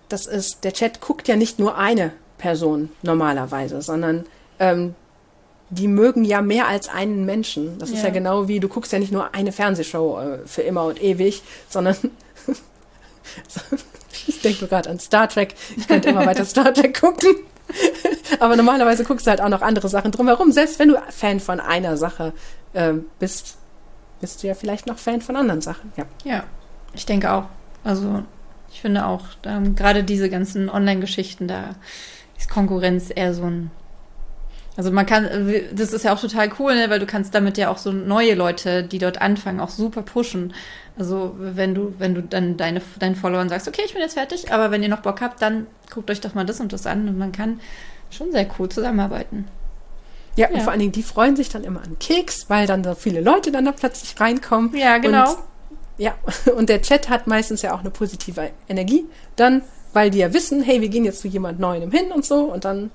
das 0.09 0.27
ist, 0.27 0.65
der 0.65 0.73
Chat 0.73 1.01
guckt 1.01 1.29
ja 1.29 1.37
nicht 1.37 1.59
nur 1.59 1.77
eine 1.77 2.13
Person 2.39 2.91
normalerweise, 3.03 3.83
sondern 3.83 4.25
ähm, 4.59 4.95
die 5.75 5.89
mögen 5.89 6.25
ja 6.25 6.41
mehr 6.43 6.69
als 6.69 6.89
einen 6.89 7.25
Menschen. 7.25 7.79
Das 7.79 7.91
ist 7.91 7.99
Ja. 7.99 8.05
ja 8.05 8.11
genau 8.11 8.49
wie, 8.49 8.61
du 8.61 8.69
guckst 8.69 8.93
ja 8.93 8.99
nicht 8.99 9.13
nur 9.13 9.35
eine 9.35 9.53
Fernsehshow 9.53 10.19
äh, 10.21 10.39
für 10.47 10.63
immer 10.63 10.85
und 10.85 11.03
ewig, 11.03 11.43
sondern 11.69 11.97
ich 14.27 14.41
denke 14.41 14.61
nur 14.61 14.69
gerade 14.69 14.91
an 14.91 14.99
Star 14.99 15.29
Trek. 15.29 15.55
Ich 15.77 15.89
könnte 15.89 16.09
immer 16.11 16.27
weiter 16.27 16.45
Star 16.45 16.73
Trek 16.73 17.01
gucken. 17.01 17.35
Aber 18.41 18.57
normalerweise 18.57 19.05
guckst 19.05 19.27
du 19.27 19.31
halt 19.31 19.41
auch 19.41 19.49
noch 19.49 19.63
andere 19.63 19.89
Sachen 19.89 20.13
drumherum. 20.13 20.53
Selbst 20.53 20.79
wenn 20.79 20.89
du 20.89 20.97
Fan 21.11 21.41
von 21.41 21.61
einer 21.61 21.97
Sache 21.97 22.33
ähm, 22.75 23.07
bist, 23.19 23.57
bist 24.21 24.43
du 24.43 24.47
ja 24.47 24.55
vielleicht 24.55 24.87
noch 24.87 24.99
Fan 24.99 25.21
von 25.21 25.37
anderen 25.37 25.61
Sachen. 25.61 25.93
Ja. 25.97 26.05
Ja, 26.25 26.45
ich 26.93 27.07
denke 27.07 27.33
auch. 27.33 27.45
Also, 27.83 28.23
ich 28.71 28.81
finde 28.81 29.07
auch, 29.07 29.23
ähm, 29.45 29.75
gerade 29.77 30.05
diese 30.05 30.29
ganzen 30.31 30.69
Online-Geschichten, 30.69 31.49
da 31.49 31.75
ist 32.39 32.51
Konkurrenz 32.51 33.11
eher 33.15 33.35
so 33.35 33.45
ein. 33.45 33.71
Also 34.77 34.91
man 34.91 35.07
kann, 35.07 35.25
äh, 35.25 35.65
das 35.73 35.93
ist 35.93 36.05
ja 36.05 36.13
auch 36.13 36.21
total 36.21 36.51
cool, 36.59 36.75
ne, 36.75 36.91
weil 36.91 36.99
du 36.99 37.07
kannst 37.07 37.35
damit 37.35 37.59
ja 37.59 37.69
auch 37.71 37.79
so 37.79 37.93
neue 37.93 38.35
Leute, 38.35 38.83
die 38.83 38.99
dort 38.99 39.21
anfangen, 39.21 39.61
auch 39.61 39.71
super 39.71 40.03
pushen. 40.03 40.53
Also 40.99 41.35
wenn 41.39 41.75
du, 41.75 41.95
wenn 41.99 42.15
du 42.15 42.23
dann 42.23 42.57
deine, 42.57 42.83
deinen 42.99 43.17
Followern 43.17 43.49
sagst, 43.49 43.69
okay, 43.69 43.83
ich 43.85 43.93
bin 43.93 44.03
jetzt 44.03 44.15
fertig, 44.15 44.53
aber 44.53 44.71
wenn 44.71 44.83
ihr 44.83 44.89
noch 44.89 45.01
Bock 45.03 45.21
habt, 45.21 45.41
dann 45.43 45.67
guckt 45.93 46.11
euch 46.11 46.21
doch 46.21 46.35
mal 46.35 46.45
das 46.45 46.61
und 46.61 46.73
das 46.73 46.87
an 46.87 47.09
und 47.09 47.19
man 47.19 47.33
kann 47.33 47.61
schon 48.11 48.33
sehr 48.33 48.47
cool 48.59 48.69
zusammenarbeiten. 48.69 49.47
Ja, 50.37 50.49
und 50.49 50.57
Ja. 50.57 50.61
vor 50.63 50.73
allen 50.73 50.81
Dingen, 50.81 50.93
die 50.93 51.03
freuen 51.03 51.37
sich 51.37 51.49
dann 51.49 51.63
immer 51.65 51.81
an 51.83 51.97
Keks, 52.01 52.47
weil 52.49 52.67
dann 52.67 52.83
so 52.83 52.95
viele 52.95 53.21
Leute 53.21 53.53
dann 53.53 53.65
da 53.65 53.73
plötzlich 53.73 54.21
reinkommen. 54.21 54.75
Ja, 54.77 54.99
genau. 54.99 55.31
Und, 55.31 55.39
ja, 55.99 56.15
und 56.57 56.69
der 56.69 56.83
Chat 56.83 57.09
hat 57.09 57.27
meistens 57.29 57.63
ja 57.63 57.75
auch 57.75 57.81
eine 57.81 57.91
positive 57.91 58.51
Energie. 58.69 59.05
Dann, 59.37 59.63
weil 59.93 60.11
die 60.11 60.19
ja 60.19 60.33
wissen, 60.33 60.63
hey, 60.63 60.81
wir 60.81 60.89
gehen 60.89 61.05
jetzt 61.05 61.21
zu 61.21 61.29
jemand 61.29 61.61
Neuem 61.61 61.93
hin 61.93 62.11
und 62.13 62.25
so. 62.25 62.41
Und 62.53 62.65
dann, 62.65 62.91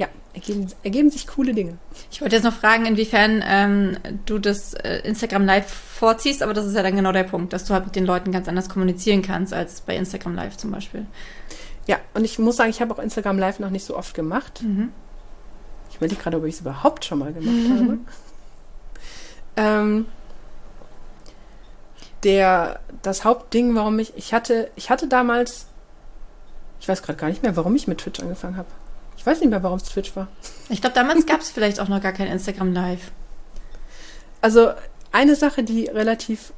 ja, 0.00 0.08
ergeben, 0.32 0.66
ergeben 0.82 1.10
sich 1.10 1.26
coole 1.26 1.52
Dinge. 1.52 1.76
Ich 2.10 2.22
wollte 2.22 2.34
jetzt 2.34 2.44
noch 2.44 2.54
fragen, 2.54 2.86
inwiefern 2.86 3.44
ähm, 3.46 3.98
du 4.24 4.38
das 4.38 4.72
äh, 4.72 5.00
Instagram 5.00 5.44
Live 5.44 5.70
vorziehst, 5.70 6.42
aber 6.42 6.54
das 6.54 6.64
ist 6.64 6.74
ja 6.74 6.82
dann 6.82 6.96
genau 6.96 7.12
der 7.12 7.24
Punkt, 7.24 7.52
dass 7.52 7.66
du 7.66 7.74
halt 7.74 7.84
mit 7.84 7.96
den 7.96 8.06
Leuten 8.06 8.32
ganz 8.32 8.48
anders 8.48 8.70
kommunizieren 8.70 9.20
kannst 9.20 9.52
als 9.52 9.82
bei 9.82 9.94
Instagram 9.94 10.34
Live 10.34 10.56
zum 10.56 10.70
Beispiel. 10.70 11.04
Ja, 11.86 11.98
und 12.14 12.24
ich 12.24 12.38
muss 12.38 12.56
sagen, 12.56 12.70
ich 12.70 12.80
habe 12.80 12.94
auch 12.94 12.98
Instagram 12.98 13.38
Live 13.38 13.58
noch 13.58 13.68
nicht 13.68 13.84
so 13.84 13.94
oft 13.94 14.14
gemacht. 14.14 14.62
Ich 15.90 15.96
überlege 15.96 16.20
gerade, 16.20 16.38
ob 16.38 16.44
ich 16.46 16.54
es 16.54 16.60
überhaupt 16.62 17.04
schon 17.04 17.18
mal 17.18 17.32
gemacht 17.32 17.70
habe. 17.70 17.98
Ähm, 19.56 20.06
der, 22.22 22.80
das 23.02 23.24
Hauptding, 23.24 23.74
warum 23.74 23.98
ich, 23.98 24.16
ich 24.16 24.32
hatte, 24.32 24.70
ich 24.76 24.88
hatte 24.88 25.08
damals, 25.08 25.66
ich 26.80 26.88
weiß 26.88 27.02
gerade 27.02 27.18
gar 27.18 27.28
nicht 27.28 27.42
mehr, 27.42 27.56
warum 27.56 27.74
ich 27.74 27.88
mit 27.88 27.98
Twitch 27.98 28.20
angefangen 28.20 28.56
habe. 28.56 28.68
Ich 29.20 29.26
weiß 29.26 29.40
nicht 29.40 29.50
mehr, 29.50 29.62
warum 29.62 29.76
es 29.76 29.84
Twitch 29.84 30.16
war. 30.16 30.28
Ich 30.70 30.80
glaube, 30.80 30.94
damals 30.94 31.26
gab 31.26 31.42
es 31.42 31.50
vielleicht 31.52 31.78
auch 31.78 31.88
noch 31.88 32.00
gar 32.00 32.12
kein 32.12 32.26
Instagram 32.26 32.72
Live. 32.72 33.10
Also 34.40 34.70
eine 35.12 35.36
Sache, 35.36 35.62
die 35.62 35.84
relativ 35.84 36.54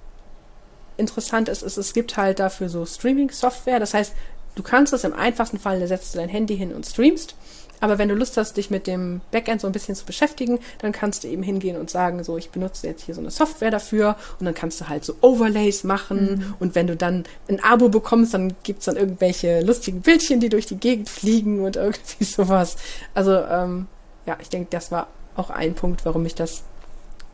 interessant 0.96 1.48
ist, 1.48 1.62
ist, 1.64 1.76
es 1.76 1.92
gibt 1.92 2.16
halt 2.16 2.38
dafür 2.38 2.68
so 2.68 2.86
Streaming-Software. 2.86 3.80
Das 3.80 3.94
heißt, 3.94 4.12
du 4.54 4.62
kannst 4.62 4.92
es 4.92 5.02
im 5.02 5.12
einfachsten 5.12 5.58
Fall, 5.58 5.80
da 5.80 5.88
setzt 5.88 6.14
du 6.14 6.18
dein 6.18 6.28
Handy 6.28 6.56
hin 6.56 6.72
und 6.72 6.86
streamst. 6.86 7.34
Aber 7.82 7.98
wenn 7.98 8.08
du 8.08 8.14
Lust 8.14 8.36
hast, 8.36 8.56
dich 8.56 8.70
mit 8.70 8.86
dem 8.86 9.20
Backend 9.32 9.60
so 9.60 9.66
ein 9.66 9.72
bisschen 9.72 9.96
zu 9.96 10.04
beschäftigen, 10.04 10.60
dann 10.78 10.92
kannst 10.92 11.24
du 11.24 11.28
eben 11.28 11.42
hingehen 11.42 11.76
und 11.76 11.90
sagen, 11.90 12.22
so, 12.22 12.38
ich 12.38 12.50
benutze 12.50 12.86
jetzt 12.86 13.02
hier 13.02 13.16
so 13.16 13.20
eine 13.20 13.32
Software 13.32 13.72
dafür 13.72 14.14
und 14.38 14.46
dann 14.46 14.54
kannst 14.54 14.80
du 14.80 14.88
halt 14.88 15.04
so 15.04 15.16
Overlays 15.20 15.82
machen 15.82 16.54
und 16.60 16.76
wenn 16.76 16.86
du 16.86 16.96
dann 16.96 17.24
ein 17.48 17.60
Abo 17.60 17.88
bekommst, 17.88 18.34
dann 18.34 18.54
gibt's 18.62 18.84
dann 18.84 18.96
irgendwelche 18.96 19.62
lustigen 19.62 20.00
Bildchen, 20.00 20.38
die 20.38 20.48
durch 20.48 20.66
die 20.66 20.76
Gegend 20.76 21.08
fliegen 21.08 21.64
und 21.64 21.74
irgendwie 21.74 22.24
sowas. 22.24 22.76
Also, 23.14 23.32
ähm, 23.32 23.88
ja, 24.26 24.38
ich 24.40 24.48
denke, 24.48 24.68
das 24.70 24.92
war 24.92 25.08
auch 25.34 25.50
ein 25.50 25.74
Punkt, 25.74 26.04
warum 26.04 26.24
ich 26.24 26.36
das 26.36 26.62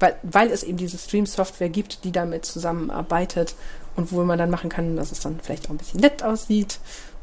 weil, 0.01 0.17
weil 0.23 0.51
es 0.51 0.63
eben 0.63 0.79
diese 0.79 0.97
Stream-Software 0.97 1.69
gibt, 1.69 2.05
die 2.05 2.13
damit 2.13 2.45
zusammenarbeitet 2.45 3.55
und 3.97 4.13
wo 4.13 4.23
man 4.23 4.39
dann 4.39 4.51
machen 4.51 4.71
kann, 4.71 4.97
dass 4.97 5.11
es 5.11 5.21
dann 5.21 5.41
vielleicht 5.43 5.67
auch 5.67 5.71
ein 5.71 5.77
bisschen 5.77 6.01
nett 6.01 6.23
aussieht. 6.23 6.79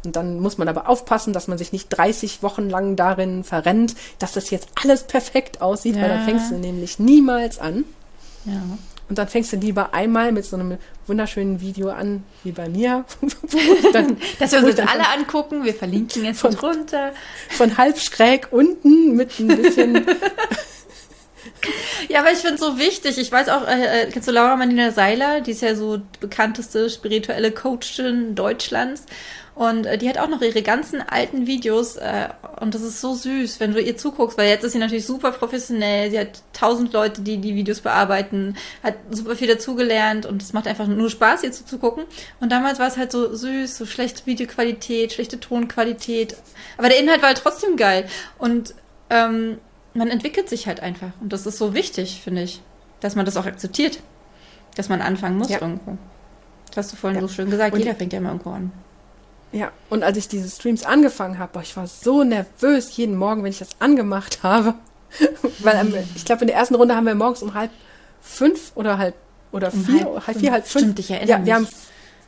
Und 0.06 0.16
dann 0.16 0.40
muss 0.40 0.58
man 0.58 0.68
aber 0.68 0.88
aufpassen, 0.90 1.34
dass 1.34 1.48
man 1.48 1.58
sich 1.58 1.72
nicht 1.72 1.90
30 1.90 2.44
Wochen 2.44 2.70
lang 2.70 2.96
darin 2.96 3.44
verrennt, 3.44 3.96
dass 4.20 4.34
das 4.34 4.50
jetzt 4.52 4.68
alles 4.82 5.04
perfekt 5.04 5.62
aussieht, 5.62 5.96
weil 5.96 6.04
Ja. 6.04 6.08
dann 6.10 6.26
fängst 6.26 6.52
du 6.52 6.56
nämlich 6.56 7.00
niemals 7.00 7.60
an. 7.60 7.84
Ja. 8.46 8.62
Und 9.08 9.20
dann 9.20 9.28
fängst 9.28 9.54
du 9.54 9.58
lieber 9.58 9.94
einmal 9.94 10.32
mit 10.32 10.46
so 10.46 10.56
einem 10.56 10.78
wunderschönen 11.06 11.62
Video 11.62 11.90
an, 11.90 12.24
wie 12.44 12.52
bei 12.52 12.68
mir. 12.70 13.06
dann, 13.94 14.18
Dass 14.40 14.52
wir 14.52 14.64
uns 14.66 14.76
dann 14.76 14.88
alle 14.88 15.08
angucken, 15.10 15.64
wir 15.64 15.76
verlinken 15.76 16.26
jetzt 16.26 16.40
Von- 16.42 16.56
drunter. 16.56 17.12
von 17.52 17.78
halb 17.78 18.00
schräg 18.00 18.48
unten 18.52 19.16
mit 19.16 19.40
ein 19.40 19.48
bisschen 19.48 20.06
Ja, 22.10 22.20
aber 22.22 22.32
ich 22.32 22.40
finde 22.40 22.56
es 22.56 22.62
so 22.62 22.78
wichtig. 22.78 23.18
Ich 23.18 23.32
weiß 23.32 23.50
auch, 23.50 23.68
äh, 23.68 24.04
äh, 24.04 24.10
kennst 24.12 24.28
du 24.28 24.32
Laura 24.32 24.56
Marlina 24.56 24.92
Seiler? 24.92 25.42
Die 25.42 25.52
ist 25.52 25.62
ja 25.62 25.76
so 25.76 25.98
die 25.98 26.20
bekannteste 26.20 26.90
spirituelle 26.90 27.52
Coachin 27.52 28.36
Deutschlands. 28.36 29.04
Und 29.56 29.86
äh, 29.86 29.98
die 29.98 30.10
hat 30.10 30.18
auch 30.18 30.28
noch 30.28 30.42
ihre 30.42 30.62
ganzen 30.62 31.02
alten 31.02 31.48
Videos. 31.48 31.96
Äh, 31.96 32.28
und 32.60 32.76
das 32.76 32.82
ist 32.82 33.00
so 33.00 33.14
süß, 33.14 33.62
wenn 33.62 33.74
du 33.74 33.82
ihr 33.82 33.96
zuguckst, 33.96 34.38
weil 34.38 34.50
jetzt 34.50 34.64
ist 34.66 34.74
sie 34.74 34.80
natürlich 34.80 35.06
super 35.06 35.32
professionell. 35.32 36.12
Sie 36.12 36.20
hat 36.20 36.42
tausend 36.52 36.92
Leute, 36.92 37.22
die 37.22 37.38
die 37.38 37.56
Videos 37.56 37.80
bearbeiten, 37.80 38.58
hat 38.84 38.96
super 39.12 39.36
viel 39.38 39.48
dazugelernt 39.48 40.26
und 40.26 40.42
es 40.42 40.52
macht 40.52 40.68
einfach 40.68 40.88
nur 40.88 41.10
Spaß, 41.10 41.44
ihr 41.44 41.54
zuzugucken. 41.54 42.04
Und 42.42 42.52
damals 42.52 42.80
war 42.80 42.88
es 42.88 42.98
halt 42.98 43.14
so 43.14 43.34
süß, 43.34 43.78
so 43.78 43.86
schlechte 43.86 44.26
Videoqualität, 44.26 45.14
schlechte 45.14 45.40
Tonqualität. 45.40 46.36
Aber 46.78 46.90
der 46.90 47.00
Inhalt 47.00 47.22
war 47.22 47.30
halt 47.30 47.38
trotzdem 47.38 47.78
geil. 47.78 48.08
Und 48.38 48.76
ähm, 49.10 49.58
man 49.94 50.10
entwickelt 50.10 50.50
sich 50.50 50.68
halt 50.68 50.82
einfach. 50.82 51.12
Und 51.22 51.32
das 51.32 51.46
ist 51.46 51.58
so 51.58 51.74
wichtig, 51.74 52.20
finde 52.22 52.42
ich, 52.44 52.62
dass 53.00 53.16
man 53.16 53.26
das 53.26 53.38
auch 53.38 53.46
akzeptiert. 53.46 54.00
Dass 54.76 54.90
man 54.90 55.02
anfangen 55.02 55.38
muss 55.38 55.48
Ja. 55.48 55.62
irgendwo. 55.62 55.98
Das 56.68 56.88
hast 56.88 56.92
du 56.92 56.98
vorhin 56.98 57.22
Ja. 57.22 57.26
so 57.26 57.34
schön 57.34 57.50
gesagt. 57.50 57.74
Und- 57.74 57.80
Jeder 57.80 57.96
fängt 57.96 58.12
ja 58.12 58.20
immer 58.20 58.32
irgendwo 58.32 58.50
an. 58.50 58.74
Ja, 59.56 59.72
und 59.90 60.04
als 60.04 60.18
ich 60.18 60.28
diese 60.28 60.50
Streams 60.50 60.84
angefangen 60.84 61.40
habe, 61.40 61.62
ich 61.64 61.78
war 61.78 61.88
so 61.88 62.26
nervös 62.26 62.98
jeden 62.98 63.16
Morgen, 63.16 63.42
wenn 63.42 63.52
ich 63.52 63.60
das 63.60 63.70
angemacht 63.80 64.44
habe. 64.44 64.74
Weil 65.60 66.06
ich 66.14 66.26
glaube, 66.26 66.42
in 66.42 66.48
der 66.48 66.58
ersten 66.58 66.76
Runde 66.76 66.94
haben 66.94 67.06
wir 67.08 67.16
morgens 67.16 67.42
um 67.42 67.54
halb 67.54 67.72
fünf 68.22 68.74
oder 68.76 68.98
halb 68.98 69.16
oder 69.54 69.72
Um 69.74 69.86
vier, 69.86 70.04
halb 70.06 70.28
halb, 70.28 70.38
vier, 70.40 70.52
halb 70.52 70.68
fünf. 70.68 70.84
Stimmt, 70.84 71.00
ich 71.00 71.10
erinnere 71.10 71.30
ja, 71.30 71.38
mich. 71.38 71.46
wir 71.48 71.56
haben 71.56 71.68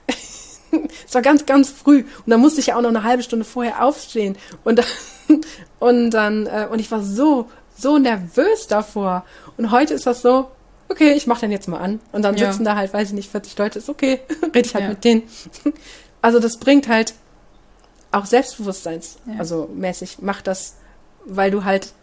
es 1.05 1.13
war 1.13 1.21
ganz, 1.21 1.45
ganz 1.45 1.69
früh. 1.69 1.99
Und 1.99 2.28
dann 2.30 2.39
musste 2.39 2.61
ich 2.61 2.67
ja 2.67 2.78
auch 2.78 2.82
noch 2.82 2.89
eine 2.89 3.03
halbe 3.03 3.23
Stunde 3.23 3.43
vorher 3.43 3.84
aufstehen. 3.84 4.38
Und 4.63 4.80
dann, 4.80 4.86
und 5.80 6.11
dann, 6.11 6.45
äh, 6.45 6.67
und 6.71 6.80
ich 6.80 6.89
war 6.91 7.03
so, 7.03 7.49
so 7.78 7.97
nervös 7.97 8.67
davor. 8.67 9.25
Und 9.57 9.71
heute 9.71 9.93
ist 9.93 10.07
das 10.07 10.21
so, 10.21 10.49
okay, 10.88 11.11
ich 11.11 11.28
mach 11.28 11.41
den 11.41 11.51
jetzt 11.51 11.67
mal 11.67 11.80
an. 11.80 11.99
Und 12.13 12.21
dann 12.21 12.38
Ja. 12.38 12.51
sitzen 12.53 12.63
da 12.63 12.78
halt, 12.78 12.93
weiß 12.93 13.09
ich 13.09 13.13
nicht, 13.15 13.30
40 13.30 13.57
Leute, 13.57 13.80
ist 13.80 13.89
okay, 13.89 14.21
rede 14.55 14.59
ich 14.65 14.73
halt 14.73 14.84
Ja. 14.86 14.89
mit 14.91 15.03
denen. 15.03 15.23
Also 16.28 16.39
das 16.39 16.57
bringt 16.57 16.89
halt 16.89 17.13
auch 18.11 18.25
Selbstbewusstseins, 18.25 19.15
Ja. 19.28 19.39
also 19.39 19.69
mäßig, 19.73 20.19
macht 20.19 20.45
das, 20.47 20.75
weil 21.23 21.51
du 21.51 21.63
halt 21.63 21.93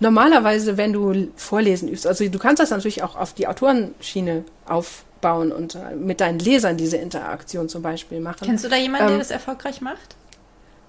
normalerweise, 0.00 0.76
wenn 0.76 0.92
du 0.92 1.28
Vorlesen 1.36 1.88
übst, 1.88 2.04
also 2.04 2.28
du 2.28 2.38
kannst 2.40 2.58
das 2.60 2.70
natürlich 2.70 3.04
auch 3.04 3.14
auf 3.14 3.32
die 3.32 3.46
Autorenschiene 3.46 4.44
aufbauen 4.66 5.52
und 5.52 5.76
äh, 5.76 5.94
mit 5.94 6.20
deinen 6.20 6.40
Lesern 6.40 6.76
diese 6.76 6.96
Interaktion 6.96 7.68
zum 7.68 7.80
Beispiel 7.80 8.18
machen. 8.18 8.38
Kennst 8.44 8.64
du 8.64 8.68
da 8.68 8.74
jemanden, 8.74 9.06
der 9.06 9.14
Ähm, 9.14 9.18
das 9.20 9.30
erfolgreich 9.30 9.80
macht? 9.80 10.16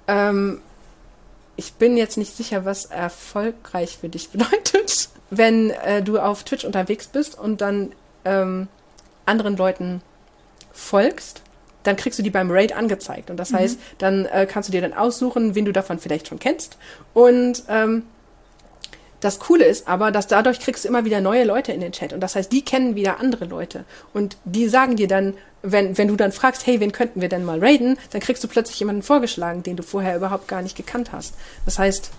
Ähm, 0.08 0.60
ich 1.56 1.74
bin 1.74 1.98
jetzt 1.98 2.18
nicht 2.18 2.36
sicher, 2.36 2.66
was 2.66 2.86
erfolgreich 2.86 4.00
für 4.02 4.10
dich 4.10 4.30
bedeutet. 4.32 5.10
Wenn 5.30 5.70
äh, 5.70 6.02
du 6.02 6.18
auf 6.18 6.44
Twitch 6.46 6.66
unterwegs 6.66 7.06
bist 7.06 7.38
und 7.38 7.62
dann 7.62 7.92
ähm, 8.26 8.70
anderen 9.28 9.56
Leuten 9.56 10.02
folgst, 10.72 11.44
dann 11.84 11.96
kriegst 11.96 12.18
du 12.20 12.24
die 12.24 12.30
beim 12.30 12.50
Raid 12.50 12.76
angezeigt. 12.76 13.30
Und 13.30 13.38
das 13.38 13.54
heißt, 13.54 13.80
dann 13.98 14.26
äh, 14.26 14.48
kannst 14.50 14.70
du 14.70 14.72
dir 14.72 14.82
dann 14.82 14.94
aussuchen, 14.94 15.56
wen 15.56 15.66
du 15.66 15.72
davon 15.72 16.00
vielleicht 16.00 16.28
schon 16.28 16.40
kennst. 16.40 16.78
Und 17.14 17.64
ähm, 17.68 18.04
das 19.24 19.40
Coole 19.40 19.64
ist 19.64 19.88
aber, 19.88 20.12
dass 20.12 20.28
dadurch 20.28 20.60
kriegst 20.60 20.84
du 20.84 20.90
immer 20.90 21.06
wieder 21.06 21.22
neue 21.22 21.46
Leute 21.46 21.72
in 21.72 21.80
den 21.80 21.94
Chat. 21.94 22.12
Und 22.12 22.20
das 22.20 22.36
heißt, 22.36 22.52
die 22.52 22.64
kennen 22.64 22.96
wieder 22.96 23.22
andere 23.22 23.46
Leute. 23.46 23.86
Und 24.14 24.36
die 24.44 24.68
sagen 24.68 24.98
dir 24.98 25.08
dann, 25.08 25.36
wenn, 25.62 25.98
wenn 25.98 26.10
du 26.10 26.18
dann 26.18 26.34
fragst, 26.34 26.68
hey, 26.68 26.82
wen 26.82 26.92
könnten 26.92 27.22
wir 27.22 27.30
denn 27.30 27.46
mal 27.46 27.60
raiden, 27.60 27.98
dann 28.12 28.20
kriegst 28.20 28.44
du 28.44 28.50
plötzlich 28.50 28.80
jemanden 28.80 29.02
vorgeschlagen, 29.02 29.64
den 29.64 29.78
du 29.78 29.84
vorher 29.84 30.18
überhaupt 30.18 30.50
gar 30.50 30.62
nicht 30.62 30.76
gekannt 30.76 31.14
hast. 31.14 31.36
Das 31.64 31.80
heißt, 31.80 32.12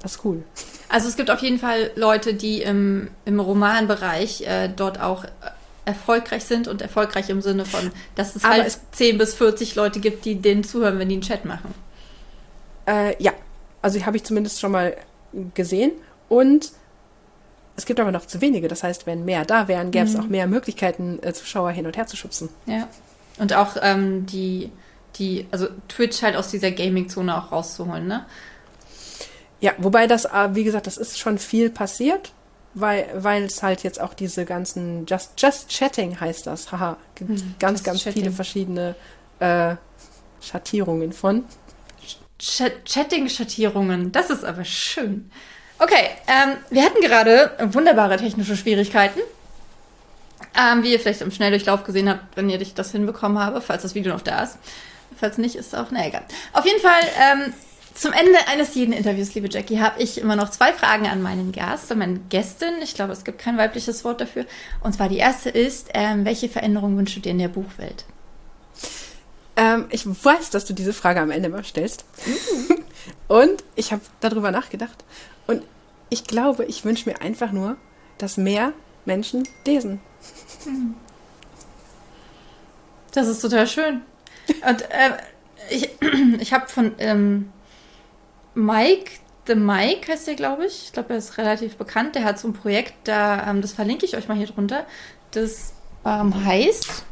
das 0.00 0.12
ist 0.12 0.24
cool. 0.24 0.44
Also 0.88 1.08
es 1.08 1.16
gibt 1.16 1.30
auf 1.30 1.40
jeden 1.40 1.58
Fall 1.58 1.90
Leute, 1.96 2.34
die 2.34 2.62
im, 2.62 3.08
im 3.24 3.40
Romanbereich 3.40 4.42
äh, 4.42 4.68
dort 4.68 5.00
auch 5.00 5.24
äh, 5.24 5.28
erfolgreich 5.86 6.44
sind 6.44 6.68
und 6.68 6.82
erfolgreich 6.82 7.30
im 7.30 7.40
Sinne 7.40 7.64
von, 7.64 7.90
dass 8.14 8.36
es 8.36 8.44
Aber 8.44 8.54
halt 8.54 8.66
es- 8.66 8.80
10 8.92 9.16
bis 9.16 9.32
40 9.34 9.74
Leute 9.74 10.00
gibt, 10.00 10.24
die 10.26 10.34
denen 10.34 10.62
zuhören, 10.64 10.98
wenn 10.98 11.08
die 11.08 11.14
einen 11.14 11.22
Chat 11.22 11.44
machen. 11.46 11.72
Äh, 12.86 13.20
ja, 13.22 13.32
also 13.80 13.98
die 13.98 14.04
habe 14.04 14.16
ich 14.18 14.24
zumindest 14.24 14.60
schon 14.60 14.72
mal 14.72 14.96
gesehen. 15.54 15.92
Und 16.28 16.72
es 17.76 17.86
gibt 17.86 18.00
aber 18.00 18.10
noch 18.12 18.26
zu 18.26 18.40
wenige. 18.40 18.68
Das 18.68 18.82
heißt, 18.82 19.06
wenn 19.06 19.24
mehr 19.24 19.44
da 19.44 19.68
wären, 19.68 19.90
gäbe 19.90 20.06
es 20.06 20.16
auch 20.16 20.26
mehr 20.26 20.46
Möglichkeiten, 20.46 21.18
äh, 21.22 21.32
Zuschauer 21.32 21.70
hin 21.70 21.86
und 21.86 21.96
her 21.96 22.06
zu 22.06 22.16
schubsen. 22.16 22.48
Ja. 22.66 22.88
Und 23.38 23.52
auch 23.54 23.76
ähm, 23.82 24.26
die, 24.26 24.72
die, 25.16 25.46
also 25.50 25.68
Twitch 25.88 26.22
halt 26.22 26.36
aus 26.36 26.48
dieser 26.50 26.70
Gaming-Zone 26.72 27.36
auch 27.36 27.52
rauszuholen, 27.52 28.06
ne? 28.08 28.26
Ja, 29.60 29.72
wobei 29.78 30.06
das, 30.06 30.24
äh, 30.26 30.48
wie 30.52 30.64
gesagt, 30.64 30.86
das 30.86 30.96
ist 30.96 31.18
schon 31.18 31.38
viel 31.38 31.70
passiert, 31.70 32.32
weil, 32.76 33.08
weil 33.14 33.44
es 33.44 33.62
halt 33.62 33.82
jetzt 33.82 34.00
auch 34.00 34.14
diese 34.14 34.44
ganzen 34.44 35.06
Just, 35.06 35.32
Just 35.38 35.70
Chatting 35.70 36.20
heißt 36.20 36.46
das, 36.46 36.70
haha, 36.70 36.98
gibt 37.14 37.30
Hm, 37.30 37.54
ganz, 37.58 37.82
ganz 37.82 38.04
Chatting. 38.04 38.22
viele 38.22 38.32
verschiedene 38.34 38.94
äh, 39.40 39.74
Schattierungen 40.40 41.12
von. 41.12 41.44
Chat 42.38 42.84
Chatting-Schattierungen, 42.84 44.12
das 44.12 44.28
ist 44.28 44.44
aber 44.44 44.62
schön. 44.64 45.30
Okay, 45.78 46.10
ähm, 46.28 46.58
wir 46.68 46.82
hatten 46.84 47.00
gerade 47.00 47.50
wunderbare 47.72 48.18
technische 48.18 48.56
Schwierigkeiten. 48.56 49.20
Ähm, 50.54 50.82
wie 50.82 50.92
ihr 50.92 51.00
vielleicht 51.00 51.22
im 51.22 51.30
Schnelldurchlauf 51.30 51.84
gesehen 51.84 52.10
habt, 52.10 52.36
wenn 52.36 52.50
ihr 52.50 52.58
das 52.58 52.92
hinbekommen 52.92 53.38
habe, 53.38 53.62
falls 53.62 53.82
das 53.82 53.94
Video 53.94 54.12
noch 54.12 54.20
da 54.20 54.42
ist. 54.42 54.58
Falls 55.18 55.38
nicht, 55.38 55.54
ist 55.56 55.74
auch, 55.74 55.86
na 55.90 56.06
egal. 56.06 56.24
Auf 56.52 56.66
jeden 56.66 56.80
Fall, 56.80 57.00
ähm, 57.18 57.54
zum 57.96 58.12
Ende 58.12 58.38
eines 58.48 58.74
jeden 58.74 58.92
Interviews, 58.92 59.34
liebe 59.34 59.48
Jackie, 59.50 59.80
habe 59.80 60.02
ich 60.02 60.18
immer 60.20 60.36
noch 60.36 60.50
zwei 60.50 60.72
Fragen 60.72 61.06
an 61.06 61.22
meinen 61.22 61.52
Gast, 61.52 61.90
an 61.90 61.98
meine 61.98 62.18
Gästin. 62.28 62.74
Ich 62.82 62.94
glaube, 62.94 63.12
es 63.12 63.24
gibt 63.24 63.38
kein 63.38 63.56
weibliches 63.56 64.04
Wort 64.04 64.20
dafür. 64.20 64.44
Und 64.82 64.92
zwar 64.92 65.08
die 65.08 65.16
erste 65.16 65.48
ist, 65.48 65.88
ähm, 65.94 66.24
welche 66.24 66.48
Veränderung 66.48 66.96
wünschst 66.96 67.16
du 67.16 67.20
dir 67.20 67.30
in 67.30 67.38
der 67.38 67.48
Buchwelt? 67.48 68.04
Ähm, 69.56 69.86
ich 69.90 70.06
weiß, 70.06 70.50
dass 70.50 70.66
du 70.66 70.74
diese 70.74 70.92
Frage 70.92 71.20
am 71.20 71.30
Ende 71.30 71.48
mal 71.48 71.64
stellst. 71.64 72.04
Und 73.28 73.64
ich 73.74 73.92
habe 73.92 74.02
darüber 74.20 74.50
nachgedacht. 74.50 75.04
Und 75.46 75.62
ich 76.10 76.24
glaube, 76.24 76.66
ich 76.66 76.84
wünsche 76.84 77.08
mir 77.08 77.22
einfach 77.22 77.52
nur, 77.52 77.76
dass 78.18 78.36
mehr 78.36 78.72
Menschen 79.06 79.48
lesen. 79.66 80.00
Das 83.12 83.26
ist 83.26 83.40
total 83.40 83.66
schön. 83.66 84.02
Und 84.68 84.82
äh, 84.82 85.16
ich, 85.70 85.90
ich 86.40 86.52
habe 86.52 86.68
von 86.68 86.94
ähm, 86.98 87.52
Mike, 88.56 89.12
The 89.46 89.54
Mike 89.54 90.10
heißt 90.10 90.26
der, 90.26 90.34
glaube 90.34 90.66
ich. 90.66 90.84
Ich 90.86 90.92
glaube, 90.92 91.12
er 91.12 91.18
ist 91.18 91.38
relativ 91.38 91.76
bekannt. 91.76 92.14
Der 92.14 92.24
hat 92.24 92.38
so 92.38 92.48
ein 92.48 92.54
Projekt, 92.54 92.94
da, 93.04 93.48
ähm, 93.48 93.60
das 93.60 93.72
verlinke 93.72 94.06
ich 94.06 94.16
euch 94.16 94.28
mal 94.28 94.36
hier 94.36 94.46
drunter. 94.46 94.86
Das 95.30 95.74
ähm, 96.04 96.44
heißt 96.44 97.04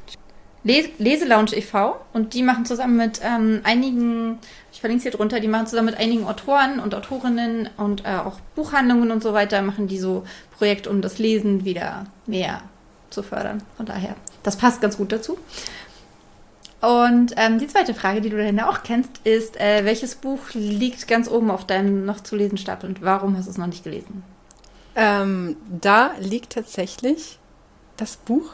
Les 0.64 0.88
Leselounge 0.98 1.54
e.V. 1.54 2.00
Und 2.14 2.32
die 2.32 2.42
machen 2.42 2.64
zusammen 2.64 2.96
mit 2.96 3.20
ähm, 3.22 3.60
einigen, 3.64 4.38
ich 4.72 4.80
verlinke 4.80 4.98
es 4.98 5.02
hier 5.02 5.12
drunter, 5.12 5.38
die 5.38 5.48
machen 5.48 5.66
zusammen 5.66 5.90
mit 5.90 5.98
einigen 5.98 6.26
Autoren 6.26 6.80
und 6.80 6.94
Autorinnen 6.94 7.68
und 7.76 8.06
äh, 8.06 8.16
auch 8.24 8.40
Buchhandlungen 8.54 9.10
und 9.10 9.22
so 9.22 9.34
weiter, 9.34 9.60
machen 9.60 9.86
die 9.86 9.98
so 9.98 10.24
Projekte, 10.56 10.88
um 10.88 11.02
das 11.02 11.18
Lesen 11.18 11.66
wieder 11.66 12.06
mehr 12.26 12.62
zu 13.10 13.22
fördern. 13.22 13.62
Von 13.76 13.84
daher, 13.84 14.16
das 14.42 14.56
passt 14.56 14.80
ganz 14.80 14.96
gut 14.96 15.12
dazu. 15.12 15.38
Und 16.84 17.34
ähm, 17.36 17.58
die 17.58 17.66
zweite 17.66 17.94
Frage, 17.94 18.20
die 18.20 18.28
du 18.28 18.36
dann 18.36 18.60
auch 18.60 18.82
kennst, 18.82 19.20
ist, 19.24 19.58
äh, 19.58 19.84
welches 19.84 20.16
Buch 20.16 20.40
liegt 20.52 21.08
ganz 21.08 21.28
oben 21.28 21.50
auf 21.50 21.66
deinem 21.66 22.04
noch 22.04 22.20
zu 22.20 22.36
lesen 22.36 22.58
Stapel 22.58 22.90
und 22.90 23.00
warum 23.00 23.36
hast 23.36 23.46
du 23.46 23.50
es 23.50 23.58
noch 23.58 23.66
nicht 23.66 23.84
gelesen? 23.84 24.22
Ähm, 24.94 25.56
da 25.80 26.12
liegt 26.20 26.52
tatsächlich 26.52 27.38
das 27.96 28.16
Buch 28.16 28.50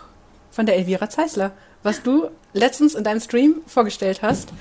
von 0.50 0.66
der 0.66 0.76
Elvira 0.76 1.10
Zeisler, 1.10 1.52
was 1.82 2.02
du 2.02 2.28
letztens 2.52 2.94
in 2.94 3.04
deinem 3.04 3.20
Stream 3.20 3.56
vorgestellt 3.66 4.22
hast. 4.22 4.52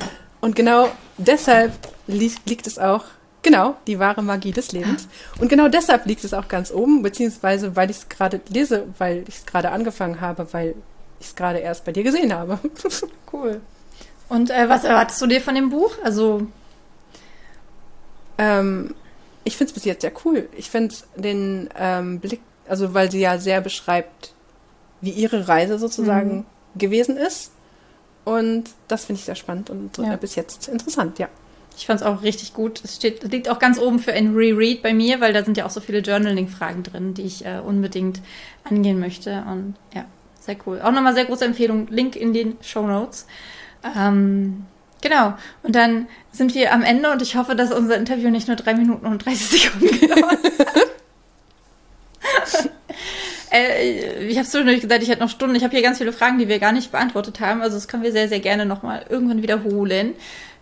Und 0.42 0.56
genau 0.56 0.90
deshalb 1.18 1.74
li 2.08 2.32
liegt 2.46 2.66
es 2.66 2.80
auch, 2.80 3.06
genau, 3.44 3.76
die 3.88 4.00
wahre 4.00 4.24
Magie 4.24 4.52
des 4.52 4.72
Lebens. 4.72 5.08
Und 5.40 5.50
genau 5.50 5.68
deshalb 5.68 6.06
liegt 6.06 6.24
es 6.24 6.34
auch 6.34 6.48
ganz 6.48 6.72
oben, 6.72 7.02
beziehungsweise 7.02 7.76
weil 7.76 7.90
ich 7.90 7.98
es 7.98 8.10
gerade 8.10 8.42
lese, 8.50 8.88
weil 8.98 9.26
ich 9.28 9.38
es 9.38 9.46
gerade 9.46 9.72
angefangen 9.72 10.22
habe, 10.22 10.48
weil 10.54 10.76
ich 11.20 11.28
es 11.28 11.36
gerade 11.36 11.60
erst 11.60 11.86
bei 11.86 11.92
dir 11.92 12.04
gesehen 12.04 12.34
habe. 12.34 12.60
Cool. 13.32 13.62
Und 14.28 14.50
äh, 14.50 14.68
was 14.70 14.84
erwartest 14.84 15.22
du 15.22 15.28
dir 15.28 15.40
von 15.42 15.54
dem 15.56 15.70
Buch? 15.70 15.92
Also, 16.04 16.48
Ähm, 18.38 18.96
ich 19.44 19.58
finde 19.58 19.70
es 19.70 19.74
bis 19.74 19.86
jetzt 19.86 20.02
sehr 20.02 20.12
cool. 20.26 20.48
Ich 20.56 20.70
finde 20.70 20.96
den 21.16 21.70
ähm, 21.78 22.20
Blick, 22.20 22.42
also 22.68 22.94
weil 22.94 23.12
sie 23.12 23.20
ja 23.20 23.38
sehr 23.38 23.62
beschreibt, 23.62 24.34
wie 25.02 25.12
ihre 25.12 25.48
Reise 25.48 25.80
sozusagen 25.80 26.46
gewesen 26.76 27.18
ist. 27.18 27.52
Und 28.26 28.66
das 28.88 29.06
finde 29.06 29.20
ich 29.20 29.26
sehr 29.26 29.36
spannend 29.36 29.70
und 29.70 29.98
Ja. 29.98 30.14
äh, 30.14 30.18
bis 30.18 30.36
jetzt 30.36 30.68
interessant, 30.68 31.18
ja. 31.20 31.30
ich 31.76 31.88
fand 31.88 32.02
es 32.02 32.06
auch 32.06 32.22
richtig 32.22 32.54
gut. 32.54 32.82
Es 32.84 32.96
steht, 32.98 33.24
liegt 33.32 33.50
auch 33.50 33.58
ganz 33.60 33.80
oben 33.80 34.00
für 34.00 34.12
ein 34.14 34.36
Reread 34.36 34.82
bei 34.84 34.94
mir, 34.94 35.22
weil 35.22 35.34
da 35.34 35.44
sind 35.44 35.58
ja 35.58 35.66
auch 35.66 35.70
so 35.70 35.80
viele 35.80 36.00
Journaling-Fragen 36.00 36.84
drin, 36.84 37.14
die 37.14 37.24
ich 37.24 37.46
äh, 37.46 37.60
unbedingt 37.66 38.22
angehen 38.66 39.00
möchte. 39.00 39.44
Und 39.50 39.76
ja, 39.96 40.06
sehr 40.50 40.58
cool. 40.66 40.82
Auch 40.82 40.92
nochmal 40.92 41.14
sehr 41.14 41.26
große 41.26 41.46
Empfehlung. 41.46 41.88
Link 41.90 42.16
in 42.16 42.34
den 42.34 42.58
Show 42.62 42.88
Notes. 42.88 43.28
Ähm, 43.96 44.66
genau. 45.02 45.36
Und 45.62 45.76
dann 45.76 46.08
sind 46.32 46.56
wir 46.56 46.74
am 46.74 46.82
Ende 46.82 47.12
und 47.12 47.22
ich 47.22 47.36
hoffe, 47.36 47.56
dass 47.56 47.72
unser 47.72 47.98
Interview 47.98 48.30
nicht 48.32 48.48
nur 48.48 48.58
drei 48.58 48.74
Minuten 48.74 49.06
und 49.06 49.24
30 49.26 49.62
Sekunden 49.62 50.00
gedauert 50.00 50.40
hat. 50.60 50.90
Äh, 53.52 54.28
ich 54.28 54.38
habe 54.38 54.48
zwischendurch 54.48 54.80
gesagt, 54.80 55.02
ich 55.02 55.10
hätte 55.10 55.22
noch 55.24 55.30
Stunden. 55.32 55.56
Ich 55.56 55.64
habe 55.64 55.72
hier 55.74 55.82
ganz 55.82 55.98
viele 55.98 56.14
Fragen, 56.14 56.38
die 56.38 56.48
wir 56.48 56.60
gar 56.60 56.72
nicht 56.72 56.92
beantwortet 56.92 57.40
haben. 57.40 57.64
Also 57.64 57.78
das 57.78 57.88
können 57.88 58.04
wir 58.04 58.12
sehr, 58.12 58.30
sehr 58.30 58.42
gerne 58.42 58.64
nochmal 58.64 59.08
irgendwann 59.10 59.42
wiederholen. 59.42 60.14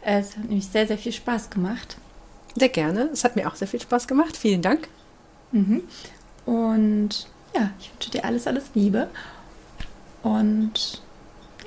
Äh, 0.05 0.19
Es 0.21 0.37
hat 0.37 0.45
nämlich 0.45 0.67
sehr, 0.67 0.87
sehr 0.87 0.97
viel 0.97 1.11
Spaß 1.11 1.49
gemacht. 1.49 1.97
Sehr 2.55 2.69
gerne. 2.69 3.09
Es 3.11 3.25
hat 3.25 3.35
mir 3.35 3.45
auch 3.49 3.55
sehr 3.55 3.67
viel 3.67 3.81
Spaß 3.81 4.07
gemacht. 4.07 4.37
Vielen 4.37 4.61
Dank. 4.61 4.87
Und 6.45 7.27
ja, 7.53 7.71
ich 7.77 7.91
wünsche 7.93 8.11
dir 8.11 8.23
alles, 8.23 8.47
alles 8.47 8.63
Liebe. 8.73 9.09
Und 10.27 11.01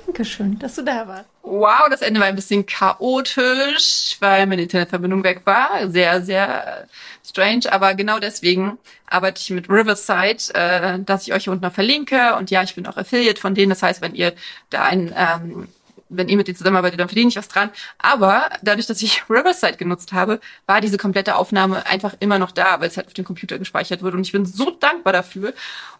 Dankeschön, 0.05 0.59
dass 0.59 0.75
du 0.75 0.83
da 0.83 1.07
warst. 1.07 1.25
Wow, 1.41 1.89
das 1.89 2.01
Ende 2.01 2.19
war 2.19 2.27
ein 2.27 2.35
bisschen 2.35 2.65
chaotisch, 2.65 4.17
weil 4.19 4.45
meine 4.45 4.61
Internetverbindung 4.61 5.23
weg 5.23 5.41
war. 5.45 5.89
Sehr, 5.89 6.21
sehr 6.21 6.87
strange. 7.27 7.71
Aber 7.71 7.95
genau 7.95 8.19
deswegen 8.19 8.77
arbeite 9.07 9.41
ich 9.41 9.49
mit 9.49 9.67
Riverside, 9.67 10.53
äh, 10.53 10.99
dass 10.99 11.27
ich 11.27 11.33
euch 11.33 11.45
hier 11.45 11.53
unten 11.53 11.65
noch 11.65 11.73
verlinke. 11.73 12.35
Und 12.35 12.51
ja, 12.51 12.61
ich 12.61 12.75
bin 12.75 12.85
auch 12.85 12.97
Affiliate 12.97 13.41
von 13.41 13.55
denen. 13.55 13.71
Das 13.71 13.81
heißt, 13.81 14.01
wenn 14.01 14.13
ihr 14.13 14.33
da 14.69 14.83
ein 14.83 15.13
ähm, 15.17 15.67
wenn 16.11 16.27
ihr 16.27 16.37
mit 16.37 16.47
denen 16.47 16.57
zusammenarbeitet, 16.57 16.99
dann 16.99 17.07
verdiene 17.07 17.29
ich 17.29 17.35
was 17.35 17.47
dran. 17.47 17.69
Aber 17.97 18.49
dadurch, 18.61 18.87
dass 18.87 19.01
ich 19.01 19.23
Riverside 19.29 19.77
genutzt 19.77 20.13
habe, 20.13 20.39
war 20.67 20.81
diese 20.81 20.97
komplette 20.97 21.35
Aufnahme 21.35 21.85
einfach 21.87 22.15
immer 22.19 22.37
noch 22.37 22.51
da, 22.51 22.79
weil 22.79 22.89
es 22.89 22.97
halt 22.97 23.07
auf 23.07 23.13
dem 23.13 23.25
Computer 23.25 23.57
gespeichert 23.57 24.03
wurde. 24.03 24.17
Und 24.17 24.23
ich 24.23 24.31
bin 24.31 24.45
so 24.45 24.71
dankbar 24.71 25.13
dafür. 25.13 25.53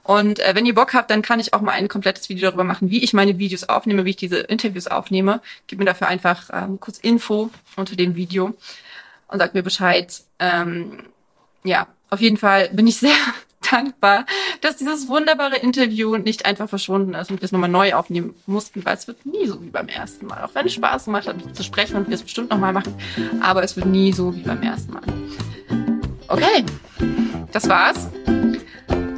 Und 0.03 0.39
äh, 0.39 0.53
wenn 0.55 0.65
ihr 0.65 0.75
Bock 0.75 0.93
habt, 0.93 1.09
dann 1.11 1.21
kann 1.21 1.39
ich 1.39 1.53
auch 1.53 1.61
mal 1.61 1.71
ein 1.71 1.87
komplettes 1.87 2.29
Video 2.29 2.49
darüber 2.49 2.63
machen, 2.63 2.89
wie 2.89 3.03
ich 3.03 3.13
meine 3.13 3.37
Videos 3.37 3.63
aufnehme, 3.69 4.05
wie 4.05 4.11
ich 4.11 4.15
diese 4.15 4.39
Interviews 4.39 4.87
aufnehme. 4.87 5.41
Gib 5.67 5.79
mir 5.79 5.85
dafür 5.85 6.07
einfach 6.07 6.49
ähm, 6.51 6.79
kurz 6.79 6.97
Info 6.97 7.49
unter 7.75 7.95
dem 7.95 8.15
Video 8.15 8.55
und 9.27 9.39
sagt 9.39 9.53
mir 9.53 9.63
Bescheid. 9.63 10.21
Ähm, 10.39 11.03
ja, 11.63 11.87
auf 12.09 12.19
jeden 12.19 12.37
Fall 12.37 12.69
bin 12.69 12.87
ich 12.87 12.97
sehr 12.97 13.15
dankbar, 13.71 14.25
dass 14.61 14.77
dieses 14.77 15.07
wunderbare 15.07 15.57
Interview 15.57 16.17
nicht 16.17 16.45
einfach 16.45 16.69
verschwunden 16.69 17.13
ist 17.13 17.31
und 17.31 17.41
wir 17.41 17.45
es 17.45 17.51
nochmal 17.51 17.69
neu 17.69 17.93
aufnehmen 17.93 18.35
mussten, 18.45 18.83
weil 18.85 18.95
es 18.95 19.07
wird 19.07 19.25
nie 19.25 19.47
so 19.47 19.61
wie 19.61 19.69
beim 19.69 19.87
ersten 19.87 20.27
Mal. 20.27 20.43
Auch 20.43 20.53
wenn 20.53 20.65
es 20.65 20.73
Spaß 20.73 21.05
gemacht 21.05 21.27
hat, 21.27 21.35
zu 21.55 21.63
sprechen 21.63 21.95
und 21.95 22.07
wir 22.07 22.15
es 22.15 22.23
bestimmt 22.23 22.49
nochmal 22.49 22.73
machen, 22.73 22.93
aber 23.41 23.63
es 23.63 23.75
wird 23.75 23.85
nie 23.85 24.11
so 24.11 24.35
wie 24.35 24.41
beim 24.41 24.61
ersten 24.61 24.93
Mal. 24.93 25.03
Okay, 26.27 26.63
das 27.51 27.67
war's. 27.67 28.07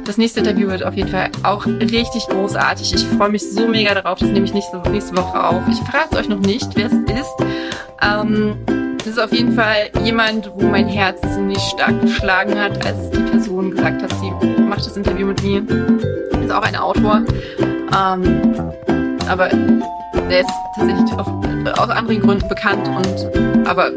Das 0.04 0.18
nächste 0.18 0.40
Interview 0.40 0.68
wird 0.68 0.84
auf 0.84 0.94
jeden 0.94 1.08
Fall 1.08 1.30
auch 1.44 1.64
richtig 1.66 2.26
großartig. 2.26 2.94
Ich 2.94 3.04
freue 3.04 3.30
mich 3.30 3.42
so 3.42 3.66
mega 3.66 3.94
darauf. 3.94 4.18
Das 4.18 4.28
nehme 4.28 4.44
ich 4.44 4.52
nächste, 4.52 4.76
nächste 4.90 5.16
Woche 5.16 5.42
auf. 5.42 5.62
Ich 5.70 5.78
verrate 5.78 6.18
euch 6.18 6.28
noch 6.28 6.40
nicht, 6.40 6.68
wer 6.74 6.86
es 6.86 6.92
ist. 6.92 7.34
Ähm, 8.02 8.83
das 9.04 9.12
ist 9.12 9.18
auf 9.18 9.32
jeden 9.32 9.52
Fall 9.52 9.90
jemand, 10.02 10.50
wo 10.54 10.66
mein 10.66 10.88
Herz 10.88 11.20
ziemlich 11.34 11.58
stark 11.58 12.00
geschlagen 12.00 12.58
hat, 12.58 12.86
als 12.86 13.10
die 13.10 13.20
Person 13.20 13.70
gesagt 13.72 14.02
hat, 14.02 14.10
sie 14.18 14.30
macht 14.62 14.86
das 14.86 14.96
Interview 14.96 15.26
mit 15.26 15.42
mir. 15.42 15.62
Ist 16.42 16.50
auch 16.50 16.62
ein 16.62 16.74
Autor. 16.74 17.22
Ähm, 17.58 18.72
aber 19.28 19.48
der 20.30 20.40
ist 20.40 20.50
tatsächlich 20.74 21.12
auf, 21.18 21.28
aus 21.78 21.90
anderen 21.90 22.20
Gründen 22.20 22.48
bekannt 22.48 22.88
und 22.88 23.68
aber 23.68 23.90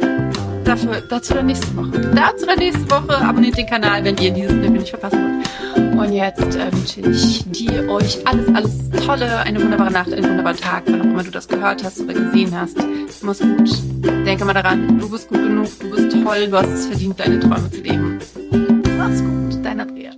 dafür, 0.67 1.01
dazu 1.01 1.33
dann 1.33 1.45
nächste 1.45 1.75
Woche. 1.75 2.11
Dazu 2.13 2.45
dann 2.45 2.59
nächste 2.59 2.89
Woche. 2.89 3.17
Abonniert 3.17 3.57
den 3.57 3.65
Kanal, 3.65 4.03
wenn 4.03 4.17
ihr 4.17 4.31
dieses 4.31 4.51
Interview 4.51 4.79
nicht 4.79 4.89
verpassen 4.89 5.19
wollt. 5.23 5.97
Und 5.97 6.13
jetzt 6.13 6.55
äh, 6.55 6.71
wünsche 6.71 7.01
ich 7.01 7.43
dir, 7.49 7.89
euch 7.89 8.25
alles, 8.27 8.47
alles 8.53 8.89
Tolle, 9.05 9.37
eine 9.39 9.61
wunderbare 9.61 9.91
Nacht, 9.91 10.13
einen 10.13 10.23
wunderbaren 10.23 10.57
Tag, 10.57 10.83
wann 10.87 11.01
auch 11.01 11.05
immer 11.05 11.23
du 11.23 11.31
das 11.31 11.47
gehört 11.47 11.83
hast 11.83 11.99
oder 12.01 12.13
gesehen 12.13 12.51
hast. 12.55 12.77
Mach's 13.21 13.39
gut. 13.39 13.69
Denke 14.25 14.45
mal 14.45 14.53
daran, 14.53 14.99
du 14.99 15.09
bist 15.09 15.29
gut 15.29 15.39
genug, 15.39 15.67
du 15.79 15.89
bist 15.89 16.11
toll, 16.23 16.47
du 16.47 16.57
hast 16.57 16.69
es 16.69 16.85
verdient, 16.87 17.19
deine 17.19 17.39
Träume 17.39 17.71
zu 17.71 17.81
leben. 17.81 18.19
Mach's 18.97 19.21
gut, 19.21 19.65
dein 19.65 19.79
Andrea. 19.79 20.11